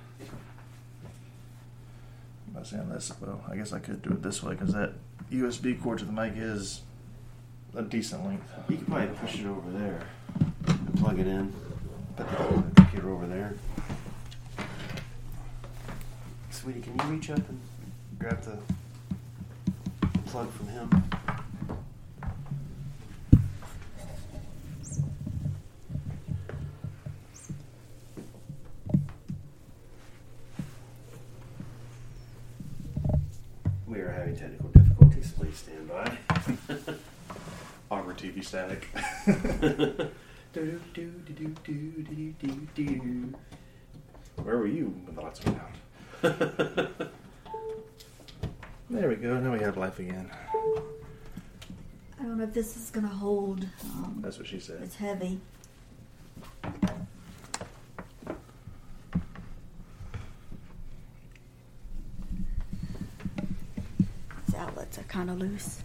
I'm 2.58 2.64
saying 2.64 2.88
this, 2.88 3.12
well, 3.20 3.40
I 3.48 3.54
guess 3.54 3.72
I 3.72 3.78
could 3.78 4.02
do 4.02 4.10
it 4.10 4.20
this 4.20 4.42
way 4.42 4.50
because 4.50 4.72
that 4.72 4.94
USB 5.30 5.80
cord 5.80 6.00
to 6.00 6.04
the 6.04 6.10
mic 6.10 6.32
is 6.34 6.80
a 7.76 7.82
decent 7.82 8.26
length. 8.26 8.50
You 8.68 8.78
could 8.78 8.88
probably 8.88 9.16
push 9.16 9.38
it 9.38 9.46
over 9.46 9.70
there 9.70 10.00
and 10.66 10.94
plug 10.98 11.20
it 11.20 11.28
in. 11.28 11.54
Put 12.16 12.28
the 12.28 12.64
computer 12.74 13.10
over 13.10 13.28
there. 13.28 13.54
Sweetie, 16.50 16.80
can 16.80 16.98
you 16.98 17.04
reach 17.04 17.30
up 17.30 17.48
and 17.48 17.60
grab 18.18 18.42
the 18.42 18.58
plug 20.26 20.50
from 20.50 20.66
him? 20.66 21.04
TV 38.18 38.44
static. 38.44 38.86
Where 44.42 44.58
were 44.58 44.66
you 44.66 44.86
when 45.04 45.14
the 45.14 45.20
lights 45.20 45.44
went 45.44 45.58
out? 45.60 47.12
There 48.90 49.06
we 49.10 49.16
go. 49.16 49.38
Now 49.38 49.52
we 49.52 49.58
have 49.60 49.76
life 49.76 49.98
again. 49.98 50.30
I 52.18 52.22
don't 52.22 52.38
know 52.38 52.44
if 52.44 52.54
this 52.54 52.74
is 52.74 52.88
gonna 52.90 53.06
hold. 53.06 53.66
Um, 53.84 54.20
That's 54.22 54.38
what 54.38 54.46
she 54.46 54.58
said. 54.60 54.80
it's 54.82 54.96
heavy. 54.96 55.38
These 64.46 64.54
outlets 64.56 64.98
are 64.98 65.02
kind 65.04 65.30
of 65.30 65.38
loose. 65.38 65.82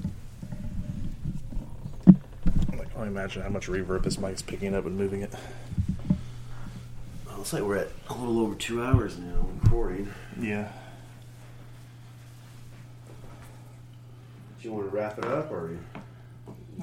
I 2.94 2.96
can 2.96 3.08
only 3.08 3.20
imagine 3.20 3.42
how 3.42 3.50
much 3.50 3.68
reverb 3.68 4.04
this 4.04 4.20
mic's 4.20 4.44
picking 4.44 4.76
up 4.76 4.86
and 4.86 4.96
moving 4.96 5.24
it. 5.24 5.34
Well, 7.26 7.38
looks 7.38 7.52
like 7.52 7.64
we're 7.64 7.78
at 7.78 7.88
a 8.08 8.14
little 8.14 8.40
over 8.40 8.54
two 8.54 8.84
hours 8.84 9.18
now 9.18 9.48
recording. 9.64 10.14
Yeah. 10.40 10.72
Do 14.62 14.68
you 14.68 14.74
want 14.74 14.92
to 14.92 14.96
wrap 14.96 15.18
it 15.18 15.26
up, 15.26 15.52
or 15.52 15.72
you? 15.72 15.80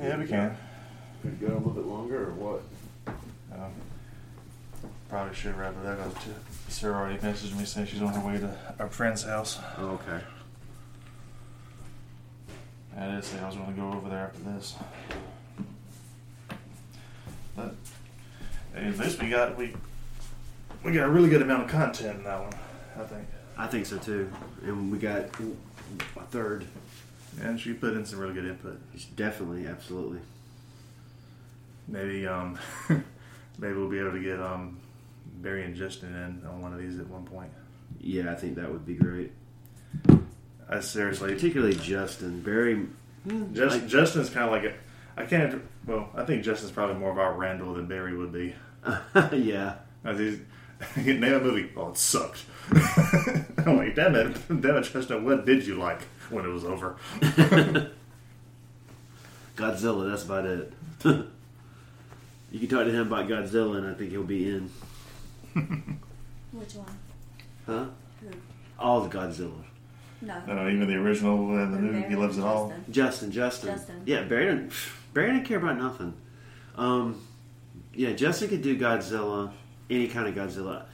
Yeah, 0.00 0.18
we 0.18 0.26
can. 0.26 0.56
could 1.22 1.40
go 1.40 1.46
a 1.46 1.54
little 1.54 1.70
bit 1.70 1.86
longer, 1.86 2.24
or 2.28 2.32
what? 2.32 2.62
Um, 3.54 3.70
probably 5.08 5.32
should 5.36 5.56
wrap 5.56 5.76
it 5.80 5.86
up. 5.86 6.12
To 6.24 6.30
Sarah 6.72 6.96
already 6.96 7.18
messaged 7.18 7.56
me 7.56 7.64
saying 7.64 7.86
she's 7.86 8.02
on 8.02 8.14
her 8.14 8.26
way 8.26 8.38
to 8.38 8.52
our 8.80 8.88
friend's 8.88 9.22
house. 9.22 9.60
Oh, 9.78 9.90
okay. 9.90 10.24
I 12.98 13.06
did 13.06 13.22
say 13.22 13.38
I 13.38 13.46
was 13.46 13.54
going 13.54 13.72
to 13.72 13.80
go 13.80 13.92
over 13.92 14.08
there 14.08 14.24
after 14.24 14.40
this. 14.40 14.74
But 18.72 18.82
at 18.82 18.98
least 18.98 19.22
we 19.22 19.28
got 19.28 19.56
we 19.56 19.74
we 20.84 20.92
got 20.92 21.06
a 21.08 21.10
really 21.10 21.28
good 21.28 21.42
amount 21.42 21.64
of 21.64 21.70
content 21.70 22.18
in 22.18 22.24
that 22.24 22.40
one. 22.40 22.52
I 22.98 23.04
think. 23.04 23.26
I 23.56 23.66
think 23.66 23.86
so 23.86 23.98
too. 23.98 24.30
And 24.62 24.90
we 24.90 24.98
got 24.98 25.22
a 26.16 26.24
third. 26.30 26.66
And 27.42 27.58
she 27.60 27.72
put 27.72 27.94
in 27.94 28.04
some 28.04 28.18
really 28.18 28.34
good 28.34 28.46
input. 28.46 28.80
Definitely, 29.16 29.66
absolutely. 29.66 30.20
Maybe 31.88 32.26
um 32.26 32.58
maybe 33.58 33.74
we'll 33.74 33.88
be 33.88 33.98
able 33.98 34.12
to 34.12 34.20
get 34.22 34.40
um 34.40 34.78
Barry 35.42 35.64
and 35.64 35.74
Justin 35.74 36.14
in 36.14 36.46
on 36.48 36.60
one 36.60 36.72
of 36.72 36.78
these 36.78 36.98
at 36.98 37.06
one 37.08 37.24
point. 37.24 37.50
Yeah, 38.00 38.32
I 38.32 38.34
think 38.34 38.56
that 38.56 38.70
would 38.70 38.86
be 38.86 38.94
great. 38.94 39.32
I 40.68 40.80
seriously 40.80 41.32
Particularly 41.34 41.74
Justin. 41.74 42.40
Barry. 42.42 42.86
Just, 43.52 43.76
like- 43.80 43.88
Justin's 43.88 44.30
kind 44.30 44.46
of 44.46 44.52
like 44.52 44.64
a. 44.64 44.74
I 45.20 45.26
can't. 45.26 45.62
Well, 45.86 46.08
I 46.14 46.24
think 46.24 46.42
Justin's 46.44 46.72
probably 46.72 46.96
more 46.96 47.12
about 47.12 47.38
Randall 47.38 47.74
than 47.74 47.86
Barry 47.86 48.16
would 48.16 48.32
be. 48.32 48.54
yeah. 49.32 49.76
As 50.04 50.18
he's, 50.18 50.40
name 50.96 51.22
a 51.22 51.40
movie. 51.40 51.70
Oh, 51.76 51.90
it 51.90 51.98
sucked. 51.98 52.44
I'm 52.72 53.76
like, 53.76 53.94
damn 53.94 54.14
it, 54.14 54.36
damn 54.48 54.76
it, 54.76 54.82
Justin. 54.82 55.24
What 55.24 55.44
did 55.44 55.66
you 55.66 55.74
like 55.76 56.02
when 56.30 56.44
it 56.44 56.48
was 56.48 56.64
over? 56.64 56.96
Godzilla, 59.56 60.10
that's 60.10 60.24
about 60.24 60.46
it. 60.46 60.72
you 61.04 62.58
can 62.58 62.68
talk 62.68 62.84
to 62.86 62.90
him 62.90 63.08
about 63.08 63.28
Godzilla, 63.28 63.78
and 63.78 63.86
I 63.88 63.94
think 63.94 64.10
he'll 64.10 64.22
be 64.22 64.48
in. 64.48 64.70
Which 66.52 66.74
one? 66.74 66.98
Huh? 67.66 67.86
Who? 68.20 68.28
All 68.78 69.02
the 69.02 69.18
Godzilla. 69.18 69.64
No. 70.22 70.34
Uh, 70.34 70.68
even 70.68 70.86
the 70.86 70.96
original 70.96 71.56
and 71.56 71.74
the 71.74 71.78
new. 71.78 72.08
He 72.08 72.14
loves 72.14 72.38
it 72.38 72.44
all. 72.44 72.68
Justin. 72.90 73.30
Justin, 73.30 73.32
Justin. 73.32 73.70
Justin. 73.70 74.02
Yeah, 74.04 74.22
Barry 74.24 74.46
didn't, 74.46 74.72
Barry 75.12 75.32
didn't 75.32 75.46
care 75.46 75.58
about 75.58 75.78
nothing. 75.78 76.14
Um, 76.76 77.20
yeah, 77.94 78.12
Justin 78.12 78.48
could 78.48 78.62
do 78.62 78.78
Godzilla, 78.78 79.52
any 79.88 80.06
kind 80.08 80.28
of 80.28 80.34
Godzilla. 80.34 80.84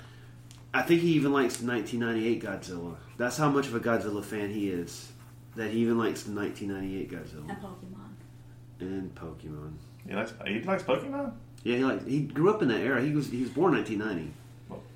I 0.73 0.83
think 0.83 1.01
he 1.03 1.13
even 1.13 1.33
likes 1.33 1.57
the 1.59 1.67
1998 1.67 2.43
Godzilla. 2.43 2.97
That's 3.19 3.37
how 3.37 3.49
much 3.51 3.67
of 3.67 3.75
a 3.75 3.81
Godzilla 3.81 4.25
fan 4.25 4.51
he 4.51 4.69
is. 4.71 5.11
That 5.55 5.71
he 5.71 5.79
even 5.81 5.97
likes 5.99 6.23
the 6.25 6.33
1998 6.35 7.11
Godzilla 7.11 7.49
And 7.51 7.59
Pokemon. 7.63 8.81
and 8.81 9.15
Pokemon. 9.15 9.73
He 10.07 10.15
likes. 10.15 10.35
He 10.47 10.61
likes 10.61 10.83
Pokemon. 10.83 11.33
Yeah, 11.63 11.77
he 11.77 11.85
likes. 11.85 12.05
He 12.05 12.21
grew 12.21 12.51
up 12.51 12.63
in 12.63 12.69
that 12.69 12.81
era. 12.81 13.03
He 13.03 13.13
was 13.13 13.29
he 13.31 13.41
was 13.41 13.51
born 13.51 13.73
1990, 13.75 14.33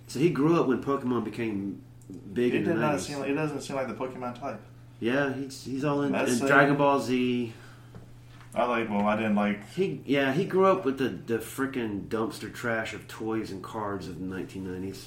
So 0.07 0.18
he 0.18 0.28
grew 0.31 0.60
up 0.60 0.66
when 0.66 0.82
Pokemon 0.82 1.24
became 1.24 1.81
big 2.34 2.55
It 2.55 2.58
in 2.58 2.65
the 2.65 2.74
not 2.74 2.97
90s. 2.97 3.00
seem 3.00 3.18
like 3.20 3.31
it 3.31 3.34
doesn't 3.34 3.60
seem 3.62 3.76
like 3.76 3.89
the 3.89 3.94
Pokemon 3.94 4.39
type. 4.39 4.60
yeah, 5.00 5.32
he's 5.32 5.65
he's 5.65 5.84
all 5.84 6.02
in, 6.02 6.12
That's 6.12 6.40
in 6.40 6.47
Dragon 6.47 6.76
Ball 6.76 7.00
Z. 7.00 7.52
I 8.54 8.64
like. 8.66 8.90
Well, 8.90 9.06
I 9.06 9.16
didn't 9.16 9.36
like. 9.36 9.70
He 9.74 10.00
yeah, 10.06 10.32
he 10.32 10.44
grew 10.44 10.66
up 10.66 10.84
with 10.84 10.98
the 10.98 11.08
the 11.08 11.38
freaking 11.38 12.08
dumpster 12.08 12.52
trash 12.52 12.92
of 12.94 13.06
toys 13.06 13.50
and 13.52 13.62
cards 13.62 14.08
of 14.08 14.18
the 14.18 14.24
1990s. 14.26 15.04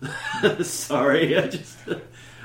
Sorry, 0.64 1.36
I 1.38 1.46
just 1.48 1.78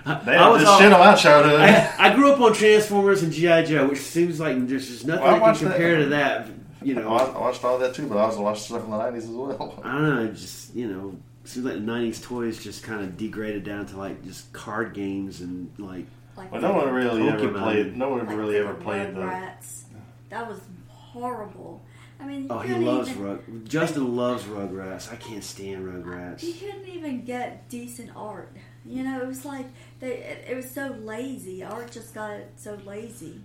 I, 0.05 0.15
They 0.23 0.35
I 0.35 0.49
was 0.49 0.61
this 0.61 0.69
all- 0.69 0.79
shit 0.79 0.93
on 0.93 0.99
my 0.99 1.15
childhood. 1.15 1.59
I, 1.59 1.95
I 2.11 2.15
grew 2.15 2.31
up 2.31 2.39
on 2.39 2.53
Transformers 2.53 3.23
and 3.23 3.31
GI 3.31 3.63
Joe, 3.65 3.87
which 3.89 3.99
seems 3.99 4.39
like 4.39 4.67
there's 4.67 4.87
just 4.87 5.05
nothing 5.05 5.23
Well, 5.23 5.35
I 5.35 5.39
that 5.39 5.39
can 5.39 5.47
watched 5.49 5.61
that. 5.61 5.69
compare 5.71 5.97
to 5.97 6.05
that. 6.07 6.47
You 6.83 6.93
know, 6.95 7.09
watched, 7.09 7.35
I 7.35 7.39
watched 7.39 7.63
all 7.63 7.77
that 7.79 7.95
too, 7.95 8.07
but 8.07 8.17
I 8.17 8.21
also 8.21 8.41
watched 8.41 8.63
stuff 8.63 8.83
in 8.85 8.91
the 8.91 8.97
nineties 8.97 9.23
as 9.25 9.29
well. 9.31 9.79
I 9.83 9.91
don't 9.93 10.15
know, 10.15 10.27
just 10.31 10.75
you 10.75 10.87
know, 10.87 11.15
seems 11.43 11.65
like 11.65 11.75
the 11.75 11.79
'90s 11.81 12.21
toys 12.23 12.63
just 12.63 12.83
kind 12.83 13.01
of 13.01 13.17
degraded 13.17 13.63
down 13.63 13.85
to 13.87 13.97
like 13.97 14.23
just 14.23 14.51
card 14.53 14.93
games 14.93 15.41
and 15.41 15.71
like 15.79 16.05
Like 16.37 16.51
But 16.51 16.61
no 16.61 16.73
one 16.73 16.89
really 16.93 17.27
ever 17.27 17.49
played. 17.49 17.97
No 17.97 18.09
one 18.09 18.25
like 18.25 18.37
really 18.37 18.57
ever 18.57 18.73
the 18.73 18.79
played 18.79 19.15
the. 19.15 19.21
Rugrats. 19.21 19.83
That 20.29 20.47
was 20.47 20.59
horrible. 20.87 21.83
I 22.19 22.25
mean, 22.25 22.47
oh, 22.49 22.59
he 22.59 22.73
loves 22.73 23.09
even, 23.09 23.23
Rug. 23.23 23.69
Justin 23.69 24.15
loves 24.15 24.43
Rugrats. 24.45 25.11
I 25.11 25.17
can't 25.17 25.43
stand 25.43 25.83
You 25.83 25.89
Rugrats. 25.89 26.59
couldn't 26.59 26.87
even 26.87 27.23
get 27.23 27.69
decent 27.69 28.11
art. 28.15 28.55
You 28.85 29.03
know, 29.03 29.21
it 29.21 29.27
was 29.27 29.45
like 29.45 29.67
they. 29.99 30.17
It, 30.17 30.45
it 30.49 30.55
was 30.55 30.69
so 30.69 30.95
lazy. 31.01 31.63
Art 31.63 31.91
just 31.91 32.13
got 32.15 32.39
so 32.55 32.77
lazy. 32.85 33.41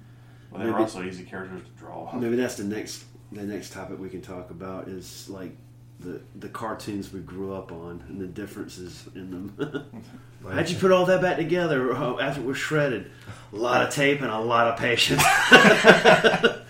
Well, 0.50 0.62
they 0.64 0.70
were 0.70 0.78
also 0.78 1.02
easy 1.02 1.24
characters 1.24 1.62
to 1.62 1.70
draw. 1.78 2.14
Maybe 2.14 2.36
that's 2.36 2.56
the 2.56 2.64
next 2.64 3.04
the 3.30 3.42
next 3.42 3.72
topic 3.72 3.98
we 3.98 4.08
can 4.08 4.22
talk 4.22 4.50
about 4.50 4.88
is 4.88 5.28
like 5.28 5.54
the 6.00 6.20
the 6.36 6.48
cartoons 6.48 7.12
we 7.12 7.20
grew 7.20 7.54
up 7.54 7.72
on 7.72 8.04
and 8.08 8.20
the 8.20 8.26
differences 8.26 9.08
in 9.14 9.30
them. 9.30 10.04
How'd 10.48 10.68
you 10.68 10.76
put 10.76 10.90
all 10.92 11.06
that 11.06 11.20
back 11.20 11.36
together 11.36 11.94
uh, 11.94 12.18
after 12.18 12.40
it 12.40 12.46
was 12.46 12.58
shredded? 12.58 13.10
A 13.52 13.56
lot 13.56 13.86
of 13.86 13.94
tape 13.94 14.20
and 14.22 14.30
a 14.30 14.38
lot 14.38 14.66
of 14.68 14.78
patience. 14.78 15.22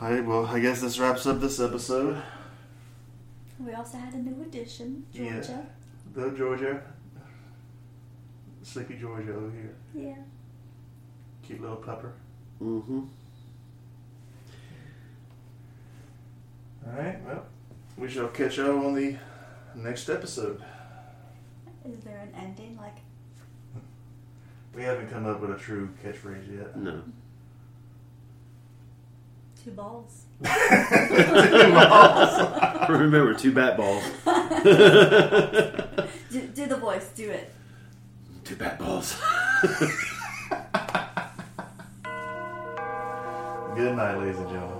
All 0.00 0.10
right. 0.10 0.24
Well, 0.24 0.46
I 0.46 0.60
guess 0.60 0.80
this 0.80 0.98
wraps 0.98 1.26
up 1.26 1.40
this 1.40 1.60
episode. 1.60 2.20
We 3.58 3.72
also 3.74 3.98
had 3.98 4.14
a 4.14 4.18
new 4.18 4.42
addition, 4.42 5.04
Yeah. 5.12 5.34
Georgia. 5.34 5.66
The 6.14 6.30
Georgia, 6.30 6.82
Sleepy 8.62 8.96
Georgia 8.98 9.34
over 9.34 9.50
here, 9.50 9.74
Yeah. 9.94 10.16
cute 11.42 11.60
little 11.60 11.76
pupper. 11.76 12.12
mm-hmm. 12.60 13.00
All 16.86 16.92
right. 16.96 17.22
Well, 17.24 17.44
we 17.98 18.08
shall 18.08 18.28
catch 18.28 18.56
y'all 18.56 18.86
on 18.86 18.94
the 18.94 19.16
next 19.74 20.08
episode. 20.08 20.62
Is 21.84 22.00
there 22.04 22.18
an 22.18 22.34
ending? 22.34 22.76
Like, 22.78 22.96
We 24.74 24.82
haven't 24.82 25.10
come 25.10 25.26
up 25.26 25.40
with 25.40 25.50
a 25.50 25.58
true 25.58 25.90
catchphrase 26.02 26.56
yet. 26.56 26.76
No. 26.76 27.02
Two 29.62 29.72
balls. 29.72 30.22
Remember, 32.88 33.34
two 33.34 33.52
bat 33.52 33.76
balls. 33.76 34.02
Do, 36.30 36.40
do 36.46 36.66
the 36.66 36.76
voice. 36.76 37.10
Do 37.14 37.28
it. 37.28 37.52
Two 38.44 38.56
bat 38.56 38.78
balls. 38.78 39.20
Good 43.74 43.96
night, 43.96 44.16
ladies 44.18 44.38
and 44.38 44.48
gentlemen. 44.48 44.79